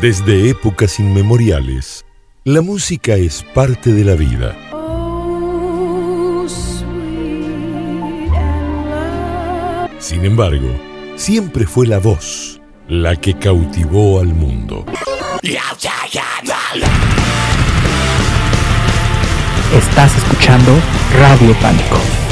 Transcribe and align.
Desde 0.00 0.48
épocas 0.48 1.00
inmemoriales, 1.00 2.04
la 2.44 2.60
música 2.62 3.16
es 3.16 3.42
parte 3.42 3.92
de 3.92 4.04
la 4.04 4.14
vida. 4.14 4.56
Sin 9.98 10.24
embargo, 10.24 10.68
siempre 11.16 11.66
fue 11.66 11.88
la 11.88 11.98
voz 11.98 12.60
la 12.86 13.16
que 13.16 13.36
cautivó 13.36 14.20
al 14.20 14.28
mundo. 14.28 14.86
Estás 19.74 20.16
escuchando 20.16 20.72
Radio 21.18 21.52
Pánico. 21.60 22.27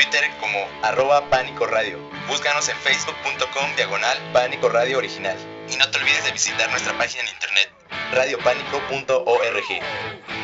Twitter 0.00 0.30
como 0.40 0.66
arroba 0.82 1.28
Pánico 1.28 1.66
Radio. 1.66 1.98
Búscanos 2.26 2.66
en 2.70 2.76
facebook.com 2.76 3.76
diagonal 3.76 4.16
Pánico 4.32 4.70
Radio 4.70 4.96
Original. 4.96 5.36
Y 5.70 5.76
no 5.76 5.90
te 5.90 5.98
olvides 5.98 6.24
de 6.24 6.32
visitar 6.32 6.70
nuestra 6.70 6.96
página 6.96 7.24
en 7.24 7.28
internet 7.28 7.70
radiopánico.org. 8.10 9.80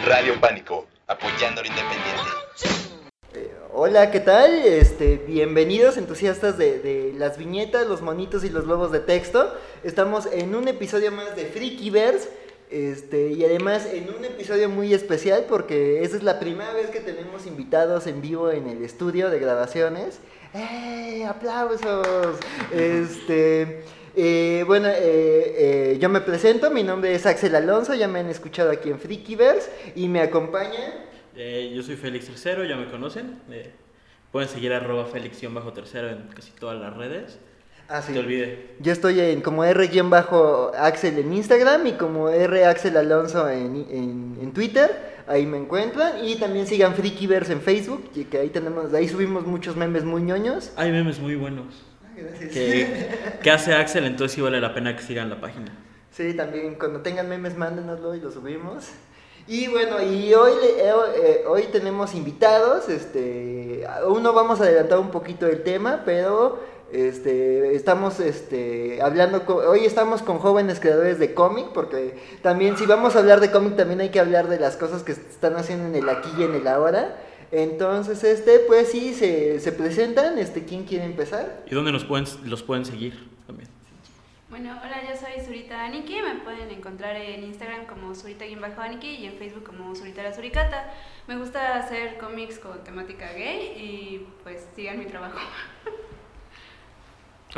Radio 0.05 0.39
Pánico, 0.43 0.87
apoyando 1.07 1.63
lo 1.63 1.69
independiente. 1.69 2.37
Hola, 3.73 4.11
¿qué 4.11 4.21
tal? 4.21 4.53
Este, 4.53 5.17
bienvenidos 5.27 5.97
entusiastas 5.97 6.59
de, 6.59 7.15
las 7.17 7.39
viñetas, 7.39 7.87
los 7.87 8.03
monitos 8.03 8.45
y 8.45 8.51
los 8.51 8.67
lobos 8.67 8.93
de 8.93 9.01
texto. 9.01 9.59
Estamos 9.83 10.27
en 10.27 10.55
un 10.55 10.69
episodio 10.69 11.13
más 11.13 11.35
de 11.35 11.47
Freakyverse. 11.47 12.29
Este, 12.71 13.29
y 13.29 13.45
además 13.45 13.87
en 13.93 14.09
un 14.13 14.25
episodio 14.25 14.69
muy 14.69 14.93
especial 14.93 15.45
porque 15.49 16.03
esa 16.03 16.17
es 16.17 16.23
la 16.23 16.41
primera 16.41 16.73
vez 16.73 16.91
que 16.91 17.01
tenemos 17.01 17.47
invitados 17.47 18.07
en 18.09 18.21
vivo 18.21 18.51
en 18.51 18.67
el 18.67 18.83
estudio 18.83 19.31
de 19.31 19.39
grabaciones. 19.39 20.19
¡Eh! 20.53 21.25
¡Aplausos! 21.25 22.39
Este, 22.73 23.83
eh, 24.17 24.65
bueno, 24.67 24.89
eh, 24.89 24.95
eh, 25.95 25.99
yo 26.01 26.09
me 26.09 26.21
presento, 26.21 26.71
mi 26.71 26.83
nombre 26.83 27.15
es 27.15 27.27
Axel 27.27 27.55
Alonso, 27.55 27.95
ya 27.95 28.09
me 28.09 28.21
han 28.21 28.31
escuchado 28.31 28.71
aquí 28.71 28.91
en 28.91 28.99
Freakyverse 28.99 29.71
y 29.95 30.09
me 30.09 30.21
acompaña... 30.21 31.05
Eh, 31.37 31.73
yo 31.75 31.83
soy 31.83 31.97
Félix 31.97 32.27
Tercero, 32.27 32.65
ya 32.65 32.77
me 32.77 32.91
conocen. 32.91 33.39
Pueden 34.33 34.49
seguir 34.49 34.73
arroba 34.73 35.07
Félix-tercero 35.07 36.09
en 36.09 36.29
casi 36.35 36.51
todas 36.53 36.81
las 36.81 36.97
redes. 36.97 37.39
Ah, 37.89 38.03
sí. 38.03 38.13
Te 38.13 38.19
olvide. 38.19 38.75
Yo 38.81 38.93
estoy 38.93 39.21
en 39.21 39.41
como 39.41 39.65
R-Axel 39.65 41.19
en 41.19 41.33
Instagram 41.33 41.87
y 41.87 41.93
como 41.93 42.29
R 42.29 42.65
Axel 42.65 42.97
Alonso 42.97 43.49
en, 43.49 43.77
en, 43.91 44.39
en 44.41 44.53
Twitter. 44.53 45.17
Ahí 45.29 45.47
me 45.47 45.57
encuentran. 45.59 46.25
Y 46.25 46.37
también 46.37 46.67
sigan 46.67 46.95
Freakyverse 46.95 47.53
en 47.53 47.61
Facebook, 47.61 48.11
que 48.31 48.39
ahí 48.39 48.49
tenemos, 48.49 48.93
ahí 48.93 49.09
subimos 49.09 49.47
muchos 49.47 49.77
memes 49.77 50.05
muy 50.05 50.23
ñoños. 50.23 50.73
Hay 50.77 50.91
memes 50.91 51.19
muy 51.19 51.37
buenos 51.37 51.67
Gracias. 52.17 52.53
que, 52.53 53.09
que 53.43 53.51
hace 53.51 53.75
Axel, 53.75 54.05
entonces 54.05 54.35
sí 54.35 54.41
vale 54.41 54.61
la 54.61 54.75
pena 54.75 54.97
que 54.97 55.03
sigan 55.03 55.31
la 55.31 55.41
página. 55.41 55.73
Sí, 56.11 56.35
también 56.35 56.77
cuando 56.77 57.01
tengan 57.01 57.29
memes 57.29 57.57
mándenoslo 57.57 58.15
y 58.15 58.21
lo 58.21 58.31
subimos. 58.31 58.91
Y 59.49 59.69
bueno, 59.69 60.03
y 60.03 60.35
hoy, 60.35 60.53
eh, 60.65 60.93
eh, 61.23 61.45
hoy 61.47 61.65
tenemos 61.71 62.15
invitados, 62.17 62.89
este, 62.89 63.87
aún 63.87 64.23
no 64.25 64.33
vamos 64.33 64.61
a 64.61 64.65
adelantar 64.65 64.99
un 64.99 65.11
poquito 65.13 65.47
el 65.47 65.63
tema, 65.63 66.03
pero 66.05 66.59
este, 66.93 67.75
estamos 67.75 68.21
este, 68.21 69.01
hablando, 69.03 69.45
co- 69.45 69.57
hoy 69.69 69.85
estamos 69.85 70.23
con 70.23 70.39
jóvenes 70.39 70.81
creadores 70.81 71.19
de 71.19 71.35
cómic, 71.35 71.67
porque 71.75 72.19
también 72.43 72.77
si 72.77 72.87
vamos 72.87 73.17
a 73.17 73.21
hablar 73.21 73.41
de 73.41 73.51
cómic 73.51 73.77
también 73.77 74.01
hay 74.01 74.11
que 74.11 74.21
hablar 74.21 74.49
de 74.49 74.59
las 74.59 74.77
cosas 74.77 75.03
que 75.03 75.13
están 75.13 75.57
haciendo 75.57 75.87
en 75.87 75.95
el 75.95 76.09
aquí 76.09 76.31
y 76.39 76.43
en 76.45 76.55
el 76.55 76.67
ahora. 76.69 77.17
Entonces, 77.53 78.25
este, 78.25 78.59
pues 78.61 78.91
sí, 78.91 79.15
se, 79.15 79.61
se 79.61 79.73
presentan, 79.73 80.39
este, 80.39 80.65
¿quién 80.65 80.85
quiere 80.85 81.05
empezar? 81.05 81.63
¿Y 81.71 81.75
dónde 81.75 81.93
nos 81.93 82.05
pueden, 82.05 82.27
los 82.45 82.63
pueden 82.63 82.85
seguir 82.85 83.29
también? 83.47 83.69
Bueno, 84.49 84.79
hola, 84.83 85.03
yo 85.03 85.17
soy 85.17 85.45
Zurita 85.45 85.85
Aniki. 85.85 86.21
Me 86.23 86.37
pueden 86.43 86.71
encontrar 86.71 87.15
en 87.17 87.43
Instagram 87.45 87.87
como 87.87 88.15
Zurita-Aniki 88.15 89.17
y 89.19 89.27
en 89.27 89.35
Facebook 89.35 89.65
como 89.65 89.95
Zurita 89.95 90.23
la 90.23 90.33
Suricata. 90.33 90.93
Me 91.27 91.37
gusta 91.37 91.77
hacer 91.77 92.17
cómics 92.19 92.59
con 92.59 92.83
temática 92.85 93.33
gay 93.33 93.73
y 93.77 94.27
pues 94.45 94.67
sigan 94.75 94.99
mi 94.99 95.07
trabajo. 95.07 95.39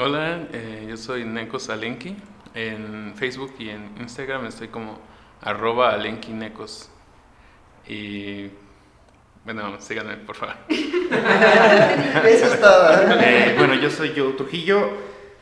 Hola, 0.00 0.46
eh, 0.52 0.86
yo 0.88 0.96
soy 0.96 1.24
Nekos 1.24 1.70
Alenki. 1.70 2.14
En 2.54 3.14
Facebook 3.16 3.52
y 3.58 3.70
en 3.70 3.96
Instagram 3.98 4.46
estoy 4.46 4.68
como 4.68 5.00
arroba 5.40 5.90
alenkinecos. 5.90 6.88
Y 7.88 8.48
bueno, 9.44 9.80
síganme 9.80 10.18
por 10.18 10.36
favor. 10.36 10.54
Eso 10.68 12.46
es 12.46 12.60
todo. 12.60 12.92
Eh, 13.20 13.56
bueno, 13.58 13.74
yo 13.74 13.90
soy 13.90 14.12
Joe 14.16 14.34
Trujillo. 14.34 14.88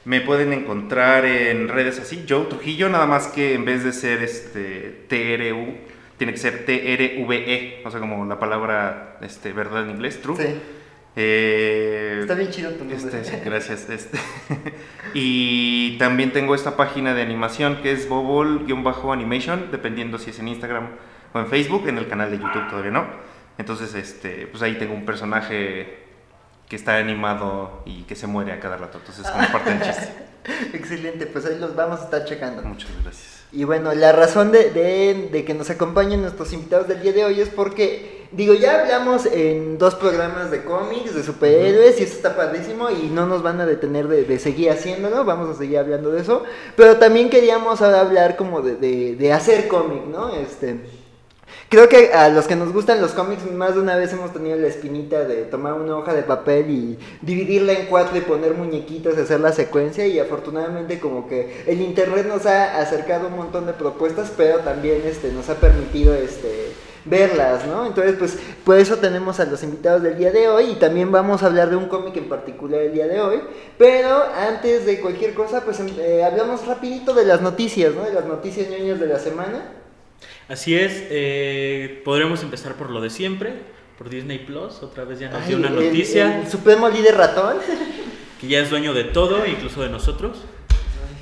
Me 0.06 0.22
pueden 0.22 0.54
encontrar 0.54 1.26
en 1.26 1.68
redes 1.68 1.98
así, 1.98 2.24
Joe 2.26 2.46
Trujillo, 2.46 2.88
nada 2.88 3.04
más 3.04 3.26
que 3.26 3.52
en 3.52 3.66
vez 3.66 3.84
de 3.84 3.92
ser 3.92 4.22
este 4.22 5.04
TRU, 5.06 5.74
tiene 6.16 6.32
que 6.32 6.38
ser 6.38 6.64
TRVE, 6.64 7.82
o 7.84 7.90
sea, 7.90 8.00
como 8.00 8.24
la 8.24 8.38
palabra 8.38 9.18
este, 9.20 9.52
verdad 9.52 9.82
en 9.84 9.90
inglés, 9.90 10.22
true. 10.22 10.36
Sí. 10.38 10.75
Eh, 11.18 12.18
Está 12.20 12.34
bien 12.34 12.50
chido 12.50 12.72
tu 12.72 12.84
nombre. 12.84 12.96
este, 12.96 13.24
sí, 13.24 13.36
gracias. 13.42 13.88
Este. 13.88 14.18
y 15.14 15.96
también 15.98 16.32
tengo 16.32 16.54
esta 16.54 16.76
página 16.76 17.14
de 17.14 17.22
animación 17.22 17.80
que 17.82 17.92
es 17.92 18.08
Bobol-Animation, 18.08 19.70
dependiendo 19.72 20.18
si 20.18 20.30
es 20.30 20.38
en 20.38 20.48
Instagram 20.48 20.90
o 21.32 21.38
en 21.38 21.46
Facebook, 21.46 21.88
en 21.88 21.96
el 21.96 22.06
canal 22.06 22.30
de 22.30 22.38
YouTube 22.38 22.68
todavía 22.68 22.90
no. 22.90 23.06
Entonces, 23.56 23.94
este, 23.94 24.46
pues 24.46 24.62
ahí 24.62 24.74
tengo 24.74 24.92
un 24.92 25.06
personaje 25.06 26.04
que 26.68 26.76
está 26.76 26.98
animado 26.98 27.82
y 27.86 28.02
que 28.02 28.14
se 28.14 28.26
muere 28.26 28.52
a 28.52 28.60
cada 28.60 28.76
rato. 28.76 28.98
Entonces, 28.98 29.24
es 29.24 29.30
como 29.30 29.48
parte 29.48 29.70
del 29.70 29.82
chiste. 29.82 30.12
Excelente, 30.76 31.26
pues 31.26 31.46
ahí 31.46 31.58
los 31.58 31.74
vamos 31.74 32.00
a 32.00 32.04
estar 32.04 32.24
checando. 32.24 32.62
Muchas 32.62 32.90
gracias. 33.02 33.35
Y 33.52 33.64
bueno, 33.64 33.94
la 33.94 34.12
razón 34.12 34.52
de, 34.52 34.70
de- 34.70 35.28
de 35.32 35.44
que 35.44 35.54
nos 35.54 35.70
acompañen 35.70 36.20
nuestros 36.22 36.52
invitados 36.52 36.88
del 36.88 37.00
día 37.00 37.12
de 37.12 37.24
hoy 37.24 37.40
es 37.40 37.48
porque, 37.48 38.26
digo, 38.32 38.52
ya 38.54 38.80
hablamos 38.80 39.24
en 39.26 39.78
dos 39.78 39.94
programas 39.94 40.50
de 40.50 40.64
cómics, 40.64 41.14
de 41.14 41.22
superhéroes, 41.22 41.98
y 42.00 42.02
eso 42.02 42.16
está 42.16 42.36
padrísimo, 42.36 42.90
y 42.90 43.04
no 43.08 43.26
nos 43.26 43.42
van 43.42 43.60
a 43.60 43.66
detener 43.66 44.08
de, 44.08 44.24
de 44.24 44.38
seguir 44.38 44.70
haciéndolo, 44.70 45.24
vamos 45.24 45.48
a 45.48 45.58
seguir 45.58 45.78
hablando 45.78 46.10
de 46.10 46.20
eso, 46.22 46.42
pero 46.76 46.96
también 46.98 47.30
queríamos 47.30 47.80
ahora 47.80 48.00
hablar 48.00 48.36
como 48.36 48.60
de, 48.62 48.74
de- 48.76 49.14
de 49.16 49.32
hacer 49.32 49.68
cómic, 49.68 50.04
¿no? 50.06 50.34
Este, 50.34 50.80
Creo 51.68 51.88
que 51.88 52.12
a 52.12 52.28
los 52.28 52.46
que 52.46 52.54
nos 52.54 52.72
gustan 52.72 53.00
los 53.00 53.10
cómics 53.10 53.50
más 53.50 53.74
de 53.74 53.80
una 53.80 53.96
vez 53.96 54.12
hemos 54.12 54.32
tenido 54.32 54.56
la 54.56 54.68
espinita 54.68 55.24
de 55.24 55.42
tomar 55.42 55.72
una 55.72 55.96
hoja 55.96 56.14
de 56.14 56.22
papel 56.22 56.70
y 56.70 56.98
dividirla 57.22 57.72
en 57.72 57.86
cuatro 57.86 58.16
y 58.16 58.20
poner 58.20 58.54
muñequitos 58.54 59.18
hacer 59.18 59.40
la 59.40 59.52
secuencia 59.52 60.06
y 60.06 60.20
afortunadamente 60.20 61.00
como 61.00 61.26
que 61.28 61.64
el 61.66 61.80
internet 61.80 62.26
nos 62.28 62.46
ha 62.46 62.78
acercado 62.78 63.26
un 63.26 63.36
montón 63.36 63.66
de 63.66 63.72
propuestas 63.72 64.32
pero 64.36 64.60
también 64.60 65.02
este 65.06 65.32
nos 65.32 65.48
ha 65.48 65.56
permitido 65.56 66.14
este 66.14 66.72
verlas, 67.04 67.66
¿no? 67.66 67.84
Entonces 67.84 68.14
pues 68.16 68.38
por 68.64 68.78
eso 68.78 68.96
tenemos 68.98 69.40
a 69.40 69.44
los 69.44 69.64
invitados 69.64 70.04
del 70.04 70.16
día 70.18 70.30
de 70.30 70.48
hoy 70.48 70.70
y 70.70 70.74
también 70.76 71.10
vamos 71.10 71.42
a 71.42 71.46
hablar 71.46 71.68
de 71.70 71.76
un 71.76 71.88
cómic 71.88 72.16
en 72.16 72.28
particular 72.28 72.80
el 72.80 72.92
día 72.94 73.08
de 73.08 73.20
hoy, 73.20 73.40
pero 73.76 74.22
antes 74.48 74.86
de 74.86 75.00
cualquier 75.00 75.34
cosa 75.34 75.62
pues 75.62 75.80
em- 75.80 75.90
eh, 75.98 76.22
hablamos 76.22 76.64
rapidito 76.64 77.12
de 77.12 77.24
las 77.24 77.40
noticias, 77.40 77.92
¿no? 77.92 78.02
De 78.02 78.12
las 78.12 78.26
noticias 78.26 78.68
ñoñas 78.70 79.00
de 79.00 79.06
la 79.08 79.18
semana. 79.18 79.72
Así 80.48 80.76
es, 80.76 81.04
eh, 81.10 82.02
podremos 82.04 82.42
empezar 82.42 82.74
por 82.74 82.90
lo 82.90 83.00
de 83.00 83.10
siempre, 83.10 83.54
por 83.98 84.08
Disney 84.10 84.38
Plus. 84.38 84.82
Otra 84.82 85.04
vez 85.04 85.18
ya 85.18 85.30
nos 85.30 85.46
dio 85.46 85.56
una 85.56 85.68
el- 85.68 85.74
noticia 85.74 86.40
El, 86.40 86.48
supremo 86.48 86.88
líder 86.88 87.16
ratón. 87.16 87.56
que 88.40 88.46
ya 88.48 88.60
es 88.60 88.70
dueño 88.70 88.92
de 88.94 89.04
todo, 89.04 89.46
incluso 89.46 89.82
de 89.82 89.88
nosotros. 89.88 90.38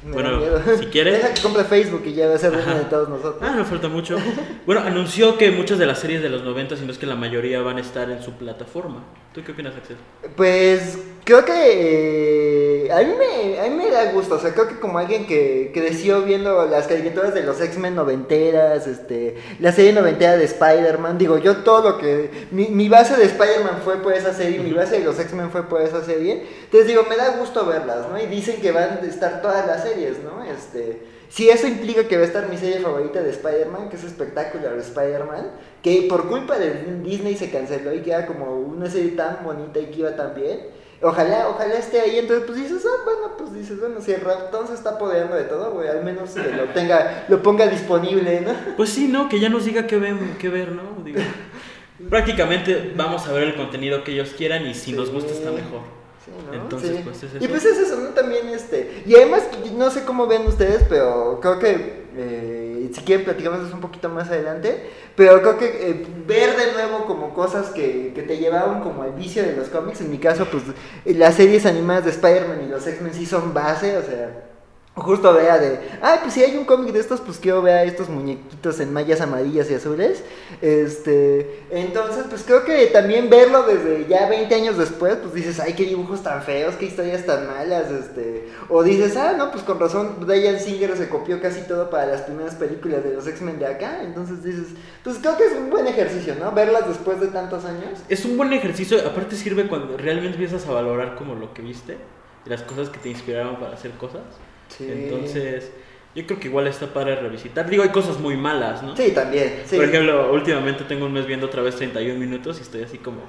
Bueno, 0.06 0.38
si 0.78 0.84
quieres. 0.87 1.14
Deja 1.22 1.32
que 1.32 1.41
compre 1.41 1.64
Facebook 1.64 2.03
y 2.04 2.12
ya 2.12 2.28
va 2.28 2.34
a 2.34 2.38
ser 2.38 2.53
dueño 2.53 2.75
de 2.76 2.84
todos 2.84 3.09
nosotros. 3.09 3.37
Ah, 3.41 3.54
no 3.56 3.64
falta 3.64 3.88
mucho. 3.88 4.19
Bueno, 4.66 4.82
anunció 4.82 5.38
que 5.38 5.50
muchas 5.50 5.78
de 5.78 5.87
las 5.87 5.98
series 5.98 6.20
de 6.20 6.28
los 6.28 6.43
90, 6.43 6.76
si 6.76 6.84
no 6.84 6.93
es 6.93 6.98
que 6.98 7.06
la 7.06 7.14
mayoría, 7.16 7.62
van 7.62 7.78
a 7.78 7.81
estar 7.81 8.10
en 8.10 8.22
su 8.22 8.32
plataforma. 8.32 9.03
¿Tú 9.32 9.43
qué 9.43 9.53
opinas, 9.53 9.75
Axel? 9.75 9.97
Pues 10.37 10.98
creo 11.25 11.43
que 11.47 11.53
eh, 11.54 12.74
a, 12.91 12.99
mí 12.99 13.12
me, 13.19 13.61
a 13.61 13.64
mí 13.64 13.76
me 13.76 13.91
da 13.91 14.12
gusto, 14.12 14.37
o 14.37 14.38
sea, 14.38 14.53
creo 14.53 14.69
que 14.69 14.79
como 14.79 14.99
alguien 14.99 15.26
que 15.26 15.70
creció 15.73 16.23
viendo 16.23 16.67
las 16.67 16.87
caricaturas 16.87 17.35
de 17.35 17.43
los 17.43 17.61
X-Men 17.61 17.94
noventeras, 17.94 18.87
este, 18.87 19.37
la 19.61 19.73
serie 19.73 19.93
noventera 19.93 20.37
de 20.37 20.44
Spider-Man, 20.44 21.19
digo, 21.19 21.38
yo 21.38 21.58
todo 21.58 21.91
lo 21.91 21.99
que, 21.99 22.31
mi, 22.50 22.69
mi 22.69 22.88
base 22.88 23.17
de 23.17 23.25
Spider-Man 23.25 23.81
fue 23.85 24.03
por 24.03 24.12
esa 24.12 24.32
serie, 24.32 24.61
mi 24.61 24.73
base 24.73 24.99
de 24.99 25.05
los 25.05 25.19
X-Men 25.19 25.50
fue 25.50 25.69
por 25.69 25.81
esa 25.82 26.05
serie, 26.05 26.47
entonces 26.64 26.88
digo, 26.88 27.05
me 27.08 27.17
da 27.17 27.37
gusto 27.37 27.67
verlas, 27.67 28.08
¿no? 28.11 28.19
Y 28.19 28.26
dicen 28.26 28.61
que 28.61 28.73
van 28.73 29.00
a 29.03 29.06
estar 29.06 29.43
todas 29.43 29.67
las 29.67 29.82
series, 29.82 30.19
¿no? 30.23 30.43
Este, 30.44 31.00
si 31.35 31.49
eso 31.49 31.67
implica 31.67 32.06
que 32.06 32.17
va 32.17 32.23
a 32.23 32.26
estar 32.26 32.49
mi 32.49 32.56
serie 32.56 32.79
favorita 32.79 33.20
de 33.20 33.31
Spider-Man, 33.31 33.88
que 33.88 33.97
es 33.97 34.05
espectacular 34.05 34.79
Spider-Man, 34.79 35.50
que 35.82 36.06
por 36.08 36.29
culpa 36.29 36.58
de 36.58 37.00
Disney 37.03 37.37
se 37.37 37.50
canceló 37.50 37.93
y 37.93 38.03
queda 38.03 38.26
como 38.26 38.56
una 38.56 38.88
serie 38.88 39.12
tan 39.17 39.43
bonita 39.43 39.81
y 39.81 39.87
que 39.87 40.00
iba 40.00 40.14
tan 40.14 40.35
bien. 40.35 40.61
Ojalá, 41.06 41.49
ojalá 41.51 41.75
esté 41.75 42.01
ahí, 42.01 42.19
entonces 42.19 42.47
pues 42.47 42.59
dices, 42.59 42.83
ah, 42.87 43.03
bueno, 43.05 43.37
pues 43.37 43.53
dices, 43.53 43.79
bueno, 43.79 44.01
si 44.01 44.12
el 44.12 44.23
ratón 44.23 44.67
se 44.67 44.73
está 44.75 44.91
apoderando 44.91 45.37
de 45.37 45.45
todo, 45.45 45.73
güey, 45.73 45.87
al 45.89 46.03
menos 46.03 46.31
que 46.31 46.51
lo 46.51 46.65
tenga, 46.73 47.27
lo 47.29 47.43
ponga 47.43 47.67
disponible, 47.67 48.41
¿no? 48.41 48.53
Pues 48.77 48.89
sí, 48.91 49.09
¿no? 49.09 49.29
Que 49.29 49.39
ya 49.39 49.51
nos 49.51 49.67
diga 49.67 49.87
qué, 49.87 49.99
ven, 49.99 50.37
qué 50.39 50.49
ver, 50.49 50.73
¿no? 50.73 50.83
Digo, 51.05 51.21
prácticamente 52.11 52.93
vamos 52.97 53.27
a 53.29 53.33
ver 53.33 53.45
el 53.45 53.55
contenido 53.55 54.03
que 54.05 54.12
ellos 54.12 54.35
quieran 54.37 54.67
y 54.67 54.75
si 54.75 54.93
nos 54.93 55.11
gusta 55.11 55.33
está 55.33 55.51
mejor. 55.51 55.81
Sí, 56.25 56.31
¿no? 56.47 56.55
Entonces, 56.55 56.97
Sí. 56.97 57.01
pues, 57.05 57.23
es 57.23 57.35
Y 57.35 57.37
eso. 57.37 57.49
pues 57.51 57.65
es 57.67 57.79
eso, 57.79 57.97
¿no? 58.01 58.09
También 58.11 58.49
este. 58.49 59.03
Y 59.06 59.15
además, 59.15 59.43
no 59.75 59.91
sé 59.91 60.05
cómo 60.05 60.27
ven 60.27 60.47
ustedes, 60.47 60.85
pero 60.89 61.39
creo 61.43 61.59
que 61.59 62.04
eh, 62.16 62.90
si 62.93 63.00
quieren 63.02 63.25
platicamos 63.25 63.72
un 63.72 63.81
poquito 63.81 64.08
más 64.08 64.28
adelante. 64.28 64.90
Pero 65.16 65.40
creo 65.40 65.58
que 65.58 65.90
eh, 65.90 66.06
ver 66.26 66.56
de 66.56 66.72
nuevo 66.72 67.06
como 67.06 67.34
cosas 67.34 67.70
que, 67.70 68.12
que 68.14 68.22
te 68.22 68.38
llevaban 68.38 68.82
como 68.82 69.02
al 69.02 69.12
vicio 69.12 69.43
de 69.43 69.56
los 69.56 69.69
cómics. 69.69 70.00
En 70.00 70.11
mi 70.11 70.19
caso, 70.19 70.46
pues 70.50 70.64
las 71.05 71.34
series 71.34 71.66
animadas 71.66 72.05
de 72.05 72.11
Spider-Man 72.11 72.64
y 72.64 72.69
los 72.69 72.87
X-Men 72.87 73.14
sí 73.14 73.26
son 73.26 73.55
base, 73.55 73.96
o 73.96 74.02
sea. 74.02 74.54
Justo 74.96 75.35
vea 75.35 75.58
de, 75.58 75.81
ay, 76.02 76.20
pues 76.23 76.35
si 76.35 76.44
hay 76.44 76.56
un 76.56 76.64
cómic 76.64 76.93
de 76.93 77.00
estos, 77.00 77.20
pues 77.20 77.38
quiero 77.38 77.62
ver 77.62 77.88
estos 77.88 78.08
muñequitos 78.08 78.79
en 78.79 78.93
mallas 78.93 79.20
amarillas 79.20 79.69
y 79.69 79.75
azules. 79.75 80.23
Este, 80.62 81.64
entonces, 81.70 82.26
pues 82.31 82.44
creo 82.44 82.64
que 82.64 82.87
también 82.87 83.29
verlo 83.29 83.64
desde 83.64 84.06
ya 84.06 84.29
20 84.29 84.55
años 84.55 84.79
después, 84.79 85.17
pues 85.17 85.35
dices, 85.35 85.58
ay, 85.58 85.73
qué 85.73 85.82
dibujos 85.85 86.23
tan 86.23 86.44
feos, 86.44 86.76
qué 86.76 86.85
historias 86.85 87.26
tan 87.26 87.49
malas, 87.49 87.91
este, 87.91 88.49
o 88.69 88.85
dices, 88.85 89.17
ah, 89.17 89.35
no, 89.37 89.50
pues 89.50 89.64
con 89.64 89.81
razón, 89.81 90.14
Brian 90.20 90.61
Singer 90.61 90.96
se 90.96 91.08
copió 91.08 91.43
casi 91.43 91.62
todo 91.62 91.91
para 91.91 92.06
las 92.06 92.20
primeras 92.20 92.55
películas 92.55 93.02
de 93.02 93.14
los 93.14 93.26
X-Men 93.26 93.58
de 93.58 93.67
acá. 93.67 94.00
Entonces 94.05 94.44
dices, 94.44 94.69
pues 95.02 95.19
creo 95.19 95.37
que 95.37 95.46
es 95.46 95.55
un 95.55 95.70
buen 95.70 95.88
ejercicio, 95.88 96.37
¿no? 96.38 96.52
Verlas 96.52 96.87
después 96.87 97.20
de 97.20 97.26
tantos 97.26 97.64
años. 97.64 97.99
Es 98.08 98.25
un 98.25 98.37
buen 98.37 98.52
ejercicio, 98.52 98.96
aparte 99.05 99.35
sirve 99.35 99.67
cuando 99.67 99.96
realmente 99.96 100.37
empiezas 100.37 100.69
a 100.69 100.73
valorar 100.73 101.17
como 101.17 101.35
lo 101.35 101.52
que 101.52 101.62
viste 101.62 101.99
las 102.44 102.62
cosas 102.62 102.91
que 102.91 102.99
te 102.99 103.08
inspiraron 103.08 103.56
para 103.56 103.75
hacer 103.75 103.91
cosas. 103.93 104.23
Sí. 104.69 104.87
Entonces, 104.90 105.70
yo 106.14 106.26
creo 106.26 106.38
que 106.38 106.49
igual 106.49 106.66
está 106.66 106.93
para 106.93 107.16
revisitar. 107.16 107.69
Digo, 107.69 107.82
hay 107.82 107.88
cosas 107.88 108.19
muy 108.19 108.37
malas, 108.37 108.82
¿no? 108.82 108.96
Sí, 108.96 109.11
también. 109.12 109.62
Sí. 109.66 109.76
Por 109.76 109.87
ejemplo, 109.87 110.32
últimamente 110.32 110.84
tengo 110.84 111.06
un 111.06 111.12
mes 111.12 111.26
viendo 111.26 111.46
otra 111.46 111.62
vez 111.62 111.76
31 111.76 112.19
minutos 112.19 112.58
y 112.58 112.62
estoy 112.62 112.82
así 112.82 112.99
como 112.99 113.22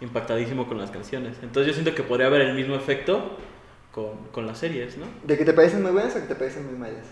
impactadísimo 0.00 0.66
con 0.66 0.78
las 0.78 0.90
canciones. 0.90 1.36
Entonces 1.42 1.66
yo 1.68 1.72
siento 1.74 1.94
que 1.94 2.02
podría 2.02 2.26
haber 2.28 2.42
el 2.42 2.54
mismo 2.54 2.74
efecto 2.74 3.36
con, 3.92 4.28
con 4.32 4.46
las 4.46 4.58
series, 4.58 4.96
¿no? 4.96 5.06
¿De 5.24 5.36
que 5.36 5.44
te 5.44 5.52
parecen 5.52 5.82
muy 5.82 5.92
buenas 5.92 6.16
o 6.16 6.20
que 6.20 6.26
te 6.26 6.34
parecen 6.34 6.66
muy 6.66 6.78
malas? 6.78 7.06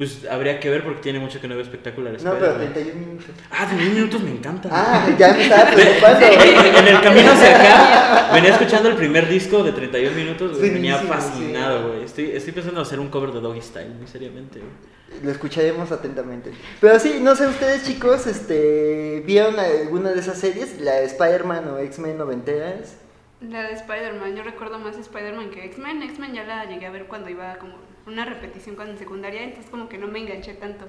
Pues 0.00 0.24
habría 0.30 0.58
que 0.58 0.70
ver 0.70 0.82
porque 0.82 1.02
tiene 1.02 1.18
mucho 1.18 1.42
que 1.42 1.46
no 1.46 1.52
veo 1.54 1.62
espectaculares. 1.62 2.24
No, 2.24 2.32
pero 2.38 2.54
31 2.54 2.98
minutos. 2.98 3.26
Ah, 3.50 3.66
31 3.66 3.94
minutos 3.96 4.22
me 4.22 4.30
encanta. 4.30 4.70
Ah, 4.72 5.06
ya 5.18 5.34
me 5.34 5.42
estaba 5.42 5.70
preocupando. 5.74 6.26
en 6.26 6.88
el 6.88 7.00
camino 7.02 7.30
hacia 7.32 7.54
acá, 7.54 8.32
venía 8.32 8.48
escuchando 8.52 8.88
el 8.88 8.96
primer 8.96 9.28
disco 9.28 9.62
de 9.62 9.72
31 9.72 10.16
minutos, 10.16 10.56
Sí, 10.58 10.70
venía 10.70 10.98
sí, 11.00 11.06
fascinado, 11.06 11.88
güey. 11.88 12.04
Estoy, 12.04 12.30
estoy 12.30 12.54
pensando 12.54 12.80
en 12.80 12.86
hacer 12.86 12.98
un 12.98 13.08
cover 13.10 13.30
de 13.32 13.40
Doggy 13.42 13.60
Style, 13.60 13.90
muy 13.90 14.06
seriamente, 14.06 14.60
güey. 14.60 15.22
Lo 15.22 15.30
escucharemos 15.32 15.92
atentamente. 15.92 16.50
Pero 16.80 16.98
sí, 16.98 17.18
no 17.20 17.36
sé, 17.36 17.46
ustedes 17.48 17.84
chicos, 17.84 18.26
este, 18.26 19.22
¿vieron 19.26 19.60
alguna 19.60 20.12
de 20.12 20.20
esas 20.20 20.38
series? 20.38 20.80
La 20.80 20.92
de 20.92 21.04
Spider-Man 21.04 21.68
o 21.68 21.78
X-Men 21.78 22.16
noventeras. 22.16 22.96
La 23.42 23.64
de 23.64 23.74
Spider-Man, 23.74 24.34
yo 24.34 24.44
recuerdo 24.44 24.78
más 24.78 24.96
Spider-Man 24.96 25.50
que 25.50 25.66
X-Men. 25.66 26.02
X-Men 26.04 26.32
ya 26.32 26.44
la 26.44 26.64
llegué 26.64 26.86
a 26.86 26.90
ver 26.90 27.04
cuando 27.04 27.28
iba 27.28 27.56
como 27.58 27.89
una 28.06 28.24
repetición 28.24 28.76
cuando 28.76 28.92
en 28.94 28.98
secundaria, 28.98 29.42
entonces 29.42 29.70
como 29.70 29.88
que 29.88 29.98
no 29.98 30.06
me 30.08 30.18
enganché 30.20 30.54
tanto. 30.54 30.86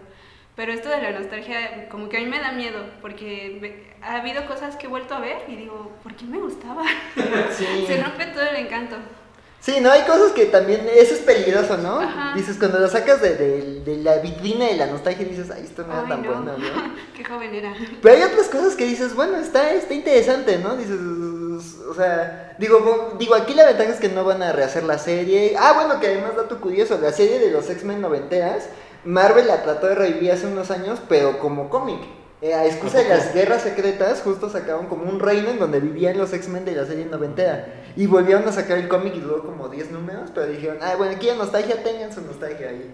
Pero 0.56 0.74
esto 0.74 0.90
de 0.90 1.02
la 1.02 1.12
nostalgia, 1.12 1.88
como 1.90 2.10
que 2.10 2.18
a 2.18 2.20
mí 2.20 2.26
me 2.26 2.40
da 2.40 2.52
miedo, 2.52 2.80
porque 3.02 3.58
ve- 3.62 3.94
ha 4.02 4.18
habido 4.18 4.46
cosas 4.48 4.76
que 4.76 4.88
he 4.88 4.90
vuelto 4.90 5.16
a 5.16 5.20
ver 5.20 5.38
y 5.48 5.56
digo, 5.56 5.94
¿por 6.04 6.14
qué 6.16 6.26
me 6.26 6.40
gustaba? 6.40 6.84
Sí. 7.58 7.86
Se 7.88 8.02
rompe 8.04 8.26
todo 8.28 8.44
el 8.44 8.58
encanto. 8.58 8.98
Sí, 9.62 9.76
no, 9.80 9.92
hay 9.92 10.02
cosas 10.02 10.32
que 10.32 10.48
también, 10.48 10.82
eso 10.92 11.14
es 11.14 11.20
peligroso, 11.20 11.78
¿no? 11.78 12.00
Ajá. 12.00 12.34
Dices, 12.36 12.58
cuando 12.58 12.80
lo 12.80 12.88
sacas 12.88 13.22
de, 13.22 13.36
de- 13.36 13.80
de 13.82 13.98
la 13.98 14.18
vitrina 14.18 14.66
de 14.66 14.76
la 14.76 14.88
nostalgia, 14.88 15.24
dices, 15.26 15.52
ay, 15.52 15.64
esto 15.64 15.86
no 15.86 15.94
era 15.94 16.08
tan 16.08 16.22
no. 16.24 16.28
bueno, 16.34 16.58
¿no? 16.58 16.94
qué 17.16 17.24
joven 17.24 17.54
era. 17.54 17.74
Pero 18.02 18.16
hay 18.16 18.24
otras 18.24 18.48
cosas 18.50 18.76
que 18.76 18.86
dices, 18.86 19.14
bueno, 19.16 19.38
está, 19.38 19.72
está 19.74 19.94
interesante, 19.94 20.58
¿no? 20.58 20.76
Dices, 20.78 20.98
o 21.90 21.94
sea, 21.94 22.56
digo, 22.60 23.16
digo, 23.20 23.36
aquí 23.36 23.54
la 23.54 23.66
ventaja 23.66 23.90
es 23.90 24.00
que 24.00 24.10
no 24.10 24.24
van 24.24 24.44
a 24.44 24.52
rehacer 24.52 24.84
la 24.84 24.98
serie. 24.98 25.56
Ah, 25.58 25.74
bueno, 25.74 26.00
que 26.00 26.08
además, 26.08 26.36
dato 26.36 26.60
curioso, 26.60 26.98
la 27.02 27.12
serie 27.12 27.40
de 27.40 27.52
los 27.52 27.70
X-Men 27.70 28.02
noventeras, 28.02 28.66
Marvel 29.04 29.48
la 29.48 29.64
trató 29.64 29.88
de 29.88 29.96
revivir 29.96 30.32
hace 30.32 30.48
unos 30.48 30.72
años, 30.72 31.00
pero 31.08 31.40
como 31.40 31.70
cómic. 31.70 32.00
Eh, 32.42 32.56
a 32.56 32.66
excusa 32.66 32.98
de 32.98 33.10
las 33.10 33.34
guerras 33.34 33.62
secretas, 33.62 34.22
justo 34.22 34.50
sacaron 34.50 34.88
como 34.88 35.04
un 35.04 35.20
reino 35.20 35.50
en 35.50 35.60
donde 35.60 35.80
vivían 35.80 36.18
los 36.18 36.34
X-Men 36.34 36.66
de 36.66 36.76
la 36.76 36.86
serie 36.86 37.06
noventera. 37.06 37.84
Y 37.96 38.08
volvieron 38.08 38.48
a 38.48 38.52
sacar 38.52 38.78
el 38.78 38.88
cómic 38.88 39.16
y 39.16 39.20
duró 39.20 39.44
como 39.44 39.70
10 39.70 39.92
números, 39.92 40.32
pero 40.34 40.48
dijeron, 40.48 40.78
ah, 40.82 40.96
bueno, 40.98 41.16
aquí 41.16 41.30
hay 41.30 41.38
nostalgia, 41.38 41.84
tengan 41.84 42.14
su 42.14 42.22
nostalgia 42.22 42.70
ahí. 42.70 42.94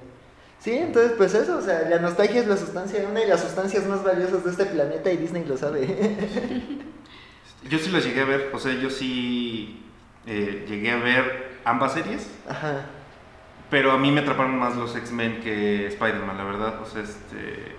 Sí, 0.59 0.75
entonces 0.75 1.13
pues 1.15 1.33
eso, 1.33 1.57
o 1.57 1.61
sea, 1.61 1.87
la 1.87 1.99
nostalgia 1.99 2.41
es 2.41 2.47
la 2.47 2.57
sustancia, 2.57 3.05
una 3.09 3.19
de 3.19 3.27
las 3.27 3.41
sustancias 3.41 3.85
más 3.85 4.03
valiosas 4.03 4.43
de 4.43 4.49
este 4.49 4.65
planeta 4.65 5.11
y 5.11 5.17
Disney 5.17 5.45
lo 5.45 5.55
sabe. 5.55 5.85
Yo 7.69 7.80
sí 7.80 7.89
las 7.92 8.04
llegué 8.06 8.21
a 8.21 8.25
ver, 8.25 8.51
o 8.54 8.59
sea, 8.59 8.74
yo 8.74 8.89
sí 8.89 9.81
eh, 10.25 10.65
llegué 10.68 10.92
a 10.92 10.98
ver 10.98 11.57
ambas 11.65 11.94
series, 11.94 12.30
Ajá. 12.48 12.86
pero 13.69 13.92
a 13.92 13.98
mí 13.98 14.12
me 14.12 14.21
atraparon 14.21 14.57
más 14.57 14.75
los 14.75 14.95
X-Men 14.95 15.42
que 15.42 15.88
Spider-Man, 15.88 16.38
la 16.38 16.44
verdad. 16.44 16.81
O 16.81 16.86
sea, 16.86 17.01
este. 17.01 17.75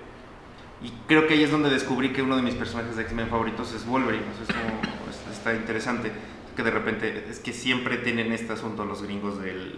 Y 0.82 0.92
creo 1.08 1.26
que 1.26 1.34
ahí 1.34 1.42
es 1.42 1.50
donde 1.50 1.70
descubrí 1.70 2.12
que 2.12 2.22
uno 2.22 2.36
de 2.36 2.42
mis 2.42 2.54
personajes 2.54 2.96
de 2.96 3.02
X-Men 3.02 3.28
favoritos 3.28 3.72
es 3.74 3.84
Wolverine. 3.86 4.22
O 4.32 4.36
sea, 4.46 4.56
es 4.56 4.62
como, 4.62 5.32
está 5.32 5.54
interesante 5.54 6.12
que 6.56 6.62
de 6.62 6.70
repente, 6.70 7.26
es 7.30 7.38
que 7.40 7.52
siempre 7.52 7.98
tienen 7.98 8.32
este 8.32 8.52
asunto 8.52 8.84
los 8.84 9.02
gringos 9.02 9.40
del, 9.40 9.76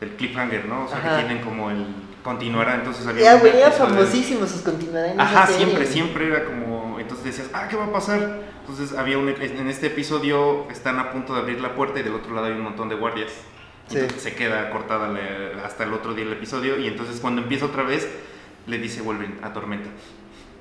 del 0.00 0.10
cliffhanger, 0.16 0.64
¿no? 0.66 0.84
O 0.84 0.88
sea, 0.88 0.98
Ajá. 0.98 1.16
que 1.18 1.24
tienen 1.24 1.44
como 1.44 1.70
el 1.70 1.86
continuará, 2.24 2.76
entonces 2.76 3.06
había 3.06 3.22
Ya, 3.24 3.34
güey, 3.40 3.56
era 3.56 3.68
episodio- 3.68 3.88
famosísimo 3.94 4.46
sus 4.46 4.62
continuarán. 4.62 5.20
Ajá, 5.20 5.46
serie. 5.46 5.64
siempre, 5.64 5.86
siempre 5.86 6.26
era 6.28 6.44
como. 6.44 6.98
Entonces 7.00 7.24
decías, 7.26 7.50
ah, 7.54 7.66
¿qué 7.68 7.76
va 7.76 7.86
a 7.86 7.92
pasar? 7.92 8.40
Entonces 8.72 8.96
había 8.98 9.18
un. 9.18 9.28
En 9.28 9.68
este 9.68 9.88
episodio 9.88 10.66
están 10.70 10.98
a 10.98 11.10
punto 11.12 11.34
de 11.34 11.40
abrir 11.40 11.60
la 11.60 11.74
puerta 11.74 12.00
y 12.00 12.02
del 12.02 12.14
otro 12.14 12.34
lado 12.34 12.46
hay 12.46 12.52
un 12.52 12.62
montón 12.62 12.88
de 12.88 12.94
guardias. 12.94 13.30
Sí. 13.88 13.98
Entonces 13.98 14.22
se 14.22 14.34
queda 14.34 14.70
cortada 14.70 15.08
la- 15.08 15.62
hasta 15.66 15.84
el 15.84 15.92
otro 15.92 16.14
día 16.14 16.24
el 16.24 16.32
episodio. 16.32 16.78
Y 16.78 16.86
entonces 16.86 17.20
cuando 17.20 17.42
empieza 17.42 17.66
otra 17.66 17.82
vez, 17.82 18.08
le 18.66 18.78
dice 18.78 19.02
Wolverine 19.02 19.34
a 19.42 19.52
Tormenta: 19.52 19.90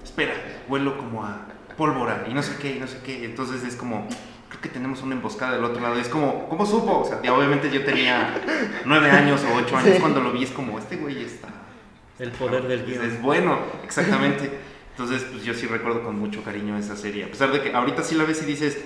Espera, 0.03 0.33
vuelo 0.67 0.97
como 0.97 1.23
a 1.23 1.37
pólvora 1.77 2.25
y 2.29 2.33
no 2.33 2.43
sé 2.43 2.57
qué, 2.61 2.75
y 2.75 2.79
no 2.81 2.87
sé 2.87 2.99
qué. 3.05 3.23
Entonces 3.23 3.63
es 3.63 3.77
como. 3.77 4.09
Creo 4.49 4.59
que 4.59 4.67
tenemos 4.67 5.01
una 5.03 5.15
emboscada 5.15 5.53
del 5.53 5.63
otro 5.63 5.81
lado. 5.81 5.95
Es 5.97 6.09
como, 6.09 6.49
¿cómo 6.49 6.65
supo? 6.65 6.99
O 6.99 7.05
sea, 7.05 7.21
ya 7.23 7.33
obviamente 7.33 7.71
yo 7.71 7.85
tenía 7.85 8.41
nueve 8.83 9.09
años 9.09 9.41
o 9.49 9.55
ocho 9.55 9.77
años 9.77 9.93
Sí. 9.95 10.01
cuando 10.01 10.19
lo 10.19 10.33
vi. 10.33 10.43
Es 10.43 10.51
como, 10.51 10.77
este 10.77 10.97
güey 10.97 11.23
está 11.23 11.47
El 12.19 12.31
poder 12.31 12.67
del 12.67 12.85
guion. 12.85 13.05
es 13.05 13.21
bueno, 13.21 13.57
exactamente. 13.85 14.51
Entonces, 15.01 15.27
pues 15.31 15.43
yo 15.43 15.55
sí 15.55 15.65
recuerdo 15.65 16.03
con 16.03 16.19
mucho 16.19 16.43
cariño 16.43 16.77
esa 16.77 16.95
serie. 16.95 17.25
A 17.25 17.27
pesar 17.27 17.51
de 17.51 17.61
que 17.61 17.73
ahorita 17.73 18.03
sí 18.03 18.13
la 18.13 18.23
ves 18.23 18.43
y 18.43 18.45
dices, 18.45 18.77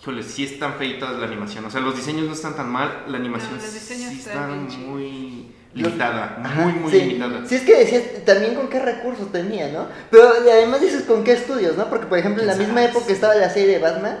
híjole, 0.00 0.22
sí 0.22 0.44
es 0.44 0.58
tan 0.58 0.74
feita 0.74 1.10
la 1.12 1.26
animación. 1.26 1.64
O 1.64 1.70
sea, 1.70 1.80
los 1.80 1.96
diseños 1.96 2.26
no 2.26 2.34
están 2.34 2.54
tan 2.54 2.70
mal, 2.70 3.04
la 3.08 3.16
animación 3.16 3.56
No, 3.56 3.62
los 3.62 3.72
diseños 3.72 4.12
sí 4.12 4.18
están 4.18 4.66
está 4.66 4.78
muy 4.80 5.54
limitada. 5.72 6.38
Muy, 6.56 6.72
muy 6.74 6.92
sí. 6.92 7.00
limitada. 7.00 7.46
Sí, 7.46 7.54
es 7.54 7.62
que 7.62 7.78
decías 7.78 8.02
también 8.26 8.54
con 8.54 8.68
qué 8.68 8.78
recursos 8.78 9.32
tenía, 9.32 9.68
¿no? 9.68 9.86
Pero 10.10 10.28
además 10.28 10.82
dices 10.82 11.04
con 11.04 11.24
qué 11.24 11.32
estudios, 11.32 11.78
¿no? 11.78 11.88
Porque, 11.88 12.06
por 12.06 12.18
ejemplo, 12.18 12.42
en 12.42 12.48
la 12.48 12.56
¿Quién 12.56 12.66
misma 12.66 12.84
época 12.84 13.10
estaba 13.10 13.34
la 13.34 13.48
serie 13.48 13.72
de 13.72 13.78
Batman. 13.78 14.18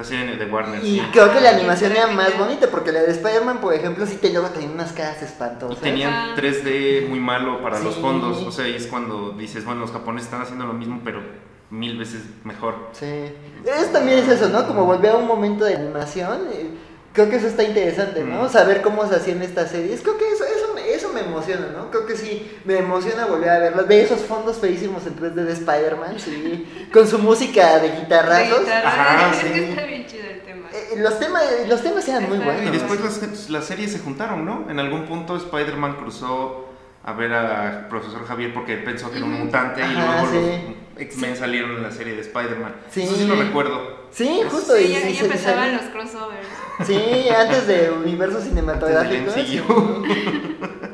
La 0.00 0.04
serie 0.04 0.34
de 0.36 0.46
Warner, 0.46 0.82
Y 0.82 0.96
sí. 0.98 1.02
creo 1.12 1.30
que 1.30 1.40
la 1.42 1.50
animación 1.50 1.92
era 1.92 2.06
más 2.06 2.38
bonita, 2.38 2.68
porque 2.70 2.90
la 2.90 3.02
de 3.02 3.10
Spider-Man, 3.10 3.60
por 3.60 3.74
ejemplo, 3.74 4.06
sí 4.06 4.16
te 4.16 4.30
luego 4.32 4.48
tenía 4.48 4.70
unas 4.70 4.92
caras 4.92 5.18
Y 5.20 5.24
espantosas. 5.26 5.78
tenían 5.80 6.10
Ajá. 6.10 6.36
3D 6.36 7.06
muy 7.08 7.20
malo 7.20 7.60
para 7.62 7.78
los 7.80 7.96
fondos. 7.96 8.38
O 8.38 8.50
sea, 8.50 8.66
y 8.66 8.76
es 8.76 8.86
cuando 8.86 9.32
dices, 9.32 9.64
bueno, 9.66 9.82
los 9.82 9.92
japoneses 9.92 10.26
están 10.28 10.40
haciendo 10.40 10.64
lo 10.64 10.72
mismo, 10.72 11.02
pero 11.04 11.20
mil 11.68 11.98
veces 11.98 12.22
mejor. 12.44 12.76
Sí. 12.92 13.04
Eso 13.66 13.90
también 13.92 14.20
es 14.20 14.28
eso, 14.28 14.48
¿no? 14.48 14.66
Como 14.66 14.86
volver 14.86 15.10
a 15.12 15.16
un 15.16 15.26
momento 15.26 15.66
de 15.66 15.74
animación. 15.74 16.48
eh, 16.52 16.70
Creo 17.12 17.28
que 17.28 17.36
eso 17.36 17.48
está 17.48 17.64
interesante, 17.64 18.22
¿no? 18.24 18.44
Mm. 18.44 18.48
Saber 18.48 18.82
cómo 18.82 19.06
se 19.06 19.16
hacían 19.16 19.42
estas 19.42 19.70
series. 19.72 20.00
Creo 20.00 20.16
que 20.16 20.30
eso, 20.32 20.44
eso, 20.44 20.59
me- 21.22 21.26
eso 21.26 21.30
me 21.30 21.36
emociona, 21.36 21.66
¿no? 21.76 21.90
Creo 21.90 22.06
que 22.06 22.16
sí, 22.16 22.50
me 22.64 22.78
emociona 22.78 23.26
volver 23.26 23.48
a 23.50 23.58
verlas. 23.58 23.86
Ver 23.88 24.04
esos 24.04 24.20
fondos 24.20 24.58
feísimos 24.58 25.06
en 25.06 25.16
3D 25.16 25.34
de 25.44 25.52
Spider-Man, 25.52 26.14
sí. 26.18 26.88
Con 26.92 27.06
su 27.06 27.18
música 27.18 27.78
de 27.78 27.90
guitarrazos. 28.00 28.60
guitarra, 28.60 28.88
Ajá, 28.88 29.30
es 29.32 29.36
sí. 29.38 29.46
que 29.52 29.68
está 29.70 29.84
bien 29.84 30.06
chido 30.06 30.24
el 30.30 30.40
tema. 30.42 30.68
Eh, 30.72 30.96
los, 30.98 31.18
temas, 31.18 31.42
los 31.68 31.82
temas 31.82 32.08
eran 32.08 32.28
muy 32.28 32.38
buenos. 32.38 32.62
Y 32.64 32.70
después 32.70 33.00
las, 33.00 33.50
las 33.50 33.64
series 33.64 33.92
se 33.92 33.98
juntaron, 34.00 34.44
¿no? 34.44 34.66
En 34.70 34.78
algún 34.78 35.06
punto 35.06 35.36
Spider-Man 35.36 35.96
cruzó 35.96 36.66
a 37.02 37.12
ver 37.14 37.32
a 37.32 37.86
Profesor 37.88 38.26
Javier 38.26 38.52
porque 38.52 38.76
pensó 38.76 39.10
que 39.10 39.16
era 39.18 39.26
un 39.26 39.32
mutante 39.44 39.80
y 39.82 39.92
luego 39.94 40.28
sí. 40.30 40.74
los 40.94 41.00
X-Men 41.02 41.34
salieron 41.36 41.70
en 41.76 41.82
la 41.82 41.90
serie 41.90 42.14
de 42.14 42.20
Spider-Man. 42.20 42.74
Sí. 42.90 43.02
Eso 43.02 43.14
sí 43.16 43.26
lo 43.26 43.36
recuerdo. 43.36 44.00
Sí, 44.10 44.42
justo. 44.50 44.74
Sí, 44.76 44.82
y- 44.84 44.92
ya, 44.92 45.08
y 45.08 45.14
ya 45.14 45.20
empezaban 45.22 45.72
los 45.76 45.84
crossovers. 45.86 46.46
Sí, 46.86 47.28
antes 47.30 47.66
de 47.66 47.90
universo 47.90 48.40
cinematográfico. 48.40 49.30
Antes 49.30 49.34
del 49.36 49.46
Sí. 49.46 49.62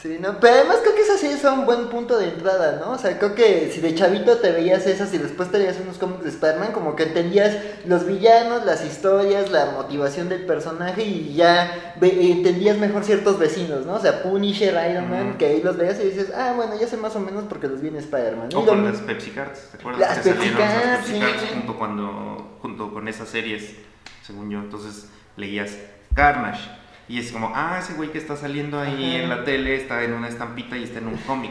Sí, 0.00 0.16
no, 0.18 0.40
pero 0.40 0.54
además 0.54 0.78
creo 0.80 0.94
que 0.94 1.02
esas 1.02 1.20
series 1.20 1.42
son 1.42 1.58
un 1.58 1.66
buen 1.66 1.88
punto 1.88 2.16
de 2.16 2.28
entrada, 2.28 2.80
¿no? 2.80 2.92
O 2.92 2.98
sea, 2.98 3.18
creo 3.18 3.34
que 3.34 3.70
si 3.70 3.82
de 3.82 3.94
chavito 3.94 4.38
te 4.38 4.50
veías 4.50 4.86
esas 4.86 5.12
y 5.12 5.18
después 5.18 5.50
te 5.50 5.58
veías 5.58 5.78
unos 5.78 5.98
cómics 5.98 6.24
de 6.24 6.30
Spider-Man, 6.30 6.72
como 6.72 6.96
que 6.96 7.02
entendías 7.02 7.54
los 7.84 8.06
villanos, 8.06 8.64
las 8.64 8.82
historias, 8.82 9.50
la 9.50 9.72
motivación 9.72 10.30
del 10.30 10.46
personaje 10.46 11.02
y 11.02 11.34
ya 11.34 11.94
entendías 12.00 12.78
mejor 12.78 13.04
ciertos 13.04 13.38
vecinos, 13.38 13.84
¿no? 13.84 13.96
O 13.96 14.00
sea, 14.00 14.22
Punisher, 14.22 14.72
Iron 14.90 15.10
Man, 15.10 15.36
que 15.36 15.44
ahí 15.44 15.62
los 15.62 15.76
veías 15.76 16.00
y 16.00 16.04
dices, 16.04 16.32
ah, 16.34 16.54
bueno, 16.56 16.80
ya 16.80 16.86
sé 16.86 16.96
más 16.96 17.14
o 17.16 17.20
menos 17.20 17.44
porque 17.44 17.68
los 17.68 17.82
vi 17.82 17.88
en 17.88 17.96
Spider-Man. 17.96 18.48
¿no? 18.54 18.60
O 18.60 18.62
Y 18.62 18.66
con 18.66 18.84
las 18.86 19.02
Pepsi 19.02 19.32
Cards, 19.32 19.68
¿te 19.70 19.76
acuerdas? 19.76 20.00
Las 20.00 20.18
que 20.20 20.30
Pepsi 20.30 20.48
salieron 20.48 20.60
las 20.60 20.82
Cards, 20.82 20.98
Pepsi 20.98 21.12
sí. 21.12 21.20
Cards 21.20 21.42
junto, 21.52 21.78
cuando, 21.78 22.58
junto 22.62 22.90
con 22.94 23.06
esas 23.06 23.28
series, 23.28 23.74
según 24.22 24.48
yo. 24.48 24.60
Entonces 24.60 25.10
leías 25.36 25.76
Carnage. 26.14 26.79
Y 27.10 27.18
es 27.18 27.32
como, 27.32 27.50
ah, 27.56 27.78
ese 27.82 27.94
güey 27.94 28.12
que 28.12 28.18
está 28.18 28.36
saliendo 28.36 28.78
ahí 28.78 29.14
Ajá. 29.16 29.22
en 29.24 29.28
la 29.28 29.42
tele 29.44 29.74
está 29.74 30.04
en 30.04 30.12
una 30.12 30.28
estampita 30.28 30.76
y 30.78 30.84
está 30.84 31.00
en 31.00 31.08
un 31.08 31.16
cómic. 31.16 31.50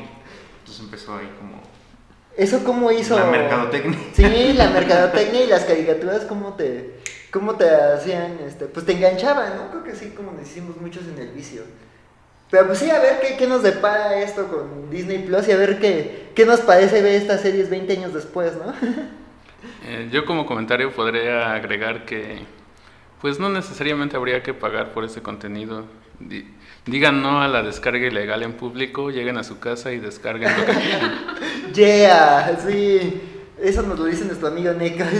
Entonces 0.59 0.81
empezó 0.85 1.17
ahí 1.17 1.29
como 1.37 1.59
¿Eso 2.37 2.63
cómo 2.63 2.89
hizo? 2.93 3.19
la 3.19 3.25
mercadotecnia. 3.25 3.99
Sí, 4.13 4.53
la 4.53 4.69
mercadotecnia 4.69 5.43
y 5.43 5.47
las 5.47 5.65
caricaturas, 5.65 6.23
¿cómo 6.23 6.53
te, 6.53 7.01
cómo 7.29 7.55
te 7.55 7.69
hacían? 7.69 8.37
Este, 8.47 8.67
pues 8.67 8.85
te 8.85 8.93
enganchaban, 8.93 9.57
¿no? 9.57 9.69
Creo 9.71 9.83
que 9.83 9.95
sí, 9.95 10.13
como 10.15 10.31
nos 10.31 10.43
hicimos 10.43 10.77
muchos 10.79 11.03
en 11.13 11.19
el 11.19 11.31
vicio. 11.31 11.63
Pero 12.49 12.67
pues 12.67 12.79
sí, 12.79 12.89
a 12.89 12.99
ver 12.99 13.19
qué, 13.19 13.35
qué 13.35 13.45
nos 13.45 13.61
depara 13.61 14.21
esto 14.21 14.47
con 14.47 14.89
Disney 14.89 15.19
Plus 15.19 15.45
y 15.49 15.51
a 15.51 15.57
ver 15.57 15.79
qué, 15.79 16.29
qué 16.33 16.45
nos 16.45 16.61
parece 16.61 17.01
ver 17.01 17.15
estas 17.15 17.41
series 17.41 17.69
20 17.69 17.91
años 17.91 18.13
después, 18.13 18.53
¿no? 18.55 18.73
Eh, 19.85 20.07
yo 20.09 20.23
como 20.23 20.45
comentario 20.45 20.93
podría 20.93 21.51
agregar 21.53 22.05
que 22.05 22.45
pues 23.21 23.39
no 23.39 23.49
necesariamente 23.49 24.15
habría 24.17 24.41
que 24.43 24.53
pagar 24.53 24.91
por 24.91 25.03
ese 25.03 25.21
contenido. 25.21 25.85
Di- 26.19 26.45
digan 26.85 27.21
no 27.21 27.41
a 27.41 27.47
la 27.47 27.63
descarga 27.63 28.05
ilegal 28.07 28.43
en 28.43 28.53
público, 28.53 29.09
lleguen 29.11 29.37
a 29.37 29.43
su 29.43 29.59
casa 29.59 29.91
y 29.93 29.99
descarguen 29.99 30.51
lo 30.57 30.65
que 30.65 30.71
quieran. 30.73 31.11
Yeah, 31.73 32.57
sí. 32.67 33.21
Eso 33.61 33.83
nos 33.83 33.99
lo 33.99 34.05
dice 34.05 34.25
nuestro 34.25 34.47
amigo 34.47 34.73
Neko. 34.73 35.03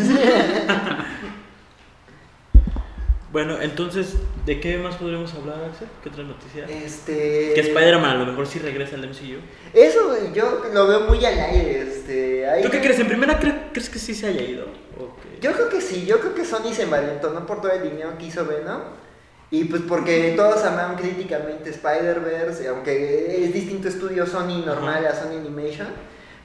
Bueno, 3.32 3.62
entonces, 3.62 4.16
¿de 4.48 4.60
qué 4.60 4.80
más 4.80 4.96
podríamos 4.96 5.32
hablar, 5.36 5.64
Axel? 5.72 5.88
¿Qué 6.02 6.10
otra 6.10 6.24
noticia? 6.24 6.66
Este. 6.66 7.52
Que 7.54 7.62
Spider-Man 7.62 8.10
a 8.10 8.16
lo 8.16 8.26
mejor 8.26 8.48
sí 8.48 8.58
regresa 8.58 8.96
al 8.96 9.08
MCU. 9.08 9.38
Eso 9.72 10.08
güey, 10.08 10.34
yo 10.34 10.64
lo 10.74 10.88
veo 10.88 11.02
muy 11.02 11.24
al 11.24 11.38
aire. 11.40 11.82
Este, 11.82 12.50
ahí- 12.50 12.64
¿Tú 12.64 12.72
qué 12.72 12.80
crees? 12.82 13.00
¿En 13.00 13.08
primera 13.08 13.40
cre- 13.40 13.66
crees 13.72 13.88
que 13.92 14.00
sí 14.00 14.16
se 14.16 14.26
haya 14.28 14.42
ido? 14.42 14.66
Yo 15.42 15.52
creo 15.54 15.70
que 15.70 15.82
sí, 15.82 16.06
yo 16.06 16.20
creo 16.20 16.34
que 16.36 16.46
Sony 16.46 16.74
se 16.74 16.84
envalentonó 16.84 17.46
por 17.46 17.62
todo 17.62 17.72
el 17.72 17.84
dinero 17.84 18.18
que 18.18 18.26
hizo 18.26 18.46
Venom. 18.46 18.82
Y 19.52 19.64
pues 19.66 19.82
porque 19.88 20.34
todos 20.38 20.64
amaron 20.64 20.96
críticamente 20.96 21.72
Spider-Verse, 21.72 22.68
aunque 22.68 23.44
es 23.46 23.52
distinto 23.54 23.88
estudio 23.88 24.28
Sony 24.28 24.64
normal 24.66 25.06
a 25.08 25.16
Sony 25.16 25.38
Animation. 25.40 25.88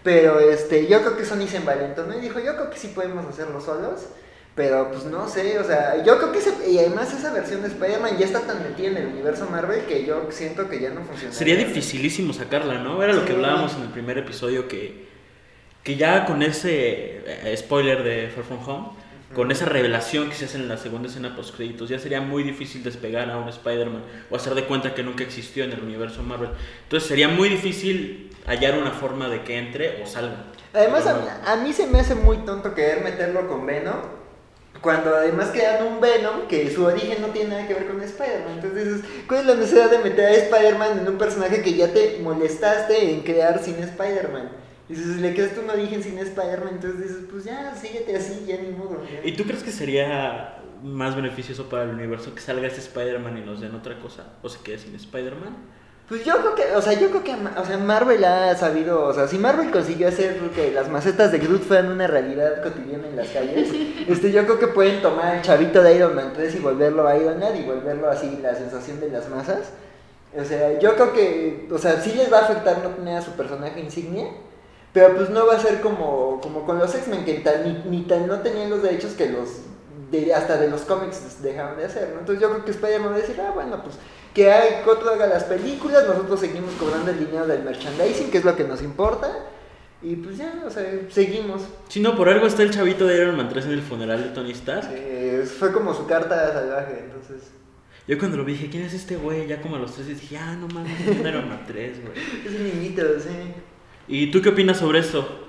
Pero 0.02 0.40
este, 0.40 0.86
yo 0.86 1.00
creo 1.00 1.16
que 1.16 1.24
Sony 1.24 1.46
se 1.46 1.58
envalentonó 1.58 2.16
y 2.16 2.20
dijo, 2.20 2.38
yo 2.40 2.54
creo 2.56 2.70
que 2.70 2.78
sí 2.78 2.88
podemos 2.94 3.26
hacerlo 3.26 3.60
solos. 3.60 4.06
Pero 4.54 4.88
pues 4.92 5.04
no 5.04 5.28
sé, 5.28 5.58
o 5.58 5.64
sea, 5.64 6.02
yo 6.04 6.16
creo 6.18 6.30
que 6.30 6.38
ese- 6.38 6.70
y 6.70 6.78
además 6.78 7.12
esa 7.12 7.32
versión 7.32 7.62
de 7.62 7.68
Spider-Man 7.68 8.16
ya 8.16 8.24
está 8.26 8.40
tan 8.42 8.62
metida 8.62 8.86
en 8.86 8.96
el 8.98 9.06
universo 9.08 9.48
Marvel 9.50 9.84
que 9.86 10.04
yo 10.06 10.28
siento 10.30 10.68
que 10.70 10.78
ya 10.80 10.90
no 10.90 11.02
funciona. 11.02 11.34
Sería 11.34 11.56
dificilísimo 11.56 12.32
sacarla, 12.32 12.78
¿no? 12.78 13.02
Era 13.02 13.14
lo 13.14 13.24
que 13.24 13.32
hablábamos 13.32 13.74
en 13.74 13.82
el 13.82 13.88
primer 13.88 14.16
episodio 14.18 14.68
que, 14.68 15.03
que 15.84 15.96
ya 15.96 16.24
con 16.24 16.42
ese 16.42 17.22
eh, 17.26 17.54
spoiler 17.56 18.02
de 18.02 18.28
Far 18.28 18.44
From 18.44 18.68
Home, 18.68 18.88
con 19.34 19.50
esa 19.50 19.66
revelación 19.66 20.30
que 20.30 20.34
se 20.34 20.46
hace 20.46 20.56
en 20.56 20.68
la 20.68 20.78
segunda 20.78 21.08
escena 21.08 21.36
post 21.36 21.54
créditos, 21.54 21.88
ya 21.88 21.98
sería 21.98 22.20
muy 22.20 22.42
difícil 22.42 22.82
despegar 22.82 23.30
a 23.30 23.36
un 23.36 23.48
Spider-Man 23.48 24.02
o 24.30 24.36
hacer 24.36 24.54
de 24.54 24.64
cuenta 24.64 24.94
que 24.94 25.02
nunca 25.02 25.24
existió 25.24 25.64
en 25.64 25.72
el 25.72 25.80
universo 25.80 26.22
Marvel. 26.22 26.50
Entonces 26.84 27.08
sería 27.08 27.28
muy 27.28 27.48
difícil 27.48 28.30
hallar 28.46 28.78
una 28.78 28.92
forma 28.92 29.28
de 29.28 29.42
que 29.42 29.58
entre 29.58 30.02
o 30.02 30.06
salga. 30.06 30.36
Además, 30.72 31.06
a, 31.06 31.52
a 31.52 31.56
mí 31.56 31.72
se 31.72 31.86
me 31.86 32.00
hace 32.00 32.14
muy 32.14 32.38
tonto 32.38 32.74
querer 32.74 33.02
meterlo 33.04 33.46
con 33.46 33.66
Venom. 33.66 33.96
Cuando 34.80 35.14
además 35.14 35.50
crean 35.52 35.86
un 35.86 36.00
Venom 36.00 36.46
que 36.48 36.70
su 36.70 36.84
origen 36.84 37.20
no 37.20 37.28
tiene 37.28 37.50
nada 37.50 37.66
que 37.66 37.74
ver 37.74 37.86
con 37.86 38.02
Spider-Man. 38.02 38.54
Entonces 38.54 38.84
dices, 38.84 39.10
¿cuál 39.26 39.40
es 39.40 39.46
la 39.46 39.54
necesidad 39.54 39.90
de 39.90 39.98
meter 39.98 40.26
a 40.26 40.32
Spider-Man 40.32 40.98
en 41.00 41.08
un 41.08 41.18
personaje 41.18 41.62
que 41.62 41.74
ya 41.74 41.92
te 41.92 42.18
molestaste 42.22 43.10
en 43.10 43.20
crear 43.22 43.62
sin 43.62 43.76
Spider-Man? 43.76 44.63
Y 44.88 44.94
dices, 44.94 45.16
le 45.16 45.34
creaste 45.34 45.60
un 45.60 45.70
origen 45.70 46.02
sin 46.02 46.18
Spider-Man, 46.18 46.74
entonces 46.74 47.00
dices, 47.00 47.24
pues 47.30 47.44
ya, 47.44 47.74
síguete 47.74 48.16
así, 48.16 48.44
ya 48.46 48.60
ni 48.60 48.70
modo. 48.70 49.02
ya. 49.04 49.26
¿Y 49.26 49.34
tú 49.34 49.44
crees 49.44 49.62
que 49.62 49.70
sería 49.70 50.58
más 50.82 51.16
beneficioso 51.16 51.68
para 51.68 51.84
el 51.84 51.90
universo 51.90 52.34
que 52.34 52.40
salga 52.40 52.66
ese 52.66 52.80
Spider-Man 52.80 53.38
y 53.38 53.40
nos 53.40 53.60
den 53.60 53.74
otra 53.74 53.98
cosa? 53.98 54.24
¿O 54.42 54.48
se 54.48 54.60
quede 54.60 54.78
sin 54.78 54.94
Spider-Man? 54.94 55.56
Pues 56.08 56.22
yo 56.22 56.36
creo 56.36 56.54
que, 56.54 56.76
o 56.76 56.82
sea, 56.82 56.92
yo 56.92 57.08
creo 57.08 57.24
que 57.24 57.32
o 57.32 57.64
sea, 57.64 57.78
Marvel 57.78 58.22
ha 58.24 58.54
sabido, 58.56 59.06
o 59.06 59.14
sea, 59.14 59.26
si 59.26 59.38
Marvel 59.38 59.70
consiguió 59.70 60.08
hacer 60.08 60.36
que 60.54 60.70
las 60.70 60.90
macetas 60.90 61.32
de 61.32 61.38
Groot 61.38 61.62
fueran 61.62 61.90
una 61.90 62.06
realidad 62.06 62.62
cotidiana 62.62 63.08
en 63.08 63.16
las 63.16 63.28
calles, 63.28 63.70
este, 64.06 64.30
yo 64.30 64.44
creo 64.44 64.58
que 64.58 64.66
pueden 64.66 65.00
tomar 65.00 65.36
al 65.36 65.42
chavito 65.42 65.82
de 65.82 65.96
Iron 65.96 66.14
Man 66.14 66.32
3 66.34 66.56
y 66.56 66.58
volverlo 66.58 67.08
a 67.08 67.16
Iron 67.16 67.40
Man 67.40 67.56
y 67.56 67.62
volverlo 67.62 68.10
así 68.10 68.38
la 68.42 68.54
sensación 68.54 69.00
de 69.00 69.08
las 69.08 69.30
masas. 69.30 69.70
O 70.38 70.44
sea, 70.44 70.78
yo 70.78 70.94
creo 70.94 71.14
que, 71.14 71.68
o 71.70 71.78
sea, 71.78 71.98
sí 71.98 72.12
les 72.14 72.30
va 72.30 72.40
a 72.40 72.44
afectar 72.44 72.82
no 72.82 72.90
tener 72.90 73.16
a 73.16 73.22
su 73.22 73.30
personaje 73.30 73.80
insignia, 73.80 74.26
pero 74.94 75.16
pues 75.16 75.28
no 75.28 75.44
va 75.46 75.56
a 75.56 75.60
ser 75.60 75.80
como, 75.80 76.40
como 76.40 76.64
con 76.64 76.78
los 76.78 76.94
X-Men, 76.94 77.24
que 77.24 77.34
tan, 77.40 77.64
ni, 77.64 77.90
ni 77.90 78.04
tan 78.04 78.28
no 78.28 78.40
tenían 78.40 78.70
los 78.70 78.80
derechos 78.80 79.12
que 79.14 79.28
los, 79.28 79.48
de, 80.12 80.32
hasta 80.32 80.56
de 80.56 80.70
los 80.70 80.82
cómics 80.82 81.42
dejaron 81.42 81.76
de 81.76 81.84
hacer, 81.84 82.10
¿no? 82.14 82.20
Entonces 82.20 82.40
yo 82.40 82.48
creo 82.48 82.64
que 82.64 82.70
Spider-Man 82.70 83.10
va 83.10 83.16
a 83.16 83.18
decir, 83.18 83.36
ah, 83.40 83.50
bueno, 83.52 83.82
pues 83.82 83.96
que 84.32 84.52
hay, 84.52 84.84
que 84.84 84.88
otro 84.88 85.10
haga 85.10 85.26
las 85.26 85.44
películas, 85.44 86.06
nosotros 86.06 86.38
seguimos 86.38 86.72
cobrando 86.74 87.10
el 87.10 87.18
dinero 87.18 87.44
del 87.44 87.64
merchandising, 87.64 88.30
que 88.30 88.38
es 88.38 88.44
lo 88.44 88.54
que 88.54 88.62
nos 88.62 88.82
importa, 88.82 89.36
y 90.00 90.14
pues 90.14 90.38
ya, 90.38 90.62
o 90.64 90.70
sea, 90.70 90.84
seguimos. 91.10 91.62
Si 91.88 91.98
no, 91.98 92.16
por 92.16 92.28
algo 92.28 92.46
está 92.46 92.62
el 92.62 92.70
chavito 92.70 93.04
de 93.04 93.16
Iron 93.16 93.36
Man 93.36 93.48
3 93.48 93.66
en 93.66 93.72
el 93.72 93.82
funeral 93.82 94.22
de 94.22 94.28
Tony 94.28 94.52
Stark. 94.52 94.86
Fue 95.58 95.72
como 95.72 95.92
su 95.92 96.06
carta 96.06 96.52
salvaje, 96.52 97.00
entonces... 97.04 97.50
Yo 98.06 98.18
cuando 98.18 98.36
lo 98.36 98.44
vi 98.44 98.52
dije, 98.52 98.68
¿quién 98.70 98.84
es 98.84 98.94
este 98.94 99.16
güey? 99.16 99.48
Ya 99.48 99.60
como 99.60 99.76
a 99.76 99.78
los 99.80 99.92
tres 99.92 100.06
dije, 100.06 100.36
ah, 100.36 100.54
no 100.54 100.68
mames, 100.68 100.92
Iron 101.00 101.48
Man 101.48 101.64
3, 101.66 102.02
güey. 102.02 102.12
Es 102.46 102.54
un 102.54 102.64
niñito, 102.64 103.02
sí. 103.18 103.54
¿Y 104.08 104.28
tú 104.28 104.42
qué 104.42 104.50
opinas 104.50 104.78
sobre 104.78 104.99
esto? 105.00 105.46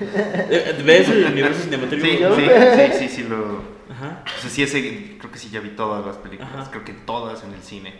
Eh, 0.00 0.82
¿Ves 0.84 1.08
el 1.08 1.24
universo 1.26 1.62
cinematográfico? 1.62 2.34
Sí, 2.36 2.42
sí, 2.42 2.92
sí, 2.98 3.08
sí, 3.08 3.16
sí, 3.22 3.28
lo... 3.28 3.62
Ajá. 3.90 4.24
O 4.38 4.40
sea, 4.40 4.50
sí, 4.50 4.62
ese, 4.62 5.16
creo 5.18 5.30
que 5.30 5.38
sí 5.38 5.50
ya 5.50 5.60
vi 5.60 5.70
todas 5.70 6.04
las 6.04 6.16
películas, 6.16 6.50
Ajá. 6.54 6.70
creo 6.70 6.84
que 6.84 6.92
todas 6.92 7.44
en 7.44 7.52
el 7.54 7.62
cine. 7.62 7.94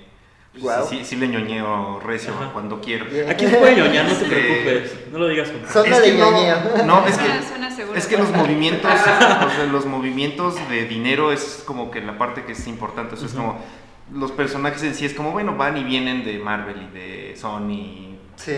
Guau. 0.56 0.86
Sí, 0.88 0.98
sí, 0.98 1.04
sí 1.04 1.16
le 1.16 1.28
ñoñeo 1.28 2.00
recio 2.00 2.32
Ajá. 2.32 2.52
cuando 2.52 2.80
quiero. 2.80 3.06
Aquí 3.28 3.46
se 3.46 3.56
puede 3.56 3.76
ñoñar, 3.76 4.06
no 4.06 4.12
te 4.14 4.24
Sí. 4.24 4.30
preocupes. 4.30 4.96
No 5.12 5.18
lo 5.18 5.28
digas 5.28 5.50
con 5.50 5.66
Zona 5.68 5.96
Es 5.96 6.02
de 6.02 6.12
no, 6.18 6.30
ñoñeo. 6.30 6.56
no, 6.86 7.06
es 7.06 7.18
que, 7.18 7.72
seguro. 7.74 7.98
es 7.98 8.06
que 8.06 8.16
los 8.16 8.30
movimientos, 8.30 8.90
o 8.90 9.04
sea, 9.04 9.68
los 9.70 9.84
movimientos 9.86 10.56
de 10.68 10.84
dinero 10.86 11.32
es 11.32 11.62
como 11.66 11.90
que 11.90 12.00
la 12.00 12.18
parte 12.18 12.44
que 12.44 12.52
es 12.52 12.66
importante. 12.68 13.14
O 13.14 13.18
sea, 13.18 13.26
es 13.28 13.34
como 13.34 13.58
los 14.12 14.30
personajes 14.32 14.82
en 14.84 14.94
sí 14.94 15.04
es 15.06 15.14
como, 15.14 15.32
bueno, 15.32 15.56
van 15.56 15.76
y 15.76 15.82
vienen 15.84 16.24
de 16.24 16.38
Marvel 16.38 16.76
y 16.90 16.98
de 16.98 17.36
Sony, 17.36 18.16
Sí. 18.36 18.52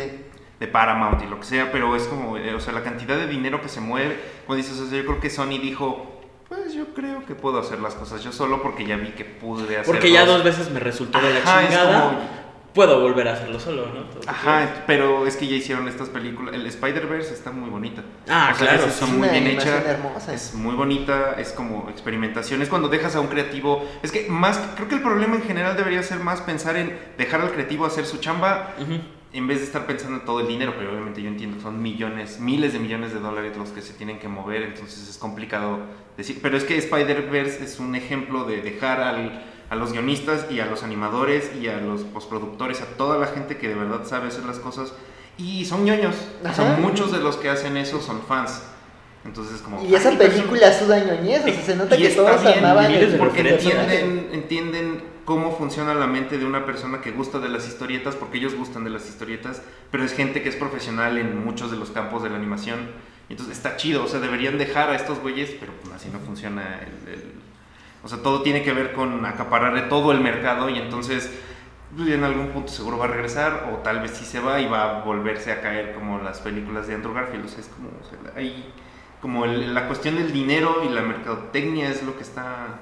De 0.60 0.66
Paramount 0.66 1.22
y 1.22 1.26
lo 1.26 1.38
que 1.38 1.44
sea, 1.46 1.70
pero 1.70 1.94
es 1.96 2.04
como, 2.04 2.36
eh, 2.38 2.54
o 2.54 2.60
sea, 2.60 2.72
la 2.72 2.82
cantidad 2.82 3.16
de 3.16 3.26
dinero 3.26 3.60
que 3.60 3.68
se 3.68 3.80
mueve, 3.80 4.18
como 4.46 4.56
dices, 4.56 4.78
o 4.80 4.86
sea, 4.88 4.98
yo 4.98 5.04
creo 5.06 5.20
que 5.20 5.28
Sony 5.30 5.58
dijo, 5.60 6.20
pues 6.48 6.72
yo 6.74 6.94
creo 6.94 7.24
que 7.26 7.34
puedo 7.34 7.58
hacer 7.58 7.80
las 7.80 7.94
cosas 7.94 8.22
yo 8.22 8.32
solo 8.32 8.62
porque 8.62 8.86
ya 8.86 8.96
vi 8.96 9.08
que 9.10 9.24
pude 9.24 9.64
hacer 9.78 9.84
Porque 9.84 10.10
ya 10.12 10.24
dos 10.24 10.44
veces 10.44 10.70
me 10.70 10.80
resultó 10.80 11.20
de 11.20 11.34
la 11.34 11.40
Ajá, 11.40 11.62
es 11.62 11.68
chingada. 11.68 12.02
como- 12.04 12.46
Puedo 12.76 13.00
volver 13.00 13.26
a 13.28 13.32
hacerlo 13.32 13.58
solo, 13.58 13.86
¿no? 13.86 14.02
Todo 14.04 14.20
que 14.20 14.28
Ajá, 14.28 14.84
pero 14.86 15.26
es 15.26 15.36
que 15.38 15.46
ya 15.46 15.56
hicieron 15.56 15.88
estas 15.88 16.10
películas. 16.10 16.54
El 16.54 16.66
Spider-Verse 16.66 17.32
está 17.32 17.50
muy 17.50 17.70
bonita. 17.70 18.02
Ah, 18.28 18.52
claro, 18.56 18.76
es- 18.76 18.82
sí. 18.82 18.88
Está 18.90 19.04
Es 19.06 19.10
muy 19.12 19.18
una 19.28 19.32
bien 19.32 19.46
hecha. 19.46 19.78
hermosa. 19.86 20.34
Es 20.34 20.52
muy 20.52 20.74
bonita, 20.74 21.36
es 21.38 21.52
como 21.52 21.88
experimentación. 21.88 22.60
Es 22.60 22.68
cuando 22.68 22.88
dejas 22.90 23.16
a 23.16 23.20
un 23.20 23.28
creativo. 23.28 23.82
Es 24.02 24.12
que 24.12 24.26
más, 24.28 24.58
creo 24.76 24.88
que 24.88 24.96
el 24.96 25.00
problema 25.00 25.36
en 25.36 25.42
general 25.44 25.74
debería 25.74 26.02
ser 26.02 26.18
más 26.20 26.42
pensar 26.42 26.76
en 26.76 26.98
dejar 27.16 27.40
al 27.40 27.50
creativo 27.52 27.86
hacer 27.86 28.04
su 28.04 28.18
chamba 28.18 28.74
Ujú. 28.78 29.00
En 29.38 29.46
vez 29.46 29.58
de 29.58 29.64
estar 29.64 29.86
pensando 29.86 30.18
en 30.18 30.24
todo 30.24 30.40
el 30.40 30.48
dinero. 30.48 30.74
Pero 30.78 30.92
obviamente 30.92 31.22
yo 31.22 31.28
entiendo 31.28 31.60
son 31.60 31.82
millones, 31.82 32.40
miles 32.40 32.72
de 32.72 32.78
millones 32.78 33.12
de 33.12 33.20
dólares 33.20 33.56
los 33.56 33.70
que 33.70 33.82
se 33.82 33.92
tienen 33.92 34.18
que 34.18 34.28
mover. 34.28 34.62
Entonces 34.62 35.08
es 35.08 35.18
complicado 35.18 35.80
decir. 36.16 36.38
Pero 36.42 36.56
es 36.56 36.64
que 36.64 36.76
Spider-Verse 36.78 37.64
es 37.64 37.78
un 37.78 37.94
ejemplo 37.94 38.44
de 38.44 38.62
dejar 38.62 39.00
al 39.00 39.44
a 39.68 39.74
los 39.74 39.92
guionistas 39.92 40.46
y 40.50 40.60
a 40.60 40.66
los 40.66 40.82
animadores 40.82 41.50
y 41.60 41.68
a 41.68 41.78
los 41.78 42.02
postproductores, 42.02 42.80
a 42.82 42.86
toda 42.96 43.18
la 43.18 43.26
gente 43.26 43.56
que 43.56 43.68
de 43.68 43.74
verdad 43.74 44.04
sabe 44.04 44.28
hacer 44.28 44.44
las 44.44 44.58
cosas. 44.58 44.92
Y 45.38 45.64
son 45.64 45.84
ñoños. 45.84 46.14
O 46.40 46.54
sea, 46.54 46.72
Ajá. 46.72 46.80
muchos 46.80 47.12
de 47.12 47.18
los 47.18 47.36
que 47.36 47.50
hacen 47.50 47.76
eso 47.76 48.00
son 48.00 48.22
fans. 48.22 48.62
Entonces, 49.26 49.60
como. 49.60 49.82
Y 49.84 49.94
esa 49.94 50.08
"Ay, 50.10 50.16
pero 50.18 50.30
película 50.32 50.72
suda 50.72 50.98
ñoñez, 51.04 51.42
o 51.42 51.48
sea, 51.48 51.62
se 51.62 51.76
nota 51.76 51.96
y 51.96 52.02
que 52.02 52.08
todos 52.10 52.42
bien, 52.42 52.58
amaban 52.64 52.90
el 52.92 53.12
de 53.12 53.18
porque 53.18 53.40
entienden, 53.40 54.28
entienden 54.32 55.02
cómo 55.24 55.56
funciona 55.56 55.92
la 55.94 56.06
mente 56.06 56.38
de 56.38 56.46
una 56.46 56.64
persona 56.64 57.00
que 57.00 57.10
gusta 57.10 57.38
de 57.40 57.48
las 57.48 57.66
historietas, 57.66 58.14
porque 58.14 58.38
ellos 58.38 58.54
gustan 58.54 58.84
de 58.84 58.90
las 58.90 59.08
historietas, 59.08 59.60
pero 59.90 60.04
es 60.04 60.12
gente 60.14 60.42
que 60.42 60.48
es 60.48 60.56
profesional 60.56 61.18
en 61.18 61.44
muchos 61.44 61.70
de 61.70 61.76
los 61.76 61.90
campos 61.90 62.22
de 62.22 62.30
la 62.30 62.36
animación. 62.36 62.78
Y 63.28 63.32
Entonces 63.32 63.56
está 63.56 63.76
chido, 63.76 64.04
o 64.04 64.06
sea, 64.08 64.20
deberían 64.20 64.56
dejar 64.56 64.88
a 64.90 64.94
estos 64.94 65.18
güeyes, 65.18 65.50
pero 65.58 65.72
pues 65.82 65.92
así 65.94 66.08
no 66.12 66.20
funciona 66.20 66.80
el, 66.80 67.12
el- 67.12 67.32
O 68.04 68.08
sea, 68.08 68.18
todo 68.18 68.42
tiene 68.42 68.62
que 68.62 68.72
ver 68.72 68.92
con 68.92 69.26
acaparar 69.26 69.74
de 69.74 69.82
todo 69.82 70.12
el 70.12 70.20
mercado 70.20 70.68
y 70.70 70.78
entonces 70.78 71.28
pues, 71.96 72.08
en 72.08 72.22
algún 72.22 72.48
punto 72.50 72.70
seguro 72.70 72.98
va 72.98 73.06
a 73.06 73.08
regresar 73.08 73.70
o 73.72 73.78
tal 73.78 73.98
vez 74.00 74.12
sí 74.12 74.24
se 74.24 74.38
va 74.38 74.60
y 74.60 74.68
va 74.68 75.00
a 75.00 75.02
volverse 75.02 75.50
a 75.50 75.60
caer 75.60 75.92
como 75.94 76.20
las 76.20 76.38
películas 76.40 76.86
de 76.86 76.94
Andrew 76.94 77.12
Garfield. 77.14 77.46
O 77.46 77.48
sea, 77.48 77.58
es 77.58 77.66
como, 77.66 77.88
o 77.88 78.04
sea, 78.08 78.18
hay 78.36 78.72
como 79.26 79.44
el- 79.44 79.74
la 79.74 79.88
cuestión 79.88 80.14
del 80.14 80.32
dinero 80.32 80.84
y 80.84 80.88
la 80.88 81.02
mercadotecnia 81.02 81.88
es 81.90 82.04
lo 82.04 82.14
que 82.16 82.22
está 82.22 82.78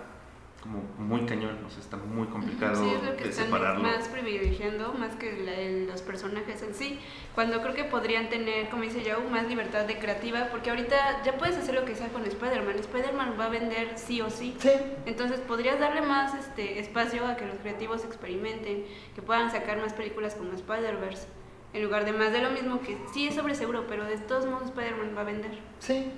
como 0.60 0.82
muy 0.98 1.24
cañón, 1.24 1.58
o 1.66 1.70
sea, 1.70 1.80
está 1.80 1.96
muy 1.96 2.26
complicado 2.26 2.74
Sí, 2.84 2.90
es 2.94 3.02
lo 3.02 3.16
que 3.16 3.24
de 3.24 3.30
están 3.30 3.46
separarlo. 3.46 3.82
más 3.82 4.08
privilegiando, 4.08 4.92
más 4.92 5.14
que 5.16 5.32
la- 5.42 5.54
el- 5.54 5.86
los 5.86 6.02
personajes 6.02 6.60
en 6.62 6.74
sí. 6.74 7.00
Cuando 7.34 7.62
creo 7.62 7.72
que 7.74 7.84
podrían 7.84 8.28
tener, 8.28 8.68
como 8.68 8.82
dice 8.82 9.02
Joe, 9.10 9.26
más 9.30 9.46
libertad 9.48 9.86
de 9.86 9.98
creativa, 9.98 10.48
porque 10.50 10.68
ahorita 10.68 11.22
ya 11.24 11.38
puedes 11.38 11.56
hacer 11.56 11.74
lo 11.74 11.86
que 11.86 11.94
sea 11.94 12.08
con 12.08 12.26
Spider-Man. 12.26 12.76
Spider-Man 12.78 13.36
va 13.40 13.46
a 13.46 13.48
vender 13.48 13.92
sí 13.96 14.20
o 14.20 14.28
sí. 14.28 14.54
Sí, 14.58 14.68
Entonces 15.06 15.40
podrías 15.40 15.80
darle 15.80 16.02
más 16.02 16.34
este 16.34 16.78
espacio 16.78 17.26
a 17.26 17.36
que 17.38 17.46
los 17.46 17.56
creativos 17.56 18.04
experimenten, 18.04 18.84
que 19.14 19.22
puedan 19.22 19.50
sacar 19.50 19.78
más 19.80 19.94
películas 19.94 20.34
como 20.34 20.52
Spider-Verse, 20.52 21.26
en 21.72 21.82
lugar 21.84 22.04
de 22.04 22.12
más 22.12 22.32
de 22.32 22.40
lo 22.42 22.50
mismo 22.50 22.80
que 22.82 22.96
sí 23.14 23.28
es 23.28 23.34
sobre 23.34 23.54
seguro, 23.54 23.86
pero 23.88 24.04
de 24.04 24.16
todos 24.18 24.44
modos 24.46 24.68
Spider-Man 24.68 25.14
va 25.16 25.22
a 25.22 25.24
vender. 25.24 25.58
sí. 25.78 26.10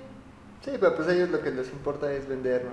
Sí, 0.63 0.71
pero 0.79 0.95
pues 0.95 1.07
a 1.07 1.13
ellos 1.13 1.29
lo 1.29 1.41
que 1.41 1.51
les 1.51 1.69
importa 1.71 2.11
es 2.11 2.27
vender, 2.27 2.65
¿no? 2.65 2.71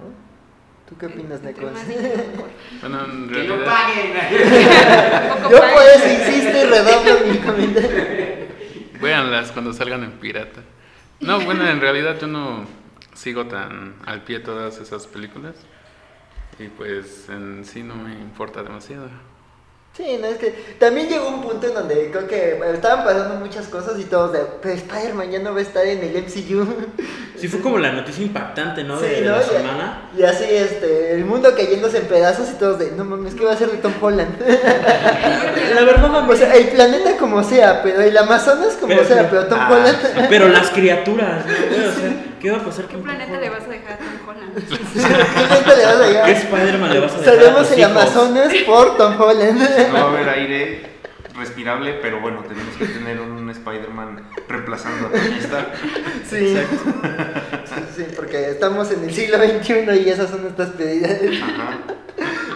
¿Tú 0.89 0.97
qué 0.99 1.07
opinas, 1.07 1.41
Necos? 1.43 1.65
Bueno, 2.81 3.05
en 3.05 3.29
Que 3.29 3.45
no 3.49 3.57
realidad, 3.57 3.65
paguen. 3.67 4.13
Yo 5.51 5.59
por 5.59 5.83
eso 5.95 6.09
insisto 6.13 6.59
y 6.59 6.65
redoblo 6.65 7.27
mi 7.33 7.39
comentario. 7.39 8.05
véanlas 9.01 9.53
cuando 9.53 9.73
salgan 9.73 10.03
en 10.05 10.13
pirata. 10.13 10.61
No, 11.21 11.41
bueno, 11.41 11.67
en 11.69 11.81
realidad 11.81 12.19
yo 12.21 12.27
no 12.27 12.67
sigo 13.15 13.47
tan 13.47 13.95
al 14.05 14.25
pie 14.25 14.41
todas 14.41 14.79
esas 14.79 15.07
películas. 15.07 15.55
Y 16.59 16.69
pues 16.69 17.29
en 17.29 17.65
sí 17.65 17.83
no 17.83 17.95
me 17.95 18.13
importa 18.13 18.63
demasiado. 18.63 19.09
Sí, 19.97 20.19
no, 20.21 20.27
es 20.27 20.39
que 20.39 20.51
también 20.81 21.09
llegó 21.09 21.29
un 21.29 21.41
punto 21.41 21.69
en 21.69 21.75
donde 21.75 22.11
creo 22.11 22.27
que 22.27 22.59
estaban 22.75 23.05
pasando 23.05 23.37
muchas 23.37 23.69
cosas 23.69 23.97
y 24.01 24.05
todos 24.05 24.33
de, 24.33 24.41
pero 24.61 24.75
Spider-Man 24.75 25.31
ya 25.31 25.39
no 25.39 25.53
va 25.53 25.61
a 25.61 25.63
estar 25.63 25.87
en 25.87 26.03
el 26.03 26.23
MCU. 26.25 26.67
Sí, 27.37 27.49
fue 27.49 27.61
como 27.61 27.79
la 27.79 27.93
noticia 27.93 28.23
impactante, 28.25 28.85
¿no? 28.85 28.99
Sí, 28.99 29.07
de, 29.07 29.15
de 29.17 29.23
¿no? 29.23 29.33
la 29.37 29.43
Y- 29.43 29.47
semana. 29.47 30.09
Y 30.17 30.23
así, 30.23 30.45
este, 30.49 31.13
el 31.15 31.25
mundo 31.25 31.53
cayéndose 31.55 31.99
en 31.99 32.05
pedazos 32.07 32.49
y 32.51 32.55
todos 32.55 32.79
de, 32.79 32.93
no 32.93 33.05
mames, 33.05 33.35
¿qué 33.35 33.45
va 33.45 33.53
a 33.53 33.57
ser 33.57 33.71
de 33.73 33.79
Tom 33.79 33.93
Holland? 34.01 34.31
La 35.75 35.83
verdad, 35.85 36.09
mami. 36.13 36.33
o 36.33 36.37
sea, 36.37 36.55
el 36.55 36.69
planeta 36.69 37.17
como 37.19 37.43
sea, 37.43 37.83
pero 37.83 38.01
el 38.01 38.17
Amazonas 38.17 38.75
como 38.81 38.95
Pero- 38.95 39.05
sea, 39.05 39.29
pero 39.29 39.47
Tom 39.47 39.59
Ah, 39.61 39.69
Holland... 39.73 39.99
Pero 40.29 40.49
las 40.53 40.71
criaturas, 40.71 41.45
¿no? 41.45 41.53
O 41.53 41.93
sea, 41.93 42.13
¿qué 42.45 42.51
va 42.51 42.59
a 42.59 42.65
pasar 42.65 42.87
¿Qué 42.87 42.95
con 42.95 43.05
planeta 43.05 43.33
Tom 43.33 43.41
le 43.41 43.49
vas 43.49 43.63
a 43.63 43.69
dejar 43.69 43.93
a 43.93 43.97
Tom 43.97 44.29
Holland? 44.29 44.55
¿Qué 44.69 44.77
planeta 45.65 45.77
le 45.77 45.85
vas 45.87 45.95
a 45.95 46.05
¿Qué 46.05 46.13
llegar? 46.13 46.31
Spider-Man 46.31 46.93
le 46.93 47.01
vas 47.01 47.15
a 47.15 47.19
dejar 47.19 47.57
tus 47.57 47.71
el? 47.73 47.85
Amazonas 47.85 48.55
por 48.67 48.97
Tom 48.99 49.21
Holland. 49.21 49.89
No 49.89 49.95
va 49.95 50.01
a 50.01 50.09
haber 50.09 50.29
aire 50.29 50.95
respirable, 51.39 51.95
pero 52.03 52.21
bueno, 52.21 52.45
tenemos 52.45 52.77
que 52.77 52.85
tener 52.85 53.19
un 53.19 53.49
Spider-Man 53.49 54.29
reemplazando 54.47 55.07
a 55.07 55.11
Tony 55.11 55.39
Stark. 55.41 55.73
Sí. 56.29 56.55
sí, 56.55 57.83
sí, 57.97 58.07
porque 58.15 58.51
estamos 58.51 58.91
en 58.93 59.05
el 59.05 59.15
siglo 59.15 59.39
XXI 59.39 60.03
y 60.05 60.11
esas 60.11 60.29
son 60.29 60.43
nuestras 60.43 60.69
prioridades. 60.71 61.43
Ajá. 61.43 61.79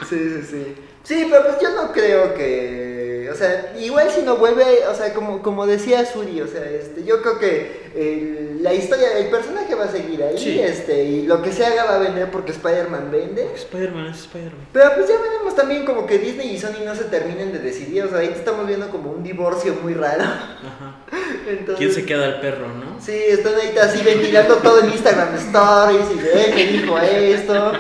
Sí, 0.07 0.17
sí, 0.19 0.43
sí. 0.51 0.75
Sí, 1.03 1.27
pero 1.31 1.45
pues 1.45 1.57
yo 1.63 1.71
no 1.71 1.93
creo 1.93 2.35
que. 2.35 2.98
O 3.31 3.35
sea, 3.35 3.75
igual 3.79 4.11
si 4.11 4.23
no 4.23 4.37
vuelve, 4.37 4.87
o 4.91 4.95
sea, 4.95 5.13
como, 5.15 5.43
como 5.43 5.67
decía 5.67 6.05
Suri, 6.05 6.41
o 6.41 6.47
sea, 6.47 6.65
este, 6.65 7.05
yo 7.05 7.21
creo 7.23 7.39
que 7.39 7.89
el- 7.95 8.63
la 8.63 8.75
historia, 8.75 9.19
el 9.19 9.29
personaje 9.31 9.75
va 9.75 9.85
a 9.85 9.89
seguir 9.93 10.23
ahí, 10.23 10.37
Sí. 10.39 10.59
este, 10.61 11.05
y 11.05 11.27
lo 11.27 11.43
que 11.43 11.53
se 11.53 11.65
haga 11.65 11.85
va 11.85 11.97
a 11.97 11.99
vender 11.99 12.31
porque 12.31 12.53
Spider-Man 12.53 13.11
vende. 13.11 13.49
Spider-Man 13.55 14.07
es 14.09 14.19
Spider-Man. 14.21 14.67
Pero 14.73 14.91
pues 14.97 15.09
ya 15.09 15.15
veremos 15.21 15.55
también 15.55 15.85
como 15.85 16.07
que 16.07 16.19
Disney 16.19 16.55
y 16.55 16.59
Sony 16.59 16.85
no 16.85 16.95
se 16.95 17.05
terminen 17.05 17.53
de 17.53 17.59
decidir, 17.61 18.05
o 18.05 18.09
sea, 18.09 18.19
ahí 18.19 18.33
estamos 18.35 18.67
viendo 18.67 18.89
como 18.91 19.11
un 19.13 19.23
divorcio 19.23 19.75
muy 19.83 19.95
raro. 19.95 20.23
Ajá. 20.25 20.97
Entonces, 21.49 21.77
¿Quién 21.79 21.93
se 21.93 22.05
queda 22.05 22.27
el 22.27 22.41
perro, 22.41 22.69
no? 22.69 23.01
Sí, 23.01 23.13
están 23.29 23.55
ahorita 23.55 23.85
así 23.85 24.03
ventilando 24.05 24.57
todo 24.57 24.81
en 24.81 24.91
Instagram 24.91 25.35
Stories 25.37 26.07
y 26.15 26.19
de 26.19 26.45
él 26.45 26.55
me 26.55 26.65
dijo 26.83 26.99
esto. 26.99 27.73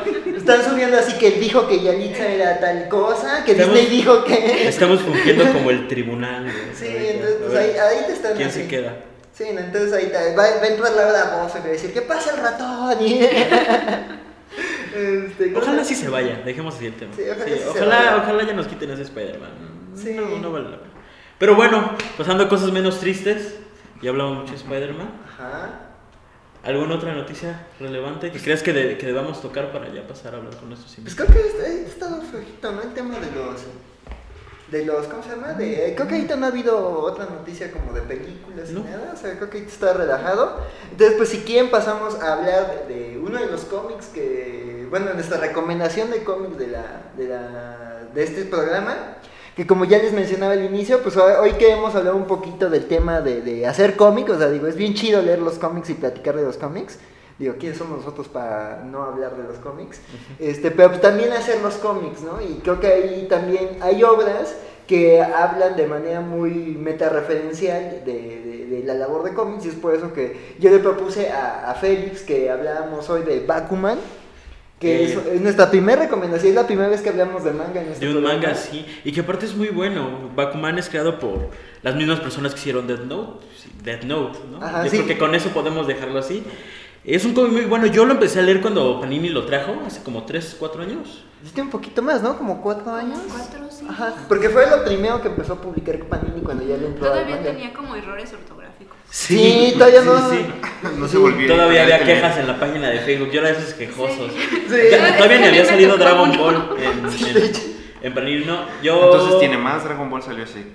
Están 0.49 0.71
subiendo 0.71 0.97
así 0.99 1.19
que 1.19 1.29
él 1.29 1.41
dijo 1.41 1.67
que 1.69 1.81
Yalitza 1.81 2.27
era 2.27 2.59
tal 2.61 2.89
cosa, 2.89 3.45
que 3.45 3.53
Estamos- 3.53 3.75
Disney 3.75 3.97
dijo 3.97 4.25
que. 4.25 4.69
Estamos 4.69 5.01
fungiendo 5.01 5.45
como 5.53 5.71
el 5.71 5.87
tribunal. 5.89 6.51
Sí, 6.75 6.87
entonces 6.89 7.37
pues, 7.45 7.55
ahí, 7.57 7.71
ahí 7.79 8.05
te 8.07 8.13
están. 8.13 8.35
¿Quién 8.35 8.49
así. 8.49 8.63
se 8.63 8.69
queda? 8.69 8.97
Sí, 9.33 9.45
no, 9.53 9.61
entonces 9.61 9.93
ahí 9.93 10.07
te- 10.07 10.35
va, 10.35 10.43
va 10.43 10.63
a 10.63 10.67
entrar 10.67 10.93
Laura 10.93 11.43
Bozo 11.43 11.59
y 11.59 11.61
va 11.61 11.67
a 11.67 11.71
decir, 11.71 11.93
¿qué 11.93 12.03
pasa 12.03 12.35
el 12.35 12.41
ratón? 12.41 12.99
Este, 14.97 15.53
¿cómo 15.53 15.63
Ojalá 15.65 15.85
sí 15.85 15.95
se 15.95 16.09
vaya, 16.09 16.41
dejemos 16.45 16.75
así 16.75 16.87
el 16.87 16.95
tema. 16.95 17.13
Sí, 17.15 17.23
ojalá 17.31 17.47
Sí, 17.47 18.21
ojalá 18.23 18.43
ya 18.47 18.53
nos 18.55 18.67
quiten 18.67 18.91
ese 18.91 19.03
Spider-Man. 19.03 19.51
Sí. 19.95 20.15
No, 20.15 20.27
no 20.39 20.51
vale 20.51 20.71
la 20.71 20.79
pena. 20.79 20.91
Pero 21.39 21.55
bueno, 21.55 21.93
pasando 22.17 22.45
a 22.45 22.49
cosas 22.49 22.73
menos 22.73 22.99
tristes, 22.99 23.55
ya 24.03 24.11
hablamos 24.11 24.39
mucho 24.39 24.53
de 24.53 24.57
Spider-Man. 24.57 25.11
Ajá. 25.29 25.71
¿Alguna 26.69 26.97
otra 26.97 27.15
noticia 27.15 27.67
relevante 27.81 28.31
que 28.31 28.39
creas 28.41 28.63
que, 28.63 28.73
de- 28.75 28.99
que 28.99 29.07
debamos 29.07 29.41
tocar 29.41 29.73
para 29.73 29.89
ya 29.89 30.07
pasar 30.07 30.35
a 30.35 30.37
hablar 30.39 30.55
con 30.57 30.69
nuestros 30.69 30.95
Pues 30.97 30.99
invitados? 30.99 31.33
creo 31.33 31.57
que 31.57 31.63
ha 31.65 31.89
estado 31.89 32.21
flojito, 32.23 32.73
¿no? 32.73 32.83
El 32.83 32.93
tema 32.95 33.15
de 33.19 33.31
los. 33.33 33.63
De 34.71 34.85
los, 34.85 35.07
¿cómo 35.07 35.23
se 35.23 35.31
llama? 35.31 35.55
De, 35.55 35.95
creo 35.97 36.07
que 36.07 36.15
ahorita 36.17 36.37
no 36.37 36.45
ha 36.45 36.49
habido 36.51 37.01
otra 37.01 37.25
noticia 37.25 37.73
como 37.73 37.95
de 37.95 38.03
películas 38.03 38.69
No. 38.69 38.81
ni 38.81 38.91
nada, 38.91 39.13
o 39.15 39.17
sea, 39.17 39.35
creo 39.39 39.49
que 39.49 39.57
ahorita 39.59 39.73
está 39.73 39.93
relajado. 39.95 40.61
Entonces, 40.91 41.17
pues 41.17 41.31
si 41.31 41.39
quieren 41.39 41.71
pasamos 41.71 42.17
a 42.21 42.35
hablar 42.35 42.85
de, 42.87 42.95
de 43.13 43.19
uno 43.19 43.41
de 43.41 43.47
los 43.47 43.63
cómics 43.63 44.09
que, 44.09 44.87
bueno, 44.91 45.15
nuestra 45.15 45.39
recomendación 45.39 46.11
de 46.11 46.23
cómics 46.23 46.59
de 46.59 46.67
la, 46.67 46.85
de 47.17 47.29
la, 47.29 48.03
de 48.15 48.23
este 48.23 48.45
programa, 48.45 48.95
que 49.59 49.67
como 49.67 49.85
ya 49.85 49.99
les 49.99 50.13
mencionaba 50.13 50.53
al 50.53 50.65
inicio, 50.65 51.03
pues 51.03 51.17
hoy 51.17 51.55
queremos 51.55 51.93
hablar 51.97 52.15
un 52.15 52.27
poquito 52.27 52.71
del 52.71 52.87
tema 52.87 53.21
de, 53.21 53.43
de 53.43 53.67
hacer 53.67 53.97
cómics, 53.97 54.31
o 54.31 54.39
sea, 54.39 54.51
digo, 54.51 54.69
es 54.69 54.77
bien 54.77 54.95
chido 54.95 55.21
leer 55.21 55.41
los 55.41 55.59
cómics 55.59 55.91
y 55.91 55.95
platicar 55.95 56.37
de 56.37 56.45
los 56.45 56.57
cómics. 56.57 56.97
Digo, 57.41 57.57
¿quiénes 57.59 57.77
somos 57.77 57.99
nosotros 57.99 58.29
para 58.29 58.85
no 58.85 59.03
hablar 59.03 59.37
de 59.37 59.43
los 59.43 59.57
cómics? 59.57 60.01
Este, 60.39 60.71
pero 60.71 60.91
pues 60.91 61.01
también 61.01 61.33
hacer 61.33 61.61
los 61.61 61.75
cómics, 61.75 62.21
¿no? 62.21 62.41
Y 62.41 62.61
creo 62.63 62.79
que 62.79 62.87
ahí 62.87 63.27
también 63.29 63.79
hay 63.81 64.05
obras 64.05 64.55
que 64.87 65.21
hablan 65.23 65.75
de 65.75 65.89
manera 65.89 66.21
muy 66.21 66.53
metareferencial 66.79 68.05
de, 68.07 68.13
de, 68.13 68.67
de 68.71 68.85
la 68.85 68.95
labor 68.95 69.25
de 69.25 69.35
cómics 69.35 69.67
y 69.67 69.71
es 69.71 69.75
por 69.75 69.93
eso 69.93 70.13
que 70.13 70.55
yo 70.61 70.71
le 70.71 70.79
propuse 70.79 71.31
a, 71.31 71.69
a 71.69 71.75
Félix 71.75 72.23
que 72.23 72.49
habláramos 72.49 73.11
hoy 73.11 73.23
de 73.23 73.41
Bakuman, 73.41 73.99
que 74.81 75.03
Eh. 75.03 75.05
es, 75.05 75.19
es 75.35 75.41
nuestra 75.41 75.71
primera 75.71 76.03
recomendación, 76.03 76.51
es 76.51 76.55
la 76.55 76.67
primera 76.67 76.89
vez 76.89 77.01
que 77.01 77.09
hablamos 77.09 77.43
de 77.45 77.53
manga 77.53 77.81
en 77.83 77.89
este 77.89 78.07
De 78.07 78.13
un 78.13 78.19
programa. 78.23 78.41
manga, 78.43 78.55
sí. 78.55 78.87
Y 79.05 79.13
que 79.13 79.21
aparte 79.21 79.47
es 79.47 79.55
muy 79.57 79.69
bueno. 79.69 80.31
Bakuman 80.37 80.79
es 80.79 80.89
creado 80.89 81.19
por 81.19 81.49
las 81.83 81.95
mismas 81.97 82.21
personas 82.21 82.55
que 82.55 82.61
hicieron 82.61 82.87
Death 82.87 83.01
Note. 83.05 83.45
Death 83.83 84.05
Note, 84.05 84.39
¿no? 84.51 84.65
Ajá, 84.65 84.85
Yo 84.85 84.91
sí. 84.91 84.97
creo 84.99 85.09
que 85.09 85.19
con 85.19 85.35
eso 85.35 85.51
podemos 85.51 85.87
dejarlo 85.87 86.19
así. 86.19 86.43
Es 87.05 87.25
un 87.25 87.33
cómic 87.35 87.53
muy 87.53 87.65
bueno. 87.65 87.87
Yo 87.87 88.05
lo 88.05 88.13
empecé 88.13 88.41
a 88.41 88.43
leer 88.43 88.61
cuando 88.61 89.01
Panini 89.01 89.29
lo 89.31 89.47
trajo, 89.47 89.75
hace 89.87 90.03
como 90.03 90.25
3, 90.25 90.57
4 90.59 90.83
años. 90.83 91.25
Hiciste 91.43 91.63
un 91.63 91.71
poquito 91.71 92.03
más, 92.03 92.21
¿no? 92.21 92.37
Como 92.37 92.61
cuatro 92.61 92.93
años. 92.93 93.21
Cuatro, 93.31 93.69
sí. 93.71 93.87
Ajá, 93.89 94.13
porque 94.29 94.49
fue 94.49 94.69
lo 94.69 94.85
primero 94.85 95.23
que 95.23 95.29
empezó 95.29 95.53
a 95.53 95.61
publicar 95.61 95.97
Panini 96.01 96.41
cuando 96.43 96.65
ya 96.65 96.77
le 96.77 96.87
entró 96.89 97.07
Todavía 97.07 97.41
tenía 97.41 97.73
como 97.73 97.95
errores 97.95 98.33
ortográficos. 98.33 98.97
Sí, 99.09 99.73
todavía 99.79 100.03
no. 100.03 100.31
Sí, 100.31 100.45
No 100.99 101.07
se 101.07 101.17
volvió. 101.17 101.47
Todavía 101.47 101.85
había 101.85 102.03
quejas 102.05 102.39
en 102.39 102.49
la 102.49 102.59
página 102.59 102.91
de 102.91 102.99
Facebook. 103.01 103.31
Yo 103.31 103.39
era 103.41 103.53
de 103.53 103.59
esos 103.59 103.75
quejosos. 103.75 104.33
Sí. 104.33 104.77
Ya- 104.91 105.17
todavía 105.17 105.39
ni 105.39 105.47
había 105.47 105.65
salido 105.65 105.97
Dragon. 105.97 106.37
Ball 106.37 106.71
en, 106.77 107.37
en, 107.37 107.53
en 108.03 108.15
Panini. 108.15 108.45
No, 108.45 108.59
yo. 108.83 109.05
Entonces 109.05 109.39
tiene 109.39 109.57
más 109.59 109.85
Dragon 109.85 110.11
Ball 110.11 110.23
salió 110.23 110.43
así. 110.43 110.67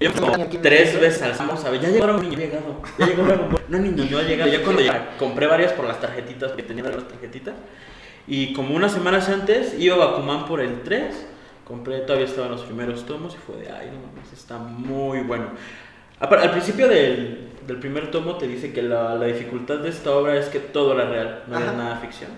Yo 0.00 0.12
como 0.12 0.32
tres 0.62 1.00
veces 1.00 1.22
al 1.22 1.32
vamos 1.34 1.64
a 1.64 1.70
ver, 1.70 1.80
ya 1.80 1.88
ya 1.90 2.04
ha 2.04 2.18
llegado, 2.20 2.82
ya 2.98 3.06
llegó. 3.06 3.24
No, 3.68 3.78
niño, 3.78 4.04
no 4.10 4.18
ha 4.18 4.22
llegado. 4.22 4.50
Ya 4.50 4.62
cuando 4.62 4.82
ya 4.82 5.16
compré 5.18 5.46
varias 5.46 5.72
por 5.72 5.86
las 5.86 6.00
tarjetitas, 6.00 6.50
porque 6.50 6.62
tenía 6.62 6.84
las 6.84 7.08
tarjetitas. 7.08 7.54
Y 8.26 8.52
como 8.52 8.76
unas 8.76 8.92
semanas 8.92 9.28
antes, 9.28 9.74
iba 9.78 9.96
a 9.96 9.98
Bakuman 9.98 10.44
por 10.46 10.60
el 10.60 10.82
3. 10.82 11.26
Compré, 11.64 11.98
todavía 12.00 12.26
estaban 12.26 12.50
los 12.50 12.62
primeros 12.62 13.04
tomos 13.06 13.34
y 13.34 13.38
fue 13.38 13.56
de, 13.56 13.70
ay, 13.70 13.90
no 13.92 14.06
mames, 14.06 14.32
está 14.32 14.56
muy 14.58 15.20
bueno. 15.20 15.50
Al 16.20 16.50
principio 16.50 16.88
del, 16.88 17.50
del 17.66 17.76
primer 17.78 18.10
tomo 18.10 18.36
te 18.36 18.48
dice 18.48 18.72
que 18.72 18.82
la, 18.82 19.14
la 19.14 19.26
dificultad 19.26 19.78
de 19.78 19.90
esta 19.90 20.10
obra 20.12 20.36
es 20.36 20.46
que 20.46 20.60
todo 20.60 20.92
era 20.94 21.08
real, 21.08 21.42
no 21.46 21.56
Ajá. 21.56 21.64
era 21.64 21.72
nada 21.74 21.96
ficción. 21.96 22.30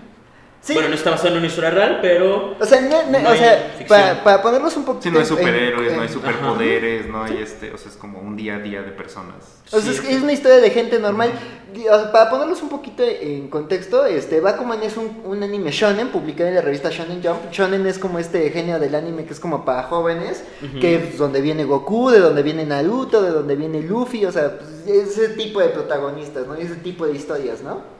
Sí. 0.63 0.73
Bueno, 0.73 0.89
no 0.89 0.95
está 0.95 1.09
basado 1.09 1.29
en 1.29 1.37
una 1.37 1.47
historia 1.47 1.71
real, 1.71 1.97
pero 2.03 2.55
O 2.59 2.65
sea, 2.65 2.81
no- 2.81 3.09
no- 3.09 3.19
No 3.19 3.29
o 3.29 3.31
hay 3.31 3.39
sea 3.39 3.73
ficción. 3.77 3.87
para, 3.87 4.23
para 4.23 4.41
ponerlos 4.43 4.77
un 4.77 4.85
poquito. 4.85 5.03
Sí, 5.05 5.09
no 5.09 5.17
hay 5.19 5.25
superhéroes, 5.25 5.89
en- 5.89 5.95
no 5.97 6.03
hay 6.03 6.09
superpoderes, 6.09 7.07
no 7.07 7.23
hay 7.23 7.37
este, 7.41 7.73
o 7.73 7.77
sea, 7.79 7.89
es 7.89 7.97
como 7.97 8.19
un 8.19 8.35
día 8.37 8.57
a 8.57 8.59
día 8.59 8.83
de 8.83 8.91
personas. 8.91 9.37
O 9.71 9.79
sea, 9.79 9.81
Sí, 9.81 9.89
es, 9.89 10.01
que 10.01 10.13
es 10.13 10.21
una 10.21 10.33
historia 10.33 10.57
de 10.59 10.69
gente 10.69 10.99
normal. 10.99 11.31
Di- 11.73 11.87
o 11.87 11.95
sea, 11.99 12.11
para 12.11 12.29
ponerlos 12.29 12.61
un 12.61 12.69
poquito 12.69 13.01
en 13.03 13.47
contexto, 13.49 14.05
este 14.05 14.39
Bakuman 14.39 14.83
es 14.83 14.97
un, 14.97 15.21
un 15.25 15.41
anime 15.41 15.71
shonen 15.71 16.09
publicado 16.09 16.49
en 16.49 16.55
la 16.55 16.61
revista 16.61 16.89
Shonen 16.91 17.23
Jump. 17.23 17.51
Shonen 17.51 17.87
es 17.87 17.97
como 17.97 18.19
este 18.19 18.47
genio 18.51 18.77
del 18.79 18.93
anime 18.93 19.25
que 19.25 19.33
es 19.33 19.39
como 19.39 19.65
para 19.65 19.83
jóvenes, 19.83 20.43
que 20.79 20.95
es 20.95 21.17
donde 21.17 21.41
viene 21.41 21.63
Goku, 21.63 22.11
de 22.11 22.19
donde 22.19 22.43
viene 22.43 22.67
Naruto, 22.67 23.23
de 23.23 23.31
donde 23.31 23.55
viene 23.55 23.81
Luffy, 23.81 24.25
o 24.25 24.31
sea, 24.31 24.59
pues, 24.59 24.85
ese 24.87 25.29
tipo 25.29 25.59
de 25.59 25.69
protagonistas, 25.69 26.45
¿no? 26.45 26.53
Ese 26.53 26.75
tipo 26.75 27.07
de 27.07 27.13
historias, 27.15 27.61
¿no? 27.63 27.99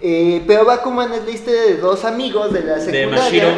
Eh, 0.00 0.42
pero 0.46 0.64
Bakuman 0.64 1.12
es 1.12 1.24
la 1.24 1.30
historia 1.30 1.62
de 1.62 1.76
dos 1.78 2.04
amigos 2.04 2.52
de 2.52 2.62
la 2.62 2.78
secundaria. 2.78 3.08
Mashiro. 3.08 3.48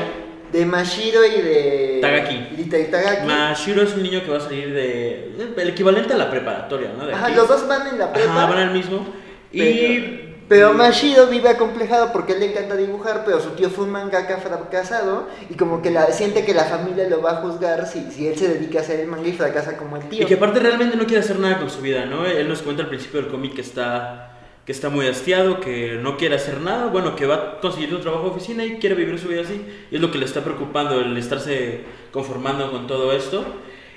De 0.53 0.67
Mashiro 0.67 1.25
y 1.25 1.43
de... 1.43 1.99
Tagaki. 2.01 2.49
Y 2.59 2.65
de 2.65 2.85
Tagaki. 2.85 3.27
Mashiro 3.27 3.83
es 3.83 3.95
un 3.95 4.03
niño 4.03 4.23
que 4.25 4.31
va 4.31 4.39
a 4.39 4.41
salir 4.41 4.73
de. 4.73 5.33
el 5.57 5.69
equivalente 5.69 6.15
a 6.15 6.17
la 6.17 6.31
preparatoria, 6.31 6.91
¿no? 6.97 7.07
De 7.07 7.15
Ajá, 7.15 7.27
aquí. 7.27 7.37
los 7.37 7.47
dos 7.47 7.69
van 7.69 7.87
en 7.87 7.99
la 7.99 8.13
prepa. 8.13 8.33
Ajá, 8.33 8.47
van 8.47 8.59
al 8.59 8.73
mismo. 8.73 9.07
Y 9.53 10.29
Pero 10.49 10.73
Mashido 10.75 11.29
vive 11.29 11.49
acomplejado 11.49 12.13
porque 12.13 12.33
él 12.33 12.41
le 12.41 12.51
encanta 12.51 12.75
dibujar, 12.75 13.23
pero 13.25 13.41
su 13.41 13.51
tío 13.51 13.71
fue 13.71 13.85
un 13.85 13.91
mangaka 13.91 14.39
fracasado 14.39 15.29
y 15.49 15.55
como 15.55 15.81
que 15.83 15.93
la, 15.93 16.07
siente 16.11 16.45
que 16.45 16.55
la 16.55 16.65
familia 16.65 17.09
lo 17.09 17.23
va 17.23 17.33
a 17.33 17.35
juzgar 17.37 17.87
si, 17.87 18.11
si 18.11 18.27
él 18.27 18.37
se 18.37 18.49
dedica 18.49 18.81
a 18.81 18.83
hacer 18.83 18.99
el 18.99 19.07
manga 19.07 19.29
y 19.29 19.33
fracasa 19.33 19.77
como 19.77 19.97
el 19.97 20.09
tío. 20.09 20.23
Y 20.23 20.27
que 20.27 20.35
aparte 20.35 20.59
realmente 20.59 20.97
no 20.97 21.05
quiere 21.05 21.21
hacer 21.21 21.39
nada 21.39 21.59
con 21.59 21.71
su 21.71 21.81
vida, 21.81 22.07
¿no? 22.07 22.27
Él 22.27 22.49
nos 22.49 22.63
cuenta 22.63 22.83
al 22.83 22.89
principio 22.89 23.23
del 23.23 23.31
cómic 23.31 23.55
que 23.55 23.61
está, 23.61 24.30
que 24.71 24.75
está 24.77 24.89
muy 24.89 25.09
hastiado, 25.09 25.59
que 25.59 25.99
no 26.01 26.17
quiere 26.17 26.37
hacer 26.37 26.61
nada, 26.61 26.87
bueno, 26.87 27.17
que 27.17 27.27
va 27.27 27.35
a 27.35 27.61
conseguir 27.61 27.93
un 27.93 28.01
trabajo 28.01 28.27
de 28.27 28.31
oficina 28.31 28.65
y 28.65 28.77
quiere 28.79 28.95
vivir 28.95 29.19
su 29.19 29.27
vida 29.27 29.41
así. 29.41 29.61
Y 29.91 29.97
es 29.97 30.01
lo 30.01 30.13
que 30.13 30.19
le 30.19 30.27
está 30.27 30.45
preocupando, 30.45 31.01
el 31.01 31.17
estarse 31.17 31.81
conformando 32.13 32.71
con 32.71 32.87
todo 32.87 33.13
esto. 33.13 33.45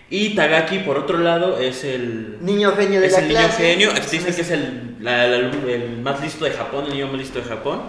Y 0.10 0.30
Tagaki, 0.30 0.80
por 0.80 0.98
otro 0.98 1.20
lado, 1.20 1.60
es 1.60 1.84
el 1.84 2.38
Niño 2.42 2.72
genio 2.76 3.02
de 3.02 3.06
es 3.06 3.14
la 3.14 3.20
el 3.20 3.28
niño 3.28 3.40
genio. 3.56 3.90
Dicen 4.12 4.34
que 4.34 4.42
es 4.42 4.50
el, 4.50 4.96
la- 5.00 5.28
la- 5.28 5.38
el 5.38 6.00
más 6.02 6.20
listo 6.24 6.44
de 6.44 6.50
Japón, 6.52 6.86
el 6.88 6.94
niño 6.94 7.06
más 7.06 7.18
listo 7.18 7.38
de 7.38 7.46
Japón. 7.46 7.80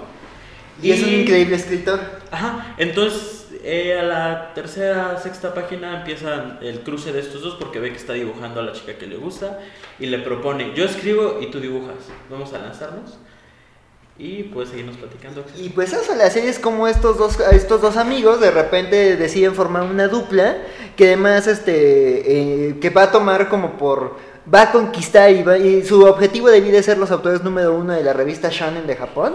Y 0.82 0.90
es 0.90 1.02
un 1.02 1.08
increíble 1.08 1.56
escritor. 1.56 2.00
Ajá, 2.30 2.74
entonces 2.76 3.43
eh, 3.64 3.98
a 3.98 4.02
la 4.02 4.52
tercera, 4.54 5.18
sexta 5.18 5.54
página 5.54 5.98
empieza 5.98 6.58
el 6.60 6.80
cruce 6.80 7.12
de 7.12 7.20
estos 7.20 7.42
dos 7.42 7.56
porque 7.58 7.80
ve 7.80 7.90
que 7.90 7.96
está 7.96 8.12
dibujando 8.12 8.60
a 8.60 8.62
la 8.62 8.72
chica 8.72 8.94
que 8.98 9.06
le 9.06 9.16
gusta 9.16 9.58
y 9.98 10.06
le 10.06 10.18
propone, 10.18 10.72
yo 10.74 10.84
escribo 10.84 11.38
y 11.40 11.46
tú 11.50 11.60
dibujas, 11.60 11.96
vamos 12.30 12.52
a 12.52 12.58
lanzarnos 12.58 13.18
y 14.16 14.44
puedes 14.44 14.70
seguirnos 14.70 14.96
platicando. 14.96 15.44
Y 15.56 15.70
pues 15.70 15.92
eso, 15.92 16.14
la 16.14 16.30
serie 16.30 16.48
es 16.50 16.60
como 16.60 16.86
estos 16.86 17.18
dos, 17.18 17.38
estos 17.52 17.80
dos 17.80 17.96
amigos 17.96 18.40
de 18.40 18.50
repente 18.52 19.16
deciden 19.16 19.54
formar 19.54 19.82
una 19.82 20.06
dupla 20.06 20.58
que 20.96 21.06
además 21.08 21.46
este 21.48 22.68
eh, 22.70 22.78
que 22.80 22.90
va 22.90 23.04
a 23.04 23.10
tomar 23.10 23.48
como 23.48 23.76
por 23.76 24.16
va 24.54 24.62
a 24.62 24.72
conquistar 24.72 25.30
y, 25.32 25.42
va- 25.42 25.58
y 25.58 25.82
su 25.84 26.04
objetivo 26.04 26.48
de 26.48 26.60
vida 26.60 26.78
es 26.78 26.84
ser 26.84 26.98
los 26.98 27.10
autores 27.10 27.42
número 27.42 27.74
uno 27.74 27.92
de 27.94 28.04
la 28.04 28.12
revista 28.12 28.50
Shonen 28.50 28.86
de 28.86 28.94
Japón. 28.94 29.34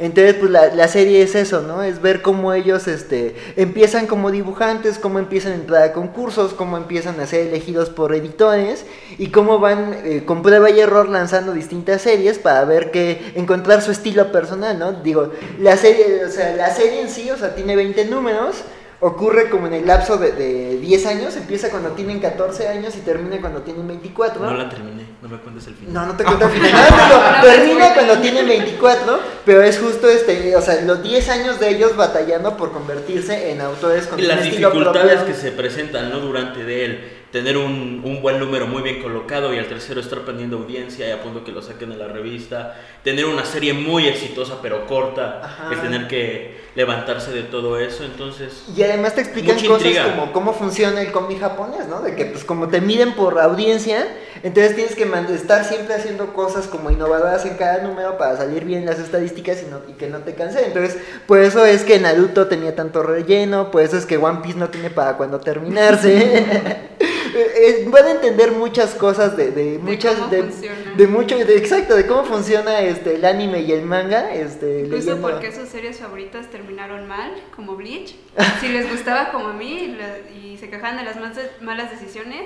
Entonces, 0.00 0.34
pues 0.36 0.50
la, 0.50 0.74
la 0.74 0.88
serie 0.88 1.20
es 1.20 1.34
eso, 1.34 1.60
¿no? 1.60 1.82
Es 1.82 2.00
ver 2.00 2.22
cómo 2.22 2.54
ellos 2.54 2.88
este, 2.88 3.34
empiezan 3.56 4.06
como 4.06 4.30
dibujantes, 4.30 4.98
cómo 4.98 5.18
empiezan 5.18 5.52
a 5.52 5.56
entrar 5.56 5.82
a 5.82 5.92
concursos, 5.92 6.54
cómo 6.54 6.78
empiezan 6.78 7.20
a 7.20 7.26
ser 7.26 7.48
elegidos 7.48 7.90
por 7.90 8.14
editores 8.14 8.86
y 9.18 9.26
cómo 9.26 9.58
van 9.58 9.94
eh, 10.02 10.22
con 10.24 10.40
prueba 10.40 10.70
y 10.70 10.80
error 10.80 11.10
lanzando 11.10 11.52
distintas 11.52 12.00
series 12.00 12.38
para 12.38 12.64
ver 12.64 12.90
que 12.90 13.32
encontrar 13.34 13.82
su 13.82 13.90
estilo 13.90 14.32
personal, 14.32 14.78
¿no? 14.78 14.92
Digo, 14.92 15.32
la 15.58 15.76
serie, 15.76 16.24
o 16.24 16.30
sea, 16.30 16.56
la 16.56 16.74
serie 16.74 17.02
en 17.02 17.10
sí, 17.10 17.30
o 17.30 17.36
sea, 17.36 17.54
tiene 17.54 17.76
20 17.76 18.06
números, 18.06 18.56
ocurre 19.00 19.48
como 19.48 19.66
en 19.66 19.72
el 19.74 19.86
lapso 19.86 20.16
de, 20.18 20.32
de 20.32 20.78
10 20.78 21.06
años, 21.06 21.36
empieza 21.36 21.70
cuando 21.70 21.90
tienen 21.90 22.20
14 22.20 22.68
años 22.68 22.94
y 22.96 23.00
termina 23.00 23.40
cuando 23.40 23.62
tienen 23.62 23.88
24. 23.88 24.44
No 24.44 24.54
la 24.54 24.68
terminé, 24.68 25.04
no 25.22 25.28
me 25.28 25.38
cuentes 25.38 25.66
el 25.66 25.74
final. 25.74 25.94
No, 25.94 26.06
no 26.06 26.16
te 26.16 26.24
cuento 26.24 26.44
el 26.46 26.50
final. 26.52 26.72
No, 26.72 27.04
digo, 27.06 27.20
termina 27.42 27.94
cuando 27.94 28.18
tienen 28.18 28.46
24, 28.46 29.20
pero 29.44 29.62
es 29.62 29.78
justo 29.78 30.08
este, 30.08 30.54
o 30.54 30.60
sea, 30.60 30.80
los 30.82 31.02
10 31.02 31.28
años 31.30 31.58
de 31.60 31.70
ellos 31.70 31.96
batallando 31.96 32.56
por 32.56 32.72
convertirse 32.72 33.50
en 33.52 33.60
autores 33.62 34.06
con 34.06 34.18
Y 34.18 34.22
las 34.22 34.42
dificultades 34.42 35.14
propio. 35.16 35.34
que 35.34 35.40
se 35.40 35.52
presentan 35.52 36.10
¿no? 36.10 36.20
durante 36.20 36.64
de 36.64 36.84
él, 36.84 37.19
tener 37.32 37.56
un, 37.56 38.02
un 38.04 38.20
buen 38.22 38.38
número 38.40 38.66
muy 38.66 38.82
bien 38.82 39.00
colocado 39.00 39.54
y 39.54 39.58
al 39.58 39.66
tercero 39.68 40.00
estar 40.00 40.20
perdiendo 40.20 40.56
audiencia 40.58 41.08
y 41.08 41.12
a 41.12 41.22
punto 41.22 41.44
que 41.44 41.52
lo 41.52 41.62
saquen 41.62 41.90
de 41.90 41.96
la 41.96 42.08
revista, 42.08 42.76
tener 43.04 43.24
una 43.26 43.44
serie 43.44 43.72
muy 43.72 44.08
exitosa 44.08 44.58
pero 44.60 44.86
corta, 44.86 45.40
Ajá. 45.44 45.72
el 45.72 45.80
tener 45.80 46.08
que 46.08 46.60
levantarse 46.74 47.32
de 47.32 47.42
todo 47.42 47.78
eso, 47.78 48.04
entonces... 48.04 48.64
Y 48.76 48.82
además 48.82 49.14
te 49.14 49.20
explican 49.22 49.56
cosas 49.56 49.70
intriga. 49.86 50.10
como 50.10 50.32
cómo 50.32 50.52
funciona 50.52 51.00
el 51.02 51.12
cómic 51.12 51.40
japonés, 51.40 51.86
¿no? 51.88 52.00
De 52.00 52.14
que 52.14 52.26
pues 52.26 52.44
como 52.44 52.68
te 52.68 52.80
miden 52.80 53.14
por 53.14 53.38
audiencia, 53.40 54.06
entonces 54.42 54.74
tienes 54.76 54.94
que 54.94 55.10
estar 55.34 55.64
siempre 55.64 55.94
haciendo 55.94 56.32
cosas 56.32 56.66
como 56.66 56.90
innovadoras 56.90 57.44
en 57.46 57.54
cada 57.56 57.82
número 57.82 58.18
para 58.18 58.36
salir 58.36 58.64
bien 58.64 58.86
las 58.86 58.98
estadísticas 58.98 59.62
y, 59.66 59.70
no- 59.70 59.80
y 59.88 59.92
que 59.94 60.06
no 60.08 60.18
te 60.18 60.34
canse. 60.34 60.64
Entonces, 60.66 60.98
por 61.26 61.40
eso 61.40 61.64
es 61.64 61.82
que 61.82 61.98
Naruto 61.98 62.46
tenía 62.46 62.74
tanto 62.74 63.02
relleno, 63.02 63.70
por 63.70 63.82
eso 63.82 63.96
es 63.96 64.06
que 64.06 64.16
One 64.16 64.40
Piece 64.42 64.58
no 64.58 64.68
tiene 64.68 64.90
para 64.90 65.16
cuando 65.16 65.40
terminarse. 65.40 66.46
Eh, 67.34 67.52
eh, 67.84 67.84
Van 67.88 68.04
a 68.06 68.10
entender 68.12 68.52
muchas 68.52 68.94
cosas 68.94 69.36
de, 69.36 69.50
de 69.50 69.78
muchas 69.78 70.14
cómo 70.16 70.28
de, 70.28 70.42
funciona. 70.42 70.92
de 70.96 71.06
mucho 71.06 71.36
de- 71.38 71.56
exacto 71.56 71.94
de 71.96 72.06
cómo 72.06 72.24
funciona 72.24 72.80
este 72.80 73.14
el 73.16 73.24
anime 73.24 73.60
y 73.60 73.72
el 73.72 73.82
manga 73.82 74.32
este 74.34 74.80
Incluso 74.80 75.10
leyendo- 75.16 75.28
porque 75.28 75.52
sus 75.52 75.68
series 75.68 75.98
favoritas 75.98 76.48
terminaron 76.50 77.06
mal, 77.08 77.32
como 77.54 77.76
Bleach. 77.76 78.14
Si 78.60 78.68
les 78.68 78.90
gustaba 78.90 79.30
como 79.32 79.48
a 79.48 79.52
mí 79.52 79.96
y 80.42 80.56
se 80.58 80.68
quejaban 80.70 80.96
de 80.96 81.04
las 81.04 81.16
malas 81.60 81.90
decisiones, 81.90 82.42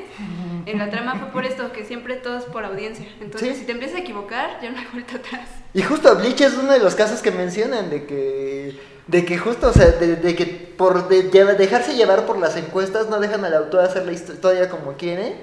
en 0.67 0.79
la 0.79 0.91
trama 0.91 1.17
fue 1.17 1.29
por 1.31 1.45
esto, 1.45 1.73
que 1.73 1.85
siempre 1.85 2.17
todo 2.17 2.39
es 2.39 2.45
por 2.45 2.65
audiencia. 2.65 3.07
Entonces, 3.21 3.55
Sí. 3.55 3.61
si 3.61 3.67
te 3.67 3.73
empiezas 3.73 3.97
a 3.97 4.01
equivocar, 4.01 4.59
ya 4.63 4.71
no 4.71 4.79
hay 4.79 4.87
vuelta 4.93 5.17
atrás. 5.17 5.49
Y 5.73 5.83
justo 5.83 6.15
Bleach 6.17 6.41
es 6.41 6.55
uno 6.55 6.73
de 6.73 6.79
los 6.79 6.95
casos 6.95 7.21
que 7.21 7.31
mencionan 7.31 7.91
de 7.91 8.05
que 8.07 8.79
de 9.07 9.25
que 9.25 9.37
justo, 9.39 9.69
o 9.69 9.73
sea, 9.73 9.87
de, 9.93 10.17
de 10.17 10.35
que 10.35 10.47
por 10.47 11.09
de- 11.09 11.31
lleva- 11.31 11.55
dejarse 11.55 11.95
llevar 11.95 12.27
por 12.27 12.39
las 12.39 12.57
encuestas 12.57 13.09
no 13.09 13.21
dejan 13.21 13.45
al 13.45 13.55
autor 13.55 13.81
hacer 13.85 14.07
la 14.07 14.13
historia 14.13 14.69
como 14.69 14.95
quiere 14.95 15.37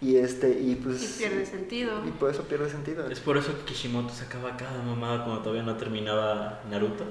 y 0.00 0.16
este 0.16 0.50
y 0.60 0.74
pues 0.74 1.02
Y 1.02 1.22
pierde 1.22 1.46
sentido. 1.46 2.04
y 2.06 2.10
por 2.10 2.30
eso 2.30 2.42
pierde 2.42 2.68
sentido. 2.68 3.08
Es 3.10 3.20
por 3.20 3.38
eso 3.38 3.56
que 3.56 3.64
Kishimoto 3.72 4.12
sacaba 4.12 4.56
cada 4.56 4.82
mamada 4.82 5.24
cuando 5.24 5.40
todavía 5.42 5.62
no 5.62 5.76
terminaba 5.76 6.60
Naruto. 6.70 7.04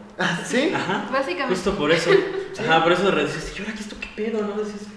¿Sí? 0.45 0.71
Ajá. 0.73 1.07
Básicamente. 1.11 1.55
Justo 1.55 1.75
por 1.75 1.91
eso. 1.91 2.11
Ajá, 2.59 2.83
por 2.83 2.91
eso 2.91 3.09
dices, 3.11 3.53
¿y 3.57 3.61
ahora 3.61 3.73
qué 3.73 3.79
esto 3.79 3.95
qué 3.99 4.09
pedo? 4.15 4.41
¿No? 4.41 4.61
Dices, 4.61 4.81
¿qué 4.81 4.85
onda, 4.85 4.94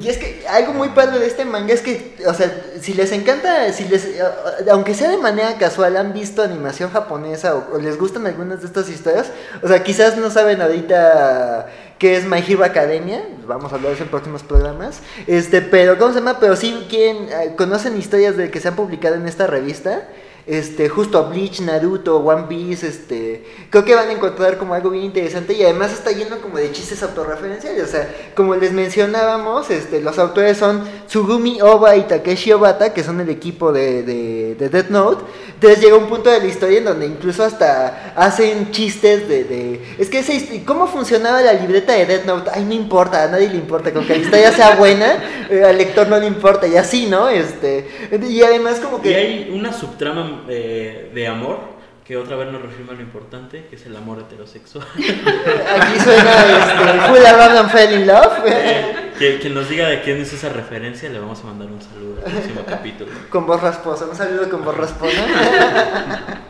Y 0.00 0.08
es 0.08 0.18
que 0.18 0.44
algo 0.48 0.72
muy 0.72 0.88
padre 0.90 1.18
de 1.18 1.26
este 1.26 1.44
manga 1.44 1.74
es 1.74 1.82
que, 1.82 2.16
o 2.26 2.32
sea, 2.32 2.50
si 2.80 2.94
les 2.94 3.12
encanta, 3.12 3.72
si 3.72 3.84
les, 3.84 4.04
eh, 4.04 4.22
aunque 4.70 4.94
sea 4.94 5.10
de 5.10 5.18
manera 5.18 5.58
casual, 5.58 5.96
han 5.96 6.12
visto 6.12 6.42
animación 6.42 6.90
japonesa 6.90 7.54
o, 7.54 7.74
o 7.74 7.78
les 7.78 7.98
gustan 7.98 8.26
algunas 8.26 8.60
de 8.60 8.66
estas 8.66 8.88
historias, 8.88 9.30
o 9.62 9.68
sea, 9.68 9.82
quizás 9.82 10.16
no 10.16 10.30
saben 10.30 10.62
ahorita 10.62 11.66
qué 11.98 12.16
es 12.16 12.24
My 12.24 12.38
Hero 12.38 12.64
Academia, 12.64 13.22
vamos 13.46 13.72
a 13.72 13.76
hablar 13.76 13.90
de 13.90 13.96
eso 13.96 14.04
en 14.04 14.10
próximos 14.10 14.42
programas, 14.42 15.00
este, 15.26 15.60
pero, 15.60 15.98
¿cómo 15.98 16.14
se 16.14 16.20
llama? 16.20 16.38
Pero 16.40 16.56
sí 16.56 16.86
quieren, 16.88 17.28
eh, 17.28 17.54
conocen 17.56 17.98
historias 17.98 18.38
de 18.38 18.50
que 18.50 18.58
se 18.58 18.68
han 18.68 18.76
publicado 18.76 19.16
en 19.16 19.28
esta 19.28 19.46
revista. 19.46 20.08
Este, 20.46 20.88
justo 20.88 21.28
Bleach, 21.28 21.60
Naruto, 21.60 22.16
One 22.18 22.44
Piece, 22.48 22.86
este, 22.86 23.44
creo 23.70 23.84
que 23.84 23.94
van 23.94 24.08
a 24.08 24.12
encontrar 24.12 24.56
como 24.58 24.74
algo 24.74 24.90
bien 24.90 25.04
interesante 25.04 25.52
y 25.52 25.62
además 25.62 25.92
está 25.92 26.10
lleno 26.12 26.38
como 26.40 26.56
de 26.56 26.72
chistes 26.72 27.02
autorreferenciales, 27.02 27.84
o 27.84 27.86
sea, 27.86 28.08
como 28.34 28.56
les 28.56 28.72
mencionábamos, 28.72 29.70
este, 29.70 30.00
los 30.00 30.18
autores 30.18 30.56
son 30.56 30.82
Tsugumi 31.06 31.60
Oba 31.60 31.94
y 31.96 32.02
Takeshi 32.02 32.52
Obata, 32.52 32.92
que 32.94 33.04
son 33.04 33.20
el 33.20 33.28
equipo 33.28 33.70
de, 33.72 34.02
de, 34.02 34.54
de 34.56 34.68
Death 34.70 34.88
Note, 34.88 35.24
entonces 35.54 35.80
llega 35.80 35.96
un 35.96 36.06
punto 36.06 36.30
de 36.30 36.38
la 36.40 36.46
historia 36.46 36.78
en 36.78 36.84
donde 36.86 37.06
incluso 37.06 37.44
hasta 37.44 38.14
hacen 38.16 38.70
chistes 38.70 39.28
de, 39.28 39.44
de 39.44 39.94
es 39.98 40.08
que 40.08 40.20
hist- 40.20 40.64
¿cómo 40.64 40.86
funcionaba 40.86 41.42
la 41.42 41.52
libreta 41.52 41.92
de 41.92 42.06
Death 42.06 42.24
Note? 42.24 42.50
Ay, 42.54 42.64
no 42.64 42.72
importa, 42.72 43.24
a 43.24 43.28
nadie 43.28 43.48
le 43.50 43.56
importa, 43.56 43.92
con 43.92 44.06
que 44.06 44.14
la 44.16 44.22
historia 44.24 44.52
sea 44.52 44.76
buena, 44.76 45.46
eh, 45.50 45.62
al 45.64 45.76
lector 45.76 46.08
no 46.08 46.18
le 46.18 46.26
importa, 46.26 46.66
y 46.66 46.76
así, 46.76 47.06
¿no? 47.06 47.28
Este, 47.28 47.86
y 48.28 48.42
además 48.42 48.80
como 48.80 49.02
que... 49.02 49.14
Hay 49.14 49.50
una 49.54 49.72
subtrama 49.72 50.29
de 50.46 51.26
amor 51.28 51.58
que 52.04 52.16
otra 52.16 52.34
vez 52.34 52.50
nos 52.50 52.60
reafirma 52.60 52.92
lo 52.94 53.02
importante, 53.02 53.66
que 53.70 53.76
es 53.76 53.86
el 53.86 53.94
amor 53.94 54.18
heterosexual. 54.18 54.84
Aquí 54.96 56.00
suena 56.00 56.32
este, 56.42 57.00
Full 57.08 57.24
Around 57.26 57.56
and 57.58 57.70
Fell 57.70 57.94
in 57.94 58.06
Love. 58.06 58.32
Eh, 59.22 59.36
quien 59.38 59.52
nos 59.52 59.68
diga 59.68 59.86
de 59.86 60.00
quién 60.00 60.16
es 60.18 60.32
esa 60.32 60.48
referencia, 60.48 61.10
le 61.10 61.18
vamos 61.18 61.38
a 61.40 61.44
mandar 61.44 61.68
un 61.70 61.82
saludo 61.82 62.22
al 62.24 62.32
próximo 62.32 62.62
capítulo. 62.66 63.12
Con 63.28 63.44
voz 63.46 63.60
rasposa, 63.60 64.06
un 64.06 64.16
saludo 64.16 64.48
con 64.48 64.64
voz 64.64 64.74
rasposa. 64.74 65.12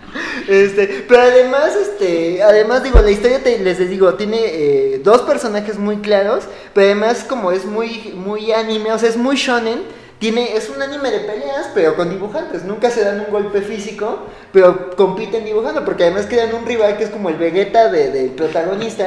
Este, 0.49 1.05
pero 1.09 1.23
además, 1.23 1.77
este, 1.77 2.43
además 2.43 2.83
digo, 2.83 3.01
la 3.01 3.11
historia 3.11 3.43
te- 3.43 3.59
les 3.59 3.79
digo, 3.89 4.15
tiene 4.15 4.39
eh, 4.41 5.01
dos 5.05 5.23
personajes 5.23 5.79
muy 5.79 5.97
claros, 5.99 6.45
pero 6.75 6.87
además 6.87 7.25
como 7.29 7.53
es 7.53 7.65
muy, 7.65 8.13
muy 8.17 8.51
anime, 8.53 8.93
o 8.93 8.99
sea, 8.99 9.09
es 9.09 9.17
muy 9.17 9.37
shonen, 9.37 9.81
tiene, 10.21 10.55
es 10.55 10.69
un 10.69 10.81
anime 10.81 11.11
de 11.11 11.21
peleas, 11.21 11.71
pero 11.75 11.97
con 11.97 12.11
dibujantes, 12.11 12.63
nunca 12.65 12.91
se 12.91 13.03
dan 13.03 13.21
un 13.21 13.33
golpe 13.33 13.63
físico, 13.63 14.27
pero 14.53 14.91
compiten 14.95 15.45
dibujando, 15.45 15.85
porque 15.85 16.05
además 16.05 16.27
crean 16.29 16.55
un 16.55 16.65
rival 16.67 16.97
que 16.99 17.05
es 17.05 17.11
como 17.11 17.31
el 17.31 17.37
Vegeta 17.37 17.91
de- 17.91 18.11
del 18.13 18.31
protagonista, 18.33 19.07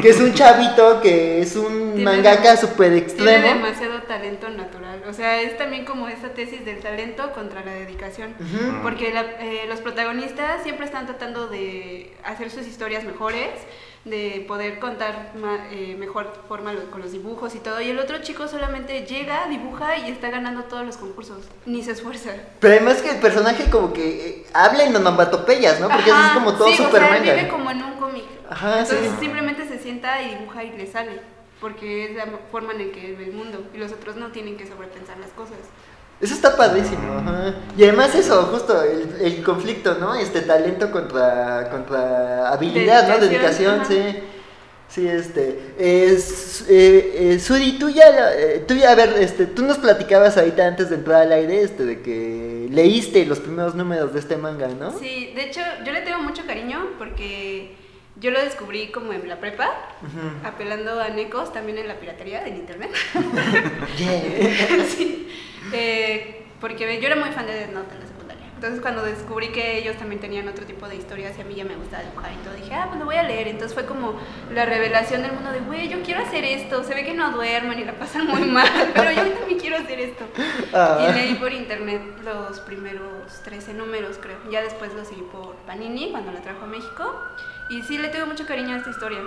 que 0.00 0.08
es 0.08 0.20
un 0.20 0.32
chavito, 0.32 1.00
que 1.02 1.40
es 1.42 1.56
un 1.56 1.94
Tiene- 1.94 2.04
mangaka 2.04 2.56
super 2.56 2.86
Tiene 2.90 2.98
extremo. 2.98 3.46
demasiado 3.48 4.02
talento 4.04 4.48
natural. 4.48 5.02
O 5.08 5.12
sea, 5.12 5.42
es 5.42 5.58
también 5.58 5.84
como 5.84 6.08
esa 6.08 6.28
tesis 6.28 6.64
del 6.64 6.78
talento 6.80 7.32
contra 7.32 7.64
la 7.64 7.72
dedicación. 7.74 8.34
Porque 8.82 9.12
la- 9.12 9.22
eh, 9.40 9.66
los 9.68 9.80
protagonistas 9.80 10.62
siempre 10.62 10.86
están 10.86 11.06
tratando 11.06 11.48
de 11.48 12.12
hacer 12.24 12.50
sus 12.50 12.66
historias 12.66 13.02
mejores, 13.04 13.50
de 14.04 14.44
poder 14.46 14.78
contar 14.80 15.32
ma- 15.34 15.66
eh, 15.70 15.96
mejor 15.98 16.30
forma 16.46 16.74
con 16.90 17.00
los 17.00 17.12
dibujos 17.12 17.54
y 17.54 17.58
todo. 17.58 17.80
Y 17.80 17.88
el 17.88 17.98
otro 17.98 18.18
chico 18.22 18.46
solamente 18.48 19.06
llega, 19.06 19.46
dibuja 19.48 19.96
y 19.96 20.10
está 20.10 20.28
ganando 20.30 20.64
todos 20.64 20.84
los 20.84 20.96
concursos. 20.98 21.38
Ni 21.64 21.82
se 21.82 21.92
esfuerza. 21.92 22.30
Pero 22.60 22.74
además 22.74 23.00
que 23.00 23.10
el 23.10 23.20
personaje 23.20 23.70
como 23.70 23.92
que 23.94 24.28
eh, 24.28 24.46
habla 24.52 24.84
en 24.84 24.94
onomatopeyas, 24.94 25.80
¿no? 25.80 25.88
Porque 25.88 26.10
eso 26.10 26.18
Ajá, 26.18 26.28
es 26.28 26.34
como 26.34 26.52
todo 26.52 26.68
sí, 26.68 26.76
super 26.76 27.02
o 27.02 27.06
sea, 27.06 27.18
manga. 27.18 27.32
vive 27.34 27.48
como 27.48 27.70
en 27.70 27.82
un 27.82 27.92
cómic. 27.94 28.24
Ajá, 28.50 28.80
Entonces 28.80 29.10
sí. 29.10 29.16
simplemente 29.20 29.66
se 29.66 29.78
sienta 29.78 30.20
y 30.22 30.34
dibuja 30.34 30.64
y 30.64 30.76
le 30.76 30.86
sale. 30.86 31.20
Porque 31.60 32.10
es 32.10 32.16
la 32.16 32.26
forma 32.50 32.72
en 32.72 32.86
la 32.88 32.92
que 32.92 33.14
ve 33.14 33.24
el 33.24 33.32
mundo. 33.32 33.64
Y 33.72 33.78
los 33.78 33.90
otros 33.92 34.16
no 34.16 34.32
tienen 34.32 34.58
que 34.58 34.66
sobrepensar 34.66 35.16
las 35.16 35.30
cosas. 35.30 35.56
Eso 36.20 36.34
está 36.34 36.56
padrísimo, 36.56 37.18
ajá. 37.18 37.54
Y 37.76 37.84
además 37.84 38.14
eso, 38.14 38.42
justo, 38.44 38.82
el, 38.82 39.16
el 39.20 39.42
conflicto, 39.42 39.96
¿no? 39.96 40.14
Este 40.14 40.42
talento 40.42 40.90
contra, 40.90 41.68
contra 41.70 42.48
habilidad, 42.48 43.08
¿no? 43.08 43.18
Dedicación, 43.18 43.80
ajá. 43.80 43.84
sí. 43.88 44.22
Sí, 44.94 45.08
este. 45.08 45.74
Es, 45.76 46.66
eh, 46.68 47.32
eh, 47.32 47.38
Suri, 47.40 47.78
tú 47.80 47.88
ya, 47.88 48.04
eh, 48.32 48.64
tú 48.68 48.74
ya, 48.74 48.92
a 48.92 48.94
ver, 48.94 49.14
este, 49.18 49.46
tú 49.46 49.64
nos 49.64 49.78
platicabas 49.78 50.36
ahorita 50.36 50.64
antes 50.64 50.88
de 50.88 50.96
entrar 50.96 51.22
al 51.22 51.32
aire, 51.32 51.62
este, 51.62 51.84
de 51.84 52.00
que 52.00 52.68
leíste 52.70 53.26
los 53.26 53.40
primeros 53.40 53.74
números 53.74 54.12
de 54.12 54.20
este 54.20 54.36
manga, 54.36 54.68
¿no? 54.68 54.96
Sí, 54.96 55.32
de 55.34 55.46
hecho, 55.46 55.60
yo 55.84 55.90
le 55.90 56.02
tengo 56.02 56.20
mucho 56.20 56.46
cariño 56.46 56.90
porque 56.96 57.74
yo 58.20 58.30
lo 58.30 58.40
descubrí 58.40 58.92
como 58.92 59.12
en 59.12 59.28
la 59.28 59.40
prepa, 59.40 59.68
apelando 60.44 61.00
a 61.00 61.08
Necos 61.08 61.52
también 61.52 61.78
en 61.78 61.88
la 61.88 61.94
piratería 61.94 62.44
del 62.44 62.54
internet. 62.54 62.90
Yeah. 63.98 64.84
sí, 64.96 65.28
eh, 65.72 66.46
porque 66.60 67.00
yo 67.00 67.06
era 67.06 67.16
muy 67.16 67.30
fan 67.30 67.46
de 67.46 67.54
Death 67.54 67.72
Note 67.72 67.94
en 67.94 68.00
la 68.00 68.06
secundaria. 68.06 68.44
Entonces 68.54 68.80
cuando 68.80 69.02
descubrí 69.02 69.48
que 69.48 69.78
ellos 69.78 69.96
también 69.96 70.20
tenían 70.20 70.48
otro 70.48 70.64
tipo 70.64 70.88
de 70.88 70.96
historias 70.96 71.36
y 71.36 71.42
a 71.42 71.44
mí 71.44 71.54
ya 71.54 71.64
me 71.64 71.76
gustaba 71.76 72.02
dibujar 72.02 72.32
y 72.32 72.36
todo, 72.36 72.54
dije, 72.54 72.74
ah, 72.74 72.86
pues 72.88 72.98
lo 72.98 73.04
voy 73.04 73.16
a 73.16 73.22
leer. 73.22 73.48
Entonces 73.48 73.74
fue 73.74 73.84
como 73.84 74.14
la 74.52 74.64
revelación 74.64 75.22
del 75.22 75.32
mundo 75.32 75.52
de, 75.52 75.60
güey, 75.60 75.88
yo 75.88 76.02
quiero 76.02 76.22
hacer 76.22 76.44
esto. 76.44 76.82
Se 76.82 76.94
ve 76.94 77.04
que 77.04 77.12
no 77.12 77.32
duermen 77.32 77.78
y 77.78 77.84
la 77.84 77.92
pasan 77.92 78.26
muy 78.26 78.42
mal, 78.42 78.68
pero 78.94 79.10
yo 79.10 79.26
también 79.34 79.58
quiero 79.58 79.76
hacer 79.76 80.00
esto. 80.00 80.24
Ah. 80.72 81.06
Y 81.06 81.12
leí 81.12 81.34
por 81.34 81.52
internet 81.52 82.00
los 82.24 82.60
primeros 82.60 83.42
13 83.42 83.74
números, 83.74 84.18
creo. 84.20 84.38
Ya 84.50 84.62
después 84.62 84.94
lo 84.94 85.04
seguí 85.04 85.22
por 85.30 85.56
Panini 85.66 86.10
cuando 86.10 86.32
la 86.32 86.40
trajo 86.40 86.64
a 86.64 86.66
México. 86.66 87.20
Y 87.68 87.82
sí, 87.82 87.98
le 87.98 88.08
tengo 88.08 88.26
mucho 88.26 88.46
cariño 88.46 88.74
a 88.74 88.78
esta 88.78 88.90
historia. 88.90 89.20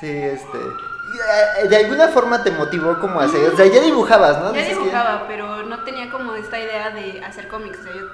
Sí, 0.00 0.06
este. 0.08 0.58
eh, 0.58 1.68
De 1.68 1.76
alguna 1.76 2.08
forma 2.08 2.42
te 2.42 2.50
motivó 2.50 2.98
como 2.98 3.20
a 3.20 3.24
hacer. 3.24 3.52
O 3.52 3.56
sea, 3.56 3.66
ya 3.66 3.80
dibujabas, 3.80 4.38
¿no? 4.40 4.54
Ya 4.54 4.66
dibujaba, 4.66 5.26
pero 5.28 5.62
no 5.64 5.84
tenía 5.84 6.10
como 6.10 6.34
esta 6.34 6.58
idea 6.58 6.90
de 6.90 7.22
hacer 7.24 7.48
cómics. 7.48 7.78
O 7.80 7.82
sea, 7.82 7.92
yo 7.94 8.06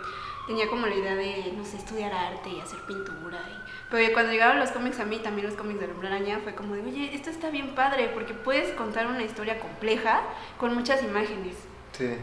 tenía 0.47 0.69
como 0.69 0.87
la 0.87 0.95
idea 0.95 1.15
de, 1.15 1.53
no 1.57 1.65
sé, 1.65 1.77
estudiar 1.77 2.13
arte 2.13 2.51
y 2.51 2.61
hacer 2.61 2.79
pintura. 2.87 3.39
y- 3.49 3.71
Pero 3.91 4.13
cuando 4.13 4.33
llegaron 4.33 4.59
los 4.59 4.71
cómics 4.71 4.99
a 5.01 5.05
mí, 5.05 5.19
también 5.19 5.47
los 5.47 5.57
cómics 5.57 5.79
de 5.81 5.87
Hombre 5.87 6.09
Araña, 6.09 6.41
fue 6.43 6.55
como 6.55 6.75
de, 6.75 6.83
oye, 6.83 7.15
esto 7.15 7.31
está 7.31 7.51
bien 7.51 7.75
padre, 7.77 8.11
porque 8.15 8.35
puedes 8.35 8.71
contar 8.75 9.07
una 9.07 9.23
historia 9.23 9.61
compleja 9.61 10.23
con 10.59 10.75
muchas 10.75 11.03
imágenes. 11.05 11.55
Sí. 11.93 12.17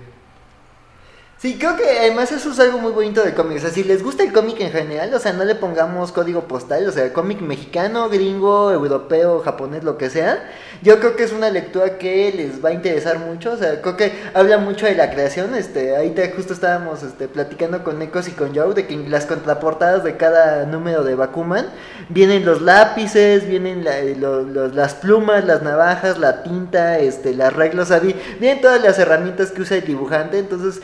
Sí, 1.37 1.57
creo 1.59 1.75
que 1.75 1.83
además 1.99 2.31
eso 2.31 2.51
es 2.51 2.59
algo 2.61 2.77
muy 2.77 2.93
bonito 2.93 3.21
de 3.21 3.33
cómics. 3.33 3.59
O 3.59 3.65
sea, 3.65 3.73
si 3.73 3.83
les 3.83 4.01
gusta 4.01 4.23
el 4.23 4.31
cómic 4.31 4.61
en 4.61 4.71
general, 4.71 5.13
o 5.13 5.19
sea, 5.19 5.33
no 5.33 5.43
le 5.43 5.55
pongamos 5.55 6.13
código 6.13 6.47
postal, 6.47 6.87
o 6.87 6.91
sea, 6.93 7.11
cómic 7.11 7.41
mexicano, 7.41 8.07
gringo, 8.07 8.71
europeo, 8.71 9.39
japonés, 9.41 9.83
lo 9.83 9.97
que 9.97 10.09
sea. 10.09 10.41
Yo 10.83 10.99
creo 11.01 11.17
que 11.17 11.23
es 11.23 11.33
una 11.33 11.49
lectura 11.49 11.97
que 11.97 12.31
les 12.31 12.63
va 12.63 12.69
a 12.69 12.73
interesar 12.73 13.19
mucho. 13.19 13.51
O 13.51 13.57
sea, 13.57 13.81
creo 13.81 13.97
que 13.97 14.13
habla 14.33 14.57
mucho 14.57 14.85
de 14.85 14.95
la 14.95 15.11
creación. 15.11 15.53
Este, 15.55 15.97
ahorita 15.97 16.21
justo 16.33 16.53
estábamos 16.53 17.03
este, 17.03 17.27
platicando 17.27 17.83
con 17.83 18.01
Ecos 18.01 18.29
y 18.29 18.31
con 18.31 18.55
Joe 18.55 18.73
de 18.73 18.87
que 18.87 18.95
las 18.95 19.25
contraportadas 19.25 20.05
de 20.05 20.15
cada 20.15 20.65
número 20.65 21.03
de 21.03 21.15
Bakuman 21.15 21.65
vienen 22.07 22.45
los 22.45 22.61
lápices, 22.61 23.45
vienen 23.49 23.83
la- 23.83 24.01
los- 24.01 24.73
las 24.73 24.93
plumas, 24.93 25.43
las 25.43 25.61
navajas, 25.61 26.17
la 26.19 26.41
tinta, 26.43 26.99
este, 26.99 27.33
las 27.33 27.51
reglas, 27.51 27.87
o 27.87 27.89
sea, 27.89 27.99
vi- 27.99 28.15
vienen 28.39 28.61
todas 28.61 28.81
las 28.81 28.97
herramientas 28.97 29.51
que 29.51 29.61
usa 29.61 29.75
el 29.75 29.83
dibujante. 29.83 30.39
Entonces, 30.39 30.81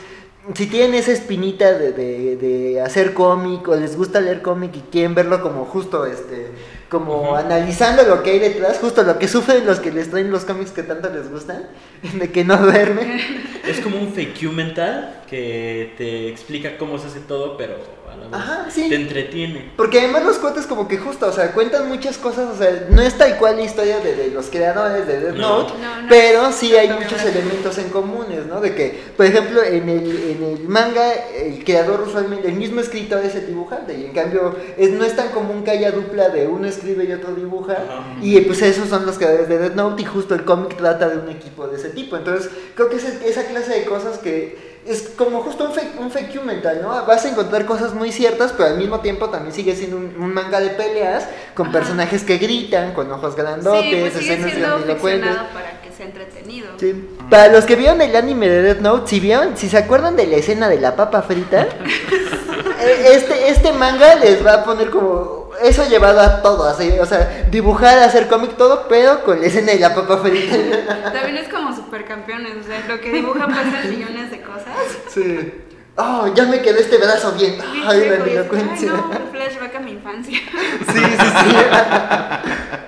si 0.54 0.66
tienen 0.66 0.94
esa 0.94 1.12
espinita 1.12 1.72
de, 1.78 1.92
de- 1.92 2.36
de 2.36 2.80
hacer 2.80 3.14
cómic 3.14 3.68
o 3.68 3.76
les 3.76 3.96
gusta 3.96 4.20
leer 4.20 4.42
cómic 4.42 4.74
y 4.76 4.80
quieren 4.90 5.14
verlo 5.14 5.42
como 5.42 5.64
justo, 5.66 6.06
este, 6.06 6.48
como 6.88 7.36
analizando 7.36 8.02
lo 8.04 8.22
que 8.22 8.30
hay 8.30 8.38
detrás, 8.38 8.78
justo 8.78 9.02
lo 9.02 9.18
que 9.18 9.28
sufren 9.28 9.66
los 9.66 9.78
que 9.80 9.92
les 9.92 10.10
traen 10.10 10.30
los 10.30 10.44
cómics 10.44 10.70
que 10.72 10.82
tanto 10.82 11.10
les 11.10 11.30
gustan, 11.30 11.68
de 12.18 12.30
que 12.32 12.44
no 12.44 12.56
duermen. 12.56 13.20
Es 13.66 13.80
como 13.80 13.98
un 13.98 14.12
fake 14.12 14.38
you 14.38 14.52
mental 14.52 15.22
que 15.28 15.92
te 15.98 16.28
explica 16.28 16.76
cómo 16.78 16.98
se 16.98 17.08
hace 17.08 17.20
todo, 17.20 17.56
pero 17.56 17.74
vez 18.16 18.28
Ajá, 18.32 18.66
sí. 18.70 18.88
te 18.88 18.94
entretiene. 18.96 19.72
Porque 19.76 20.00
además 20.00 20.24
los 20.24 20.38
cuentos 20.38 20.66
como 20.66 20.86
que 20.88 20.98
justo, 20.98 21.26
o 21.26 21.32
sea, 21.32 21.52
cuentan 21.52 21.88
muchas 21.88 22.18
cosas, 22.18 22.48
o 22.54 22.56
sea, 22.56 22.86
no 22.90 23.02
es 23.02 23.16
tal 23.16 23.36
cual 23.38 23.56
la 23.56 23.62
historia 23.62 24.00
de, 24.00 24.14
de 24.14 24.30
los 24.30 24.46
creadores 24.46 25.06
de 25.06 25.20
Death 25.20 25.34
No. 25.36 25.58
Note, 25.62 25.72
No, 25.80 26.02
no 26.02 26.08
pero 26.08 26.52
sí 26.52 26.74
hay 26.76 26.88
muchos 26.88 27.22
elementos 27.24 27.78
en 27.78 27.90
comunes, 27.90 28.46
¿no? 28.46 28.60
De 28.60 28.74
que, 28.74 28.98
por 29.16 29.26
ejemplo, 29.26 29.62
en 29.62 29.88
el, 29.88 30.30
en 30.30 30.42
el 30.44 30.68
manga, 30.68 31.12
el 31.12 31.64
creador 31.64 32.00
usualmente, 32.02 32.48
el 32.48 32.54
mismo 32.54 32.80
escritor 32.80 33.24
es 33.24 33.34
el 33.34 33.46
dibujante, 33.46 33.94
y 33.94 34.04
en 34.06 34.12
cambio 34.12 34.56
es, 34.76 34.90
no 34.90 35.04
es 35.04 35.16
tan 35.16 35.28
común 35.28 35.64
que 35.64 35.70
haya 35.70 35.90
dupla 35.90 36.28
de 36.28 36.46
uno 36.46 36.66
escribe 36.66 37.04
y 37.04 37.12
otro 37.12 37.34
dibuja, 37.34 37.72
Ajá. 37.74 38.16
y 38.22 38.40
pues 38.42 38.62
esos 38.62 38.88
son 38.88 39.06
los 39.06 39.18
creadores 39.18 39.48
de 39.48 39.58
Death 39.58 39.74
Note, 39.74 40.02
y 40.02 40.04
justo 40.04 40.34
el 40.34 40.44
cómic 40.44 40.76
trata 40.76 41.08
de 41.08 41.18
un 41.18 41.28
equipo 41.28 41.66
de 41.68 41.76
ese 41.76 41.90
tipo, 41.90 42.16
entonces 42.16 42.50
creo 42.74 42.88
que 42.88 42.96
es 42.96 43.04
esa 43.04 43.44
clase 43.44 43.72
de 43.72 43.84
cosas 43.84 44.18
que 44.18 44.69
es 44.86 45.02
como 45.16 45.42
justo 45.42 45.64
un 45.64 45.72
fake, 45.72 46.00
un 46.00 46.10
fake 46.10 46.42
mental, 46.42 46.80
¿no? 46.82 46.88
Vas 47.06 47.24
a 47.24 47.28
encontrar 47.28 47.66
cosas 47.66 47.94
muy 47.94 48.12
ciertas, 48.12 48.52
pero 48.52 48.70
al 48.70 48.78
mismo 48.78 49.00
tiempo 49.00 49.28
también 49.28 49.54
sigue 49.54 49.76
siendo 49.76 49.96
un, 49.96 50.14
un 50.18 50.32
manga 50.32 50.58
de 50.60 50.70
peleas 50.70 51.28
con 51.54 51.66
Ajá. 51.68 51.78
personajes 51.78 52.24
que 52.24 52.38
gritan, 52.38 52.94
con 52.94 53.10
ojos 53.12 53.36
grandotes, 53.36 53.82
sí, 53.90 53.96
pues 54.00 54.12
sigue 54.14 54.34
escenas 54.34 54.58
grandilocuentes. 54.58 55.36
para 55.52 55.80
que 55.82 55.92
sea 55.92 56.06
entretenido. 56.06 56.68
Sí. 56.78 57.08
Para 57.28 57.48
los 57.48 57.66
que 57.66 57.76
vieron 57.76 58.00
el 58.00 58.16
anime 58.16 58.48
de 58.48 58.62
Death 58.62 58.80
Note, 58.80 59.08
si 59.08 59.20
vieron, 59.20 59.56
si 59.56 59.68
se 59.68 59.76
acuerdan 59.76 60.16
de 60.16 60.26
la 60.26 60.36
escena 60.36 60.68
de 60.68 60.80
la 60.80 60.96
papa 60.96 61.22
frita, 61.22 61.62
eh, 62.80 63.12
este, 63.12 63.50
este 63.50 63.72
manga 63.72 64.14
les 64.16 64.44
va 64.44 64.54
a 64.54 64.64
poner 64.64 64.90
como 64.90 65.39
eso 65.62 65.88
llevado 65.88 66.20
a 66.20 66.42
todo, 66.42 66.68
así, 66.68 66.98
o 66.98 67.06
sea, 67.06 67.46
dibujar, 67.50 67.98
hacer 67.98 68.28
cómic, 68.28 68.56
todo, 68.56 68.86
pero 68.88 69.24
con 69.24 69.40
la 69.40 69.46
escena 69.46 69.72
de 69.72 69.78
la 69.78 69.94
papa 69.94 70.18
frita. 70.18 70.56
También 71.12 71.36
es 71.36 71.48
como 71.48 71.74
supercampeones, 71.74 72.56
o 72.56 72.62
sea, 72.62 72.84
lo 72.88 73.00
que 73.00 73.10
dibujan 73.12 73.48
pasan 73.48 73.90
millones 73.90 74.30
de 74.30 74.40
cosas. 74.42 74.74
Sí. 75.08 75.52
Oh, 75.96 76.32
ya 76.34 76.46
me 76.46 76.62
quedó 76.62 76.78
este 76.78 76.96
brazo 76.96 77.32
bien. 77.32 77.58
Bien 77.72 77.84
Ay, 77.86 78.08
la 78.08 78.26
y 78.26 78.30
elocuencia. 78.30 78.90
No, 78.90 79.10
un 79.10 79.30
flashback 79.30 79.74
a 79.76 79.80
mi 79.80 79.92
infancia. 79.92 80.38
Sí, 80.92 80.98
sí, 80.98 81.26
sí. 81.40 81.56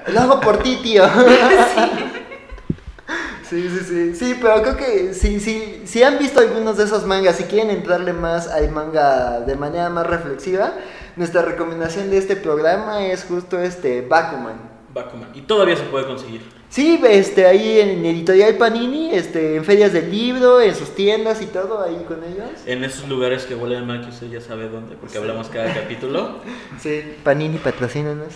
Lo 0.13 0.21
hago 0.21 0.41
por 0.41 0.63
ti, 0.63 0.77
tío. 0.83 1.05
Sí, 3.49 3.69
sí, 3.69 3.85
sí. 3.87 4.15
Sí, 4.15 4.39
pero 4.41 4.63
creo 4.63 4.77
que 4.77 5.13
si, 5.13 5.41
si, 5.41 5.83
si 5.85 6.03
han 6.03 6.19
visto 6.19 6.41
algunos 6.41 6.79
de 6.79 6.85
esos 6.85 7.05
mangas 7.05 7.39
y 7.41 7.45
quieren 7.45 7.71
entrarle 7.71 8.15
más 8.15 8.49
al 8.49 8.71
manga 8.71 9.41
de 9.41 9.57
manera 9.57 9.91
más 9.91 10.07
reflexiva, 10.07 10.73
nuestra 11.17 11.43
recomendación 11.43 12.11
de 12.11 12.19
este 12.19 12.37
programa 12.37 13.05
es 13.07 13.25
justo 13.25 13.61
este 13.61 14.03
Bakuman. 14.03 14.71
Bakuman. 14.93 15.31
Y 15.35 15.43
todavía 15.43 15.77
se 15.77 15.85
puede 15.85 16.07
conseguir. 16.07 16.43
Sí, 16.69 16.99
este, 17.05 17.45
ahí 17.45 17.81
en 17.81 18.05
Editorial 18.07 18.57
Panini, 18.57 19.11
este, 19.13 19.57
en 19.57 19.65
ferias 19.65 19.93
del 19.93 20.11
libro, 20.11 20.61
en 20.61 20.75
sus 20.75 20.95
tiendas 20.95 21.43
y 21.43 21.47
todo, 21.47 21.83
ahí 21.83 22.03
con 22.09 22.25
ellos. 22.25 22.49
En 22.65 22.83
esos 22.83 23.09
lugares 23.09 23.45
que 23.45 23.55
huelen 23.55 23.87
mal, 23.87 24.01
que 24.01 24.09
usted 24.09 24.31
ya 24.31 24.41
sabe 24.41 24.71
dónde, 24.71 24.97
porque 24.97 25.19
hablamos 25.19 25.49
cada 25.49 25.75
capítulo. 25.75 26.39
Sí, 26.81 27.17
Panini 27.23 27.59
patrocínanos. 27.59 28.35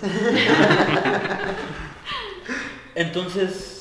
Entonces, 2.94 3.75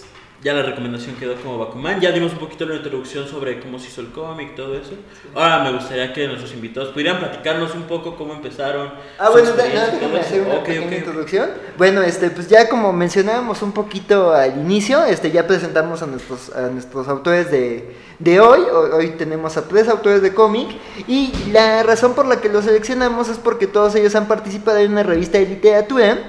ya 0.45 0.53
la 0.53 0.61
recomendación 0.61 1.15
quedó 1.15 1.33
como 1.41 1.57
Bakuman. 1.57 1.99
Ya 1.99 2.11
dimos 2.11 2.31
un 2.33 2.37
poquito 2.37 2.67
la 2.67 2.75
introducción 2.75 3.27
sobre 3.27 3.59
cómo 3.59 3.79
se 3.79 3.87
hizo 3.87 4.01
el 4.01 4.11
cómic, 4.11 4.55
todo 4.55 4.75
eso. 4.77 4.91
Ahora 5.33 5.63
me 5.63 5.71
gustaría 5.73 6.13
que 6.13 6.27
nuestros 6.27 6.53
invitados 6.53 6.89
pudieran 6.89 7.17
platicarnos 7.17 7.73
un 7.73 7.83
poco 7.83 8.15
cómo 8.15 8.33
empezaron. 8.33 8.91
Ah, 9.17 9.31
bueno, 9.31 9.49
nada, 9.57 9.87
déjame 9.91 10.19
hacer 10.19 10.41
una 10.41 10.53
Ok, 10.57 10.65
pequeña 10.65 10.85
ok, 10.85 10.91
ok. 10.91 10.97
introducción. 10.99 11.49
Bueno, 11.79 12.03
este, 12.03 12.29
pues 12.29 12.47
ya 12.47 12.69
como 12.69 12.93
mencionábamos 12.93 13.63
un 13.63 13.71
poquito 13.71 14.31
al 14.33 14.55
inicio, 14.59 15.03
este, 15.05 15.31
ya 15.31 15.47
presentamos 15.47 16.03
a 16.03 16.05
nuestros, 16.05 16.55
a 16.55 16.67
nuestros 16.69 17.07
autores 17.07 17.49
de, 17.49 17.95
de 18.19 18.39
hoy. 18.39 18.59
Ho- 18.71 18.95
Hoy 18.97 19.09
tenemos 19.17 19.57
a 19.57 19.67
tres 19.67 19.87
autores 19.89 20.21
de 20.21 20.31
cómic 20.35 20.67
y 21.07 21.33
la 21.51 21.81
razón 21.81 22.13
por 22.13 22.27
la 22.27 22.39
que 22.39 22.49
los 22.49 22.65
seleccionamos 22.65 23.29
es 23.29 23.39
porque 23.39 23.65
todos 23.65 23.95
ellos 23.95 24.13
han 24.13 24.27
participado 24.27 24.77
en 24.77 24.91
una 24.91 25.01
revista 25.01 25.39
de 25.39 25.47
literatura 25.47 26.19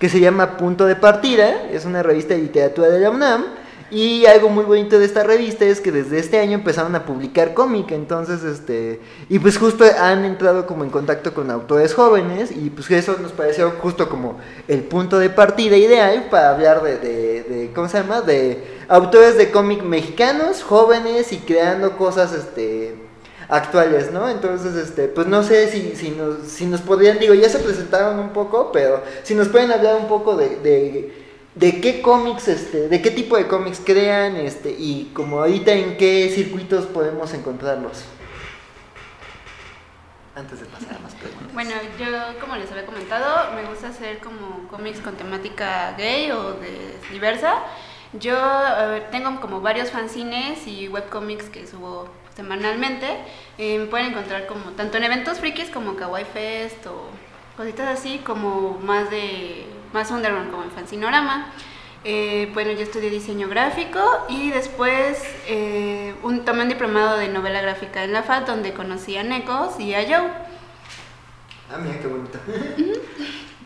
que 0.00 0.08
se 0.08 0.18
llama 0.18 0.56
Punto 0.56 0.86
de 0.86 0.96
Partida. 0.96 1.68
Es 1.70 1.84
una 1.84 2.02
revista 2.02 2.34
de 2.34 2.40
literatura 2.40 2.88
de 2.88 2.98
la 2.98 3.10
UNAM. 3.10 3.59
Y 3.90 4.24
algo 4.26 4.48
muy 4.48 4.64
bonito 4.64 4.98
de 5.00 5.04
esta 5.04 5.24
revista 5.24 5.64
es 5.64 5.80
que 5.80 5.90
desde 5.90 6.20
este 6.20 6.38
año 6.38 6.52
empezaron 6.52 6.94
a 6.94 7.04
publicar 7.04 7.54
cómic, 7.54 7.90
entonces 7.90 8.44
este 8.44 9.00
y 9.28 9.40
pues 9.40 9.58
justo 9.58 9.84
han 9.98 10.24
entrado 10.24 10.66
como 10.66 10.84
en 10.84 10.90
contacto 10.90 11.34
con 11.34 11.50
autores 11.50 11.92
jóvenes 11.94 12.52
y 12.52 12.70
pues 12.70 12.88
eso 12.92 13.16
nos 13.20 13.32
pareció 13.32 13.70
justo 13.82 14.08
como 14.08 14.38
el 14.68 14.82
punto 14.84 15.18
de 15.18 15.28
partida 15.28 15.76
ideal 15.76 16.28
para 16.30 16.50
hablar 16.50 16.82
de, 16.82 16.98
de, 16.98 17.72
¿cómo 17.74 17.88
se 17.88 17.98
llama? 17.98 18.20
de 18.20 18.62
autores 18.88 19.36
de 19.36 19.50
cómic 19.50 19.82
mexicanos, 19.82 20.62
jóvenes 20.62 21.32
y 21.32 21.38
creando 21.38 21.96
cosas 21.96 22.32
este 22.32 22.94
actuales, 23.50 24.12
¿no? 24.12 24.28
Entonces, 24.28 24.76
este, 24.76 25.08
pues 25.08 25.26
no 25.26 25.42
sé 25.42 25.68
si, 25.68 25.96
si, 25.96 26.10
nos, 26.10 26.46
si 26.46 26.66
nos 26.66 26.80
podrían, 26.80 27.18
digo, 27.18 27.34
ya 27.34 27.48
se 27.48 27.58
presentaron 27.58 28.18
un 28.18 28.30
poco, 28.30 28.70
pero 28.72 29.02
si 29.24 29.34
nos 29.34 29.48
pueden 29.48 29.72
hablar 29.72 29.96
un 29.96 30.06
poco 30.06 30.36
de, 30.36 30.56
de, 30.62 31.19
de 31.54 31.80
qué 31.80 32.00
cómics, 32.00 32.48
este, 32.48 32.88
de 32.88 33.02
qué 33.02 33.10
tipo 33.10 33.36
de 33.36 33.48
cómics 33.48 33.80
crean, 33.84 34.36
este, 34.36 34.70
y 34.70 35.10
como 35.14 35.40
ahorita 35.40 35.72
en 35.72 35.96
qué 35.96 36.30
circuitos 36.34 36.86
podemos 36.86 37.34
encontrarlos. 37.34 38.04
Antes 40.36 40.60
de 40.60 40.66
pasar 40.66 40.96
a 40.96 40.98
más 41.00 41.14
preguntas. 41.16 41.52
Bueno, 41.52 41.72
yo 41.98 42.40
como 42.40 42.56
les 42.56 42.70
había 42.70 42.86
comentado, 42.86 43.52
me 43.54 43.64
gusta 43.68 43.88
hacer 43.88 44.18
como 44.20 44.68
cómics 44.68 45.00
con 45.00 45.16
temática 45.16 45.94
gay 45.98 46.30
o 46.30 46.56
diversa. 47.10 47.56
Yo 48.12 48.34
ver, 48.88 49.10
tengo 49.10 49.40
como 49.40 49.60
varios 49.60 49.90
fanzines 49.90 50.66
y 50.66 50.88
webcomics 50.88 51.48
que 51.48 51.66
subo 51.66 52.08
semanalmente. 52.34 53.06
Eh, 53.58 53.86
pueden 53.90 54.08
encontrar 54.08 54.46
como 54.46 54.70
tanto 54.70 54.98
en 54.98 55.04
eventos 55.04 55.40
frikis 55.40 55.68
como 55.68 55.96
Kawaii 55.96 56.24
Fest 56.24 56.86
o 56.86 57.08
cositas 57.56 57.98
así, 57.98 58.18
como 58.18 58.78
más 58.78 59.10
de 59.10 59.66
más 59.92 60.10
underground 60.10 60.50
como 60.50 60.64
en 60.64 60.70
Fanzinorama. 60.70 61.52
Eh, 62.02 62.50
bueno, 62.54 62.72
yo 62.72 62.80
estudié 62.80 63.10
diseño 63.10 63.48
gráfico 63.48 64.00
y 64.30 64.50
después 64.50 65.22
eh, 65.46 66.14
un, 66.22 66.46
tomé 66.46 66.62
un 66.62 66.70
diplomado 66.70 67.18
de 67.18 67.28
novela 67.28 67.60
gráfica 67.60 68.04
en 68.04 68.12
la 68.12 68.22
FAT 68.22 68.46
donde 68.46 68.72
conocí 68.72 69.16
a 69.16 69.22
Necos 69.22 69.78
y 69.78 69.92
a 69.92 70.02
Joe. 70.04 70.30
Ah, 71.70 71.78
mira 71.78 71.98
qué 71.98 72.06
bonito. 72.06 72.38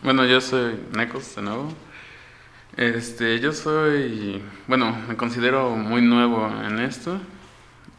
Bueno, 0.03 0.25
yo 0.25 0.39
soy 0.39 0.79
Necos 0.95 1.35
de 1.35 1.41
nuevo. 1.41 1.69
Este, 2.77 3.39
yo 3.39 3.53
soy, 3.53 4.43
bueno, 4.67 4.95
me 5.07 5.15
considero 5.15 5.71
muy 5.71 6.01
nuevo 6.01 6.47
en 6.67 6.79
esto. 6.79 7.17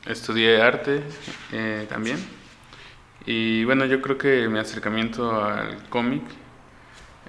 Estudié 0.05 0.61
arte 0.61 1.03
eh, 1.51 1.87
también. 1.89 2.19
Y 3.25 3.65
bueno, 3.65 3.87
yo 3.87 4.01
creo 4.03 4.19
que 4.19 4.49
mi 4.49 4.59
acercamiento 4.59 5.43
al 5.43 5.89
cómic 5.89 6.23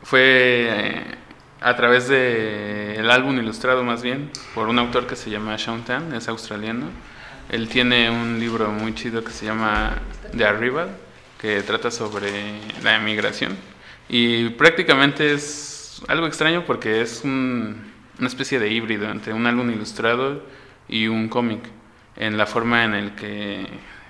fue 0.03 0.21
eh, 0.69 1.03
a 1.61 1.75
través 1.75 2.07
del 2.07 3.09
álbum 3.09 3.37
ilustrado 3.39 3.83
más 3.83 4.01
bien, 4.03 4.31
por 4.53 4.67
un 4.67 4.79
autor 4.79 5.07
que 5.07 5.15
se 5.15 5.29
llama 5.29 5.57
Sean 5.57 5.83
Tan, 5.83 6.13
es 6.13 6.27
australiano. 6.27 6.87
Él 7.49 7.69
tiene 7.69 8.09
un 8.09 8.39
libro 8.39 8.69
muy 8.71 8.93
chido 8.93 9.23
que 9.23 9.31
se 9.31 9.45
llama 9.45 9.95
The 10.35 10.45
Arrival, 10.45 10.89
que 11.39 11.61
trata 11.63 11.91
sobre 11.91 12.29
la 12.83 12.95
emigración. 12.97 13.55
Y 14.09 14.49
prácticamente 14.51 15.33
es 15.33 16.01
algo 16.07 16.27
extraño 16.27 16.63
porque 16.65 17.01
es 17.01 17.21
un- 17.23 17.91
una 18.19 18.27
especie 18.27 18.59
de 18.59 18.69
híbrido 18.69 19.09
entre 19.09 19.33
un 19.33 19.45
álbum 19.45 19.69
ilustrado 19.71 20.43
y 20.87 21.07
un 21.07 21.27
cómic, 21.29 21.61
en 22.15 22.37
la 22.37 22.45
forma 22.47 22.83
en 22.83 22.93
el 22.93 23.11
que 23.15 23.67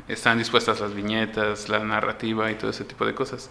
están 0.08 0.38
dispuestas 0.38 0.80
las 0.80 0.93
viñetas, 0.93 1.67
la 1.69 1.80
narrativa 1.80 2.50
y 2.52 2.56
todo 2.56 2.71
ese 2.71 2.86
tipo 2.86 3.06
de 3.06 3.13
cosas. 3.13 3.50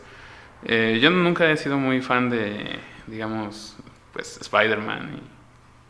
Eh, 0.65 0.99
yo 1.01 1.11
nunca 1.11 1.51
he 1.51 1.57
sido 1.57 1.79
muy 1.79 2.01
fan 2.01 2.31
de, 2.31 2.79
digamos, 3.07 3.77
pues 4.13 4.39
Spider-Man 4.41 5.21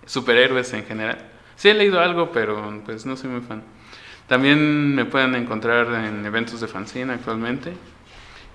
y 0.04 0.08
superhéroes 0.08 0.72
en 0.72 0.84
general. 0.84 1.18
Sí 1.56 1.68
he 1.68 1.74
leído 1.74 2.00
algo, 2.00 2.32
pero 2.32 2.82
pues 2.84 3.06
no 3.06 3.16
soy 3.16 3.30
muy 3.30 3.40
fan. 3.40 3.62
También 4.28 4.94
me 4.94 5.04
pueden 5.04 5.34
encontrar 5.34 5.86
en 6.04 6.26
eventos 6.26 6.60
de 6.60 6.68
fanzine 6.68 7.12
actualmente. 7.12 7.74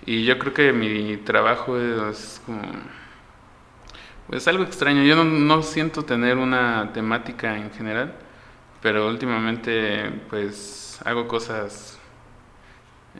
Y 0.05 0.25
yo 0.25 0.37
creo 0.39 0.53
que 0.53 0.73
mi 0.73 1.17
trabajo 1.17 1.79
es 1.79 2.41
como... 2.45 2.61
Pues 4.27 4.47
algo 4.47 4.63
extraño. 4.63 5.03
Yo 5.03 5.23
no, 5.23 5.63
siento 5.63 6.03
tener 6.03 6.37
una 6.37 6.91
temática 6.93 7.57
en 7.57 7.71
general, 7.71 8.13
pero 8.81 9.07
últimamente 9.07 10.09
pues 10.29 10.99
hago 11.05 11.27
cosas 11.27 11.99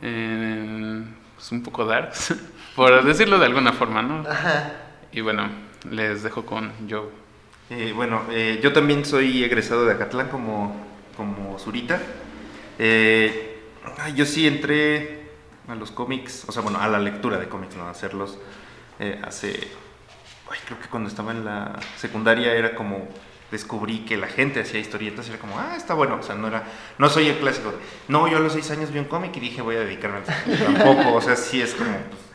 eh, 0.00 1.04
pues, 1.34 1.52
un 1.52 1.62
poco 1.62 1.84
darks, 1.84 2.34
por 2.76 3.04
decirlo 3.04 3.38
de 3.38 3.46
alguna 3.46 3.72
forma, 3.72 4.02
¿no? 4.02 4.28
Ajá. 4.28 4.72
Y 5.12 5.20
bueno, 5.20 5.48
les 5.90 6.22
dejo 6.22 6.46
con 6.46 6.72
Joe. 6.88 7.08
Eh, 7.70 7.92
bueno, 7.94 8.22
eh, 8.30 8.60
yo 8.62 8.72
también 8.72 9.04
soy 9.04 9.44
egresado 9.44 9.84
de 9.84 9.92
Acatlán 9.92 10.28
como, 10.28 10.76
como 11.16 11.58
Zurita. 11.58 12.00
Eh, 12.78 13.62
yo 14.14 14.26
sí 14.26 14.46
entré 14.46 15.22
a 15.68 15.74
los 15.74 15.90
cómics, 15.90 16.44
o 16.46 16.52
sea, 16.52 16.62
bueno, 16.62 16.80
a 16.80 16.88
la 16.88 16.98
lectura 16.98 17.38
de 17.38 17.48
cómics, 17.48 17.76
no 17.76 17.84
a 17.84 17.90
hacerlos, 17.90 18.38
eh, 18.98 19.20
hace, 19.24 19.68
ay, 20.50 20.58
creo 20.66 20.80
que 20.80 20.88
cuando 20.88 21.08
estaba 21.08 21.32
en 21.32 21.44
la 21.44 21.78
secundaria 21.96 22.54
era 22.54 22.74
como, 22.74 23.08
descubrí 23.50 24.00
que 24.00 24.16
la 24.16 24.28
gente 24.28 24.60
hacía 24.60 24.80
historietas 24.80 25.26
y 25.26 25.30
era 25.30 25.38
como, 25.38 25.58
ah, 25.58 25.74
está 25.76 25.94
bueno, 25.94 26.16
o 26.16 26.22
sea, 26.22 26.34
no 26.34 26.48
era, 26.48 26.64
no 26.98 27.08
soy 27.08 27.28
el 27.28 27.38
clásico, 27.38 27.70
de, 27.70 27.78
no, 28.08 28.26
yo 28.28 28.38
a 28.38 28.40
los 28.40 28.54
seis 28.54 28.70
años 28.70 28.90
vi 28.90 28.98
un 28.98 29.04
cómic 29.04 29.36
y 29.36 29.40
dije 29.40 29.62
voy 29.62 29.76
a 29.76 29.80
dedicarme 29.80 30.18
a 30.18 30.20
eso. 30.22 30.64
Tampoco, 30.72 31.14
o 31.14 31.20
sea, 31.20 31.36
sí 31.36 31.60
es 31.60 31.74
como, 31.74 31.90
pues, 31.90 32.31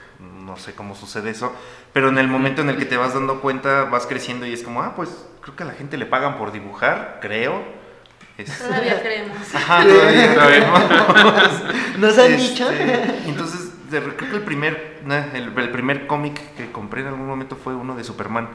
no 0.47 0.57
sé 0.57 0.73
cómo 0.73 0.95
sucede 0.95 1.29
eso, 1.29 1.53
pero 1.93 2.09
en 2.09 2.17
el 2.17 2.27
momento 2.27 2.61
en 2.61 2.69
el 2.69 2.77
que 2.77 2.85
te 2.85 2.97
vas 2.97 3.13
dando 3.13 3.41
cuenta, 3.41 3.83
vas 3.83 4.07
creciendo 4.07 4.45
y 4.47 4.53
es 4.53 4.63
como, 4.63 4.81
ah, 4.81 4.93
pues 4.95 5.09
creo 5.41 5.55
que 5.55 5.63
a 5.63 5.67
la 5.67 5.73
gente 5.73 5.97
le 5.97 6.05
pagan 6.07 6.37
por 6.37 6.51
dibujar, 6.51 7.19
creo. 7.21 7.61
Es- 8.37 8.57
Todavía 8.59 9.01
creemos. 9.01 9.37
Ajá, 9.53 9.83
todavía. 9.83 10.35
¿Nos 11.97 12.17
han 12.17 12.31
Este, 12.33 12.37
dicho? 12.37 12.69
Entonces, 13.25 13.89
de- 13.91 14.01
creo 14.01 14.29
que 14.31 14.35
el 14.37 14.43
primer, 14.43 15.01
el, 15.33 15.57
el 15.57 15.69
primer 15.71 16.07
cómic 16.07 16.39
que 16.55 16.71
compré 16.71 17.01
en 17.01 17.07
algún 17.07 17.27
momento 17.27 17.55
fue 17.55 17.75
uno 17.75 17.95
de 17.95 18.03
Superman. 18.03 18.47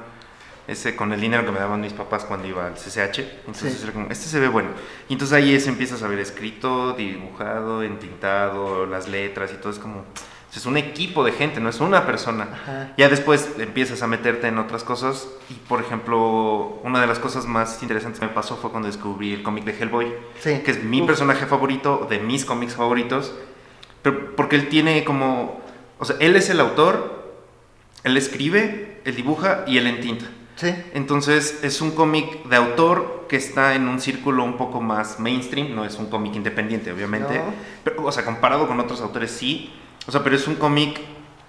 Ese 0.69 0.95
con 0.95 1.13
el 1.13 1.21
dinero 1.21 1.45
que 1.45 1.51
me 1.51 1.59
daban 1.59 1.81
mis 1.81 1.93
papás 1.93 2.25
cuando 2.25 2.47
iba 2.47 2.65
al 2.67 2.75
CCH. 2.75 3.19
Entonces 3.41 3.75
Sí. 3.75 3.81
era 3.83 3.93
como, 3.93 4.07
este 4.11 4.27
se 4.27 4.39
ve 4.39 4.47
bueno. 4.47 4.69
Y 5.09 5.15
entonces 5.15 5.37
ahí 5.37 5.53
es, 5.57 5.67
empiezas 5.67 6.05
a 6.05 6.07
ver 6.09 6.21
escrito, 6.21 6.93
dibujado, 6.93 7.83
entintado, 7.83 8.87
las 8.87 9.09
letras 9.09 9.51
y 9.53 9.57
todo. 9.57 9.73
Es 9.73 9.81
como, 9.81 10.05
es 10.59 10.67
un 10.67 10.77
equipo 10.77 11.25
de 11.25 11.33
gente, 11.33 11.61
no 11.61 11.69
es 11.71 11.81
una 11.81 12.05
persona. 12.07 12.49
Ajá. 12.53 12.93
Ya 12.99 13.09
después 13.09 13.49
empiezas 13.59 14.03
a 14.03 14.07
meterte 14.07 14.49
en 14.49 14.59
otras 14.59 14.85
cosas 14.85 15.29
y, 15.49 15.55
por 15.55 15.81
ejemplo, 15.81 16.81
una 16.85 17.01
de 17.01 17.07
las 17.07 17.19
cosas 17.19 17.47
más 17.47 17.83
interesantes 17.83 18.21
que 18.21 18.27
me 18.27 18.33
pasó 18.33 18.57
fue 18.57 18.71
cuando 18.71 18.87
descubrí 18.89 19.33
el 19.33 19.43
cómic 19.43 19.65
de 19.65 19.73
Hellboy, 19.79 20.13
Sí. 20.41 20.61
que 20.65 20.71
es 20.73 20.85
mi 20.85 21.01
Uf. 21.01 21.07
personaje 21.07 21.47
favorito, 21.47 22.07
de 22.11 22.19
mis 22.19 22.45
cómics 22.45 22.75
favoritos, 22.75 23.33
pero 24.03 24.37
porque 24.37 24.57
él 24.57 24.69
tiene 24.69 25.05
como, 25.05 25.61
o 25.99 26.05
sea, 26.05 26.17
él 26.21 26.37
es 26.37 26.51
el 26.51 26.61
autor, 26.61 27.23
él 28.05 28.17
escribe, 28.17 29.01
él 29.05 29.15
dibuja 29.17 29.65
y 29.67 29.79
él 29.79 29.87
entinta. 29.87 30.27
Sí. 30.57 30.75
Entonces 30.93 31.61
es 31.65 31.81
un 31.81 31.93
cómic 31.93 32.45
de 32.45 32.57
autor 32.57 33.25
que 33.29 33.37
está 33.37 33.75
en 33.75 33.89
un 33.89 34.01
círculo 34.01 34.45
un 34.45 34.59
poco 34.59 34.81
más 34.83 35.19
mainstream, 35.19 35.75
no 35.75 35.85
es 35.87 35.97
un 35.97 36.07
cómic 36.07 36.35
independiente, 36.37 36.93
obviamente. 36.93 37.39
No. 37.39 37.45
Pero, 37.85 38.05
o 38.05 38.13
sea, 38.13 38.23
comparado 38.25 38.69
con 38.69 38.79
otros 38.79 39.01
autores 39.01 39.31
sí. 39.31 39.73
O 40.07 40.13
sea, 40.13 40.23
pero 40.25 40.37
es 40.37 40.47
un 40.49 40.57
cómic 40.57 41.01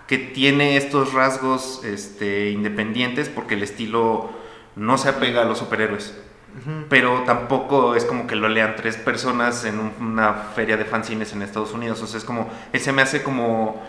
que 0.07 0.17
tiene 0.17 0.77
estos 0.77 1.13
rasgos 1.13 1.81
este, 1.83 2.51
independientes 2.51 3.29
porque 3.29 3.55
el 3.55 3.63
estilo 3.63 4.29
no 4.75 4.97
se 4.97 5.09
apega 5.09 5.41
a 5.41 5.45
los 5.45 5.57
superhéroes. 5.59 6.13
Pero 6.87 7.23
tampoco 7.25 7.95
es 7.95 8.05
como 8.05 8.27
que 8.27 8.35
lo 8.35 8.47
lean 8.47 8.75
tres 8.75 8.95
personas 8.95 9.65
en 9.65 9.79
un- 9.79 9.91
una 9.99 10.33
feria 10.55 10.77
de 10.77 10.85
fanzines 10.85 11.33
en 11.33 11.41
Estados 11.41 11.73
Unidos. 11.73 11.99
O 12.03 12.05
sea, 12.07 12.19
es 12.19 12.25
como, 12.25 12.47
él 12.71 12.79
se 12.79 12.91
me 12.91 13.01
hace 13.01 13.23
como 13.23 13.81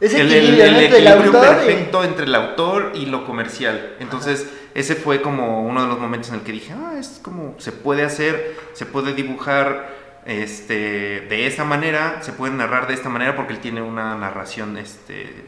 Ese 0.00 0.20
el, 0.20 0.32
el- 0.32 0.38
equilibrio 0.38 0.64
el 0.64 0.74
el 0.74 0.84
equilibrio 0.86 1.24
autor 1.26 1.44
y- 1.44 1.48
perfecto 1.66 2.02
entre 2.04 2.24
el 2.24 2.34
autor 2.34 2.90
y 2.96 3.06
lo 3.06 3.24
comercial. 3.24 3.94
Entonces, 4.00 4.48
ese 4.74 4.96
fue 4.96 5.22
como 5.22 5.62
uno 5.64 5.82
de 5.82 5.86
los 5.88 6.00
momentos 6.00 6.30
en 6.30 6.36
el 6.36 6.40
que 6.40 6.50
dije, 6.50 6.72
ah, 6.72 6.94
es 6.98 7.20
como, 7.22 7.54
se 7.58 7.70
puede 7.70 8.02
hacer, 8.02 8.56
se 8.72 8.84
puede 8.84 9.12
dibujar 9.14 10.01
este, 10.24 11.26
de 11.28 11.46
esta 11.46 11.64
manera, 11.64 12.22
se 12.22 12.32
puede 12.32 12.52
narrar 12.54 12.86
de 12.86 12.94
esta 12.94 13.08
manera 13.08 13.34
porque 13.36 13.52
él 13.54 13.60
tiene 13.60 13.82
una 13.82 14.14
narración 14.16 14.76
este, 14.76 15.46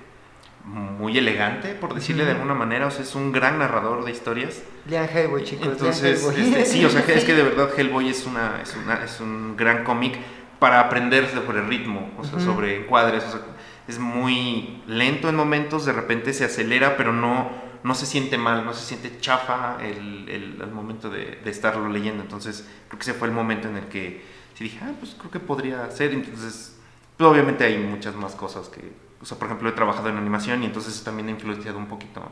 muy 0.64 1.16
elegante, 1.18 1.74
por 1.74 1.94
decirle 1.94 2.24
de 2.24 2.30
Ujú. 2.32 2.40
alguna 2.42 2.54
manera. 2.58 2.86
O 2.86 2.90
sea, 2.90 3.02
es 3.02 3.14
un 3.14 3.32
gran 3.32 3.58
narrador 3.58 4.04
de 4.04 4.10
historias. 4.10 4.62
Lean 4.86 5.08
Hellboy, 5.08 5.44
chicos. 5.44 5.66
lean 5.66 5.72
Entonces, 5.78 6.22
Hellboy. 6.24 6.40
este, 6.40 6.64
sí, 6.66 6.84
o 6.84 6.90
sea, 6.90 7.00
es 7.08 7.24
que 7.24 7.34
de 7.34 7.42
verdad 7.42 7.68
Hellboy 7.76 8.08
es, 8.08 8.26
una, 8.26 8.60
es, 8.62 8.74
una, 8.76 9.04
es 9.04 9.20
un 9.20 9.56
gran 9.56 9.84
cómic 9.84 10.16
para 10.58 10.80
aprender 10.80 11.28
sobre 11.28 11.60
ritmo, 11.62 12.10
o 12.18 12.24
sea, 12.24 12.36
Ujú. 12.36 12.44
sobre 12.44 12.76
encuadres. 12.80 13.24
O 13.24 13.30
sea, 13.30 13.40
es 13.86 13.98
muy 13.98 14.82
lento 14.86 15.28
en 15.28 15.36
momentos, 15.36 15.84
de 15.84 15.92
repente 15.92 16.32
se 16.32 16.46
acelera, 16.46 16.96
pero 16.96 17.12
no, 17.12 17.50
no 17.82 17.94
se 17.94 18.06
siente 18.06 18.38
mal, 18.38 18.64
no 18.64 18.72
se 18.72 18.86
siente 18.86 19.20
chafa 19.20 19.76
el, 19.82 20.26
el, 20.30 20.58
al 20.62 20.70
momento 20.72 21.10
de, 21.10 21.38
de 21.44 21.50
estarlo 21.50 21.90
leyendo. 21.90 22.22
Entonces, 22.22 22.66
creo 22.88 22.98
que 22.98 23.02
ese 23.02 23.12
fue 23.12 23.28
el 23.28 23.34
momento 23.34 23.68
en 23.68 23.76
el 23.76 23.84
que 23.88 24.22
sí 24.54 24.64
dije, 24.64 24.78
ah, 24.82 24.92
pues 24.98 25.14
creo 25.18 25.30
que 25.30 25.40
podría 25.40 25.90
ser. 25.90 26.12
Entonces, 26.12 26.76
pues, 27.16 27.30
obviamente 27.30 27.64
hay 27.64 27.78
muchas 27.78 28.14
más 28.14 28.34
cosas 28.34 28.68
que, 28.68 28.92
o 29.20 29.24
sea, 29.24 29.38
por 29.38 29.46
ejemplo, 29.48 29.68
he 29.68 29.72
trabajado 29.72 30.08
en 30.08 30.16
animación 30.16 30.62
y 30.62 30.66
entonces 30.66 30.94
eso 30.94 31.04
también 31.04 31.28
ha 31.28 31.32
influenciado 31.32 31.78
un 31.78 31.88
poquito 31.88 32.22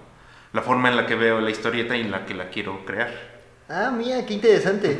la 0.52 0.62
forma 0.62 0.88
en 0.90 0.96
la 0.96 1.06
que 1.06 1.14
veo 1.14 1.40
la 1.40 1.50
historieta 1.50 1.96
y 1.96 2.02
en 2.02 2.10
la 2.10 2.26
que 2.26 2.34
la 2.34 2.50
quiero 2.50 2.84
crear. 2.84 3.10
Ah, 3.68 3.90
mira, 3.90 4.24
qué 4.26 4.34
interesante. 4.34 4.98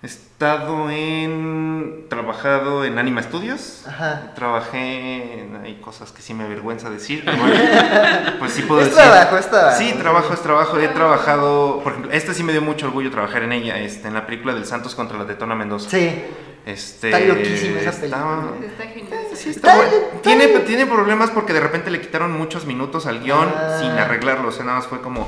He 0.00 0.06
estado 0.06 0.88
en. 0.90 2.06
trabajado 2.08 2.84
en 2.84 2.98
Anima 3.00 3.20
Studios. 3.22 3.84
Ajá. 3.88 4.32
Trabajé 4.36 5.40
en. 5.40 5.56
hay 5.64 5.74
cosas 5.80 6.12
que 6.12 6.22
sí 6.22 6.34
me 6.34 6.44
avergüenza 6.44 6.88
decir. 6.88 7.22
pero 7.24 7.36
bueno, 7.36 7.54
pues 8.38 8.52
sí 8.52 8.62
puedo 8.62 8.80
Es 8.82 8.90
decir. 8.94 9.02
trabajo, 9.02 9.36
es 9.38 9.50
trabajo. 9.50 9.76
Sí, 9.78 9.92
trabajo 9.98 10.34
es 10.34 10.40
trabajo. 10.40 10.78
He 10.78 10.88
trabajado. 10.88 11.80
Por 11.82 11.92
ejemplo, 11.92 12.12
esta 12.12 12.32
sí 12.32 12.44
me 12.44 12.52
dio 12.52 12.62
mucho 12.62 12.86
orgullo 12.86 13.10
trabajar 13.10 13.42
en 13.42 13.52
ella. 13.52 13.76
Este, 13.78 14.06
en 14.06 14.14
la 14.14 14.24
película 14.24 14.54
del 14.54 14.66
Santos 14.66 14.94
contra 14.94 15.18
la 15.18 15.26
Tetona 15.26 15.56
Mendoza. 15.56 15.90
Sí. 15.90 16.22
Este, 16.64 17.08
Está 17.10 17.20
loquísima 17.20 17.80
esa 17.80 17.90
está- 17.90 18.00
película. 18.02 18.52
Está 18.66 18.84
genial. 18.84 19.18
Sí, 19.34 19.50
está 19.50 19.72
Está- 19.72 19.76
bueno. 19.76 20.06
está 20.14 20.22
Tiene, 20.22 20.46
tiene 20.60 20.86
problemas 20.86 21.30
porque 21.30 21.52
de 21.52 21.60
repente 21.60 21.90
le 21.90 22.00
quitaron 22.00 22.30
muchos 22.38 22.66
minutos 22.66 23.06
al 23.06 23.20
guion 23.20 23.48
Ah. 23.56 23.78
sin 23.80 23.90
arreglarlo. 23.90 24.48
O 24.48 24.52
sea, 24.52 24.64
nada 24.64 24.78
más 24.78 24.86
fue 24.86 25.00
como. 25.00 25.26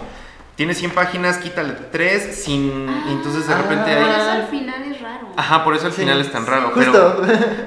Tiene 0.60 0.74
100 0.74 0.90
páginas, 0.90 1.38
quítale 1.38 1.72
3 1.90 2.34
sin. 2.44 2.86
y 3.08 3.12
entonces 3.12 3.48
de 3.48 3.54
repente 3.54 3.92
Ah. 3.92 3.96
Por 3.98 4.10
hay. 4.10 4.20
eso 4.20 4.30
al 4.30 4.46
final 4.48 4.82
es 4.92 5.00
raro. 5.00 5.28
Ajá, 5.34 5.64
por 5.64 5.74
eso 5.74 5.86
al 5.86 5.92
Sí. 5.94 6.02
final 6.02 6.20
es 6.20 6.30
tan 6.30 6.44
raro. 6.44 6.70
Justo. 6.74 7.22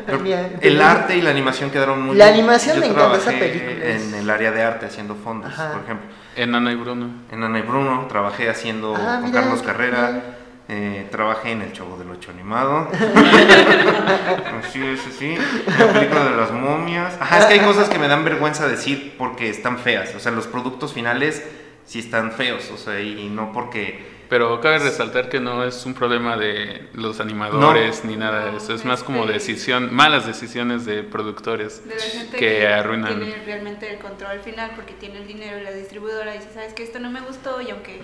Pero, 0.05 0.21
el 0.61 0.79
arte 0.79 1.17
y 1.17 1.21
la 1.23 1.31
animación 1.31 1.71
quedaron 1.71 2.03
muy 2.03 2.15
La 2.15 2.25
bien. 2.25 2.37
animación 2.41 2.75
Yo 2.75 2.81
me 2.81 2.87
encanta 2.89 3.17
esa 3.17 3.31
película. 3.31 3.71
En 3.83 4.13
el 4.13 4.29
área 4.29 4.51
de 4.51 4.61
arte 4.61 4.85
haciendo 4.85 5.15
fondos, 5.15 5.51
Ajá. 5.51 5.71
por 5.71 5.81
ejemplo. 5.81 6.05
En 6.35 6.53
Ana 6.53 6.71
y 6.71 6.75
Bruno. 6.75 7.07
En 7.31 7.43
Ana 7.43 7.57
y 7.57 7.61
Bruno 7.63 8.05
trabajé 8.07 8.47
haciendo 8.47 8.95
Ah, 8.95 9.17
con 9.21 9.31
mira, 9.31 9.41
Carlos 9.41 9.63
Carrera. 9.63 10.09
bien. 10.11 10.23
eh, 10.69 11.07
trabajé 11.09 11.51
en 11.53 11.63
El 11.63 11.73
Chavo 11.73 11.97
del 11.97 12.11
Ocho 12.11 12.29
animado. 12.29 12.89
así 14.63 14.85
es, 14.85 14.99
así. 15.07 15.35
La 15.79 15.87
película 15.93 16.25
de 16.25 16.37
las 16.37 16.51
momias. 16.51 17.15
Ajá, 17.19 17.39
es 17.39 17.45
que 17.45 17.53
hay 17.55 17.59
cosas 17.61 17.89
que 17.89 17.97
me 17.97 18.07
dan 18.07 18.23
vergüenza 18.23 18.67
decir 18.67 19.15
porque 19.17 19.49
están 19.49 19.79
feas. 19.79 20.13
O 20.15 20.19
sea, 20.19 20.31
los 20.31 20.45
productos 20.45 20.93
finales 20.93 21.43
sí 21.86 21.99
están 21.99 22.31
feos. 22.31 22.69
O 22.71 22.77
sea, 22.77 22.99
y 23.01 23.29
no 23.29 23.51
porque. 23.51 24.13
Pero 24.29 24.59
cabe 24.61 24.79
resaltar 24.79 25.29
que 25.29 25.39
no 25.39 25.63
es 25.63 25.86
un 25.86 25.93
problema 25.93 26.38
de 26.38 26.88
los 26.93 27.19
animadores 27.19 28.03
ni 28.03 28.15
nada 28.15 28.49
de 28.49 28.57
eso. 28.57 28.73
Es 28.73 28.84
más 28.84 29.03
como 29.03 29.27
decisión, 29.27 29.93
malas 29.93 30.25
decisiones 30.25 30.86
de 30.86 31.03
productores 31.03 31.88
De 31.88 31.95
la 31.95 32.01
gente 32.01 32.38
que 32.38 32.67
arruinan. 32.67 33.19
tiene 33.19 33.43
realmente 33.45 33.93
el 33.93 33.99
control 33.99 34.39
final 34.39 34.71
porque 34.75 34.93
tiene 34.93 35.19
el 35.19 35.27
dinero 35.27 35.59
y 35.59 35.63
la 35.63 35.71
distribuidora 35.71 36.31
dice, 36.34 36.49
sabes 36.51 36.73
que 36.73 36.81
esto 36.81 36.97
no 36.99 37.11
me 37.11 37.21
gustó 37.21 37.61
y 37.61 37.69
aunque 37.69 38.01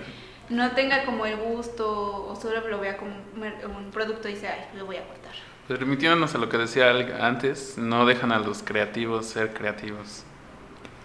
no 0.50 0.70
tenga 0.72 1.04
como 1.04 1.26
el 1.26 1.36
gusto 1.36 1.88
o 2.28 2.36
solo 2.40 2.66
lo 2.68 2.78
vea 2.78 2.96
como 2.96 3.12
un 3.34 3.90
producto 3.90 4.28
dice, 4.28 4.46
ay, 4.46 4.66
lo 4.78 4.86
voy 4.86 4.96
a 4.98 5.06
cortar. 5.08 5.32
Permitiéndonos 5.66 6.32
a 6.34 6.38
lo 6.38 6.48
que 6.48 6.58
decía 6.58 6.90
Al- 6.90 7.20
antes, 7.22 7.76
no 7.76 8.06
dejan 8.06 8.30
a 8.30 8.38
los 8.38 8.62
creativos 8.62 9.26
ser 9.26 9.52
creativos. 9.52 10.24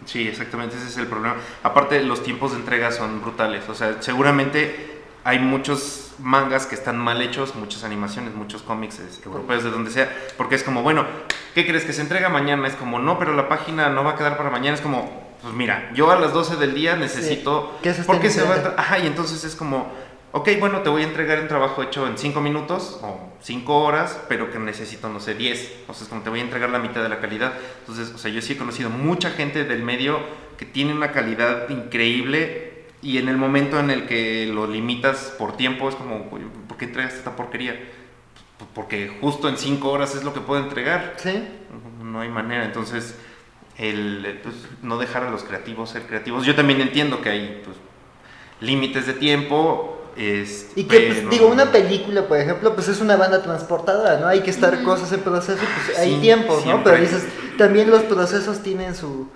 Sí, 0.06 0.28
exactamente, 0.28 0.76
ese 0.78 0.88
es 0.88 0.98
el 0.98 1.08
problema. 1.08 1.36
Aparte, 1.64 2.02
los 2.04 2.24
tiempos 2.24 2.52
de 2.52 2.60
entrega 2.60 2.92
son 2.92 3.22
brutales. 3.22 3.68
O 3.70 3.76
sea, 3.76 4.02
seguramente 4.02 5.04
hay 5.24 5.40
muchos 5.40 6.14
mangas 6.20 6.68
que 6.68 6.76
están 6.76 6.98
mal 6.98 7.22
hechos, 7.22 7.56
muchas 7.56 7.84
animaciones, 7.84 8.36
muchos 8.36 8.62
cómics 8.62 9.02
europeos, 9.26 9.64
de 9.64 9.72
donde 9.72 9.92
sea, 9.92 10.16
porque 10.38 10.56
es 10.56 10.64
como, 10.64 10.84
bueno, 10.84 11.06
¿qué 11.54 11.66
crees 11.66 11.84
que 11.84 11.94
se 11.94 12.02
entrega 12.02 12.30
mañana? 12.30 12.68
Es 12.68 12.76
como, 12.76 13.00
no, 13.00 13.18
pero 13.18 13.34
la 13.34 13.50
página 13.50 13.90
no 13.90 14.04
va 14.04 14.12
a 14.12 14.16
quedar 14.16 14.38
para 14.38 14.52
mañana. 14.52 14.76
Es 14.76 14.82
como, 14.82 15.26
pues 15.42 15.54
mira, 15.54 15.92
yo 15.94 16.12
a 16.12 16.20
las 16.20 16.32
12 16.34 16.58
del 16.58 16.76
día 16.76 16.96
necesito... 16.96 17.78
que 17.82 17.90
eso 17.90 18.02
esté 18.02 18.14
porque 18.14 18.30
se 18.30 18.44
va 18.44 18.56
a... 18.56 18.82
Ajá, 18.82 19.00
y 19.00 19.08
entonces 19.08 19.44
es 19.44 19.56
como, 19.56 19.92
ok, 20.36 20.50
bueno, 20.60 20.82
te 20.82 20.90
voy 20.90 21.04
a 21.04 21.06
entregar 21.06 21.40
un 21.40 21.48
trabajo 21.48 21.82
hecho 21.82 22.06
en 22.08 22.18
5 22.18 22.42
minutos 22.42 23.00
o 23.02 23.32
5 23.40 23.74
horas, 23.74 24.20
pero 24.28 24.52
que 24.52 24.60
necesito, 24.60 25.08
no 25.08 25.22
sé, 25.22 25.34
10. 25.34 25.84
O 25.88 25.94
sea, 25.94 26.04
es 26.04 26.10
como 26.10 26.24
te 26.24 26.30
voy 26.30 26.40
a 26.40 26.44
entregar 26.44 26.70
la 26.70 26.80
mitad 26.80 27.02
de 27.02 27.08
la 27.08 27.22
calidad. 27.22 27.54
Entonces, 27.80 28.14
o 28.14 28.18
sea, 28.18 28.30
yo 28.30 28.42
sí 28.42 28.52
he 28.54 28.58
conocido 28.58 28.90
mucha 28.90 29.30
gente 29.30 29.64
del 29.64 29.82
medio 29.82 30.20
que 30.58 30.66
tiene 30.66 30.94
una 30.94 31.14
calidad 31.14 31.70
increíble 31.70 32.84
y 33.02 33.18
en 33.18 33.30
el 33.30 33.38
momento 33.38 33.80
en 33.80 33.90
el 33.90 34.08
que 34.08 34.46
lo 34.54 34.68
limitas 34.68 35.34
por 35.40 35.56
tiempo 35.56 35.88
es 35.88 35.96
como, 35.96 36.28
"Oye, 36.32 36.44
¿por 36.68 36.76
qué 36.76 36.84
entregas 36.84 37.14
esta 37.14 37.38
porquería? 37.38 37.80
Porque 38.74 39.18
justo 39.22 39.48
en 39.48 39.58
5 39.58 39.90
horas 39.90 40.16
es 40.16 40.26
lo 40.26 40.34
que 40.34 40.42
puedo 40.42 40.62
entregar. 40.62 41.14
Sí. 41.16 41.48
No 42.04 42.20
hay 42.20 42.28
manera. 42.28 42.66
Entonces, 42.66 43.18
el 43.78 44.42
pues, 44.44 44.56
no 44.82 44.98
dejar 44.98 45.24
a 45.24 45.32
los 45.32 45.44
creativos 45.44 45.92
ser 45.92 46.02
creativos. 46.04 46.46
Yo 46.46 46.56
también 46.56 46.82
entiendo 46.82 47.22
que 47.22 47.30
hay 47.30 47.62
pues, 47.64 47.78
límites 48.60 49.08
de 49.08 49.14
tiempo. 49.14 49.95
Y 50.18 50.84
que, 50.86 51.00
pues, 51.08 51.30
digo, 51.30 51.48
una 51.48 51.72
película, 51.72 52.28
por 52.28 52.38
ejemplo, 52.40 52.74
pues 52.74 52.88
es 52.88 53.02
una 53.02 53.16
banda 53.18 53.42
transportadora, 53.44 54.18
¿no? 54.20 54.28
Hay 54.28 54.42
que 54.42 54.50
estar 54.52 54.82
cosas 54.84 55.12
en 55.12 55.20
proceso, 55.22 55.60
pues 55.86 55.98
hay 56.00 56.16
Sí, 56.16 56.22
tiempo, 56.22 56.62
¿no? 56.66 56.84
Pero 56.84 56.98
dices, 56.98 57.24
también 57.58 57.90
los 57.90 58.04
procesos 58.04 58.64
tienen 58.64 58.96
su... 58.96 59.28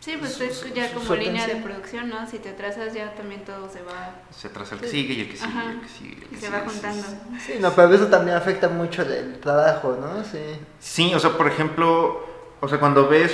Sí, 0.00 0.16
pues 0.18 0.32
Su- 0.34 0.44
es 0.44 0.64
ya 0.74 0.86
su- 0.88 0.94
como 0.94 1.06
su 1.06 1.16
línea 1.16 1.46
de 1.46 1.56
producción, 1.56 2.08
¿no? 2.08 2.26
Si 2.30 2.38
te 2.38 2.50
atrasas 2.50 2.94
ya 2.94 3.14
también 3.14 3.44
todo 3.44 3.68
se 3.70 3.82
va, 3.82 4.14
Se 4.30 4.48
atrasa 4.48 4.76
el 4.76 4.80
que 4.82 4.88
sigue 4.88 5.14
y 5.14 5.20
el 5.22 5.30
que 5.30 5.36
sigue, 5.36 5.48
Ajá. 5.48 5.64
y 5.64 5.74
el 5.74 5.80
que 5.80 5.88
sigue. 5.88 6.26
y 6.30 6.34
se 6.36 6.40
sigue, 6.46 6.50
va 6.52 6.60
juntando. 6.70 7.02
sí. 7.02 7.52
Sí, 7.54 7.58
no, 7.60 7.72
pero 7.72 7.92
eso 7.94 8.06
también 8.06 8.36
afecta 8.36 8.68
mucho 8.68 9.02
el, 9.02 9.12
el 9.12 9.40
trabajo, 9.40 9.98
¿no? 10.00 10.22
Sí. 10.24 10.38
Sí, 10.78 11.14
o 11.14 11.18
sea, 11.18 11.30
por 11.36 11.48
ejemplo, 11.48 12.24
o 12.60 12.68
sea, 12.68 12.78
cuando 12.78 13.08
ves 13.08 13.32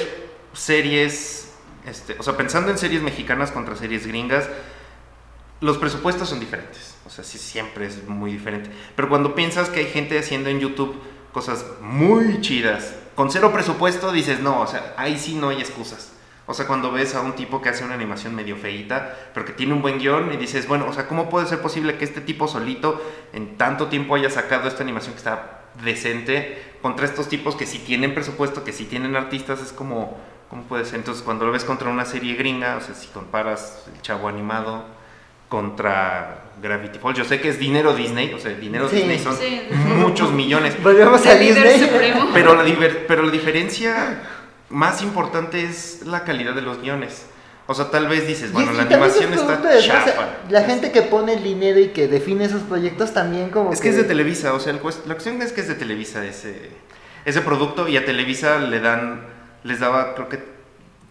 series, 0.54 1.48
este, 1.86 2.16
o 2.18 2.22
sea, 2.22 2.36
pensando 2.36 2.70
en 2.70 2.78
series 2.78 3.02
mexicanas 3.02 3.50
contra 3.52 3.76
series 3.76 4.06
gringas, 4.06 4.48
los 5.60 5.78
presupuestos 5.78 6.28
son 6.28 6.40
diferentes. 6.40 6.94
O 7.06 7.10
sea, 7.10 7.24
sí, 7.24 7.38
siempre 7.38 7.86
es 7.86 8.06
muy 8.06 8.32
diferente. 8.32 8.70
Pero 8.96 9.08
cuando 9.08 9.34
piensas 9.34 9.68
que 9.68 9.80
hay 9.80 9.86
gente 9.86 10.18
haciendo 10.18 10.48
en 10.50 10.60
YouTube 10.60 11.00
cosas 11.32 11.64
muy 11.80 12.40
chidas, 12.40 12.94
con 13.14 13.30
cero 13.30 13.52
presupuesto, 13.52 14.12
dices, 14.12 14.40
no, 14.40 14.60
o 14.60 14.66
sea, 14.66 14.94
ahí 14.96 15.18
sí 15.18 15.34
no 15.34 15.50
hay 15.50 15.60
excusas. 15.60 16.12
O 16.46 16.52
sea, 16.52 16.66
cuando 16.66 16.92
ves 16.92 17.14
a 17.14 17.22
un 17.22 17.32
tipo 17.32 17.62
que 17.62 17.70
hace 17.70 17.84
una 17.84 17.94
animación 17.94 18.34
medio 18.34 18.56
feíta, 18.56 19.16
pero 19.32 19.46
que 19.46 19.52
tiene 19.52 19.72
un 19.72 19.80
buen 19.80 19.98
guion 19.98 20.32
y 20.32 20.36
dices, 20.36 20.68
bueno, 20.68 20.86
o 20.88 20.92
sea, 20.92 21.08
¿cómo 21.08 21.30
puede 21.30 21.46
ser 21.46 21.60
posible 21.60 21.96
que 21.96 22.04
este 22.04 22.20
tipo 22.20 22.48
solito 22.48 23.00
en 23.32 23.56
tanto 23.56 23.86
tiempo 23.86 24.14
haya 24.14 24.28
sacado 24.28 24.68
esta 24.68 24.82
animación 24.82 25.14
que 25.14 25.18
está 25.18 25.62
decente 25.82 26.76
contra 26.82 27.06
estos 27.06 27.28
tipos 27.28 27.56
que 27.56 27.66
sí 27.66 27.78
tienen 27.78 28.12
presupuesto, 28.12 28.62
que 28.62 28.72
sí 28.72 28.84
tienen 28.84 29.16
artistas? 29.16 29.62
Es 29.62 29.72
como, 29.72 30.18
¿cómo 30.50 30.64
puede 30.64 30.84
ser? 30.84 30.96
Entonces, 30.96 31.22
cuando 31.22 31.46
lo 31.46 31.52
ves 31.52 31.64
contra 31.64 31.88
una 31.88 32.04
serie 32.04 32.34
gringa, 32.34 32.76
o 32.76 32.80
sea, 32.82 32.94
si 32.94 33.06
comparas 33.08 33.84
el 33.94 34.02
chavo 34.02 34.28
animado 34.28 34.84
contra 35.58 36.40
Gravity 36.60 36.98
Falls, 36.98 37.16
yo 37.16 37.24
sé 37.24 37.40
que 37.40 37.48
es 37.48 37.60
dinero 37.60 37.94
Disney, 37.94 38.32
o 38.34 38.40
sea, 38.40 38.50
dinero 38.54 38.88
Sí. 38.88 38.96
Disney 38.96 39.18
son 39.20 39.36
Sí. 39.36 39.62
muchos 39.96 40.32
millones, 40.32 40.74
Volvemos 40.82 41.24
a 41.26 41.32
El 41.34 41.38
líder 41.46 41.72
Disney. 41.78 42.12
pero 42.32 42.56
la, 42.56 42.64
diver- 42.64 43.04
pero 43.06 43.22
la 43.22 43.30
diferencia 43.30 44.20
más 44.70 45.00
importante 45.02 45.62
es 45.62 46.02
la 46.04 46.24
calidad 46.24 46.54
de 46.54 46.62
los 46.62 46.80
guiones. 46.82 47.26
O 47.66 47.72
sea, 47.74 47.88
tal 47.90 48.08
vez 48.08 48.26
dices, 48.26 48.50
bueno, 48.52 48.72
y 48.72 48.76
la 48.76 48.82
animación 48.82 49.32
está 49.32 49.60
chafa. 49.80 50.28
la 50.50 50.64
gente 50.64 50.90
que 50.90 51.02
pone 51.02 51.34
el 51.34 51.42
dinero 51.44 51.78
y 51.78 51.88
que 51.88 52.08
define 52.08 52.44
esos 52.46 52.62
proyectos 52.62 53.14
también 53.14 53.50
como 53.50 53.72
Es 53.72 53.80
que 53.80 53.90
es 53.90 53.96
de 53.96 54.04
Televisa, 54.04 54.52
o 54.54 54.60
sea, 54.60 54.72
el 54.72 54.82
cuest- 54.82 55.04
la 55.06 55.14
cuestión 55.14 55.40
es 55.40 55.52
que 55.52 55.60
es 55.60 55.68
de 55.68 55.74
Televisa 55.76 56.24
ese, 56.26 56.70
ese 57.24 57.40
producto 57.42 57.86
y 57.88 57.96
a 57.96 58.04
Televisa 58.04 58.58
le 58.58 58.80
dan, 58.80 59.22
les 59.62 59.78
daba 59.80 60.14
creo 60.14 60.28
que 60.28 60.53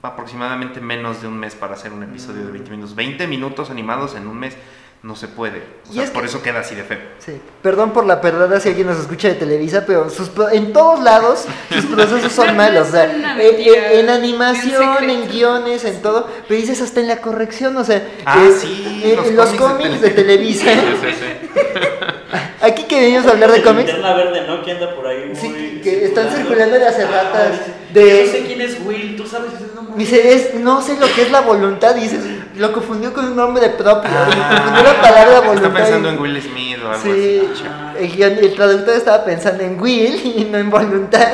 aproximadamente 0.03 0.81
menos 0.81 1.21
de 1.21 1.27
un 1.27 1.39
mes 1.39 1.55
para 1.55 1.73
hacer 1.73 1.91
un 1.93 2.03
episodio 2.03 2.45
de 2.45 2.51
20 2.51 2.69
minutos. 2.71 2.95
20 2.95 3.27
minutos 3.27 3.69
animados 3.69 4.15
en 4.15 4.27
un 4.27 4.37
mes 4.37 4.53
no 5.01 5.15
se 5.17 5.27
puede. 5.27 5.57
O 5.89 5.91
Y 5.91 5.95
sea, 5.95 6.03
es 6.05 6.11
por 6.11 6.21
que- 6.23 6.29
eso 6.29 6.41
queda 6.41 6.59
así 6.61 6.75
de 6.75 6.83
feo. 6.83 6.99
Sí. 7.19 7.33
Perdón 7.61 7.91
por 7.91 8.05
la 8.05 8.21
perdada 8.21 8.59
si 8.61 8.69
alguien 8.69 8.87
nos 8.87 8.97
escucha 8.99 9.27
de 9.27 9.33
Televisa, 9.35 9.85
pero 9.85 10.09
sus 10.09 10.29
pro- 10.29 10.49
en 10.49 10.71
todos 10.71 11.01
lados 11.03 11.45
sus 11.69 11.85
procesos 11.87 12.31
son 12.31 12.55
malos. 12.57 12.87
O 12.87 12.91
sea, 12.91 13.11
en, 13.11 13.21
mentira, 13.37 13.91
en- 13.93 13.99
en 13.99 14.05
un 14.05 14.09
animación, 14.11 15.09
en 15.09 15.27
guiones, 15.29 15.83
en 15.83 16.01
todo. 16.01 16.29
Pero 16.47 16.59
dices 16.59 16.81
hasta 16.81 17.01
en 17.01 17.07
la 17.09 17.17
corrección, 17.17 17.75
o 17.75 17.83
sea, 17.83 18.07
Ah, 18.25 18.41
que- 18.45 18.53
sí, 18.53 19.01
eh, 19.03 19.13
los 19.17 19.31
los, 19.31 19.49
cómics 19.55 19.59
de 19.59 19.83
cómics 19.83 20.01
de, 20.01 20.09
Tele- 20.09 20.15
Televisa. 20.15 20.65
Sí, 20.73 20.79
sí, 21.01 21.15
sí. 21.19 21.49
Aquí 22.61 22.83
que 22.83 22.99
venimos 22.99 23.25
a 23.27 23.31
hablar 23.31 23.51
de 23.51 23.61
cómics. 23.61 23.87
Linterna 23.87 24.13
verde, 24.15 24.47
¿no? 24.47 24.63
Que 24.63 24.71
anda 24.71 24.95
por 24.95 25.07
ahí 25.07 25.25
muy 25.27 25.35
Sí, 25.35 25.81
que 25.83 26.05
están 26.05 26.29
circulando 26.29 26.77
las 26.77 26.97
erratas 26.97 27.51
Ah, 27.53 27.71
de- 27.93 28.03
de... 28.03 28.25
No 28.25 28.31
sé 28.31 28.43
quién 28.47 28.61
es 28.61 28.77
Will, 28.85 29.15
tú 29.15 29.25
sabes. 29.27 29.51
No. 29.75 29.83
Dice, 29.95 30.33
es, 30.33 30.55
no 30.55 30.81
sé 30.81 30.97
lo 30.99 31.05
que 31.13 31.21
es 31.23 31.31
la 31.31 31.41
voluntad, 31.41 31.93
dices, 31.93 32.19
lo 32.55 32.71
confundió 32.73 33.13
con 33.13 33.25
un 33.25 33.35
nombre 33.35 33.69
propio, 33.69 34.09
Ah, 34.11 34.57
confundió 34.65 34.83
la 34.93 35.01
palabra 35.01 35.39
voluntad. 35.41 35.67
Está 35.69 35.77
pensando 35.77 36.09
y- 36.09 36.13
en 36.13 36.19
Will 36.19 36.41
Smith 36.41 36.77
o 36.83 36.89
algo 36.89 37.03
Sí, 37.03 37.41
así. 37.53 37.63
Ah. 37.69 37.93
el, 37.99 38.21
el 38.39 38.55
traductor 38.55 38.95
estaba 38.95 39.23
pensando 39.23 39.63
en 39.63 39.79
Will 39.79 40.19
y 40.37 40.45
no 40.45 40.57
en 40.57 40.69
voluntad. 40.71 41.27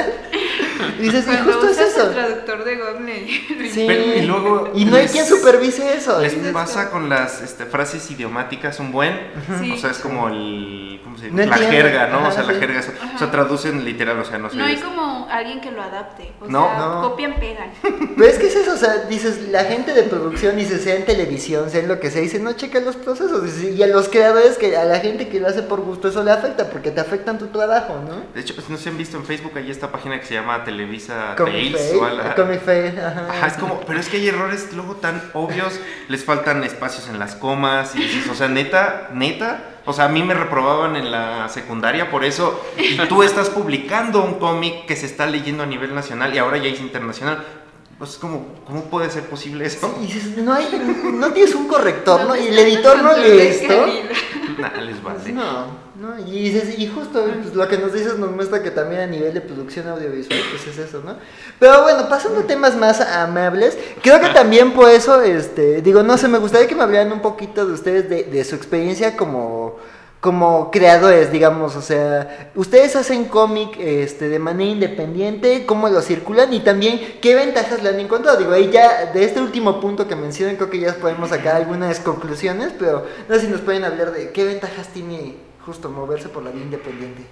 Y 1.00 1.04
dices, 1.04 1.26
y 1.28 1.38
justo 1.44 1.68
es 1.68 1.78
eso. 1.80 2.08
el 2.08 2.14
traductor 2.14 2.64
de 2.64 2.76
Google. 2.78 3.70
Sí. 3.70 3.86
Pero- 3.88 4.16
y 4.16 4.22
luego 4.24 4.72
Y 4.76 4.86
no 4.86 4.96
hay 4.96 5.04
les- 5.04 5.12
quien 5.12 5.26
supervise 5.26 5.96
eso. 5.96 6.20
Les 6.20 6.34
pasa 6.54 6.90
con 6.90 7.10
las 7.10 7.42
este, 7.42 7.66
frases 7.66 8.10
idiomáticas 8.12 8.80
un 8.80 8.92
buen, 8.92 9.18
Sí. 9.62 9.72
o 9.74 9.78
sea, 9.78 9.92
es 9.92 10.00
como 10.00 10.28
el, 10.30 11.00
¿cómo 11.04 11.18
se 11.18 11.26
dice? 11.26 11.36
No 11.36 11.46
la 11.46 11.56
entiendo. 11.58 11.72
jerga, 11.90 12.08
¿no? 12.08 12.18
Ajá, 12.20 12.28
o 12.28 12.32
sea, 12.32 12.44
la 12.44 12.54
jerga, 12.54 12.80
eso- 12.80 12.92
o 13.16 13.18
sea, 13.20 13.32
traducen 13.32 13.84
literal, 13.86 14.20
o 14.20 14.26
sea, 14.26 14.38
no 14.38 14.50
sé. 14.50 14.58
No 14.58 14.66
hay 14.66 14.76
es- 14.76 14.82
como 14.82 15.28
alguien 15.30 15.62
que 15.62 15.72
lo 15.72 15.82
adapte. 15.82 16.32
O 16.42 16.48
No. 16.48 16.68
sea, 16.68 16.78
No. 16.78 17.02
copian, 17.10 17.36
pegan. 17.40 17.72
Pero 18.18 18.26
es 18.30 18.38
que 18.40 18.48
es 18.48 18.56
eso, 18.56 18.74
o 18.74 18.78
sea, 18.78 19.06
dices, 19.10 19.50
la 19.50 19.66
gente 19.66 19.94
de 19.94 20.04
producción, 20.04 20.56
dice, 20.58 20.80
sea 20.80 20.96
en 20.96 21.06
televisión, 21.06 21.70
sea 21.70 21.82
en 21.82 21.88
lo 21.88 22.00
que 22.00 22.10
sea, 22.12 22.22
dice, 22.22 22.40
no 22.40 22.54
checa 22.54 22.80
los 22.80 22.96
procesos. 22.96 23.44
y 23.64 23.82
a 23.84 23.88
los 23.88 24.10
creadores, 24.10 24.58
que 24.58 24.76
a 24.76 24.86
la 24.86 25.00
gente 25.00 25.28
que 25.30 25.40
lo 25.40 25.48
hace 25.48 25.62
por 25.64 25.82
gusto, 25.82 26.08
eso 26.10 26.24
le 26.24 26.32
afecta, 26.32 26.70
porque 26.70 26.92
te 26.92 27.00
afectan 27.02 27.38
tu 27.38 27.48
trabajo, 27.48 28.00
¿no? 28.08 28.22
De 28.34 28.42
hecho, 28.42 28.56
pues, 28.56 28.70
no 28.70 28.78
se 28.78 28.90
han 28.90 28.98
visto 28.98 29.18
en 29.18 29.26
Facebook, 29.26 29.52
hay 29.56 29.70
esta 29.72 29.92
página 29.92 30.20
que 30.20 30.26
se 30.26 30.34
llama 30.34 30.64
Televisa 30.70 31.36
Comic 31.36 31.72
Tales 31.72 31.90
Fail, 31.90 32.00
o 32.00 32.06
algo. 32.06 32.36
Comic 32.36 32.62
Fail, 32.62 33.00
ajá. 33.00 33.28
Ajá, 33.30 33.48
es 33.48 33.54
como, 33.54 33.82
pero 33.82 34.00
es 34.00 34.08
que 34.08 34.18
hay 34.18 34.28
errores 34.28 34.70
luego 34.74 34.96
tan 34.96 35.22
obvios, 35.34 35.80
les 36.08 36.24
faltan 36.24 36.64
espacios 36.64 37.10
en 37.10 37.18
las 37.18 37.36
comas, 37.36 37.96
y 37.96 38.00
dices, 38.00 38.30
o 38.30 38.36
sea, 38.36 38.48
neta, 38.48 39.10
neta, 39.14 39.64
o 39.86 39.94
sea, 39.94 40.06
a 40.06 40.10
mí 40.10 40.22
me 40.22 40.36
reprobaban 40.36 40.96
en 40.96 41.10
la 41.10 41.50
secundaria 41.50 42.12
por 42.12 42.24
eso, 42.24 42.64
y 42.78 42.98
tú 43.08 43.24
estás 43.24 43.50
publicando 43.50 44.24
un 44.24 44.36
cómic 44.36 44.86
que 44.86 44.96
se 44.96 45.08
está 45.08 45.26
leyendo 45.26 45.64
a 45.64 45.66
nivel 45.66 45.96
nacional 45.96 46.34
y 46.34 46.38
ahora 46.38 46.58
ya 46.58 46.70
es 46.70 46.80
internacional. 46.80 47.44
Pues 48.00 48.18
como, 48.18 48.46
¿cómo 48.66 48.86
puede 48.86 49.10
ser 49.10 49.26
posible 49.26 49.66
eso? 49.66 49.94
Y 50.02 50.06
dices, 50.06 50.38
no, 50.38 50.54
hay, 50.54 50.68
no 51.14 51.34
tienes 51.34 51.54
un 51.54 51.68
corrector, 51.68 52.22
¿no? 52.22 52.28
¿Dónde 52.30 52.46
Y 52.46 52.48
el 52.48 52.58
está 52.58 52.64
tu 52.64 52.98
editor 52.98 53.04
no 53.04 53.18
lee 53.18 53.40
esto. 53.42 53.74
Nah, 54.58 54.82
les 54.82 54.98
Pues 54.98 55.24
vale. 55.24 55.32
no, 55.32 55.68
no, 55.96 56.20
y 56.28 56.50
dices, 56.50 56.78
y 56.78 56.88
justo 56.88 57.24
pues, 57.24 57.54
lo 57.56 57.68
que 57.68 57.78
nos 57.78 57.94
dices 57.94 58.18
nos 58.18 58.32
muestra 58.32 58.62
que 58.64 58.72
también 58.72 59.02
a 59.02 59.08
nivel 59.08 59.34
de 59.34 59.42
producción 59.42 59.88
audiovisual, 59.88 60.40
pues 60.50 60.68
es 60.68 60.88
eso, 60.88 61.02
¿no? 61.06 61.16
Pero 61.60 61.84
bueno, 61.84 62.10
pasando 62.10 62.42
a 62.42 62.44
temas 62.44 62.76
más 62.76 63.00
amables, 63.00 63.78
creo 64.02 64.20
que 64.20 64.30
también 64.30 64.74
por 64.74 64.90
eso, 64.90 65.22
este, 65.22 65.82
digo, 65.82 66.04
no 66.04 66.18
sé, 66.18 66.28
me 66.28 66.40
gustaría 66.40 66.68
que 66.68 66.76
me 66.76 66.84
hablaran 66.84 67.12
un 67.12 67.22
poquito 67.22 67.66
de 67.66 67.74
ustedes, 67.74 68.10
de, 68.10 68.24
de 68.24 68.44
su 68.44 68.56
experiencia 68.56 69.16
como, 69.16 69.78
como 70.22 70.70
creadores, 70.70 71.32
digamos, 71.32 71.78
o 71.78 71.82
sea, 71.82 72.52
ustedes 72.56 72.96
hacen 72.98 73.26
cómic 73.26 73.78
este, 73.80 74.28
de 74.28 74.38
manera 74.38 74.72
independiente, 74.72 75.66
cómo 75.66 75.88
lo 75.88 76.02
circulan 76.02 76.54
y 76.54 76.60
también 76.60 77.00
qué 77.22 77.36
ventajas 77.36 77.82
le 77.82 77.90
han 77.90 78.00
encontrado. 78.00 78.38
Digo, 78.38 78.52
ahí 78.52 78.70
ya 78.70 79.06
de 79.06 79.24
este 79.24 79.40
último 79.40 79.80
punto 79.80 80.08
que 80.08 80.16
mencionan, 80.18 80.58
creo 80.58 80.70
que 80.70 80.80
ya 80.80 80.94
podemos 80.96 81.30
sacar 81.30 81.56
algunas 81.56 82.02
conclusiones, 82.02 82.74
pero 82.78 83.06
no 83.30 83.36
sé 83.36 83.42
si 83.42 83.48
nos 83.48 83.62
pueden 83.62 83.86
hablar 83.86 84.12
de 84.12 84.32
qué 84.32 84.44
ventajas 84.44 84.90
tiene 84.90 85.36
justo 85.66 85.90
moverse 85.90 86.28
por 86.28 86.44
la 86.44 86.52
vía 86.52 86.64
independiente. 86.64 87.24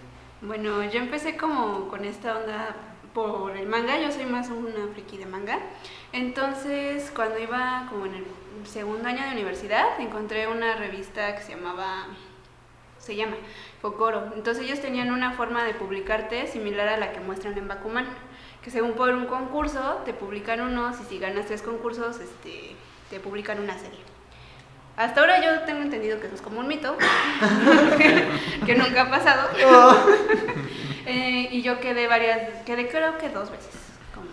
Bueno, 0.42 0.84
yo 0.86 1.00
empecé 1.00 1.36
como 1.36 1.90
con 1.90 2.06
esta 2.06 2.38
onda 2.38 2.76
por 3.14 3.58
el 3.58 3.68
manga, 3.68 4.00
yo 4.00 4.12
soy 4.12 4.26
más 4.26 4.50
una 4.50 4.94
friki 4.94 5.18
de 5.18 5.26
manga. 5.26 5.60
Entonces, 6.14 7.12
cuando 7.14 7.38
iba 7.38 7.88
como 7.90 8.06
en 8.06 8.14
el 8.14 8.26
segundo 8.66 9.10
año 9.10 9.24
de 9.26 9.32
universidad, 9.32 10.00
encontré 10.00 10.48
una 10.48 10.76
revista 10.76 11.36
que 11.36 11.42
se 11.42 11.56
llamaba 11.56 12.06
se 13.08 13.16
llama 13.16 13.38
Focoro. 13.82 14.32
Entonces 14.36 14.66
ellos 14.66 14.82
tenían 14.82 15.12
una 15.12 15.32
forma 15.32 15.64
de 15.64 15.74
publicarte 15.74 16.46
similar 16.48 16.90
a 16.90 16.98
la 16.98 17.14
que 17.14 17.22
muestran 17.22 17.58
en 17.58 17.68
Bakuman, 17.68 18.06
que 18.62 18.70
según 18.70 18.94
por 18.94 19.10
un 19.10 19.26
concurso 19.26 20.02
te 20.04 20.14
publican 20.14 20.60
unos 20.60 21.00
y 21.00 21.04
si 21.06 21.18
ganas 21.18 21.46
tres 21.46 21.62
concursos 21.62 22.20
este, 22.20 22.76
te 23.10 23.20
publican 23.22 23.60
una 23.62 23.78
serie. 23.80 24.00
Hasta 24.98 25.22
ahora 25.22 25.42
yo 25.42 25.62
tengo 25.62 25.84
entendido 25.84 26.20
que 26.20 26.26
eso 26.26 26.36
es 26.36 26.42
como 26.42 26.60
un 26.60 26.68
mito, 26.68 26.98
que 28.66 28.76
nunca 28.76 29.04
ha 29.04 29.10
pasado. 29.10 29.50
Eh, 31.10 31.48
y 31.54 31.62
yo 31.62 31.80
quedé 31.80 32.06
varias, 32.06 32.64
quedé 32.66 32.90
creo 32.90 33.18
que 33.18 33.30
dos 33.30 33.50
veces 33.50 33.72
con, 34.14 34.26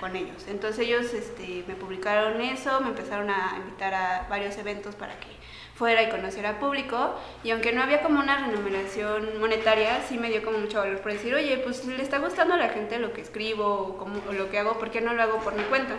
con 0.00 0.16
ellos. 0.16 0.46
Entonces 0.48 0.86
ellos 0.86 1.12
este, 1.12 1.62
me 1.68 1.74
publicaron 1.74 2.40
eso, 2.40 2.80
me 2.80 2.88
empezaron 2.88 3.28
a 3.28 3.52
invitar 3.58 3.92
a 3.92 4.26
varios 4.30 4.56
eventos 4.56 4.94
para 4.94 5.20
que 5.20 5.26
fuera 5.74 6.02
y 6.02 6.10
conocer 6.10 6.46
al 6.46 6.58
público. 6.58 7.14
Y 7.44 7.50
aunque 7.50 7.72
no 7.72 7.82
había 7.82 8.02
como 8.02 8.20
una 8.20 8.46
remuneración 8.46 9.40
monetaria, 9.40 10.02
sí 10.08 10.18
me 10.18 10.30
dio 10.30 10.42
como 10.42 10.58
mucho 10.58 10.78
valor 10.78 11.00
por 11.00 11.12
decir, 11.12 11.34
oye, 11.34 11.58
pues 11.58 11.84
le 11.86 12.02
está 12.02 12.18
gustando 12.18 12.54
a 12.54 12.56
la 12.56 12.68
gente 12.68 12.98
lo 12.98 13.12
que 13.12 13.20
escribo 13.20 13.66
o, 13.66 13.96
como, 13.96 14.20
lo 14.32 14.50
que 14.50 14.58
hago, 14.58 14.78
¿por 14.78 14.90
qué 14.90 15.00
no 15.00 15.14
lo 15.14 15.22
hago 15.22 15.38
por 15.38 15.54
mi 15.54 15.62
cuenta? 15.64 15.96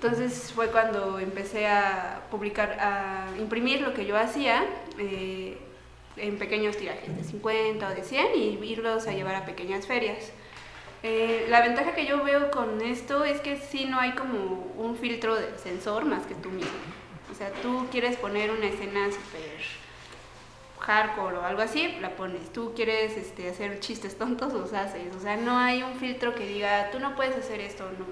Entonces 0.00 0.52
fue 0.54 0.68
cuando 0.68 1.18
empecé 1.18 1.66
a 1.66 2.22
publicar, 2.30 2.76
a 2.80 3.26
imprimir 3.38 3.80
lo 3.80 3.94
que 3.94 4.04
yo 4.04 4.16
hacía 4.16 4.64
eh, 4.98 5.56
en 6.16 6.38
pequeños 6.38 6.76
tirajes 6.76 7.16
de 7.16 7.24
50 7.24 7.88
o 7.88 7.94
de 7.94 8.02
100 8.02 8.26
y 8.36 8.58
irlos 8.64 9.06
a 9.06 9.12
llevar 9.12 9.34
a 9.36 9.46
pequeñas 9.46 9.86
ferias. 9.86 10.32
Eh, 11.02 11.46
la 11.48 11.60
ventaja 11.60 11.94
que 11.94 12.06
yo 12.06 12.22
veo 12.24 12.50
con 12.50 12.80
esto 12.80 13.24
es 13.24 13.40
que 13.40 13.56
sí 13.56 13.86
no 13.86 14.00
hay 14.00 14.12
como 14.12 14.72
un 14.76 14.96
filtro 14.96 15.34
de 15.36 15.56
sensor 15.58 16.04
más 16.04 16.26
que 16.26 16.34
tú 16.34 16.48
mismo. 16.50 16.95
O 17.36 17.38
sea, 17.38 17.52
tú 17.60 17.86
quieres 17.90 18.16
poner 18.16 18.50
una 18.50 18.64
escena 18.64 19.08
súper 19.08 19.60
hardcore 20.80 21.36
o 21.36 21.42
algo 21.42 21.60
así, 21.60 21.94
la 22.00 22.16
pones. 22.16 22.50
Tú 22.50 22.72
quieres 22.74 23.14
este, 23.18 23.50
hacer 23.50 23.78
chistes 23.80 24.16
tontos, 24.16 24.54
los 24.54 24.72
haces. 24.72 25.14
O 25.14 25.20
sea, 25.20 25.36
no 25.36 25.58
hay 25.58 25.82
un 25.82 25.96
filtro 25.96 26.34
que 26.34 26.46
diga, 26.46 26.90
tú 26.90 26.98
no 26.98 27.14
puedes 27.14 27.36
hacer 27.36 27.60
esto. 27.60 27.84
No. 27.98 28.06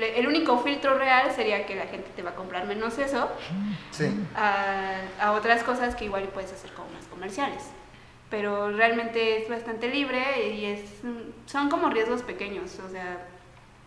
el 0.00 0.28
único 0.28 0.56
filtro 0.58 0.96
real 0.96 1.32
sería 1.34 1.66
que 1.66 1.74
la 1.74 1.88
gente 1.88 2.10
te 2.14 2.22
va 2.22 2.30
a 2.30 2.34
comprar 2.36 2.68
menos 2.68 2.96
eso 2.98 3.28
a, 4.36 5.32
otras 5.32 5.64
cosas 5.64 5.96
que 5.96 6.04
igual 6.04 6.28
puedes 6.32 6.52
hacer 6.52 6.70
como 6.70 6.90
más 6.90 7.08
comerciales. 7.08 7.64
Pero 8.30 8.70
realmente 8.70 9.42
es 9.42 9.48
bastante 9.48 9.88
libre 9.88 10.48
y 10.48 10.66
es, 10.66 10.80
son 11.46 11.68
como 11.68 11.90
riesgos 11.90 12.22
pequeños. 12.22 12.78
O 12.86 12.88
sea, 12.88 13.26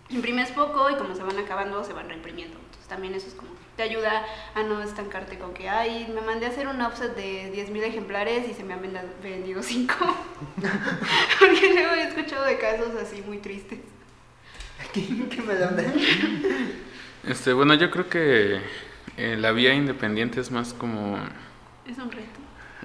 imprimes 0.09 0.51
poco 0.51 0.89
y 0.89 0.95
como 0.95 1.15
se 1.15 1.23
van 1.23 1.37
acabando, 1.37 1.85
se 1.85 1.93
van 1.93 2.09
reimprimiendo. 2.09 2.57
Entonces 2.57 2.87
también 2.89 3.13
eso 3.13 3.29
es 3.29 3.33
como 3.33 3.52
te 3.75 3.83
ayuda 3.83 4.25
a 4.53 4.63
no 4.63 4.81
estancarte 4.81 5.37
con 5.37 5.53
que, 5.53 5.69
ay, 5.69 6.11
me 6.13 6.21
mandé 6.21 6.45
a 6.45 6.49
hacer 6.49 6.67
un 6.67 6.81
offset 6.81 7.15
de 7.15 7.51
10.000 7.53 7.83
ejemplares 7.83 8.47
y 8.49 8.53
se 8.53 8.63
me 8.63 8.73
han 8.73 8.81
vendido 9.21 9.63
5. 9.63 9.95
Porque 11.39 11.73
luego 11.73 11.93
he 11.95 12.03
escuchado 12.03 12.45
de 12.45 12.57
casos 12.57 12.89
así 13.01 13.21
muy 13.25 13.39
tristes. 13.39 13.79
¿Qué, 14.93 15.41
me 15.45 15.55
dan 15.55 15.77
Este, 17.27 17.53
bueno, 17.53 17.73
yo 17.73 17.89
creo 17.89 18.09
que 18.09 18.61
eh, 19.17 19.37
la 19.37 19.51
vía 19.51 19.73
independiente 19.73 20.39
es 20.39 20.51
más 20.51 20.73
como... 20.73 21.17
Es 21.87 21.97
un 21.97 22.11
reto. 22.11 22.39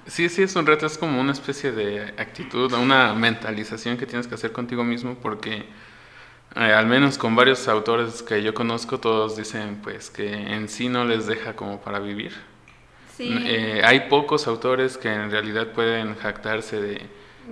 Sí, 0.07 0.30
sí, 0.30 0.43
es 0.43 0.57
un 0.57 0.64
reto, 0.64 0.86
es 0.86 0.97
como 0.97 1.20
una 1.20 1.32
especie 1.32 1.70
de 1.70 2.14
actitud, 2.16 2.72
una 2.72 3.14
mentalización 3.14 3.99
que 3.99 4.07
tienes 4.07 4.26
que 4.26 4.36
hacer 4.36 4.53
contigo 4.53 4.82
mismo 4.82 5.16
porque 5.16 5.66
eh, 6.57 6.72
al 6.72 6.86
menos 6.86 7.18
con 7.18 7.36
varios 7.36 7.68
autores 7.68 8.22
que 8.22 8.42
yo 8.42 8.55
conozco, 8.55 8.99
todos 8.99 9.36
dicen 9.36 9.80
pues 9.82 10.11
que 10.11 10.32
en 10.32 10.68
sí 10.68 10.88
no 10.88 11.05
les 11.05 11.26
deja 11.26 11.55
como 11.55 11.80
para 11.80 11.99
vivir. 11.99 12.32
Eh, 13.20 13.82
hay 13.84 14.09
pocos 14.09 14.46
autores 14.46 14.96
que 14.96 15.12
en 15.12 15.30
realidad 15.30 15.72
pueden 15.72 16.14
jactarse 16.16 16.80
de, 16.80 17.03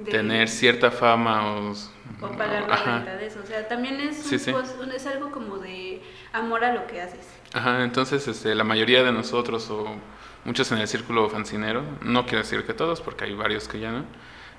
tener 0.08 0.48
cierta 0.48 0.90
fama 0.92 1.56
o, 1.56 1.72
o 1.72 2.36
pagar 2.36 2.68
la 2.68 3.16
de 3.16 3.26
eso. 3.26 3.40
O 3.42 3.46
sea, 3.46 3.66
también 3.66 4.00
es, 4.00 4.30
es 4.30 5.06
algo 5.06 5.30
como 5.32 5.58
de 5.58 6.02
amor 6.32 6.64
a 6.64 6.72
lo 6.72 6.86
que 6.86 7.00
haces. 7.00 7.26
Ajá, 7.52 7.82
entonces 7.82 8.28
este, 8.28 8.54
la 8.54 8.64
mayoría 8.64 9.02
de 9.02 9.12
nosotros 9.12 9.70
o 9.70 9.96
muchos 10.44 10.70
en 10.72 10.78
el 10.78 10.88
círculo 10.88 11.28
fancinero, 11.28 11.82
no 12.02 12.24
quiero 12.24 12.38
decir 12.38 12.64
que 12.64 12.74
todos 12.74 13.00
porque 13.00 13.24
hay 13.24 13.34
varios 13.34 13.66
que 13.66 13.80
ya 13.80 13.90
no, 13.90 14.04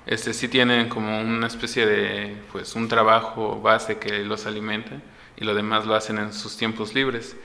este, 0.08 0.32
sí 0.32 0.48
tienen 0.48 0.88
como 0.88 1.20
una 1.20 1.46
especie 1.46 1.84
de, 1.84 2.34
pues, 2.50 2.74
un 2.74 2.88
trabajo 2.88 3.60
base 3.60 3.98
que 3.98 4.24
los 4.24 4.46
alimenta 4.46 5.02
y 5.36 5.44
lo 5.44 5.54
demás 5.54 5.84
lo 5.84 5.94
hacen 5.94 6.16
en 6.18 6.32
sus 6.32 6.56
tiempos 6.56 6.94
libres. 6.94 7.36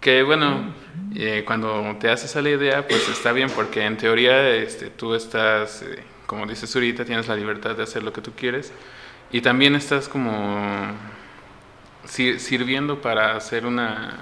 Que 0.00 0.22
bueno, 0.22 0.74
eh, 1.14 1.44
cuando 1.46 1.96
te 2.00 2.08
haces 2.10 2.34
a 2.36 2.42
la 2.42 2.50
idea, 2.50 2.88
pues 2.88 3.06
está 3.10 3.32
bien 3.32 3.50
porque 3.50 3.84
en 3.84 3.98
teoría 3.98 4.48
este, 4.48 4.88
tú 4.88 5.14
estás, 5.14 5.82
eh, 5.82 6.02
como 6.26 6.46
dices 6.46 6.74
ahorita, 6.74 7.04
tienes 7.04 7.28
la 7.28 7.36
libertad 7.36 7.76
de 7.76 7.82
hacer 7.82 8.02
lo 8.02 8.12
que 8.14 8.22
tú 8.22 8.32
quieres 8.34 8.72
y 9.30 9.42
también 9.42 9.74
estás 9.74 10.08
como 10.08 10.94
sirviendo 12.06 13.02
para 13.02 13.36
hacer 13.36 13.66
una, 13.66 14.20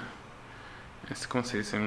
este, 1.09 1.27
¿cómo 1.27 1.45
se 1.45 1.59
dice? 1.59 1.79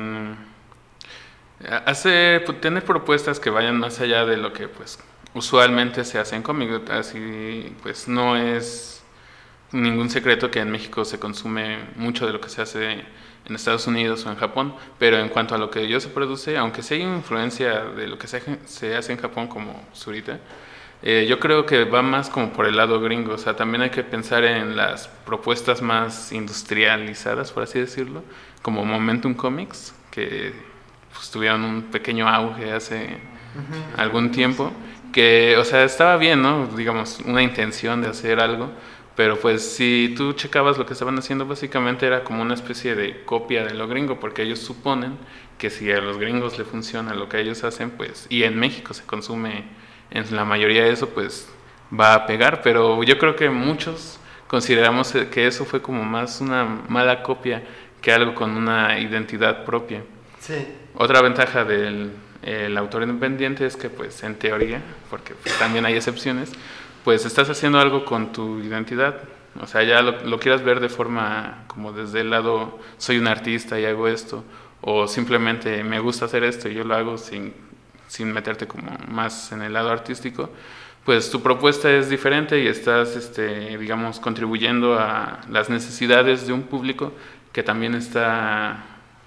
hacer, 1.86 2.44
tener 2.60 2.84
propuestas 2.84 3.40
que 3.40 3.50
vayan 3.50 3.78
más 3.78 4.00
allá 4.00 4.24
de 4.24 4.36
lo 4.36 4.52
que 4.52 4.68
pues 4.68 4.98
usualmente 5.34 6.04
se 6.04 6.18
hace 6.18 6.36
en 6.36 6.42
cómic, 6.42 6.88
así 6.90 7.72
pues 7.82 8.08
no 8.08 8.36
es 8.36 9.02
ningún 9.72 10.10
secreto 10.10 10.50
que 10.50 10.60
en 10.60 10.70
México 10.70 11.04
se 11.04 11.18
consume 11.18 11.78
mucho 11.96 12.26
de 12.26 12.32
lo 12.32 12.40
que 12.40 12.48
se 12.48 12.62
hace 12.62 13.04
en 13.44 13.54
Estados 13.54 13.86
Unidos 13.86 14.24
o 14.26 14.30
en 14.30 14.36
Japón, 14.36 14.74
pero 14.98 15.18
en 15.18 15.28
cuanto 15.28 15.54
a 15.54 15.58
lo 15.58 15.70
que 15.70 15.88
yo 15.88 16.00
se 16.00 16.08
produce, 16.08 16.56
aunque 16.56 16.82
sí 16.82 16.94
hay 16.94 17.02
influencia 17.02 17.84
de 17.84 18.06
lo 18.06 18.18
que 18.18 18.26
se, 18.26 18.42
se 18.66 18.96
hace 18.96 19.12
en 19.12 19.18
Japón 19.18 19.48
como 19.48 19.82
Surita, 19.92 20.38
eh, 21.02 21.26
yo 21.28 21.38
creo 21.38 21.64
que 21.64 21.84
va 21.84 22.02
más 22.02 22.28
como 22.28 22.52
por 22.52 22.66
el 22.66 22.76
lado 22.76 23.00
gringo, 23.00 23.34
o 23.34 23.38
sea, 23.38 23.54
también 23.54 23.82
hay 23.82 23.90
que 23.90 24.02
pensar 24.02 24.44
en 24.44 24.76
las 24.76 25.06
propuestas 25.06 25.80
más 25.80 26.32
industrializadas, 26.32 27.52
por 27.52 27.62
así 27.62 27.78
decirlo, 27.78 28.24
como 28.62 28.84
Momentum 28.84 29.34
Comics, 29.34 29.94
que 30.10 30.52
pues, 31.14 31.30
tuvieron 31.30 31.62
un 31.62 31.82
pequeño 31.84 32.28
auge 32.28 32.72
hace 32.72 33.16
algún 33.96 34.30
tiempo 34.30 34.72
que, 35.12 35.56
o 35.56 35.64
sea, 35.64 35.84
estaba 35.84 36.16
bien, 36.16 36.42
¿no? 36.42 36.66
Digamos, 36.66 37.20
una 37.24 37.42
intención 37.42 38.02
de 38.02 38.08
hacer 38.08 38.40
algo, 38.40 38.70
pero 39.16 39.38
pues 39.38 39.62
si 39.62 40.14
tú 40.16 40.32
checabas 40.34 40.78
lo 40.78 40.86
que 40.86 40.92
estaban 40.92 41.18
haciendo, 41.18 41.46
básicamente 41.46 42.06
era 42.06 42.22
como 42.24 42.42
una 42.42 42.54
especie 42.54 42.94
de 42.94 43.24
copia 43.24 43.64
de 43.64 43.74
lo 43.74 43.88
gringo, 43.88 44.20
porque 44.20 44.42
ellos 44.42 44.60
suponen 44.60 45.18
que 45.58 45.70
si 45.70 45.90
a 45.90 46.00
los 46.00 46.18
gringos 46.18 46.58
le 46.58 46.64
funciona 46.64 47.14
lo 47.14 47.28
que 47.28 47.40
ellos 47.40 47.64
hacen, 47.64 47.90
pues, 47.90 48.26
y 48.28 48.44
en 48.44 48.58
México 48.58 48.94
se 48.94 49.04
consume 49.04 49.64
en 50.10 50.36
la 50.36 50.44
mayoría 50.44 50.84
de 50.84 50.92
eso, 50.92 51.08
pues 51.08 51.50
va 51.98 52.14
a 52.14 52.26
pegar, 52.26 52.62
pero 52.62 53.02
yo 53.02 53.18
creo 53.18 53.34
que 53.34 53.50
muchos 53.50 54.20
consideramos 54.46 55.12
que 55.30 55.46
eso 55.46 55.64
fue 55.64 55.82
como 55.82 56.04
más 56.04 56.40
una 56.40 56.64
mala 56.88 57.22
copia 57.22 57.62
que 58.00 58.12
algo 58.12 58.34
con 58.34 58.56
una 58.56 58.98
identidad 59.00 59.64
propia. 59.64 60.02
Sí. 60.38 60.66
Otra 60.94 61.20
ventaja 61.22 61.64
del 61.64 62.12
el 62.42 62.76
autor 62.78 63.02
independiente 63.02 63.66
es 63.66 63.76
que 63.76 63.90
pues 63.90 64.22
en 64.22 64.36
teoría, 64.36 64.82
porque 65.10 65.34
pues, 65.34 65.58
también 65.58 65.84
hay 65.84 65.94
excepciones, 65.94 66.52
pues 67.04 67.24
estás 67.24 67.48
haciendo 67.50 67.80
algo 67.80 68.04
con 68.04 68.32
tu 68.32 68.60
identidad. 68.60 69.20
O 69.60 69.66
sea, 69.66 69.82
ya 69.82 70.02
lo, 70.02 70.38
quieras 70.38 70.62
ver 70.62 70.78
de 70.78 70.88
forma 70.88 71.64
como 71.66 71.92
desde 71.92 72.20
el 72.20 72.30
lado, 72.30 72.78
soy 72.98 73.18
un 73.18 73.26
artista 73.26 73.80
y 73.80 73.84
hago 73.84 74.06
esto, 74.06 74.44
o 74.80 75.08
simplemente 75.08 75.82
me 75.82 75.98
gusta 75.98 76.26
hacer 76.26 76.44
esto 76.44 76.68
y 76.68 76.74
yo 76.74 76.84
lo 76.84 76.94
hago 76.94 77.18
sin, 77.18 77.52
sin 78.06 78.32
meterte 78.32 78.68
como 78.68 78.96
más 79.08 79.50
en 79.50 79.62
el 79.62 79.72
lado 79.72 79.90
artístico, 79.90 80.50
pues 81.04 81.30
tu 81.30 81.42
propuesta 81.42 81.90
es 81.90 82.10
diferente 82.10 82.62
y 82.62 82.66
estás, 82.66 83.16
este, 83.16 83.78
digamos, 83.78 84.20
contribuyendo 84.20 84.98
a 84.98 85.40
las 85.50 85.70
necesidades 85.70 86.46
de 86.46 86.52
un 86.52 86.64
público 86.64 87.12
que 87.52 87.62
también 87.62 87.94
está, 87.94 88.84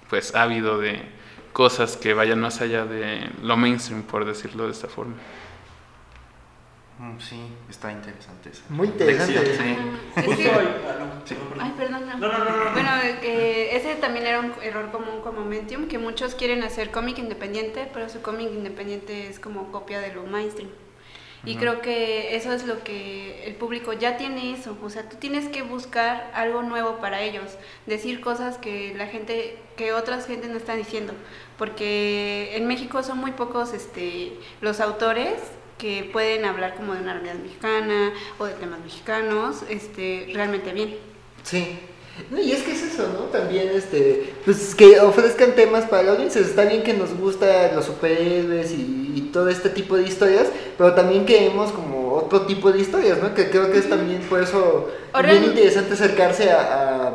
pues, 0.08 0.34
ávido 0.34 0.78
de, 0.78 1.02
cosas 1.52 1.96
que 1.96 2.14
vayan 2.14 2.40
más 2.40 2.60
allá 2.60 2.84
de 2.84 3.30
lo 3.42 3.56
mainstream, 3.56 4.02
por 4.02 4.24
decirlo 4.24 4.66
de 4.66 4.72
esta 4.72 4.88
forma. 4.88 5.14
Mm, 6.98 7.18
Sí, 7.18 7.40
está 7.68 7.90
interesante 7.90 8.50
eso. 8.50 8.62
Muy 8.68 8.88
interesante. 8.88 9.56
Sí. 9.56 9.76
Sí. 11.24 11.36
Ay, 11.60 11.74
perdón. 11.76 12.06
no. 12.06 12.18
No, 12.18 12.28
no, 12.32 12.38
no, 12.38 12.44
no, 12.44 12.64
no. 12.64 12.72
Bueno, 12.72 12.90
que 13.20 13.76
ese 13.76 13.94
también 13.96 14.26
era 14.26 14.40
un 14.40 14.52
error 14.62 14.90
común 14.90 15.20
con 15.22 15.34
Momentium, 15.34 15.88
que 15.88 15.98
muchos 15.98 16.34
quieren 16.34 16.62
hacer 16.62 16.90
cómic 16.90 17.18
independiente, 17.18 17.88
pero 17.92 18.08
su 18.08 18.22
cómic 18.22 18.50
independiente 18.52 19.28
es 19.28 19.38
como 19.40 19.70
copia 19.72 20.00
de 20.00 20.14
lo 20.14 20.24
mainstream. 20.24 20.70
Y 21.44 21.56
creo 21.56 21.82
que 21.82 22.36
eso 22.36 22.52
es 22.52 22.66
lo 22.66 22.84
que 22.84 23.44
el 23.46 23.56
público 23.56 23.92
ya 23.92 24.16
tiene 24.16 24.52
eso, 24.52 24.76
o 24.80 24.90
sea, 24.90 25.08
tú 25.08 25.16
tienes 25.16 25.48
que 25.48 25.62
buscar 25.62 26.30
algo 26.34 26.62
nuevo 26.62 26.98
para 26.98 27.20
ellos, 27.22 27.56
decir 27.86 28.20
cosas 28.20 28.58
que 28.58 28.94
la 28.96 29.08
gente, 29.08 29.56
que 29.76 29.92
otras 29.92 30.26
gente 30.26 30.46
no 30.46 30.56
están 30.56 30.78
diciendo, 30.78 31.14
porque 31.58 32.56
en 32.56 32.68
México 32.68 33.02
son 33.02 33.18
muy 33.18 33.32
pocos 33.32 33.72
este, 33.72 34.34
los 34.60 34.78
autores 34.78 35.34
que 35.78 36.08
pueden 36.12 36.44
hablar 36.44 36.76
como 36.76 36.94
de 36.94 37.00
una 37.00 37.14
realidad 37.14 37.34
mexicana 37.34 38.12
o 38.38 38.44
de 38.44 38.52
temas 38.52 38.78
mexicanos 38.78 39.64
este, 39.68 40.30
realmente 40.32 40.72
bien. 40.72 40.96
Sí. 41.42 41.76
No, 42.30 42.40
y 42.40 42.52
es 42.52 42.62
que 42.62 42.72
es 42.72 42.82
eso, 42.82 43.08
¿no? 43.08 43.24
También, 43.30 43.68
este, 43.68 44.32
pues 44.44 44.74
que 44.74 45.00
ofrezcan 45.00 45.54
temas 45.54 45.86
para 45.86 46.02
la 46.04 46.12
audiencia. 46.12 46.40
Está 46.40 46.66
bien 46.66 46.82
que 46.82 46.92
nos 46.92 47.14
gusta 47.14 47.72
los 47.72 47.86
superhéroes 47.86 48.70
y, 48.72 49.01
y 49.14 49.20
todo 49.32 49.48
este 49.48 49.68
tipo 49.68 49.96
de 49.96 50.04
historias, 50.04 50.48
pero 50.78 50.94
también 50.94 51.24
queremos 51.26 51.72
como 51.72 52.12
otro 52.14 52.42
tipo 52.42 52.70
de 52.72 52.80
historias, 52.80 53.18
¿no? 53.22 53.34
Que 53.34 53.50
creo 53.50 53.70
que 53.70 53.78
es 53.78 53.88
también 53.88 54.20
por 54.22 54.40
eso 54.42 54.90
bien 55.22 55.44
interesante 55.44 55.94
acercarse 55.94 56.50
a, 56.50 56.60
a- 56.60 57.14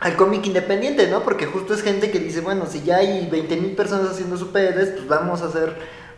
al 0.00 0.16
cómic 0.16 0.46
independiente, 0.46 1.08
¿no? 1.08 1.22
Porque 1.22 1.44
justo 1.46 1.74
es 1.74 1.82
gente 1.82 2.10
que 2.10 2.18
dice, 2.20 2.40
bueno, 2.40 2.64
si 2.66 2.82
ya 2.82 2.96
hay 2.98 3.28
20 3.30 3.56
mil 3.58 3.72
personas 3.72 4.10
haciendo 4.10 4.36
superhéroes, 4.38 4.88
pues 4.90 5.06
vamos 5.08 5.42
a 5.42 5.46
hacer 5.46 5.74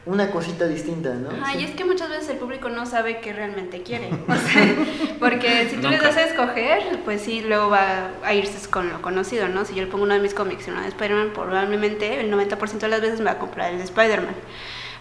una 0.07 0.31
cosita 0.33 0.67
distinta, 0.67 1.15
¿no? 1.15 1.31
Ajá, 1.31 1.53
Sí. 1.53 1.59
y 1.61 1.65
es 1.65 1.71
que 1.73 1.85
muchas 1.85 2.09
veces 2.09 2.29
el 2.31 2.37
público 2.37 2.69
no 2.69 2.87
sabe 2.87 3.21
qué 3.21 3.33
realmente 3.33 3.83
quiere. 3.83 4.11
O 4.29 4.35
sea, 4.35 4.75
porque 5.21 5.69
si 5.71 5.77
tú 5.77 5.89
les 5.89 6.01
das 6.03 6.17
a 6.17 6.25
escoger, 6.25 7.01
pues 7.05 7.23
sí, 7.23 7.41
luego 7.41 7.71
va 7.71 8.11
a 8.25 8.35
irse 8.35 8.69
con 8.69 8.89
lo 8.89 9.01
conocido, 9.03 9.49
¿no? 9.49 9.65
Si 9.65 9.75
yo 9.75 9.83
le 9.83 9.89
pongo 9.89 10.05
uno 10.05 10.15
de 10.15 10.21
mis 10.21 10.35
cómics 10.35 10.67
y 10.67 10.71
uno 10.71 10.81
de 10.83 10.89
Spider-Man, 10.89 11.31
probablemente 11.35 12.21
el 12.21 12.33
90% 12.33 12.79
de 12.79 12.89
las 12.89 13.01
veces 13.01 13.19
me 13.21 13.27
va 13.27 13.33
a 13.33 13.39
comprar 13.39 13.71
el 13.73 13.79
de 13.79 13.85
Spider-Man. 13.85 14.35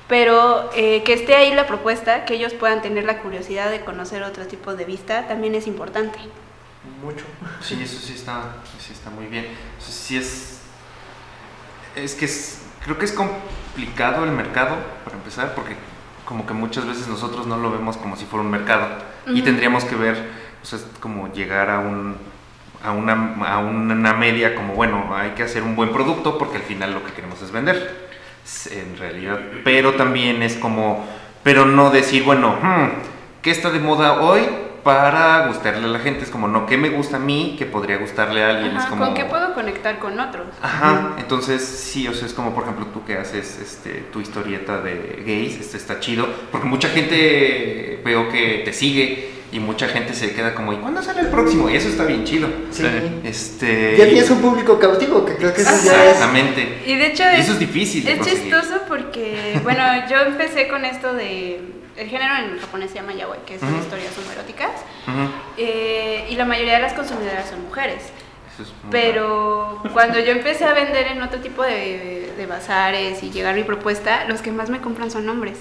Pero 0.08 0.70
eh, 0.76 1.04
que 1.04 1.14
esté 1.14 1.36
ahí 1.36 1.54
la 1.54 1.68
propuesta, 1.68 2.26
que 2.26 2.34
ellos 2.34 2.54
puedan 2.54 2.82
tener 2.82 3.06
la 3.06 3.20
curiosidad 3.20 3.72
de 3.72 3.82
conocer 3.82 4.24
otro 4.24 4.45
tipo 4.45 4.76
de 4.76 4.86
vista, 4.86 5.28
también 5.28 5.56
es 5.56 5.68
importante. 5.68 6.20
Mucho. 7.02 7.26
Sí, 7.62 7.80
eso 7.82 7.99
sí 7.99 8.14
está, 8.14 8.56
sí 8.80 8.91
está 8.91 9.10
muy 9.10 9.28
bien. 9.28 9.45
O 9.78 9.82
sea, 9.82 9.93
sí 9.93 10.18
es. 10.18 10.62
Es 11.95 12.16
que 12.16 12.26
es. 12.26 12.62
Creo 12.84 12.97
que 12.97 13.06
es 13.06 13.12
complicado 13.12 14.24
el 14.24 14.32
mercado, 14.32 14.76
para 15.06 15.16
empezar, 15.16 15.54
porque 15.54 15.76
como 16.26 16.47
que 16.47 16.54
muchas 16.54 16.86
veces 16.88 17.08
nosotros 17.08 17.45
no 17.45 17.58
lo 17.58 17.72
vemos 17.72 17.97
como 17.97 18.16
si 18.16 18.26
fuera 18.26 18.43
un 18.43 18.52
mercado. 18.52 18.88
Y 19.28 19.34
Ujú. 19.34 19.43
tendríamos 19.43 19.86
que 19.86 19.95
ver, 19.95 20.18
o 20.64 20.66
sea, 20.66 20.80
es 20.80 20.86
como 20.99 21.32
llegar 21.32 21.70
a 21.70 21.80
un. 21.80 22.18
A 22.84 22.93
una, 22.93 23.36
a 23.45 23.60
una 23.60 24.14
media 24.16 24.56
como, 24.56 24.74
bueno, 24.74 25.16
hay 25.16 25.32
que 25.32 25.43
hacer 25.43 25.62
un 25.62 25.76
buen 25.76 25.91
producto 25.93 26.39
porque 26.39 26.58
al 26.58 26.64
final 26.64 26.95
lo 26.95 27.06
que 27.06 27.14
queremos 27.14 27.39
es 27.43 27.52
vender, 27.52 28.10
en 28.71 28.97
realidad. 28.97 29.39
Pero 29.63 29.93
también 29.93 30.43
es 30.43 30.55
como, 30.55 31.05
pero 31.43 31.65
no 31.65 31.89
decir, 31.89 32.23
bueno, 32.23 32.57
hmm, 32.61 32.89
¿qué 33.41 33.51
está 33.51 33.69
de 33.69 33.79
moda 33.79 34.21
hoy 34.21 34.41
para 34.83 35.47
gustarle 35.47 35.85
a 35.85 35.89
la 35.89 35.99
gente? 35.99 36.23
Es 36.23 36.29
como, 36.29 36.47
no, 36.47 36.65
¿qué 36.65 36.77
me 36.77 36.89
gusta 36.89 37.17
a 37.17 37.19
mí 37.19 37.55
que 37.57 37.65
podría 37.65 37.97
gustarle 37.97 38.43
a 38.43 38.49
alguien? 38.49 38.71
Ajá, 38.71 38.83
es 38.83 38.89
como, 38.89 39.05
¿Con 39.05 39.13
qué 39.13 39.25
puedo 39.25 39.53
conectar 39.53 39.99
con 39.99 40.19
otros? 40.19 40.47
Ajá, 40.61 41.15
entonces 41.17 41.63
sí, 41.63 42.07
o 42.07 42.13
sea, 42.13 42.27
es 42.27 42.33
como 42.33 42.53
por 42.53 42.63
ejemplo 42.63 42.87
tú 42.87 43.05
que 43.05 43.17
haces 43.17 43.59
este, 43.59 44.05
tu 44.11 44.21
historieta 44.21 44.81
de 44.81 45.23
gays, 45.25 45.59
este 45.59 45.77
está 45.77 45.99
chido, 45.99 46.27
porque 46.51 46.67
mucha 46.67 46.89
gente 46.89 48.01
veo 48.03 48.29
que 48.29 48.61
te 48.65 48.73
sigue 48.73 49.40
y 49.52 49.60
mucha 49.60 49.88
gente 49.89 50.14
se 50.14 50.34
queda 50.34 50.54
como, 50.56 50.72
¿y 50.74 50.78
cuándo 50.78 51.02
sale 51.04 51.22
el 51.22 51.28
próximo? 51.28 51.70
Y 51.70 51.76
eso 51.76 51.89
está 51.89 52.06
bien 52.06 52.24
chido. 52.24 52.47
Sí. 52.72 52.84
Este, 53.24 53.97
Ya 53.97 54.06
tienes 54.06 54.30
un 54.30 54.41
público 54.41 54.80
cautivo, 54.80 55.26
que 55.26 55.36
creo 55.36 55.54
que 55.54 55.62
eso 55.62 55.72
ya 55.84 56.06
es... 56.06 56.12
Exactamente. 56.14 56.82
Y 56.86 56.95
de 56.95 57.08
hecho 57.08 57.24
Y 57.36 57.39
eso 57.41 57.52
es 57.54 57.60
difícil 57.60 58.06
de 58.06 58.14
Es 58.14 58.18
conseguir. 58.20 58.43
chistoso 58.43 58.82
porque, 58.88 59.60
bueno, 59.64 59.84
yo 60.10 60.22
empecé 60.22 60.68
con 60.68 60.86
esto 60.86 61.14
de... 61.14 61.62
El 61.97 62.08
género 62.08 62.34
en 62.38 62.58
japonés 62.60 62.89
se 62.91 62.95
llama 62.97 63.14
yaoi, 63.14 63.39
que 63.45 63.60
son 63.60 63.70
Ujú. 63.74 63.82
historias 63.84 64.18
homoeróticas. 64.18 64.72
Eh, 65.58 66.26
y 66.30 66.36
la 66.36 66.45
mayoría 66.45 66.76
de 66.76 66.82
las 66.82 66.93
consumidoras 66.93 67.49
son 67.49 67.62
mujeres. 67.64 68.04
eso 68.54 68.64
es 68.64 68.70
muy 68.70 68.91
Pero 68.91 69.84
cuando 69.93 70.18
yo 70.20 70.32
empecé 70.32 70.64
a 70.64 70.74
vender 70.74 71.08
en 71.08 71.22
otro 71.22 71.39
tipo 71.41 71.62
de, 71.64 72.32
de 72.38 72.45
bazares 72.45 73.22
y 73.22 73.30
llegar 73.32 73.54
mi 73.56 73.64
propuesta, 73.64 74.24
los 74.30 74.41
que 74.41 74.52
más 74.52 74.70
me 74.70 74.80
compran 74.80 75.12
son 75.12 75.28
hombres. 75.28 75.58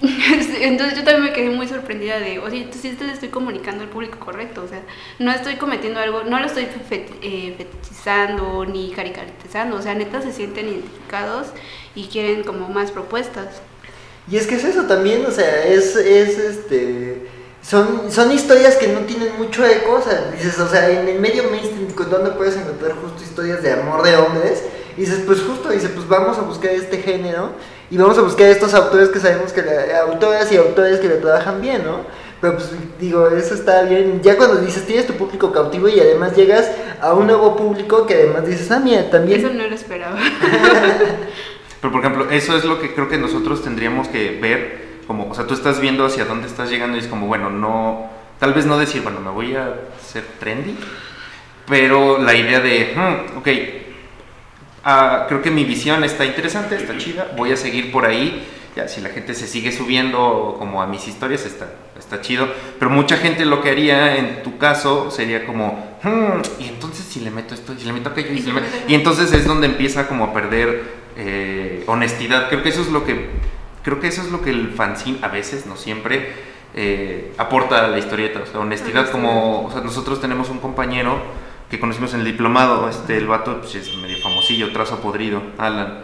Entonces 0.60 0.96
yo 0.96 1.04
también 1.04 1.24
me 1.24 1.32
quedé 1.32 1.50
muy 1.50 1.66
sorprendida 1.66 2.18
de, 2.20 2.38
oye, 2.38 2.62
entonces 2.62 2.96
te 2.96 3.10
estoy 3.10 3.30
comunicando 3.30 3.82
al 3.82 3.90
público 3.90 4.18
correcto, 4.18 4.62
o 4.64 4.68
sea, 4.68 4.80
no 5.18 5.32
estoy 5.32 5.56
cometiendo 5.56 5.98
algo, 5.98 6.22
no 6.22 6.38
lo 6.38 6.46
estoy 6.46 6.66
fet- 6.66 7.16
eh, 7.20 7.54
fetichizando 7.56 8.64
ni 8.64 8.92
caricaturizando, 8.92 9.76
o 9.76 9.82
sea, 9.82 9.94
neta 9.94 10.22
se 10.22 10.32
sienten 10.32 10.68
identificados 10.68 11.48
y 11.96 12.06
quieren 12.06 12.44
como 12.44 12.68
más 12.68 12.92
propuestas. 12.92 13.60
Y 14.30 14.36
es 14.36 14.46
que 14.46 14.56
es 14.56 14.64
eso 14.64 14.84
también, 14.84 15.24
o 15.26 15.30
sea, 15.30 15.64
es, 15.64 15.96
es 15.96 16.38
este. 16.38 17.26
Son, 17.60 18.10
son 18.12 18.30
historias 18.30 18.76
que 18.76 18.88
no 18.88 19.00
tienen 19.00 19.36
mucho 19.36 19.64
eco, 19.66 19.94
o 19.94 20.02
sea, 20.02 20.30
dices, 20.30 20.58
o 20.60 20.68
sea, 20.68 20.90
en 20.90 21.08
el 21.08 21.18
medio 21.18 21.44
mainstream, 21.50 21.88
¿dónde 22.08 22.30
puedes 22.30 22.56
encontrar 22.56 22.92
justo 22.92 23.22
historias 23.22 23.62
de 23.62 23.72
amor 23.72 24.02
de 24.02 24.16
hombres? 24.16 24.62
Y 24.96 25.00
dices, 25.02 25.22
pues 25.26 25.40
justo, 25.40 25.70
dice, 25.70 25.88
pues 25.88 26.06
vamos 26.06 26.38
a 26.38 26.42
buscar 26.42 26.70
este 26.70 26.98
género 26.98 27.52
y 27.90 27.96
vamos 27.96 28.18
a 28.18 28.22
buscar 28.22 28.46
estos 28.48 28.74
autores 28.74 29.08
que 29.08 29.18
sabemos 29.20 29.52
que, 29.52 29.62
la- 29.62 30.00
autoras 30.02 30.50
y 30.52 30.56
autores 30.56 30.98
que 31.00 31.08
le 31.08 31.16
trabajan 31.16 31.60
bien, 31.60 31.84
¿no? 31.84 32.00
Pero 32.40 32.54
pues 32.54 32.70
digo, 33.00 33.26
eso 33.28 33.54
está 33.54 33.82
bien. 33.82 34.20
Ya 34.22 34.36
cuando 34.36 34.56
dices, 34.60 34.86
tienes 34.86 35.06
tu 35.06 35.14
público 35.14 35.50
cautivo 35.52 35.88
y 35.88 35.98
además 35.98 36.36
llegas 36.36 36.70
a 37.00 37.12
un 37.14 37.26
nuevo 37.26 37.56
público 37.56 38.06
que 38.06 38.14
además 38.14 38.46
dices, 38.46 38.70
ah, 38.70 38.78
mira, 38.78 39.10
también. 39.10 39.40
Eso 39.40 39.52
no 39.52 39.66
lo 39.66 39.74
esperaba. 39.74 40.16
Pero 41.80 41.92
por 41.92 42.00
ejemplo, 42.00 42.30
eso 42.30 42.56
es 42.56 42.64
lo 42.64 42.80
que 42.80 42.94
creo 42.94 43.08
que 43.08 43.18
nosotros 43.18 43.62
tendríamos 43.62 44.08
que 44.08 44.38
ver, 44.40 45.00
como, 45.06 45.30
o 45.30 45.34
sea, 45.34 45.46
tú 45.46 45.54
estás 45.54 45.80
viendo 45.80 46.04
hacia 46.04 46.24
dónde 46.24 46.46
estás 46.48 46.70
llegando 46.70 46.96
y 46.96 47.00
es 47.00 47.06
como, 47.06 47.26
bueno, 47.26 47.50
no, 47.50 48.08
tal 48.40 48.52
vez 48.52 48.66
no 48.66 48.78
decir, 48.78 49.02
bueno, 49.02 49.20
me 49.20 49.30
voy 49.30 49.54
a 49.54 49.74
ser 50.04 50.24
trendy, 50.40 50.76
pero 51.68 52.18
la 52.18 52.34
idea 52.34 52.60
de, 52.60 52.94
hmm, 52.96 53.38
ok, 53.38 53.48
ah, 54.90 55.26
creo 55.28 55.42
que 55.42 55.50
mi 55.50 55.64
visión 55.64 56.02
está 56.02 56.24
interesante, 56.24 56.76
está 56.76 56.96
chida, 56.96 57.32
voy 57.36 57.52
a 57.52 57.56
seguir 57.56 57.92
por 57.92 58.06
ahí, 58.06 58.48
ya, 58.74 58.88
si 58.88 59.00
la 59.00 59.10
gente 59.10 59.34
se 59.34 59.46
sigue 59.46 59.70
subiendo 59.70 60.56
como 60.58 60.80
a 60.80 60.86
mis 60.86 61.06
historias, 61.06 61.44
está, 61.44 61.68
está 61.98 62.20
chido, 62.20 62.48
pero 62.78 62.90
mucha 62.90 63.16
gente 63.18 63.44
lo 63.44 63.60
que 63.60 63.70
haría 63.70 64.16
en 64.16 64.42
tu 64.42 64.56
caso 64.56 65.10
sería 65.10 65.44
como, 65.44 65.98
hmm, 66.02 66.40
y 66.62 66.68
entonces 66.68 67.04
si 67.04 67.20
le 67.20 67.30
meto 67.30 67.54
esto, 67.54 67.74
si 67.76 67.84
le 67.84 67.92
meto 67.92 68.08
aquello, 68.10 68.32
y, 68.32 68.38
si 68.38 68.46
le 68.46 68.54
meto- 68.54 68.66
y 68.88 68.94
entonces 68.94 69.32
es 69.32 69.44
donde 69.46 69.66
empieza 69.66 70.08
como 70.08 70.24
a 70.24 70.32
perder 70.32 70.82
eh, 71.16 71.82
honestidad. 71.86 72.48
Creo 72.48 72.62
que 72.62 72.68
eso 72.68 72.80
es 72.82 72.88
lo 72.88 73.04
que 73.04 73.30
creo 73.82 73.98
que 74.00 74.06
eso 74.06 74.22
es 74.22 74.30
lo 74.30 74.40
que 74.42 74.50
el 74.50 74.70
fanzine 74.70 75.18
a 75.22 75.28
veces, 75.28 75.66
no 75.66 75.76
siempre, 75.76 76.32
eh, 76.74 77.32
aporta 77.38 77.84
a 77.84 77.88
la 77.88 77.98
historieta. 77.98 78.40
O 78.42 78.46
sea, 78.46 78.60
honestidad 78.60 79.10
como, 79.10 79.66
o 79.66 79.72
sea, 79.72 79.80
nosotros 79.80 80.20
tenemos 80.20 80.48
un 80.50 80.58
compañero 80.58 81.20
que 81.70 81.78
conocimos 81.78 82.14
en 82.14 82.20
el 82.20 82.26
diplomado, 82.26 82.88
este, 82.88 83.16
el 83.16 83.26
vato 83.26 83.60
pues, 83.60 83.74
es 83.74 83.94
medio 83.96 84.18
famosillo, 84.18 84.72
trazo 84.72 85.00
podrido, 85.00 85.42
Alan. 85.58 85.98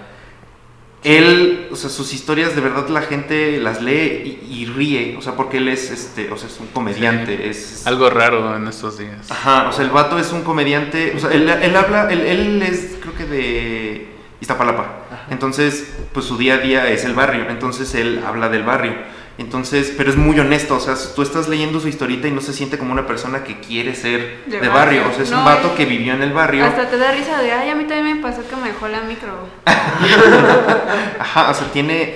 Él, 1.03 1.69
o 1.71 1.77
sea, 1.77 1.91
sus 1.91 2.15
historias 2.15 2.55
de 2.55 2.63
verdad 2.63 2.89
la 2.89 3.03
gente 3.03 3.59
las 3.61 3.83
lee 3.83 4.41
y, 4.49 4.63
y 4.63 4.67
ríe, 4.67 5.17
o 5.19 5.23
sea, 5.23 5.35
porque 5.37 5.59
él 5.59 5.69
es, 5.69 5.91
este, 5.91 6.31
o 6.33 6.37
sea, 6.39 6.49
es 6.49 6.59
un 6.59 6.67
comediante, 6.69 7.51
es 7.51 7.87
Algo 7.87 8.09
raro 8.09 8.57
en 8.57 8.67
estos 8.67 8.99
días. 8.99 9.31
Ajá, 9.31 9.69
o 9.69 9.73
sea, 9.73 9.85
el 9.85 9.91
vato 9.91 10.19
es 10.19 10.33
un 10.33 10.43
comediante, 10.43 11.13
o 11.15 11.19
sea, 11.19 11.31
él, 11.31 11.47
él 11.49 11.77
habla, 11.77 12.11
él, 12.11 12.21
él 12.23 12.63
es 12.63 12.97
creo 13.03 13.15
que 13.15 13.27
de 13.27 14.09
Iztapalapa, 14.41 15.05
entonces 15.29 15.95
pues 16.15 16.25
su 16.25 16.39
día 16.39 16.55
a 16.55 16.59
día 16.59 16.89
es 16.89 17.05
el 17.05 17.13
barrio, 17.13 17.51
entonces 17.51 17.95
él 17.95 18.23
habla 18.27 18.49
del 18.49 18.63
barrio, 18.63 18.95
entonces, 19.37 19.93
pero 19.97 20.11
es 20.11 20.17
muy 20.17 20.39
honesto, 20.39 20.77
o 20.77 20.81
sea, 20.81 20.95
tú 21.15 21.23
estás 21.23 21.49
leyendo 21.49 21.81
su 21.81 21.89
historita 21.89 22.29
y 22.29 22.31
no 22.31 22.41
se 22.41 22.53
siente 22.53 22.79
como 22.79 22.93
una 22.93 23.07
persona 23.07 23.43
que 23.43 23.59
quiere 23.59 23.95
ser 23.95 24.45
de, 24.47 24.61
De 24.61 24.69
barrio, 24.69 25.03
barrio. 25.03 25.09
o 25.11 25.13
sea, 25.15 25.23
es 25.25 25.31
No, 25.31 25.39
un 25.41 25.45
vato 25.45 25.75
que 25.75 25.85
vivió 25.87 26.15
en 26.15 26.23
el 26.23 26.33
barrio, 26.33 26.65
Hasta 26.65 26.89
te 26.89 26.97
da 26.97 27.11
risa 27.13 27.43
de, 27.43 27.53
ay, 27.53 27.71
a 27.71 27.75
mí 27.75 27.85
también 27.85 28.17
me 28.17 28.23
pasó 28.23 28.47
que 28.49 28.55
me 28.57 28.69
dejó 28.69 28.87
la 28.89 29.01
micro. 29.01 29.33
ajá, 31.19 31.51
o 31.51 31.55
sea, 31.55 31.73
tiene, 31.73 32.15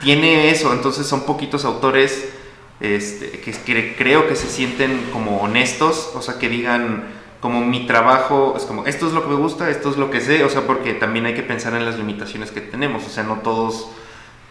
tiene 0.00 0.50
eso, 0.50 0.72
entonces 0.72 1.06
son 1.06 1.22
poquitos 1.26 1.64
autores 1.64 2.28
este, 2.80 3.40
que, 3.40 3.52
que 3.52 3.96
creo 3.96 4.28
que 4.28 4.36
se 4.36 4.48
sienten 4.48 5.08
como 5.12 5.38
honestos, 5.40 6.12
o 6.14 6.22
sea, 6.22 6.38
que 6.38 6.48
digan 6.48 7.04
como 7.40 7.62
mi 7.62 7.86
trabajo, 7.86 8.54
es 8.56 8.64
como 8.64 8.86
esto 8.86 9.06
es 9.06 9.12
lo 9.12 9.22
que 9.22 9.30
me 9.30 9.36
gusta, 9.36 9.70
esto 9.70 9.90
es 9.90 9.96
lo 9.96 10.10
que 10.10 10.20
sé, 10.20 10.44
o 10.44 10.50
sea, 10.50 10.62
porque 10.66 10.94
también 10.94 11.26
hay 11.26 11.34
que 11.34 11.42
pensar 11.42 11.74
en 11.74 11.84
las 11.84 11.96
limitaciones 11.96 12.50
que 12.50 12.60
tenemos, 12.60 13.04
o 13.06 13.10
sea, 13.10 13.24
no 13.24 13.36
todos 13.36 13.90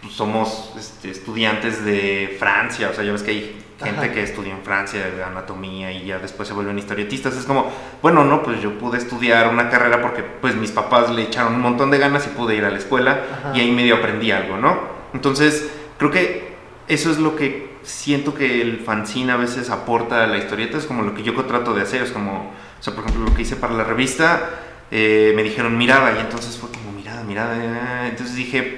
pues, 0.02 0.14
somos 0.14 0.74
este, 0.78 1.12
estudiantes 1.12 1.84
de 1.84 2.36
Francia, 2.40 2.90
o 2.90 2.94
sea, 2.94 3.04
ya 3.04 3.12
ves 3.12 3.24
que 3.24 3.32
hay 3.32 3.62
gente 3.78 4.06
Ajá. 4.06 4.12
que 4.12 4.24
estudia 4.24 4.54
en 4.54 4.62
Francia 4.62 5.10
de 5.10 5.24
anatomía 5.24 5.92
y 5.92 6.06
ya 6.06 6.20
después 6.20 6.48
se 6.48 6.54
vuelven 6.54 6.78
historietistas, 6.78 7.36
es 7.36 7.46
como, 7.46 7.72
bueno, 8.02 8.24
no, 8.26 8.44
pues 8.44 8.62
yo 8.62 8.78
pude 8.78 8.98
estudiar 8.98 9.48
una 9.48 9.70
carrera 9.70 10.02
porque 10.02 10.22
pues 10.22 10.56
mis 10.56 10.72
papás 10.72 11.10
le 11.10 11.24
echaron 11.24 11.56
un 11.56 11.62
montón 11.62 11.92
de 11.92 11.98
ganas 11.98 12.26
y 12.28 12.30
pude 12.30 12.56
ir 12.56 12.66
a 12.66 12.72
la 12.72 12.78
escuela 12.78 13.24
Ajá. 13.40 13.58
y 13.58 13.62
ahí 13.62 13.72
medio 13.72 13.96
aprendí 13.96 14.32
algo, 14.32 14.58
¿no? 14.58 14.78
Entonces, 15.14 15.70
creo 15.98 16.12
que 16.12 16.54
eso 16.88 17.12
es 17.12 17.20
lo 17.20 17.36
que 17.36 17.70
siento 17.84 18.36
que 18.36 18.62
el 18.62 18.80
fanzine 18.80 19.32
a 19.32 19.38
veces 19.38 19.70
aporta 19.70 20.24
a 20.24 20.28
la 20.28 20.38
historieta, 20.38 20.78
es 20.78 20.86
como 20.86 21.04
lo 21.04 21.14
que 21.14 21.24
yo 21.24 21.34
trato 21.46 21.74
de 21.74 21.82
hacer, 21.82 22.04
es 22.04 22.12
como, 22.12 22.52
o 22.80 22.84
sea, 22.84 22.94
por 22.94 23.04
ejemplo, 23.06 23.26
lo 23.26 23.36
que 23.36 23.44
hice 23.44 23.56
para 23.56 23.74
la 23.74 23.84
revista, 23.84 24.50
eh, 24.92 25.34
me 25.36 25.44
dijeron 25.44 25.78
mirada, 25.78 26.14
y 26.18 26.20
entonces 26.20 26.58
fue 26.58 26.70
como 26.70 26.92
mirada, 26.92 27.24
mirada, 27.24 27.56
eh, 27.58 28.10
entonces 28.10 28.36
dije, 28.36 28.78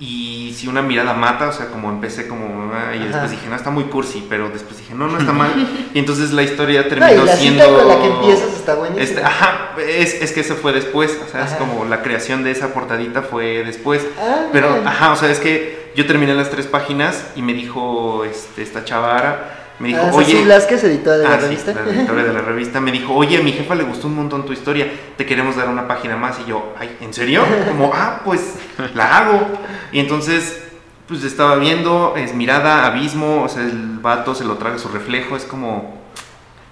y 0.00 0.54
si 0.56 0.66
una 0.66 0.80
mirada 0.80 1.12
mata, 1.12 1.48
o 1.48 1.52
sea, 1.52 1.66
como 1.66 1.90
empecé 1.90 2.26
como, 2.26 2.72
ah, 2.72 2.96
y 2.96 3.00
después 3.00 3.30
dije, 3.30 3.48
no, 3.50 3.54
está 3.54 3.68
muy 3.68 3.84
cursi, 3.84 4.26
pero 4.30 4.48
después 4.48 4.78
dije, 4.78 4.94
no, 4.94 5.06
no 5.06 5.18
está 5.18 5.32
mal, 5.34 5.50
y 5.92 5.98
entonces 5.98 6.32
la 6.32 6.42
historia 6.42 6.88
terminó 6.88 7.14
No, 7.14 7.22
y 7.22 7.26
la 7.26 7.36
siendo... 7.36 7.62
cita 7.62 7.76
con 7.76 7.88
la 7.88 8.00
que 8.00 8.06
empiezas 8.06 8.54
está 8.54 8.74
buenísima. 8.76 9.04
Este, 9.04 9.22
ajá, 9.22 9.74
es, 9.78 10.14
es 10.14 10.32
que 10.32 10.40
eso 10.40 10.56
fue 10.56 10.72
después, 10.72 11.20
o 11.22 11.30
sea, 11.30 11.44
es 11.44 11.52
como 11.52 11.84
la 11.84 12.02
creación 12.02 12.42
de 12.42 12.50
esa 12.50 12.72
portadita 12.72 13.20
fue 13.20 13.62
después. 13.62 14.06
Ah, 14.18 14.46
pero, 14.52 14.80
ajá, 14.86 15.12
o 15.12 15.16
sea, 15.16 15.30
es 15.30 15.38
que 15.38 15.92
yo 15.94 16.06
terminé 16.06 16.34
las 16.34 16.48
tres 16.48 16.66
páginas 16.66 17.26
y 17.36 17.42
me 17.42 17.52
dijo 17.52 18.24
este, 18.24 18.62
esta 18.62 18.86
chavara, 18.86 19.59
me 19.80 19.88
dijo, 19.88 20.00
Ah, 20.02 20.10
oye. 20.14 20.44
Blasquez, 20.44 20.84
editora 20.84 21.16
de 21.18 21.24
la 21.24 21.34
Ah, 21.34 21.38
sí, 21.40 21.46
revista. 21.46 21.72
la 21.74 21.90
editora 21.92 22.22
de 22.22 22.32
la 22.32 22.40
revista, 22.42 22.80
me 22.80 22.92
dijo, 22.92 23.14
oye, 23.14 23.38
a 23.38 23.42
mi 23.42 23.52
jefa 23.52 23.74
le 23.74 23.82
gustó 23.84 24.06
un 24.06 24.14
montón 24.16 24.44
tu 24.46 24.52
historia, 24.52 24.86
te 25.16 25.26
queremos 25.26 25.56
dar 25.56 25.68
una 25.68 25.88
página 25.88 26.16
más. 26.16 26.38
Y 26.44 26.48
yo, 26.50 26.74
ay, 26.78 26.96
¿en 27.00 27.12
serio? 27.12 27.44
Como, 27.66 27.90
ah, 27.94 28.20
pues 28.24 28.54
la 28.94 29.16
hago. 29.18 29.48
Y 29.90 29.98
entonces, 30.00 30.62
pues 31.08 31.24
estaba 31.24 31.56
viendo, 31.56 32.14
es 32.16 32.34
mirada, 32.34 32.86
abismo, 32.86 33.42
o 33.42 33.48
sea, 33.48 33.62
el 33.64 33.98
vato 34.00 34.34
se 34.34 34.44
lo 34.44 34.54
traga 34.56 34.78
su 34.78 34.88
reflejo, 34.88 35.34
es 35.36 35.44
como, 35.44 35.98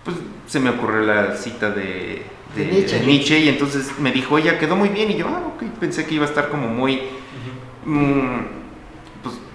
pues 0.05 0.17
se 0.47 0.61
me 0.61 0.71
ocurrió 0.71 1.01
la 1.01 1.35
cita 1.37 1.71
de, 1.71 2.23
de, 2.55 2.65
De 2.65 2.73
Nietzsche. 2.73 2.99
de 3.01 3.07
Nietzsche, 3.07 3.39
y 3.41 3.49
entonces 3.49 3.91
me 3.99 4.13
dijo, 4.13 4.37
oye, 4.37 4.57
quedó 4.59 4.77
muy 4.77 4.91
bien, 4.91 5.11
y 5.11 5.17
yo, 5.17 5.27
ah, 5.29 5.43
ok, 5.57 5.65
pensé 5.81 6.07
que 6.07 6.15
iba 6.15 6.25
a 6.25 6.29
estar 6.29 6.51
como 6.51 6.69
muy, 6.69 7.03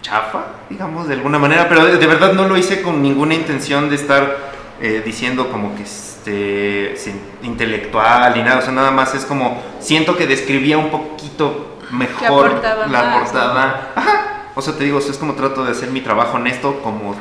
chafa, 0.04 0.44
digamos, 0.70 1.08
de 1.08 1.16
alguna 1.16 1.40
manera, 1.40 1.68
pero 1.68 1.84
de, 1.86 1.98
de 1.98 2.06
verdad 2.08 2.34
no 2.34 2.48
lo 2.48 2.56
hice 2.58 2.84
con 2.84 3.02
ninguna 3.02 3.34
intención 3.34 3.90
de 3.90 3.96
estar 3.96 4.38
eh, 4.80 5.02
diciendo 5.04 5.50
como 5.50 5.76
que 5.76 5.82
este, 5.84 6.96
sin- 6.98 7.20
intelectual 7.42 8.38
y 8.38 8.44
nada, 8.44 8.60
o 8.60 8.62
sea, 8.62 8.72
nada 8.74 8.92
más 8.92 9.16
es 9.16 9.26
como, 9.26 9.60
siento 9.80 10.16
que 10.16 10.28
describía 10.28 10.78
un 10.78 10.90
poquito 10.92 11.80
mejor 11.90 12.62
la 12.92 13.04
más, 13.04 13.18
portada. 13.32 13.92
Ajá. 13.96 14.20
O 14.56 14.62
sea, 14.62 14.76
te 14.76 14.84
digo, 14.84 14.98
o 15.00 15.02
sea, 15.02 15.12
es 15.12 15.18
como 15.18 15.34
trato 15.34 15.64
de 15.66 15.72
hacer 15.72 15.90
mi 15.90 16.02
trabajo 16.02 16.36
honesto, 16.38 16.80
como, 16.84 17.16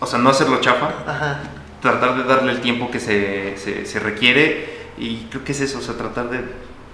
o 0.00 0.06
sea, 0.06 0.18
no 0.18 0.30
hacerlo 0.30 0.60
chafa, 0.60 0.88
Ajá. 1.06 1.40
tratar 1.80 2.16
de 2.16 2.24
darle 2.24 2.52
el 2.52 2.60
tiempo 2.60 2.90
que 2.90 2.98
se, 2.98 3.56
se, 3.56 3.86
se 3.86 4.00
requiere 4.00 4.86
y 4.98 5.26
creo 5.30 5.44
que 5.44 5.52
es 5.52 5.60
eso, 5.60 5.78
o 5.78 5.82
sea, 5.82 5.94
tratar 5.96 6.30
de 6.30 6.40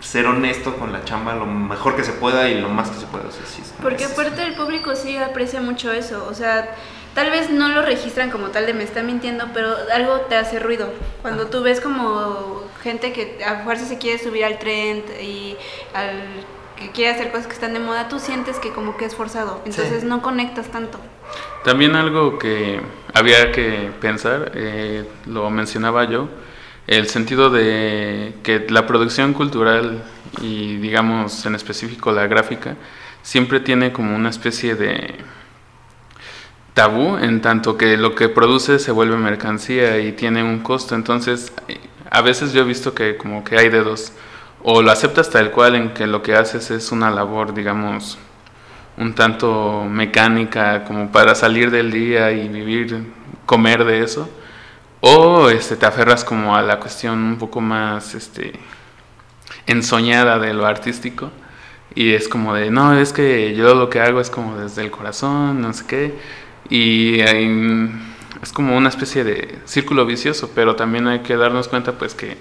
ser 0.03 0.27
honesto 0.27 0.77
con 0.77 0.93
la 0.93 1.05
chamba 1.05 1.35
lo 1.35 1.47
mejor 1.47 1.97
que 1.97 2.03
se 2.03 2.13
pueda 2.13 2.49
y 2.49 2.61
lo 2.61 2.69
más 2.69 2.91
que 2.91 3.01
se 3.01 3.07
pueda. 3.07 3.29
O 3.29 3.31
sea, 3.31 3.47
sí 3.47 3.63
Porque 3.81 4.05
aparte 4.05 4.43
el 4.43 4.55
público 4.55 4.95
sí 4.97 5.17
aprecia 5.17 5.61
mucho 5.61 5.93
eso, 5.93 6.27
o 6.29 6.35
sea, 6.35 6.75
tal 7.15 7.31
vez 7.31 7.51
no 7.51 7.69
lo 7.69 7.83
registran 7.83 8.31
como 8.31 8.49
tal 8.49 8.67
de 8.67 8.75
me 8.75 8.85
está 8.85 9.03
mintiendo, 9.03 9.47
pero 9.55 9.75
algo 9.95 10.17
te 10.23 10.37
hace 10.37 10.59
ruido. 10.59 10.93
Cuando 11.23 11.47
tú 11.47 11.63
ves 11.63 11.81
como 11.81 12.63
gente 12.83 13.13
que 13.13 13.43
a 13.45 13.63
fuerza 13.63 13.87
se 13.87 13.99
quiere 13.99 14.19
subir 14.19 14.45
al 14.45 14.59
trend 14.59 15.05
y 15.21 15.57
al 15.95 16.21
que 16.77 16.91
quiere 16.91 17.13
hacer 17.13 17.31
cosas 17.31 17.47
que 17.47 17.53
están 17.53 17.73
de 17.73 17.79
moda, 17.79 18.09
tú 18.09 18.19
sientes 18.19 18.59
que 18.59 18.71
como 18.71 18.97
que 18.97 19.05
es 19.05 19.15
forzado, 19.15 19.61
entonces 19.65 20.03
no 20.03 20.21
conectas 20.21 20.67
tanto. 20.69 20.99
También 21.65 21.95
algo 21.95 22.39
que 22.41 22.81
había 23.15 23.53
que 23.53 23.93
pensar, 24.01 24.51
eh, 24.55 25.09
lo 25.27 25.49
mencionaba 25.49 26.05
yo, 26.05 26.29
el 26.87 27.09
sentido 27.09 27.51
de 27.51 28.35
que 28.43 28.67
la 28.69 28.87
producción 28.87 29.35
cultural 29.35 30.03
y 30.41 30.77
digamos 30.77 31.47
en 31.47 31.55
específico 31.55 32.11
la 32.13 32.27
gráfica 32.27 32.77
siempre 33.23 33.61
tiene 33.61 33.93
como 33.93 34.17
una 34.17 34.31
especie 34.31 34.75
de 34.75 35.15
tabú 36.75 37.17
en 37.19 37.41
tanto 37.41 37.77
que 37.77 37.97
lo 37.97 38.15
que 38.15 38.29
produce 38.29 38.79
se 38.79 38.93
vuelve 38.93 39.17
mercancía 39.17 39.99
y 40.01 40.13
tiene 40.13 40.43
un 40.43 40.61
costo. 40.61 40.95
Entonces, 40.95 41.53
a 42.11 42.23
veces 42.23 42.53
yo 42.53 42.63
he 42.63 42.65
visto 42.65 42.95
que 42.95 43.17
como 43.17 43.45
que 43.45 43.59
hay 43.59 43.69
de 43.69 43.83
dos. 43.83 44.13
O 44.63 44.83
lo 44.83 44.91
aceptas 44.91 45.31
tal 45.31 45.51
cual 45.51 45.75
en 45.75 45.93
que 45.93 46.07
lo 46.07 46.23
que 46.23 46.35
haces 46.35 46.71
es 46.71 46.93
una 46.93 47.11
labor, 47.11 47.53
digamos, 47.53 48.19
un 48.97 49.15
tanto 49.15 49.85
mecánica 49.89 50.85
como 50.85 51.11
para 51.11 51.35
salir 51.35 51.71
del 51.71 51.91
día 51.91 52.31
y 52.31 52.49
vivir, 52.49 53.05
comer 53.47 53.85
de 53.85 54.05
eso. 54.05 54.29
O 55.05 55.49
este, 55.49 55.75
te 55.77 55.85
aferras 55.85 56.25
como 56.25 56.55
a 56.55 56.63
la 56.63 56.79
cuestión 56.79 57.19
un 57.25 57.37
poco 57.37 57.61
más 57.61 58.15
este, 58.15 58.53
ensoñada 59.67 60.39
de 60.39 60.55
lo 60.55 60.65
artístico. 60.65 61.33
Y 61.97 62.13
es 62.13 62.29
como 62.29 62.55
de, 62.55 62.71
no, 62.71 62.97
es 62.97 63.13
que 63.13 63.55
yo 63.57 63.75
lo 63.75 63.91
que 63.91 64.01
hago 64.01 64.21
es 64.21 64.31
como 64.31 64.57
desde 64.57 64.83
el 64.83 64.93
corazón, 64.93 65.61
no 65.61 65.73
sé 65.73 65.87
qué. 65.89 66.15
Y 66.71 67.21
es 67.21 68.53
como 68.53 68.77
una 68.77 68.91
especie 68.91 69.25
de 69.25 69.59
círculo 69.65 70.07
vicioso, 70.07 70.53
pero 70.55 70.77
también 70.77 71.09
hay 71.09 71.21
que 71.21 71.37
darnos 71.37 71.67
cuenta 71.67 71.99
pues 71.99 72.15
que, 72.15 72.37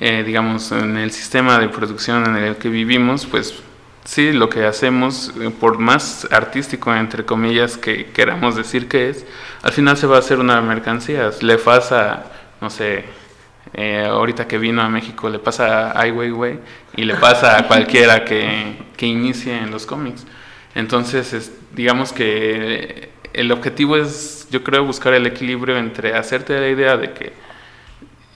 eh, 0.00 0.24
digamos, 0.24 0.72
en 0.72 0.96
el 0.96 1.12
sistema 1.12 1.60
de 1.60 1.68
producción 1.68 2.26
en 2.26 2.36
el 2.42 2.56
que 2.56 2.70
vivimos, 2.70 3.24
pues 3.26 3.62
sí, 4.04 4.32
lo 4.32 4.48
que 4.48 4.64
hacemos, 4.64 5.32
eh, 5.40 5.50
por 5.50 5.78
más 5.78 6.26
artístico, 6.30 6.94
entre 6.94 7.24
comillas, 7.24 7.76
que 7.78 8.06
queramos 8.12 8.56
decir 8.56 8.88
que 8.88 9.10
es, 9.10 9.26
al 9.62 9.72
final 9.72 9.96
se 9.96 10.06
va 10.06 10.16
a 10.16 10.18
hacer 10.20 10.38
una 10.38 10.60
mercancía. 10.60 11.30
Le 11.40 11.58
pasa, 11.58 12.24
no 12.60 12.70
sé, 12.70 13.04
eh, 13.74 14.04
ahorita 14.08 14.46
que 14.48 14.58
vino 14.58 14.82
a 14.82 14.88
México, 14.88 15.28
le 15.30 15.38
pasa 15.38 15.90
a 15.92 16.00
Ai 16.00 16.10
Weiwei 16.10 16.58
y 16.96 17.04
le 17.04 17.14
pasa 17.16 17.58
a 17.58 17.66
cualquiera 17.68 18.24
que, 18.24 18.76
que 18.96 19.06
inicie 19.06 19.56
en 19.58 19.70
los 19.70 19.86
cómics. 19.86 20.26
Entonces, 20.74 21.32
es- 21.32 21.52
digamos 21.72 22.12
que 22.12 23.10
el 23.32 23.50
objetivo 23.52 23.96
es, 23.96 24.48
yo 24.50 24.62
creo, 24.64 24.84
buscar 24.84 25.14
el 25.14 25.26
equilibrio 25.26 25.76
entre 25.78 26.14
hacerte 26.14 26.58
la 26.60 26.68
idea 26.68 26.96
de 26.96 27.12
que, 27.12 27.32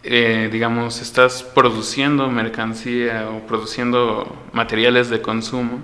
eh, 0.08 0.48
digamos, 0.52 1.00
estás 1.02 1.42
produciendo 1.42 2.28
mercancía 2.28 3.28
o 3.28 3.46
produciendo 3.46 4.36
materiales 4.52 5.10
de 5.10 5.20
consumo 5.20 5.80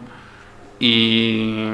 y 0.78 1.66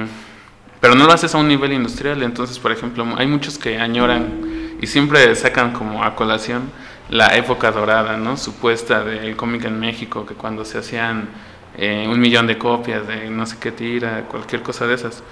pero 0.81 0.95
no 0.95 1.07
lo 1.07 1.13
haces 1.13 1.35
a 1.35 1.39
un 1.39 1.49
nivel 1.49 1.73
industrial. 1.73 2.23
Entonces 2.23 2.59
por 2.59 2.73
ejemplo 2.73 3.07
hay 3.17 3.27
muchos 3.27 3.59
que 3.59 3.79
añoran 3.79 4.77
y 4.81 4.87
siempre 4.87 5.35
sacan 5.35 5.73
como 5.73 6.05
a 6.05 6.15
colación 6.15 6.71
la 7.11 7.37
época 7.37 7.71
dorada 7.71 8.17
no 8.17 8.37
supuesta 8.37 9.03
del 9.03 9.35
cómic 9.37 9.65
en 9.65 9.81
México 9.81 10.27
que 10.27 10.35
cuando 10.35 10.65
se 10.65 10.79
hacían 10.79 11.29
eh, 11.77 12.07
un 12.09 12.21
millón 12.21 12.47
de 12.47 12.59
copias 12.59 13.07
de 13.07 13.31
no 13.31 13.47
sé 13.47 13.57
qué 13.61 13.73
tira 13.73 14.25
cualquier 14.29 14.63
cosa 14.63 14.87
de 14.87 14.95
esas. 14.95 15.23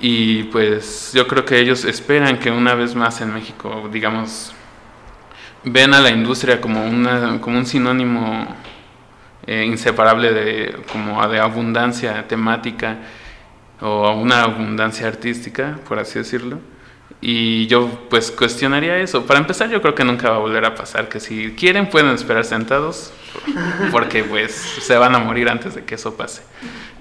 Y 0.00 0.44
pues 0.44 1.12
yo 1.14 1.26
creo 1.26 1.44
que 1.44 1.58
ellos 1.58 1.84
esperan 1.84 2.38
que 2.38 2.50
una 2.50 2.74
vez 2.74 2.94
más 2.94 3.20
en 3.20 3.32
México 3.34 3.88
digamos 3.92 4.52
ven 5.64 5.94
a 5.94 6.00
la 6.00 6.10
industria 6.10 6.60
como 6.60 6.84
una 6.86 7.40
como 7.40 7.58
un 7.58 7.66
sinónimo 7.66 8.46
eh, 9.46 9.64
inseparable 9.64 10.32
de 10.32 10.76
como 10.92 11.26
de 11.28 11.38
abundancia 11.38 12.26
temática 12.26 12.98
o 13.80 14.12
una 14.12 14.42
abundancia 14.42 15.06
artística, 15.06 15.78
por 15.86 15.98
así 15.98 16.18
decirlo. 16.18 16.58
Y 17.20 17.66
yo 17.66 17.88
pues 18.10 18.30
cuestionaría 18.30 18.98
eso. 18.98 19.24
Para 19.26 19.40
empezar, 19.40 19.70
yo 19.70 19.80
creo 19.80 19.94
que 19.94 20.04
nunca 20.04 20.30
va 20.30 20.36
a 20.36 20.40
volver 20.40 20.64
a 20.64 20.74
pasar, 20.74 21.08
que 21.08 21.18
si 21.18 21.52
quieren 21.52 21.88
pueden 21.88 22.10
esperar 22.10 22.44
sentados, 22.44 23.10
porque 23.90 24.22
pues 24.22 24.52
se 24.54 24.96
van 24.96 25.14
a 25.14 25.18
morir 25.18 25.48
antes 25.48 25.74
de 25.74 25.84
que 25.84 25.94
eso 25.96 26.16
pase. 26.16 26.42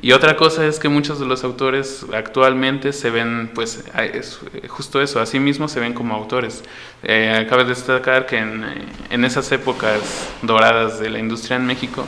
Y 0.02 0.12
otra 0.12 0.36
cosa 0.36 0.66
es 0.66 0.80
que 0.80 0.88
muchos 0.90 1.20
de 1.20 1.26
los 1.26 1.44
autores 1.44 2.06
actualmente 2.14 2.94
se 2.94 3.10
ven, 3.10 3.50
pues, 3.56 3.84
es- 4.14 4.40
justo 4.68 5.02
eso, 5.02 5.20
a 5.20 5.26
sí 5.26 5.40
mismos 5.40 5.72
se 5.72 5.80
ven 5.80 5.94
como 5.94 6.16
autores. 6.16 6.64
Eh, 7.04 7.46
cabe 7.50 7.64
destacar 7.66 8.26
que 8.26 8.38
en, 8.38 8.64
eh, 8.64 8.86
en 9.10 9.26
esas 9.26 9.52
épocas 9.52 10.30
doradas 10.44 11.00
de 11.00 11.10
la 11.10 11.20
industria 11.20 11.58
en 11.58 11.66
México, 11.66 12.06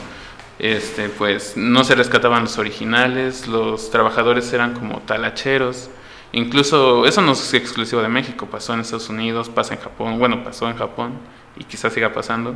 este, 0.58 1.08
pues 1.08 1.54
no 1.56 1.82
se 1.84 1.94
rescataban 1.94 2.42
los 2.44 2.58
originales, 2.58 3.46
los 3.48 3.90
trabajadores 3.90 4.52
eran 4.52 4.74
como 4.74 5.00
talacheros. 5.00 5.90
Incluso 6.32 7.06
eso 7.06 7.22
no 7.22 7.32
es 7.32 7.54
exclusivo 7.54 8.02
de 8.02 8.08
México, 8.08 8.46
pasó 8.46 8.74
en 8.74 8.80
Estados 8.80 9.08
Unidos, 9.08 9.48
pasa 9.48 9.74
en 9.74 9.80
Japón, 9.80 10.18
bueno, 10.18 10.44
pasó 10.44 10.68
en 10.68 10.76
Japón 10.76 11.14
y 11.56 11.64
quizás 11.64 11.92
siga 11.92 12.12
pasando, 12.12 12.54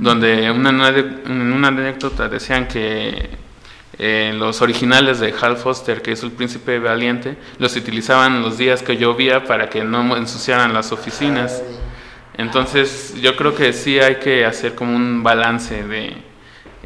donde 0.00 0.50
una, 0.50 0.70
una 0.70 1.68
anécdota 1.68 2.28
decían 2.28 2.68
que 2.68 3.30
eh, 3.98 4.32
los 4.36 4.62
originales 4.62 5.18
de 5.18 5.34
Hal 5.40 5.56
Foster, 5.56 6.02
que 6.02 6.12
es 6.12 6.22
el 6.22 6.30
príncipe 6.30 6.78
valiente, 6.78 7.36
los 7.58 7.74
utilizaban 7.74 8.42
los 8.42 8.56
días 8.56 8.82
que 8.82 8.96
llovía 8.96 9.44
para 9.44 9.68
que 9.68 9.82
no 9.82 10.16
ensuciaran 10.16 10.72
las 10.72 10.92
oficinas. 10.92 11.62
Entonces 12.34 13.14
yo 13.20 13.34
creo 13.36 13.56
que 13.56 13.72
sí 13.72 13.98
hay 13.98 14.16
que 14.16 14.44
hacer 14.44 14.76
como 14.76 14.94
un 14.94 15.24
balance 15.24 15.82
de 15.82 16.12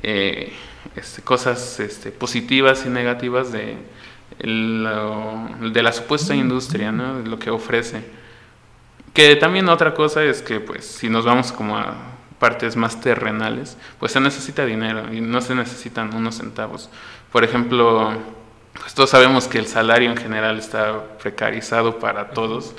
eh, 0.03 0.53
este, 0.97 1.21
cosas 1.21 1.79
este, 1.81 2.11
positivas 2.13 2.85
y 2.87 2.89
negativas 2.89 3.53
de, 3.53 3.77
de 4.43 5.83
la 5.83 5.93
supuesta 5.93 6.35
industria, 6.35 6.91
¿no? 6.91 7.21
lo 7.21 7.39
que 7.39 7.51
ofrece. 7.51 8.05
Que 9.13 9.37
también 9.37 9.69
otra 9.69 9.95
cosa 9.95 10.25
es 10.25 10.43
que 10.43 10.59
pues 10.59 10.87
si 10.87 11.09
nos 11.09 11.25
vamos 11.25 11.53
como 11.53 11.77
a 11.79 11.95
partes 12.39 12.75
más 12.75 13.01
terrenales, 13.01 13.77
pues 14.01 14.11
se 14.11 14.21
necesita 14.21 14.67
dinero 14.67 15.13
y 15.13 15.21
no 15.21 15.41
se 15.41 15.55
necesitan 15.55 16.13
unos 16.15 16.39
centavos. 16.39 16.91
Por 17.31 17.45
ejemplo, 17.45 18.13
pues 18.73 18.95
todos 18.95 19.11
sabemos 19.11 19.47
que 19.47 19.59
el 19.59 19.67
salario 19.67 20.11
en 20.11 20.17
general 20.17 20.59
está 20.59 21.17
precarizado 21.19 22.01
para 22.01 22.31
todos. 22.31 22.75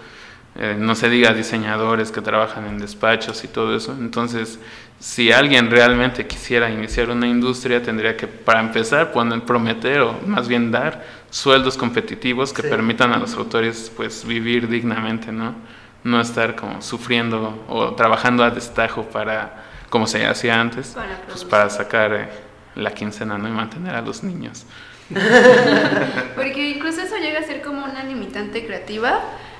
Eh, 0.55 0.75
no 0.77 0.95
se 0.95 1.09
diga 1.09 1.33
diseñadores 1.33 2.11
que 2.11 2.21
trabajan 2.21 2.67
en 2.67 2.77
despachos 2.77 3.43
y 3.43 3.47
todo 3.47 3.75
eso. 3.75 3.95
Entonces, 3.97 4.59
si 4.99 5.31
alguien 5.31 5.71
realmente 5.71 6.27
quisiera 6.27 6.69
iniciar 6.69 7.09
una 7.09 7.27
industria, 7.27 7.81
tendría 7.81 8.17
que, 8.17 8.27
para 8.27 8.59
empezar, 8.59 9.11
poner, 9.11 9.41
prometer 9.41 10.01
o 10.01 10.19
más 10.27 10.47
bien 10.47 10.71
dar 10.71 11.22
sueldos 11.33 11.77
competitivos 11.77 12.53
que 12.53 12.61
Sí. 12.61 12.67
permitan 12.69 13.11
a 13.11 13.17
los 13.17 13.33
autores 13.33 13.91
pues 13.97 14.23
vivir 14.23 14.67
dignamente, 14.67 15.31
¿no? 15.31 15.55
No 16.03 16.21
estar 16.21 16.55
como 16.55 16.79
sufriendo 16.83 17.65
o 17.67 17.95
trabajando 17.95 18.43
a 18.43 18.51
destajo 18.51 19.01
para, 19.05 19.63
como 19.89 20.05
se 20.05 20.27
hacía 20.27 20.61
antes, 20.61 20.89
Para 20.89 21.17
pues 21.27 21.43
para 21.43 21.69
sacar 21.71 22.13
eh, 22.13 22.29
la 22.75 22.91
quincena, 22.93 23.37
¿no? 23.39 23.47
Y 23.47 23.51
mantener 23.51 23.95
a 23.95 24.01
los 24.01 24.23
niños. 24.23 24.67
Porque 26.35 26.69
incluso 26.75 27.01
eso 27.01 27.17
llega 27.17 27.39
a 27.39 27.43
ser 27.43 27.63
como 27.63 27.83
una 27.83 28.03
limitante 28.03 28.63
creativa. 28.65 29.19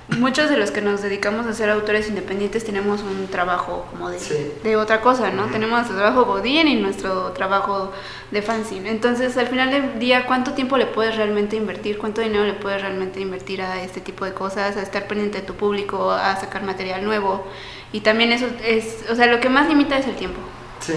Muchos 0.10 0.50
de 0.50 0.58
los 0.58 0.70
que 0.72 0.82
nos 0.82 1.02
dedicamos 1.02 1.46
a 1.48 1.54
ser 1.54 1.70
autores 1.70 2.10
independientes 2.10 2.66
tenemos 2.66 3.02
un 3.02 3.28
trabajo 3.28 3.86
como 3.90 4.10
de, 4.10 4.20
Sí. 4.20 4.52
de 4.62 4.76
otra 4.76 5.00
cosa, 5.00 5.32
¿no? 5.32 5.46
Tenemos 5.46 5.78
nuestro 5.78 5.96
trabajo 5.98 6.26
Godín 6.26 6.68
y 6.68 6.76
nuestro 6.76 7.32
trabajo 7.32 7.92
de 8.30 8.42
fanzine. 8.42 8.90
Entonces, 8.92 9.38
al 9.38 9.48
final 9.48 9.72
del 9.72 10.00
día, 10.00 10.26
¿cuánto 10.26 10.52
tiempo 10.54 10.78
le 10.78 10.88
puedes 10.88 11.16
realmente 11.16 11.56
invertir? 11.56 11.98
¿Cuánto 11.98 12.20
dinero 12.20 12.44
le 12.44 12.54
puedes 12.54 12.82
realmente 12.82 13.22
invertir 13.22 13.62
a 13.62 13.82
este 13.82 14.02
tipo 14.02 14.26
de 14.26 14.34
cosas? 14.34 14.76
A 14.76 14.82
estar 14.82 15.08
pendiente 15.08 15.40
de 15.40 15.48
tu 15.48 15.54
público, 15.54 16.12
a 16.12 16.36
sacar 16.36 16.64
material 16.64 17.06
nuevo. 17.06 17.48
Y 17.94 18.02
también 18.02 18.34
eso 18.34 18.48
es, 18.66 19.06
o 19.10 19.16
sea, 19.16 19.28
lo 19.28 19.40
que 19.40 19.48
más 19.50 19.70
limita 19.70 19.98
es 19.98 20.06
el 20.08 20.16
tiempo. 20.16 20.40
Sí. 20.82 20.94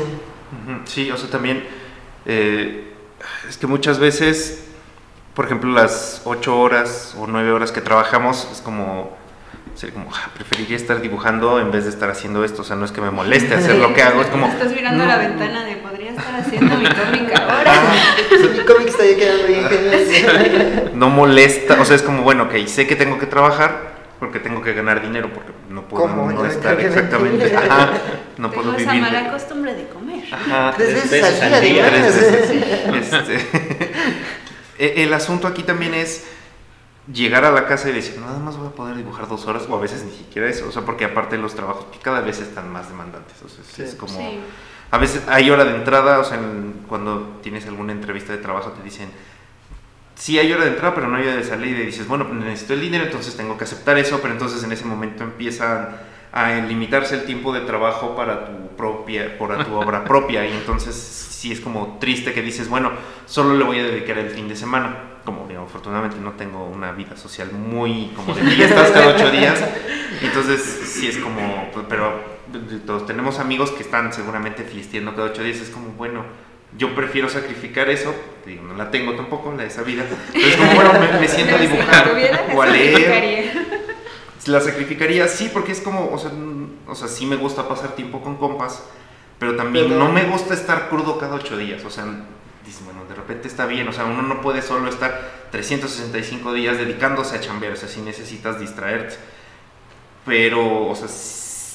Sí, 0.85 1.11
o 1.13 1.17
sea, 1.17 1.31
también 1.31 1.65
eh, 2.25 2.93
es 3.49 3.57
que 3.57 3.67
muchas 3.69 3.99
veces, 4.01 4.66
por 5.37 5.45
ejemplo, 5.45 5.71
las 5.71 6.23
ocho 6.25 6.59
horas 6.59 7.15
o 7.19 7.27
nueve 7.29 7.53
horas 7.53 7.71
que 7.71 7.81
trabajamos 7.83 8.49
es 8.51 8.61
como, 8.63 9.15
sería 9.75 9.95
como 9.95 10.09
"Ah, 10.13 10.31
preferiría 10.35 10.77
estar 10.77 11.01
dibujando 11.03 11.61
en 11.61 11.71
vez 11.71 11.85
de 11.85 11.91
estar 11.91 12.09
haciendo 12.11 12.43
esto. 12.43 12.63
O 12.63 12.65
sea, 12.65 12.75
no 12.75 12.85
es 12.87 12.91
que 12.91 13.01
me 13.03 13.11
moleste 13.11 13.55
hacer 13.61 13.77
lo 13.77 13.93
que 13.95 14.03
hago, 14.03 14.23
es 14.23 14.29
como. 14.29 14.47
Estás 14.49 14.73
mirando 14.73 15.05
a 15.05 15.07
no. 15.07 15.13
la 15.13 15.19
ventana 15.19 15.65
de 15.67 15.77
podría 15.77 16.11
estar 16.11 16.35
haciendo 16.41 16.75
mi 16.79 16.87
cómic 16.87 17.33
ahora. 17.39 17.73
Mi 18.53 18.61
cómic 18.65 18.89
está 18.89 19.05
ya 19.05 19.17
quedando 19.17 19.47
bien. 19.47 20.91
No 20.99 21.11
molesta, 21.11 21.79
o 21.81 21.85
sea, 21.85 21.97
es 21.97 22.03
como, 22.03 22.23
bueno, 22.23 22.45
ok, 22.45 22.67
sé 22.67 22.87
que 22.87 22.97
tengo 22.97 23.19
que 23.19 23.27
trabajar 23.27 23.95
porque 24.19 24.39
tengo 24.41 24.63
que 24.63 24.73
ganar 24.73 25.03
dinero, 25.03 25.31
porque 25.35 25.51
no 25.69 25.83
puedo 25.83 26.05
¿Cómo? 26.07 26.33
no 26.33 26.39
Yo 26.43 26.47
estar 26.47 26.81
exactamente. 26.81 27.55
Ajá, 27.55 27.91
no 28.39 28.49
Tengo 28.51 28.63
puedo 28.63 28.77
esa 28.79 28.91
vivir. 28.93 29.03
mala 29.07 29.23
de- 29.25 29.31
costumbre 29.31 29.75
de 29.75 29.87
comer. 29.89 30.25
Ajá, 30.33 30.73
Tres 30.75 30.95
veces 31.11 31.43
al 31.43 31.61
día. 31.61 31.87
Tres 31.91 32.03
veces, 32.03 32.49
sí. 32.49 32.95
Este, 32.97 33.66
el 34.79 35.13
asunto 35.15 35.47
aquí 35.47 35.63
también 35.63 35.95
es 35.95 36.27
llegar 37.13 37.45
a 37.45 37.53
la 37.53 37.67
casa 37.67 37.89
y 37.89 37.93
decir, 37.93 38.19
nada 38.19 38.39
más 38.39 38.57
voy 38.57 38.67
a 38.69 38.71
poder 38.73 38.97
dibujar 38.97 39.29
dos 39.29 39.47
horas, 39.47 39.65
o 39.69 39.77
a 39.77 39.81
veces 39.81 40.03
ni 40.05 40.11
siquiera 40.11 40.49
eso, 40.49 40.67
o 40.69 40.73
sea, 40.73 40.83
porque 40.83 41.05
aparte 41.05 41.39
los 41.39 41.55
trabajos 41.55 41.87
cada 42.03 42.21
vez 42.21 42.41
están 42.41 42.71
más 42.73 42.89
demandantes, 42.89 43.37
o 43.45 43.49
sea, 43.49 43.63
sí 43.65 43.83
es 43.83 43.95
como... 43.95 44.13
Sí. 44.19 44.41
A 44.91 44.99
veces 44.99 45.23
hay 45.29 45.51
hora 45.51 45.65
de 45.65 45.75
entrada, 45.75 46.21
o 46.21 46.25
sea, 46.25 46.39
en- 46.39 46.85
cuando 46.89 47.39
tienes 47.43 47.67
alguna 47.67 47.93
entrevista 47.93 48.33
de 48.33 48.39
trabajo 48.39 48.71
te 48.71 48.83
dicen, 48.83 49.09
sí 50.15 50.39
hay 50.39 50.53
hora 50.53 50.65
de 50.65 50.71
entrada, 50.71 50.95
pero 50.95 51.09
no 51.09 51.17
hay 51.17 51.25
hora 51.25 51.37
de 51.37 51.45
salida, 51.45 51.79
y 51.81 51.87
dices, 51.87 52.07
bueno, 52.09 52.25
necesito 52.33 52.75
el 52.75 52.81
dinero, 52.81 53.05
entonces 53.05 53.37
tengo 53.37 53.57
que 53.59 53.65
aceptar 53.65 53.99
eso, 53.99 54.21
pero 54.21 54.33
entonces 54.33 54.63
en 54.65 54.73
ese 54.73 54.85
momento 54.85 55.25
empiezan 55.25 55.89
a 56.37 56.55
limitarse 56.61 57.15
el 57.15 57.25
tiempo 57.25 57.51
de 57.51 57.63
trabajo 57.63 58.15
para 58.15 58.45
tu 58.45 58.77
propia, 58.77 59.39
para 59.39 59.65
tu 59.65 59.75
obra 59.81 60.05
propia, 60.05 60.47
y 60.47 60.53
entonces 60.53 60.95
sí 60.95 61.51
es 61.51 61.61
como 61.61 61.97
triste 61.99 62.35
que 62.35 62.43
dices, 62.43 62.69
bueno, 62.69 62.93
solo 63.25 63.57
le 63.57 63.65
voy 63.65 63.79
a 63.79 63.85
dedicar 63.85 64.19
el 64.19 64.29
fin 64.29 64.47
de 64.47 64.55
semana, 64.55 64.97
como 65.25 65.47
digo, 65.49 65.63
afortunadamente 65.63 66.19
no 66.21 66.33
tengo 66.33 66.67
una 66.67 66.93
vida 66.93 67.17
social 67.17 67.53
muy 67.53 68.13
como 68.15 68.35
de 68.35 68.43
fiestas 68.43 68.91
cada 68.91 69.15
ocho 69.15 69.31
días, 69.31 69.65
entonces 70.21 70.61
sí 70.61 71.09
es 71.09 71.17
como, 71.17 71.71
pues, 71.73 71.87
pero 71.89 72.13
todos 72.85 73.07
tenemos 73.07 73.39
amigos 73.39 73.71
que 73.71 73.83
están 73.83 74.13
seguramente 74.13 74.63
fiesteando 74.63 75.15
cada 75.15 75.29
ocho 75.29 75.43
días, 75.43 75.57
es 75.57 75.71
como, 75.71 75.89
bueno, 75.93 76.23
yo 76.77 76.95
prefiero 76.95 77.31
sacrificar 77.31 77.89
eso, 77.89 78.15
digo, 78.45 78.63
no 78.63 78.75
la 78.75 78.91
tengo 78.91 79.15
tampoco, 79.15 79.53
la 79.53 79.63
de 79.63 79.69
esa 79.69 79.83
vida, 79.83 80.05
pero 80.35 80.47
es 80.47 80.57
como, 80.57 80.75
bueno, 80.75 80.93
me, 81.01 81.19
me 81.19 81.29
siento 81.29 81.57
a 81.57 81.59
dibujar 81.59 82.13
o 82.55 82.61
a 82.61 82.67
leer. 82.67 83.76
La 84.49 84.61
sacrificaría, 84.61 85.29
sí, 85.29 85.51
porque 85.53 85.73
es 85.73 85.81
como, 85.81 86.11
o 86.13 86.19
sea, 86.19 86.31
mm, 86.31 86.89
o 86.89 86.95
sea, 86.95 87.09
sí 87.09 87.27
me 87.27 87.37
gusta 87.37 87.69
pasar 87.69 87.91
tiempo 87.97 88.21
con 88.21 88.37
compas, 88.37 88.83
pero 89.39 89.57
también 89.57 89.87
Pero- 89.89 89.99
no 89.99 90.13
me 90.13 90.25
gusta 90.25 90.55
estar 90.55 90.89
crudo 90.89 91.19
cada 91.19 91.35
ocho 91.35 91.57
días, 91.57 91.85
o 91.85 91.91
sea, 91.91 92.05
dices, 92.65 92.85
bueno, 92.85 93.05
de 93.09 93.15
repente 93.15 93.49
está 93.49 93.67
bien, 93.67 93.87
o 93.89 93.93
sea, 93.93 94.05
uno 94.05 94.23
no 94.23 94.41
puede 94.41 94.63
solo 94.63 94.89
estar 94.89 95.49
365 95.51 96.53
días 96.53 96.79
dedicándose 96.79 97.37
a 97.37 97.41
chambear, 97.41 97.73
o 97.73 97.77
sea, 97.77 97.89
sí 97.89 98.01
necesitas 98.01 98.59
distraerte, 98.61 99.17
pero, 100.25 100.89
o 100.89 100.95
sea, 100.95 101.09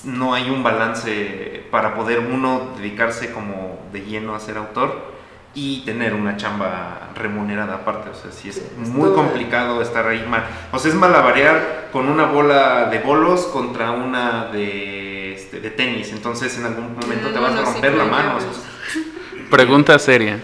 no 0.04 0.34
hay 0.34 0.50
un 0.50 0.64
balance 0.64 1.64
para 1.72 1.96
poder 1.96 2.20
uno 2.20 2.74
dedicarse 2.78 3.32
como 3.32 3.80
de 3.94 4.02
lleno 4.02 4.34
a 4.36 4.40
ser 4.40 4.58
autor 4.58 5.12
y 5.54 5.84
tener 5.86 6.14
una 6.14 6.38
chamba 6.38 7.10
remunerada 7.16 7.76
aparte, 7.76 8.10
o 8.10 8.14
sea, 8.14 8.32
sí 8.32 8.50
es 8.50 8.64
muy 8.78 9.12
complicado 9.14 9.82
estar 9.82 10.08
ahí 10.08 10.26
mal, 10.28 10.46
o 10.72 10.80
sea, 10.80 10.92
es 10.92 10.98
malabarear 10.98 11.90
con 11.92 12.08
una 12.08 12.26
bola 12.26 12.86
de 12.86 13.00
bolos 13.00 13.42
contra 13.48 13.92
una 13.92 14.46
de, 14.46 15.34
este, 15.34 15.60
de 15.60 15.70
tenis, 15.72 16.12
entonces 16.14 16.58
en 16.58 16.66
algún 16.66 16.96
momento 16.96 17.28
Un 17.28 17.34
te 17.34 17.40
vas 17.40 17.56
a 17.56 17.62
romper 17.64 17.94
la 17.96 18.06
mano, 18.06 18.40
ya, 18.40 18.48
o 18.48 18.54
sea. 18.54 19.50
Pregunta 19.50 20.00
seria 20.00 20.40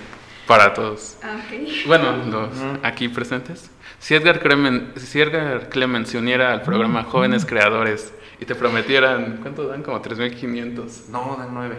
para 0.45 0.73
todos. 0.73 1.17
Ah. 1.23 1.37
Bueno, 1.85 2.17
los 2.29 2.49
aquí 2.83 3.07
presentes. 3.07 3.69
Si 3.99 4.15
Edgar, 4.15 4.39
Clemen, 4.39 4.93
si 4.95 5.19
Edgar 5.19 5.69
Clemens 5.69 6.09
se 6.09 6.17
uniera 6.17 6.53
al 6.53 6.61
programa 6.61 7.03
Jóvenes 7.03 7.45
Creadores 7.45 8.13
y 8.39 8.45
te 8.45 8.55
prometieran, 8.55 9.39
¿cuánto 9.41 9.67
dan? 9.67 9.83
Como 9.83 10.01
3.500. 10.01 11.07
no, 11.09 11.35
dan 11.37 11.53
nueve. 11.53 11.77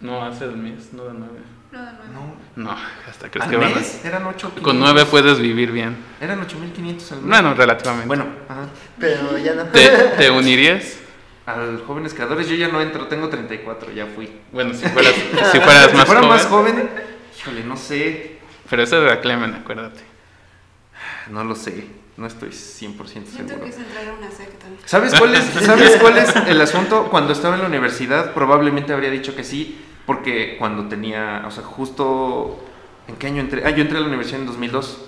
No, 0.00 0.22
hace 0.22 0.44
el 0.44 0.56
mes, 0.56 0.92
no 0.92 1.04
dan 1.04 1.20
9. 1.20 1.32
No, 1.74 1.82
no, 1.82 1.92
no. 1.92 2.36
No, 2.56 2.70
No, 2.70 2.76
hasta 3.10 3.28
crees 3.30 3.44
¿Al 3.46 3.50
que 3.50 3.56
van 3.56 3.72
a- 3.72 3.74
mes? 3.74 4.04
Eran 4.04 4.26
ocho 4.26 4.52
Con 4.62 4.78
9 4.78 5.06
puedes 5.06 5.38
vivir 5.40 5.72
bien. 5.72 5.96
Eran 6.20 6.40
8500 6.40 7.12
al 7.12 7.18
mes. 7.22 7.28
Bueno, 7.30 7.54
relativamente. 7.54 8.06
Bueno, 8.06 8.26
ajá. 8.48 8.66
Pero 8.98 9.36
ya 9.38 9.54
no. 9.54 9.64
¿Te, 9.64 9.88
te 10.16 10.30
unirías? 10.30 10.98
Al 11.46 11.82
jóvenes 11.84 12.14
creadores 12.14 12.48
yo 12.48 12.54
ya 12.54 12.68
no 12.68 12.80
entro, 12.80 13.06
tengo 13.08 13.28
34, 13.28 13.92
ya 13.92 14.06
fui. 14.06 14.30
Bueno, 14.52 14.72
si 14.72 14.86
fueras, 14.88 15.14
si 15.52 15.58
fueras 15.60 15.90
si 15.90 15.96
más 15.96 16.06
fuera 16.06 16.20
joven. 16.22 16.28
más 16.36 16.46
joven, 16.46 16.90
híjole, 17.38 17.64
no 17.64 17.76
sé, 17.76 18.38
Pero 18.70 18.82
eso 18.82 19.04
es 19.04 19.10
de 19.10 19.20
Clemen, 19.20 19.52
acuérdate. 19.54 20.00
no 21.30 21.44
lo 21.44 21.54
sé, 21.54 21.84
no 22.16 22.26
estoy 22.26 22.48
100% 22.48 22.54
Siento 23.06 23.34
seguro. 23.34 23.60
que 23.64 23.68
es 23.68 23.76
entrar 23.76 24.08
a 24.08 24.12
una 24.14 24.30
secta. 24.30 24.66
¿Sabes 24.86 25.12
cuál, 25.18 25.34
es, 25.34 25.44
¿Sabes 25.44 25.96
cuál 26.00 26.16
es 26.16 26.34
el 26.34 26.60
asunto? 26.62 27.08
Cuando 27.10 27.32
estaba 27.34 27.56
en 27.56 27.60
la 27.62 27.68
universidad 27.68 28.32
probablemente 28.32 28.94
habría 28.94 29.10
dicho 29.10 29.36
que 29.36 29.44
sí, 29.44 29.83
porque 30.06 30.56
cuando 30.58 30.88
tenía, 30.88 31.44
o 31.46 31.50
sea, 31.50 31.62
justo, 31.62 32.62
¿en 33.08 33.16
qué 33.16 33.26
año 33.28 33.40
entré? 33.40 33.62
Ah, 33.64 33.70
yo 33.70 33.82
entré 33.82 33.98
a 33.98 34.00
la 34.00 34.08
universidad 34.08 34.40
en 34.40 34.46
2002. 34.46 35.04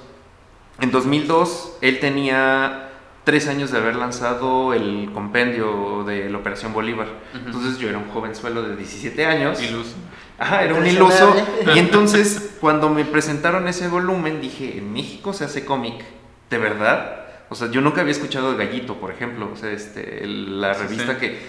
En 0.80 0.90
2002 0.90 1.78
él 1.80 1.98
tenía 2.00 2.90
tres 3.24 3.48
años 3.48 3.70
de 3.72 3.78
haber 3.78 3.96
lanzado 3.96 4.72
el 4.74 5.10
compendio 5.12 6.04
de 6.04 6.30
la 6.30 6.38
Operación 6.38 6.72
Bolívar. 6.72 7.08
Entonces 7.34 7.78
yo 7.78 7.88
era 7.88 7.98
un 7.98 8.08
jovenzuelo 8.08 8.62
de 8.62 8.76
17 8.76 9.26
años. 9.26 9.60
Iluso. 9.62 9.94
Ajá, 10.38 10.62
era 10.64 10.74
un 10.74 10.86
iluso. 10.86 11.34
Y 11.74 11.78
entonces, 11.78 12.56
cuando 12.60 12.88
me 12.90 13.04
presentaron 13.04 13.66
ese 13.68 13.88
volumen, 13.88 14.40
dije, 14.40 14.78
en 14.78 14.92
México 14.92 15.32
se 15.32 15.44
hace 15.44 15.64
cómic, 15.64 16.04
¿de 16.50 16.58
verdad? 16.58 17.22
O 17.48 17.54
sea, 17.54 17.70
yo 17.70 17.80
nunca 17.80 18.02
había 18.02 18.12
escuchado 18.12 18.52
de 18.54 18.64
Gallito, 18.66 18.96
por 18.96 19.10
ejemplo, 19.10 19.48
o 19.52 19.56
sea, 19.56 19.70
este, 19.72 20.22
el- 20.24 20.60
la 20.60 20.74
Sí, 20.74 20.82
revista 20.82 21.14
sí. 21.14 21.18
que 21.20 21.40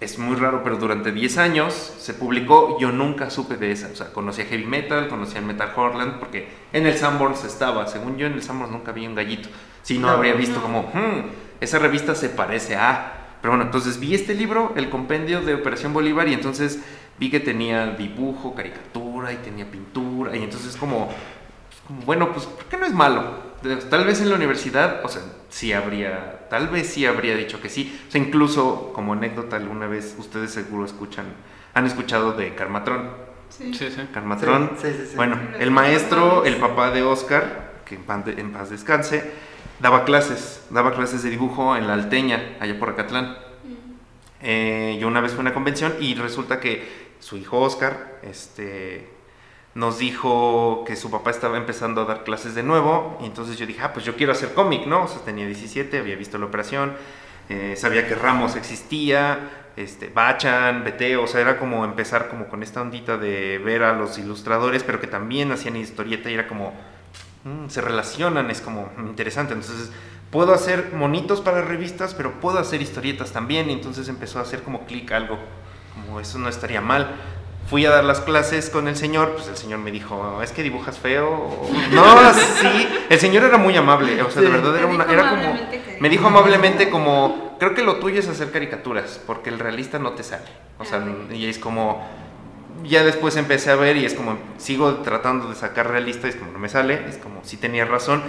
es 0.00 0.18
muy 0.18 0.36
raro, 0.36 0.62
pero 0.62 0.76
durante 0.76 1.10
10 1.10 1.38
años 1.38 1.72
se 1.98 2.12
publicó, 2.14 2.78
yo 2.78 2.92
nunca 2.92 3.30
supe 3.30 3.56
de 3.56 3.72
esa, 3.72 3.88
o 3.88 3.96
sea, 3.96 4.12
conocía 4.12 4.44
Heavy 4.44 4.66
Metal, 4.66 5.08
conocía 5.08 5.40
Metal 5.40 5.72
Horland, 5.74 6.18
porque 6.18 6.48
en 6.72 6.86
el 6.86 6.94
Sanborns 6.96 7.44
estaba, 7.44 7.86
según 7.86 8.18
yo 8.18 8.26
en 8.26 8.34
el 8.34 8.42
Sanborns 8.42 8.72
nunca 8.72 8.92
vi 8.92 9.06
un 9.06 9.14
Gallito, 9.14 9.48
si 9.82 9.98
no, 9.98 10.08
No, 10.08 10.12
habría 10.14 10.34
visto 10.34 10.56
no. 10.56 10.62
como, 10.62 10.80
"Hmm, 10.92 11.30
esa 11.60 11.78
revista 11.78 12.14
se 12.14 12.28
parece 12.28 12.76
a... 12.76 13.12
Pero 13.40 13.52
bueno, 13.52 13.64
entonces 13.64 13.98
vi 14.00 14.14
este 14.14 14.34
libro, 14.34 14.72
el 14.76 14.90
compendio 14.90 15.40
de 15.40 15.54
Operación 15.54 15.92
Bolívar, 15.94 16.28
y 16.28 16.34
entonces 16.34 16.80
vi 17.18 17.30
que 17.30 17.40
tenía 17.40 17.86
dibujo, 17.86 18.54
caricatura 18.54 19.32
y 19.32 19.36
tenía 19.36 19.70
pintura, 19.70 20.36
y 20.36 20.42
entonces 20.42 20.76
como, 20.76 21.08
como, 21.86 22.00
bueno, 22.02 22.32
pues, 22.32 22.44
¿por 22.46 22.64
qué 22.66 22.76
no 22.76 22.84
es 22.86 22.92
malo? 22.92 23.45
Tal 23.90 24.04
vez 24.04 24.20
en 24.20 24.28
la 24.28 24.36
universidad, 24.36 25.04
o 25.04 25.08
sea, 25.08 25.22
sí 25.48 25.72
habría, 25.72 26.46
tal 26.50 26.68
vez 26.68 26.88
sí 26.88 27.06
habría 27.06 27.36
dicho 27.36 27.60
que 27.60 27.68
sí. 27.68 27.98
O 28.08 28.10
sea, 28.10 28.20
incluso 28.20 28.92
como 28.94 29.12
anécdota, 29.14 29.56
alguna 29.56 29.86
vez 29.86 30.14
ustedes 30.18 30.50
seguro 30.52 30.84
escuchan, 30.84 31.26
han 31.74 31.86
escuchado 31.86 32.32
de 32.32 32.54
Carmatrón. 32.54 33.10
Sí. 33.48 33.72
Sí, 33.74 33.90
sí. 33.90 34.02
Carmatrón, 34.12 34.72
Sí, 34.80 34.88
sí, 34.88 34.98
sí, 35.00 35.06
sí. 35.10 35.16
bueno, 35.16 35.38
el 35.58 35.70
maestro, 35.70 36.44
el 36.44 36.56
papá 36.56 36.90
de 36.90 37.02
Oscar, 37.02 37.72
que 37.84 37.94
en 37.94 38.02
paz, 38.02 38.24
de- 38.26 38.40
en 38.40 38.52
paz 38.52 38.70
descanse, 38.70 39.30
daba 39.80 40.04
clases, 40.04 40.64
daba 40.70 40.92
clases 40.94 41.22
de 41.22 41.30
dibujo 41.30 41.76
en 41.76 41.86
la 41.86 41.94
Alteña, 41.94 42.56
allá 42.60 42.78
por 42.78 42.90
Acatlán. 42.90 43.36
Eh, 44.42 44.98
yo 45.00 45.08
una 45.08 45.20
vez 45.20 45.32
fui 45.32 45.38
a 45.38 45.42
una 45.42 45.54
convención 45.54 45.94
y 46.00 46.14
resulta 46.14 46.60
que 46.60 47.06
su 47.20 47.36
hijo 47.36 47.58
Oscar, 47.60 48.18
este, 48.22 49.08
nos 49.76 49.98
dijo 49.98 50.84
que 50.86 50.96
su 50.96 51.10
papá 51.10 51.30
estaba 51.30 51.58
empezando 51.58 52.00
a 52.00 52.04
dar 52.06 52.24
clases 52.24 52.54
de 52.54 52.62
nuevo. 52.62 53.18
Y 53.20 53.26
entonces 53.26 53.58
yo 53.58 53.66
dije, 53.66 53.82
ah, 53.82 53.92
pues 53.92 54.06
yo 54.06 54.16
quiero 54.16 54.32
hacer 54.32 54.54
cómic, 54.54 54.86
¿no? 54.86 55.02
O 55.02 55.06
sea, 55.06 55.20
tenía 55.20 55.44
17, 55.44 55.98
había 55.98 56.16
visto 56.16 56.38
la 56.38 56.46
operación, 56.46 56.94
eh, 57.50 57.74
sabía 57.76 58.08
que 58.08 58.14
Ramos 58.14 58.56
existía, 58.56 59.66
este, 59.76 60.08
Bachan, 60.08 60.82
Beteo, 60.82 61.24
o 61.24 61.26
sea, 61.26 61.42
era 61.42 61.58
como 61.58 61.84
empezar 61.84 62.28
como 62.28 62.48
con 62.48 62.62
esta 62.62 62.80
ondita 62.80 63.18
de 63.18 63.58
ver 63.58 63.82
a 63.82 63.92
los 63.92 64.16
ilustradores, 64.16 64.82
pero 64.82 64.98
que 64.98 65.08
también 65.08 65.52
hacían 65.52 65.76
historieta 65.76 66.30
y 66.30 66.34
era 66.34 66.48
como, 66.48 66.72
mm, 67.44 67.68
se 67.68 67.82
relacionan, 67.82 68.50
es 68.50 68.62
como 68.62 68.90
interesante. 68.98 69.52
Entonces, 69.52 69.92
puedo 70.30 70.54
hacer 70.54 70.94
monitos 70.94 71.42
para 71.42 71.60
revistas, 71.60 72.14
pero 72.14 72.40
puedo 72.40 72.58
hacer 72.58 72.80
historietas 72.80 73.30
también. 73.30 73.68
Y 73.68 73.74
entonces 73.74 74.08
empezó 74.08 74.38
a 74.38 74.42
hacer 74.42 74.62
como 74.62 74.86
clic 74.86 75.12
algo, 75.12 75.38
como 75.94 76.18
eso 76.18 76.38
no 76.38 76.48
estaría 76.48 76.80
mal. 76.80 77.14
Fui 77.68 77.84
a 77.84 77.90
dar 77.90 78.04
las 78.04 78.20
clases 78.20 78.70
con 78.70 78.86
el 78.86 78.94
señor, 78.94 79.32
pues 79.34 79.48
el 79.48 79.56
señor 79.56 79.80
me 79.80 79.90
dijo, 79.90 80.40
es 80.40 80.52
que 80.52 80.62
dibujas 80.62 80.98
feo. 80.98 81.50
No, 81.90 82.32
sí, 82.34 82.88
el 83.08 83.18
señor 83.18 83.44
era 83.44 83.58
muy 83.58 83.76
amable, 83.76 84.22
o 84.22 84.30
sea, 84.30 84.42
de 84.42 84.48
verdad 84.48 84.76
era, 84.76 84.86
una, 84.86 85.04
era 85.04 85.30
como, 85.30 85.58
me 86.00 86.08
dijo 86.08 86.26
amablemente 86.26 86.90
como, 86.90 87.56
creo 87.58 87.74
que 87.74 87.82
lo 87.82 87.96
tuyo 87.96 88.20
es 88.20 88.28
hacer 88.28 88.50
caricaturas, 88.52 89.20
porque 89.26 89.50
el 89.50 89.58
realista 89.58 89.98
no 89.98 90.12
te 90.12 90.22
sale. 90.22 90.44
O 90.78 90.84
sea, 90.84 90.98
Ah, 90.98 91.34
y 91.34 91.46
es 91.46 91.58
como, 91.58 92.06
ya 92.84 93.02
después 93.02 93.36
empecé 93.36 93.70
a 93.70 93.76
ver 93.76 93.96
y 93.96 94.04
es 94.04 94.14
como, 94.14 94.38
sigo 94.58 94.96
tratando 94.96 95.48
de 95.48 95.54
sacar 95.54 95.90
realista 95.90 96.26
y 96.26 96.30
es 96.30 96.36
como, 96.36 96.52
no 96.52 96.58
me 96.58 96.68
sale, 96.68 97.08
es 97.08 97.16
como, 97.16 97.42
sí 97.44 97.56
tenía 97.56 97.84
razón, 97.84 98.22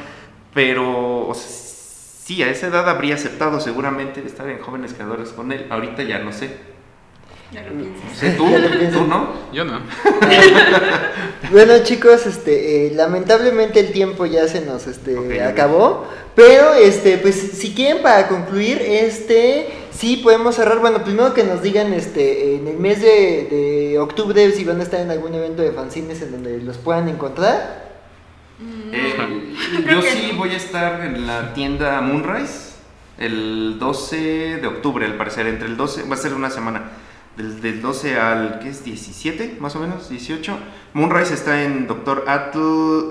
pero, 0.53 1.27
o 1.27 1.33
sea, 1.33 1.47
sí, 1.47 2.41
a 2.43 2.49
esa 2.49 2.67
edad 2.67 2.89
habría 2.89 3.15
aceptado 3.15 3.59
seguramente 3.59 4.23
estar 4.25 4.49
en 4.49 4.59
Jóvenes 4.59 4.93
Creadores 4.93 5.29
con 5.29 5.51
él, 5.51 5.67
ahorita 5.69 6.03
ya 6.03 6.19
no 6.19 6.31
sé. 6.31 6.76
Ya 7.51 7.63
lo 7.63 7.69
piensas. 7.79 8.17
¿Sé 8.17 8.31
tú? 8.31 8.45
¿Tú 8.93 9.03
no? 9.07 9.33
Yo 9.53 9.63
no. 9.65 9.79
Bueno 11.51 11.75
chicos, 11.83 12.25
este, 12.25 12.87
eh, 12.87 12.91
lamentablemente 12.93 13.79
el 13.79 13.93
tiempo 13.93 14.25
ya 14.25 14.47
se 14.49 14.65
nos 14.65 14.85
este, 14.85 15.41
acabó, 15.41 16.05
pero 16.35 16.73
este, 16.73 17.17
pues 17.19 17.35
si 17.35 17.73
quieren 17.73 18.03
para 18.03 18.27
concluir, 18.27 18.81
este, 18.81 19.67
sí 19.91 20.17
podemos 20.17 20.55
cerrar, 20.55 20.79
bueno, 20.79 21.03
primero 21.05 21.33
que 21.33 21.45
nos 21.45 21.61
digan, 21.61 21.93
este, 21.93 22.55
en 22.55 22.67
el 22.67 22.77
mes 22.77 23.01
de, 23.01 23.47
de 23.49 23.99
octubre 23.99 24.51
si 24.51 24.65
van 24.65 24.81
a 24.81 24.83
estar 24.83 24.99
en 24.99 25.09
algún 25.09 25.33
evento 25.35 25.61
de 25.61 25.71
fanzines 25.71 26.21
en 26.21 26.31
donde 26.33 26.59
los 26.59 26.77
puedan 26.77 27.07
encontrar. 27.07 27.87
Mm, 28.59 28.93
Eh, 28.93 29.55
yo 29.89 30.01
sí 30.01 30.33
voy 30.35 30.49
a 30.49 30.57
estar 30.57 31.01
en 31.05 31.27
la 31.27 31.53
tienda 31.53 32.01
Moonrise 32.01 32.71
el 33.17 33.77
12 33.79 34.57
de 34.57 34.67
octubre, 34.67 35.05
al 35.05 35.15
parecer, 35.15 35.47
entre 35.47 35.67
el 35.67 35.77
12, 35.77 36.03
va 36.03 36.15
a 36.15 36.17
ser 36.17 36.33
una 36.33 36.49
semana, 36.49 36.91
del, 37.37 37.61
del 37.61 37.81
12 37.81 38.19
al, 38.19 38.59
¿qué 38.59 38.69
es? 38.69 38.83
17, 38.83 39.57
más 39.59 39.75
o 39.75 39.79
menos, 39.79 40.09
18. 40.09 40.57
Moonrise 40.93 41.33
está 41.35 41.63
en 41.63 41.87
Doctor 41.87 42.25
Atl, 42.27 42.57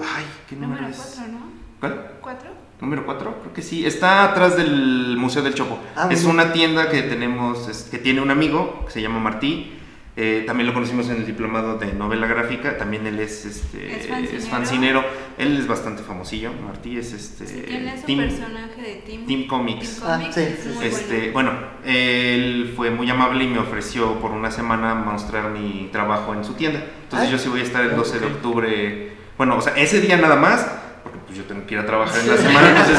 ay, 0.02 0.24
¿qué 0.48 0.56
número, 0.56 0.82
Número 0.82 0.88
es? 0.88 1.14
4, 1.16 1.32
¿no? 1.32 1.46
¿Cuál? 1.80 2.10
4. 2.20 2.50
Número 2.80 3.06
4, 3.06 3.38
creo 3.40 3.52
que 3.54 3.62
sí. 3.62 3.86
Está 3.86 4.24
atrás 4.24 4.56
del 4.56 5.16
Museo 5.16 5.42
del 5.42 5.54
Chopo. 5.54 5.78
Ah, 5.96 6.08
es 6.10 6.24
una 6.24 6.52
tienda 6.52 6.90
que 6.90 7.02
tenemos, 7.02 7.68
es- 7.68 7.84
que 7.84 7.96
tiene 7.98 8.20
un 8.20 8.30
amigo 8.30 8.82
que 8.86 8.92
se 8.92 9.00
llama 9.00 9.18
Martí. 9.18 9.72
Eh, 10.18 10.44
también 10.46 10.66
lo 10.66 10.72
conocimos 10.74 11.08
en 11.10 11.16
el 11.16 11.26
diplomado 11.26 11.76
de 11.78 11.92
novela 11.92 12.26
gráfica. 12.26 12.76
También 12.78 13.06
él 13.06 13.18
es, 13.20 13.44
este, 13.44 14.08
Es 14.36 14.48
fanzinero. 14.48 15.04
Él 15.38 15.56
es 15.58 15.66
bastante 15.66 16.02
famosillo. 16.02 16.52
Martí 16.66 16.96
es 16.98 17.12
este. 17.12 17.46
Sí, 17.46 17.62
tiene 17.66 17.98
su 18.00 18.06
Team- 18.06 18.18
personaje 18.20 18.75
Team, 19.06 19.26
Team 19.26 19.46
Comics. 19.46 20.00
Team 20.00 20.10
Ah, 20.10 20.20
sí, 20.32 20.40
sí, 20.62 20.68
muy 20.74 20.86
Este, 20.86 21.30
bueno. 21.30 21.52
él 21.84 22.72
fue 22.76 22.90
muy 22.90 23.08
amable 23.10 23.44
y 23.44 23.48
me 23.48 23.58
ofreció 23.58 24.14
por 24.20 24.30
una 24.32 24.50
semana 24.50 24.94
mostrar 24.94 25.50
mi 25.50 25.88
trabajo 25.92 26.34
en 26.34 26.44
su 26.44 26.54
tienda. 26.54 26.80
Entonces 27.04 27.28
Ah, 27.28 27.32
yo 27.32 27.38
sí 27.38 27.48
voy 27.48 27.60
a 27.60 27.62
estar 27.64 27.82
el 27.84 27.96
12 27.96 28.18
de 28.20 28.26
ok. 28.26 28.32
octubre. 28.34 29.12
Bueno, 29.38 29.56
o 29.56 29.60
sea, 29.60 29.74
ese 29.76 30.00
día 30.00 30.16
nada 30.16 30.36
más, 30.36 30.66
porque 31.02 31.18
pues 31.26 31.38
yo 31.38 31.44
tengo 31.44 31.66
que 31.66 31.74
ir 31.74 31.80
a 31.80 31.86
trabajar 31.86 32.20
en 32.20 32.28
la 32.28 32.36
semana. 32.36 32.68
Entonces 32.70 32.98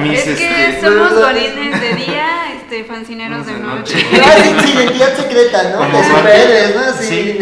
mis, 0.00 0.10
mis, 0.10 0.26
es 0.26 0.38
que 0.38 0.68
este, 0.70 0.80
somos 0.86 1.12
golines 1.14 1.80
de 1.80 1.94
día, 1.94 2.54
este, 2.56 2.84
fancineros 2.84 3.46
de 3.46 3.54
De 3.54 3.60
noche. 3.60 3.94
noche. 3.94 4.06
Ah, 4.24 4.32
sí, 4.42 4.50
sí, 4.66 4.72
identidad 4.78 5.16
secreta, 5.16 5.70
¿no? 5.70 5.78
Como 5.78 5.98
De 5.98 6.04
superhéroes, 6.04 6.76
¿no? 6.76 6.92
Sí. 7.00 7.06
Sí. 7.08 7.38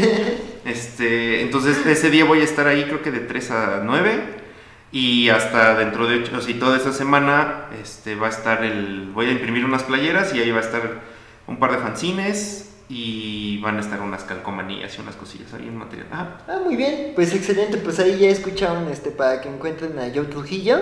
Este, 0.64 1.42
entonces 1.42 1.84
ese 1.86 2.11
día 2.11 2.24
voy 2.24 2.40
a 2.40 2.44
estar 2.44 2.66
ahí 2.66 2.84
creo 2.84 3.01
que 3.03 3.11
de 3.12 3.20
3 3.20 3.51
a 3.53 3.80
9 3.84 4.45
y 4.97 5.28
hasta 5.28 5.74
dentro 5.74 6.07
de 6.07 6.20
8, 6.20 6.32
o 6.38 6.40
sea, 6.40 6.59
toda 6.59 6.78
esa 6.78 6.90
semana 6.90 7.66
este, 7.82 8.14
va 8.14 8.28
a 8.28 8.30
estar 8.30 8.64
el, 8.64 9.11
voy 9.12 9.26
a 9.26 9.32
imprimir 9.32 9.62
unas 9.62 9.82
playeras 9.82 10.34
y 10.34 10.40
ahí 10.40 10.51
va 10.51 10.61
a 10.61 10.62
estar 10.62 11.03
un 11.47 11.59
par 11.59 11.72
de 11.72 11.76
fanzines 11.76 12.70
y 12.88 13.59
van 13.59 13.76
a 13.76 13.80
estar 13.80 14.01
unas 14.01 14.24
calcomanías 14.24 14.97
y 14.97 15.03
unas 15.03 15.14
cosillas 15.16 15.53
ahí 15.53 15.68
en 15.68 15.76
material. 15.76 16.07
Ah, 16.11 16.38
Ah, 16.49 16.61
muy 16.64 16.76
bien, 16.76 17.12
pues 17.14 17.34
excelente, 17.34 17.76
pues 17.76 17.99
ahí 17.99 18.16
ya 18.18 18.30
escucharon 18.30 18.88
este 18.88 19.11
para 19.11 19.42
que 19.42 19.51
encuentren 19.51 19.99
a 19.99 20.11
Joe 20.14 20.28
Trujillo. 20.28 20.80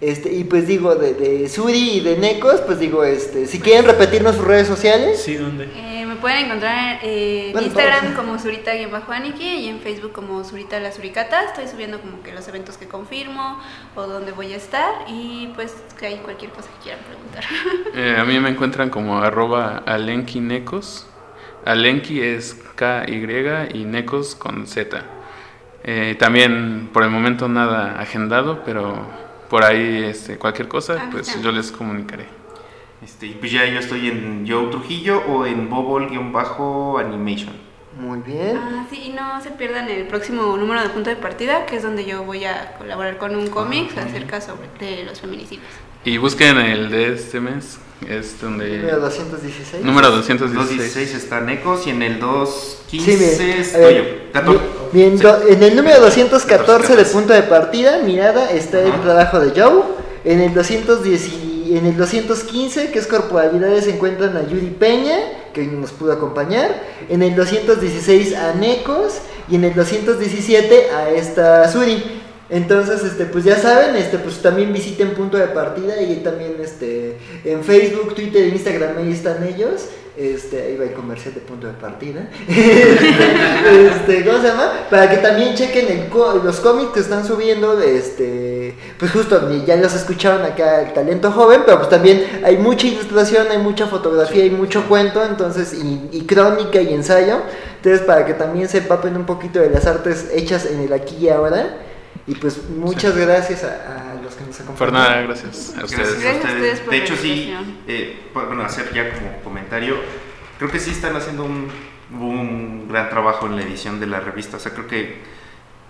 Este, 0.00 0.32
y 0.32 0.44
pues 0.44 0.66
digo, 0.68 0.94
de, 0.94 1.14
de 1.14 1.48
Suri 1.48 1.96
y 1.96 2.00
de 2.00 2.16
Necos, 2.18 2.60
pues 2.60 2.78
digo, 2.78 3.02
este, 3.02 3.46
si 3.46 3.58
quieren 3.60 3.84
repetirnos 3.84 4.36
sus 4.36 4.44
redes 4.44 4.68
sociales. 4.68 5.20
Sí, 5.20 5.34
¿dónde? 5.34 5.68
Eh, 5.74 6.06
me 6.06 6.14
pueden 6.16 6.46
encontrar 6.46 7.00
en 7.02 7.52
Bueno, 7.52 7.66
Instagram 7.66 8.00
todos. 8.00 8.14
como 8.14 8.38
Zurita-Aniki 8.38 9.42
y 9.42 9.68
en 9.68 9.80
Facebook 9.80 10.12
como 10.12 10.44
Zurita 10.44 10.78
la 10.78 10.92
Suricata. 10.92 11.42
Estoy 11.44 11.66
subiendo 11.66 12.00
como 12.00 12.22
que 12.22 12.32
los 12.32 12.46
eventos 12.46 12.76
que 12.76 12.86
confirmo 12.86 13.60
o 13.96 14.06
donde 14.06 14.30
voy 14.30 14.52
a 14.52 14.56
estar 14.56 14.92
y 15.08 15.50
pues 15.56 15.74
que 15.98 16.06
hay 16.06 16.16
cualquier 16.18 16.52
cosa 16.52 16.68
que 16.78 16.82
quieran 16.84 17.00
preguntar. 17.04 17.44
Eh, 17.94 18.16
a 18.16 18.24
mí 18.24 18.38
me 18.38 18.50
encuentran 18.50 18.90
como 18.90 19.18
arroba 19.18 19.78
alenquinecos. 19.78 21.06
Alenqui 21.64 22.20
es 22.20 22.54
K-Y 22.76 23.74
y 23.74 23.84
necos 23.84 24.36
con 24.36 24.66
Z. 24.68 25.02
Eh, 25.82 26.14
también 26.18 26.90
por 26.92 27.02
el 27.02 27.10
momento 27.10 27.48
nada 27.48 27.98
agendado, 28.00 28.62
pero 28.64 29.06
por 29.48 29.64
ahí 29.64 30.04
este, 30.04 30.36
cualquier 30.38 30.68
cosa, 30.68 30.96
Ah, 31.00 31.08
pues 31.10 31.40
yo 31.42 31.50
les 31.52 31.70
comunicaré. 31.72 32.26
este, 33.02 33.26
y 33.26 33.34
pues 33.34 33.50
ya 33.52 33.64
yo 33.66 33.78
estoy 33.78 34.08
en 34.08 34.44
Joe 34.48 34.66
Trujillo 34.70 35.22
o 35.28 35.46
en 35.46 35.68
Bobol-Animation. 35.70 37.68
Muy 37.98 38.20
bien. 38.20 38.56
Ah, 38.56 38.86
sí, 38.90 39.04
y 39.06 39.08
no 39.10 39.40
se 39.40 39.50
pierdan 39.50 39.88
el 39.88 40.06
próximo 40.06 40.56
número 40.56 40.82
de 40.82 40.88
punto 40.90 41.10
de 41.10 41.16
partida, 41.16 41.66
que 41.66 41.76
es 41.76 41.82
donde 41.82 42.04
yo 42.04 42.22
voy 42.22 42.44
a 42.44 42.74
colaborar 42.78 43.18
con 43.18 43.34
un 43.34 43.48
cómic 43.48 43.96
acerca 43.98 44.40
sobre 44.40 44.68
de 44.78 45.04
los 45.04 45.20
feminicidios. 45.20 45.66
Y 46.08 46.16
busquen 46.16 46.56
el 46.56 46.90
de 46.90 47.12
este 47.12 47.38
mes, 47.38 47.76
es 48.08 48.36
Número 48.42 48.66
donde... 48.70 48.92
216. 48.92 49.84
Número 49.84 50.06
En 50.08 50.14
el 50.14 50.18
216. 50.20 50.54
216 50.54 51.14
está 51.22 51.40
Necos 51.42 51.86
y 51.86 51.90
en 51.90 52.02
el 52.02 52.18
215 52.18 53.12
Sí, 53.12 53.16
bien. 53.44 53.60
Estoy 53.60 53.80
ver, 53.82 53.94
yo. 54.32 54.40
Cator- 54.40 54.60
bien, 54.90 55.18
Sí. 55.18 55.22
do- 55.22 55.42
en 55.46 55.62
el 55.62 55.76
número 55.76 56.00
214 56.00 56.96
de 56.96 57.02
214. 57.04 57.12
punto 57.12 57.32
de 57.34 57.42
partida, 57.42 57.98
mirada, 57.98 58.50
está 58.50 58.80
el 58.80 58.88
Ajá. 58.92 59.02
trabajo 59.02 59.40
de 59.40 59.60
Joe. 59.60 59.82
En 60.24 60.40
el 60.40 60.54
210 60.54 61.28
y- 61.28 61.76
en 61.76 61.84
el 61.84 61.98
215, 61.98 62.90
que 62.90 62.98
es 63.00 63.06
corporalidades, 63.06 63.84
se 63.84 63.90
encuentran 63.90 64.34
a 64.38 64.48
Yuri 64.48 64.70
Peña, 64.78 65.18
que 65.52 65.64
nos 65.64 65.90
pudo 65.90 66.12
acompañar. 66.14 66.84
En 67.10 67.22
el 67.22 67.36
216 67.36 68.34
a 68.34 68.54
Necos 68.54 69.18
y 69.50 69.56
en 69.56 69.64
el 69.64 69.74
217 69.74 70.86
a 70.90 71.10
esta 71.10 71.70
Suri. 71.70 72.22
Entonces, 72.50 73.04
este, 73.04 73.26
pues 73.26 73.44
ya 73.44 73.56
saben, 73.56 73.94
este, 73.96 74.18
pues 74.18 74.40
también 74.40 74.72
visiten 74.72 75.10
punto 75.10 75.36
de 75.36 75.48
partida 75.48 76.00
y 76.00 76.16
también 76.16 76.54
este, 76.60 77.18
en 77.44 77.62
Facebook, 77.62 78.14
Twitter, 78.14 78.48
Instagram, 78.48 78.96
ahí 78.98 79.12
están 79.12 79.42
ellos. 79.44 79.88
Este, 80.16 80.60
ahí 80.60 80.76
va 80.76 80.82
el 80.82 80.94
comercial 80.94 81.32
de 81.32 81.40
punto 81.40 81.68
de 81.68 81.74
partida. 81.74 82.28
este, 82.48 84.24
¿cómo 84.24 84.40
se 84.40 84.48
llama? 84.48 84.72
Para 84.90 85.08
que 85.08 85.18
también 85.18 85.54
chequen 85.54 85.86
el 85.86 86.08
los 86.42 86.58
cómics 86.58 86.90
que 86.90 87.00
están 87.00 87.24
subiendo, 87.24 87.80
este, 87.80 88.74
pues 88.98 89.12
justo 89.12 89.48
ya 89.64 89.76
los 89.76 89.94
escucharon 89.94 90.42
acá 90.42 90.82
el 90.82 90.92
talento 90.92 91.30
joven, 91.30 91.62
pero 91.64 91.78
pues 91.78 91.88
también 91.88 92.40
hay 92.42 92.56
mucha 92.56 92.88
ilustración, 92.88 93.46
hay 93.52 93.58
mucha 93.58 93.86
fotografía, 93.86 94.42
hay 94.42 94.50
mucho 94.50 94.88
cuento, 94.88 95.24
entonces, 95.24 95.72
y, 95.72 96.08
y 96.10 96.22
crónica 96.22 96.80
y 96.80 96.94
ensayo. 96.94 97.36
Entonces, 97.76 98.00
para 98.00 98.26
que 98.26 98.34
también 98.34 98.68
se 98.68 98.78
empapen 98.78 99.16
un 99.16 99.24
poquito 99.24 99.60
de 99.60 99.70
las 99.70 99.86
artes 99.86 100.30
hechas 100.34 100.66
en 100.66 100.80
el 100.80 100.92
aquí 100.92 101.16
y 101.20 101.28
ahora. 101.28 101.87
Y 102.28 102.34
pues 102.34 102.68
muchas 102.68 103.16
gracias 103.16 103.64
a, 103.64 104.12
a 104.12 104.14
los 104.22 104.34
que 104.34 104.44
nos 104.44 104.60
acompañan. 104.60 104.76
Por 104.76 104.92
nada, 104.92 105.22
gracias 105.22 105.70
a 105.74 105.78
Gracias 105.80 106.00
ustedes. 106.00 106.08
a 106.08 106.20
Gracias 106.20 106.44
a 106.44 106.48
ustedes. 106.48 106.54
ustedes 106.54 106.80
por 106.80 106.90
de 106.90 106.98
hecho, 106.98 107.16
sí, 107.16 107.54
eh, 107.88 108.28
pa- 108.34 108.44
bueno, 108.44 108.62
hacer 108.64 108.92
ya 108.92 109.12
como 109.14 109.32
comentario, 109.42 109.96
creo 110.58 110.70
que 110.70 110.78
sí 110.78 110.90
están 110.90 111.16
haciendo 111.16 111.44
un, 111.44 111.68
un 112.12 112.86
gran 112.88 113.08
trabajo 113.08 113.46
en 113.46 113.56
la 113.56 113.62
edición 113.62 113.98
de 113.98 114.06
la 114.06 114.20
revista. 114.20 114.58
O 114.58 114.60
sea, 114.60 114.72
creo 114.72 114.86
que 114.86 115.16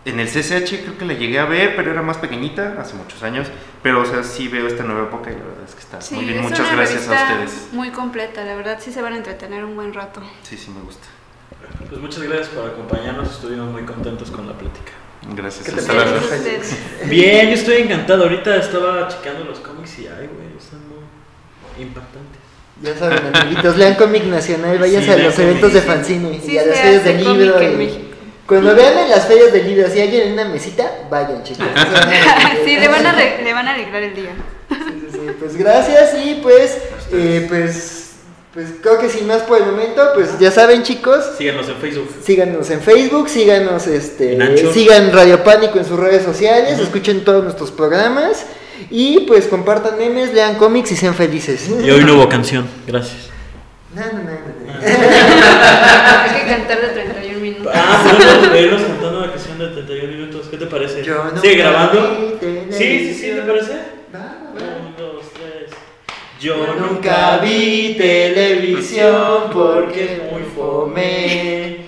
en 0.05 0.21
el 0.21 0.29
CCH 0.29 0.85
creo 0.85 0.97
que 0.97 1.05
la 1.05 1.15
llegué 1.15 1.41
a 1.41 1.45
ver, 1.45 1.75
pero 1.75 1.91
era 1.91 2.03
más 2.03 2.19
pequeñita, 2.19 2.77
hace 2.81 2.95
muchos 2.95 3.23
años. 3.25 3.49
Pero, 3.83 4.03
o 4.03 4.07
sea, 4.07 4.23
sí 4.23 4.47
veo 4.47 4.69
esta 4.69 4.85
nueva 4.85 5.09
época 5.09 5.31
y 5.31 5.35
la 5.35 5.41
verdad 5.45 5.65
es 5.69 5.75
que 5.75 5.81
está 5.81 6.01
Sí, 6.01 6.15
muy 6.15 6.25
bien. 6.25 6.37
es 6.39 6.43
Muchas 6.45 6.61
una 6.69 6.77
gracias 6.77 7.09
a 7.09 7.13
ustedes. 7.15 7.69
Muy 7.73 7.91
completa, 7.91 8.45
la 8.45 8.55
verdad 8.55 8.79
sí 8.81 8.93
se 8.93 9.03
van 9.03 9.15
a 9.15 9.17
entretener 9.17 9.65
un 9.65 9.75
buen 9.75 9.93
rato. 9.93 10.23
Sí, 10.45 10.57
sí, 10.57 10.71
me 10.71 10.83
gusta. 10.83 11.07
Pues 11.89 12.01
muchas 12.01 12.23
gracias 12.23 12.49
por 12.49 12.65
acompañarnos, 12.71 13.29
estuvimos 13.29 13.73
muy 13.73 13.83
contentos 13.83 14.31
con 14.31 14.47
la 14.47 14.53
plática. 14.57 14.93
Gracias. 15.35 15.69
A 15.69 15.73
ustedes. 15.73 16.77
Bien, 17.07 17.49
yo 17.49 17.55
estoy 17.55 17.83
encantado. 17.83 18.25
Ahorita 18.25 18.57
estaba 18.57 19.09
checando 19.09 19.45
los 19.45 19.59
cómics 19.59 19.99
y 19.99 20.07
ay, 20.07 20.29
güey, 20.33 20.57
están 20.59 20.81
muy 20.89 21.83
impactantes. 21.83 22.39
Ya 22.81 22.97
saben, 22.97 23.35
amiguitos, 23.35 23.77
lean 23.77 23.95
cómic 23.97 24.25
nacional, 24.25 24.79
váyanse 24.79 25.13
Sí, 25.15 25.21
a 25.21 25.25
los 25.25 25.39
eventos 25.39 25.73
de 25.73 25.81
fanzine 25.83 26.41
sí 26.45 26.53
y 26.53 26.59
a 26.59 26.65
las 26.65 26.79
ferias 26.79 27.05
de 27.05 27.15
libro. 27.15 27.61
en 27.61 27.73
y- 27.73 27.77
México. 27.77 28.05
Cuando 28.47 28.75
vean 28.75 28.97
en 28.99 29.11
las 29.11 29.27
ferias 29.27 29.53
del 29.53 29.67
libro 29.67 29.89
si 29.91 30.01
alguien 30.01 30.29
en 30.29 30.33
una 30.35 30.45
mesita, 30.47 30.91
vayan 31.11 31.43
chicos. 31.43 31.67
sí, 32.65 32.79
le 32.79 32.89
van, 32.89 33.05
a 33.05 33.13
le 33.13 33.53
van 33.53 33.69
a 33.69 33.75
alegrar 33.75 34.03
el 34.03 34.15
día. 34.15 34.31
Sí, 34.71 34.77
sí, 35.01 35.07
sí, 35.13 35.19
Pues 35.39 35.57
gracias 35.57 36.15
y 36.25 36.35
pues, 36.41 36.79
eh, 37.13 37.45
pues, 37.49 37.98
pues 38.59 38.71
creo 38.83 38.99
que 38.99 39.09
sin 39.09 39.29
más 39.29 39.43
por 39.43 39.57
el 39.57 39.67
momento, 39.67 40.03
pues 40.15 40.37
ya 40.41 40.51
saben 40.51 40.83
chicos, 40.83 41.25
Síganos 41.39 41.69
en 41.69 41.77
Facebook. 41.77 42.09
síganos 42.21 42.71
en 42.71 42.81
Facebook, 42.81 43.29
síganos, 43.29 43.87
este, 43.87 44.33
En 44.33 44.73
sigan 44.73 45.13
Radio 45.13 45.45
Pánico 45.45 45.79
en 45.79 45.85
sus 45.85 45.97
redes 45.97 46.25
sociales, 46.25 46.77
escuchen 46.81 47.25
todos 47.25 47.45
nuestros 47.45 47.71
programas 47.71 48.47
y 48.91 49.21
pues 49.29 49.47
compartan 49.47 49.97
memes, 49.97 50.35
lean 50.35 50.57
cómics 50.57 50.91
y 50.91 50.97
sean 50.97 51.15
felices. 51.15 51.69
Y 51.69 51.89
hoy 51.89 52.03
no 52.03 52.15
hubo 52.17 52.29
canción. 52.29 52.67
Gracias. 52.85 53.31
No, 53.95 54.03
no, 54.05 54.13
no, 54.13 54.25
no. 54.25 54.73
Hay 54.75 56.41
que 56.41 56.47
cantar 56.49 56.81
de 56.81 56.89
31 56.89 57.39
minutos. 57.39 57.73
Ah, 57.73 58.51
verlos 58.53 58.83
cantando 58.83 59.21
la 59.21 59.31
canción 59.31 59.57
de 59.61 59.69
31 59.69 60.13
minutos. 60.15 60.47
¿Qué 60.51 60.57
te 60.57 60.67
parece? 60.67 61.05
Yo 61.05 61.23
nunca 61.27 61.41
¿Sigue 61.43 61.59
grabando? 61.59 62.39
Sí, 62.41 62.75
sí, 62.77 63.15
sí, 63.15 63.31
¿te 63.37 63.43
parece? 63.43 63.75
Va, 64.13 64.19
va. 64.19 64.88
Yo 66.41 66.75
nunca 66.79 67.39
vi 67.39 67.97
televisión 67.99 69.51
porque 69.53 70.23
muy 70.31 70.43
fome. 70.43 71.79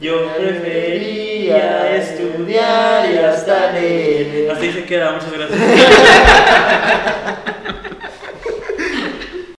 Yo 0.00 0.32
prefería 0.36 1.94
estudiar 1.94 3.08
y 3.12 3.18
hasta 3.18 3.70
leer. 3.70 4.50
Así 4.50 4.72
se 4.72 4.84
queda, 4.84 5.12
muchas 5.12 5.32
gracias. 5.32 5.60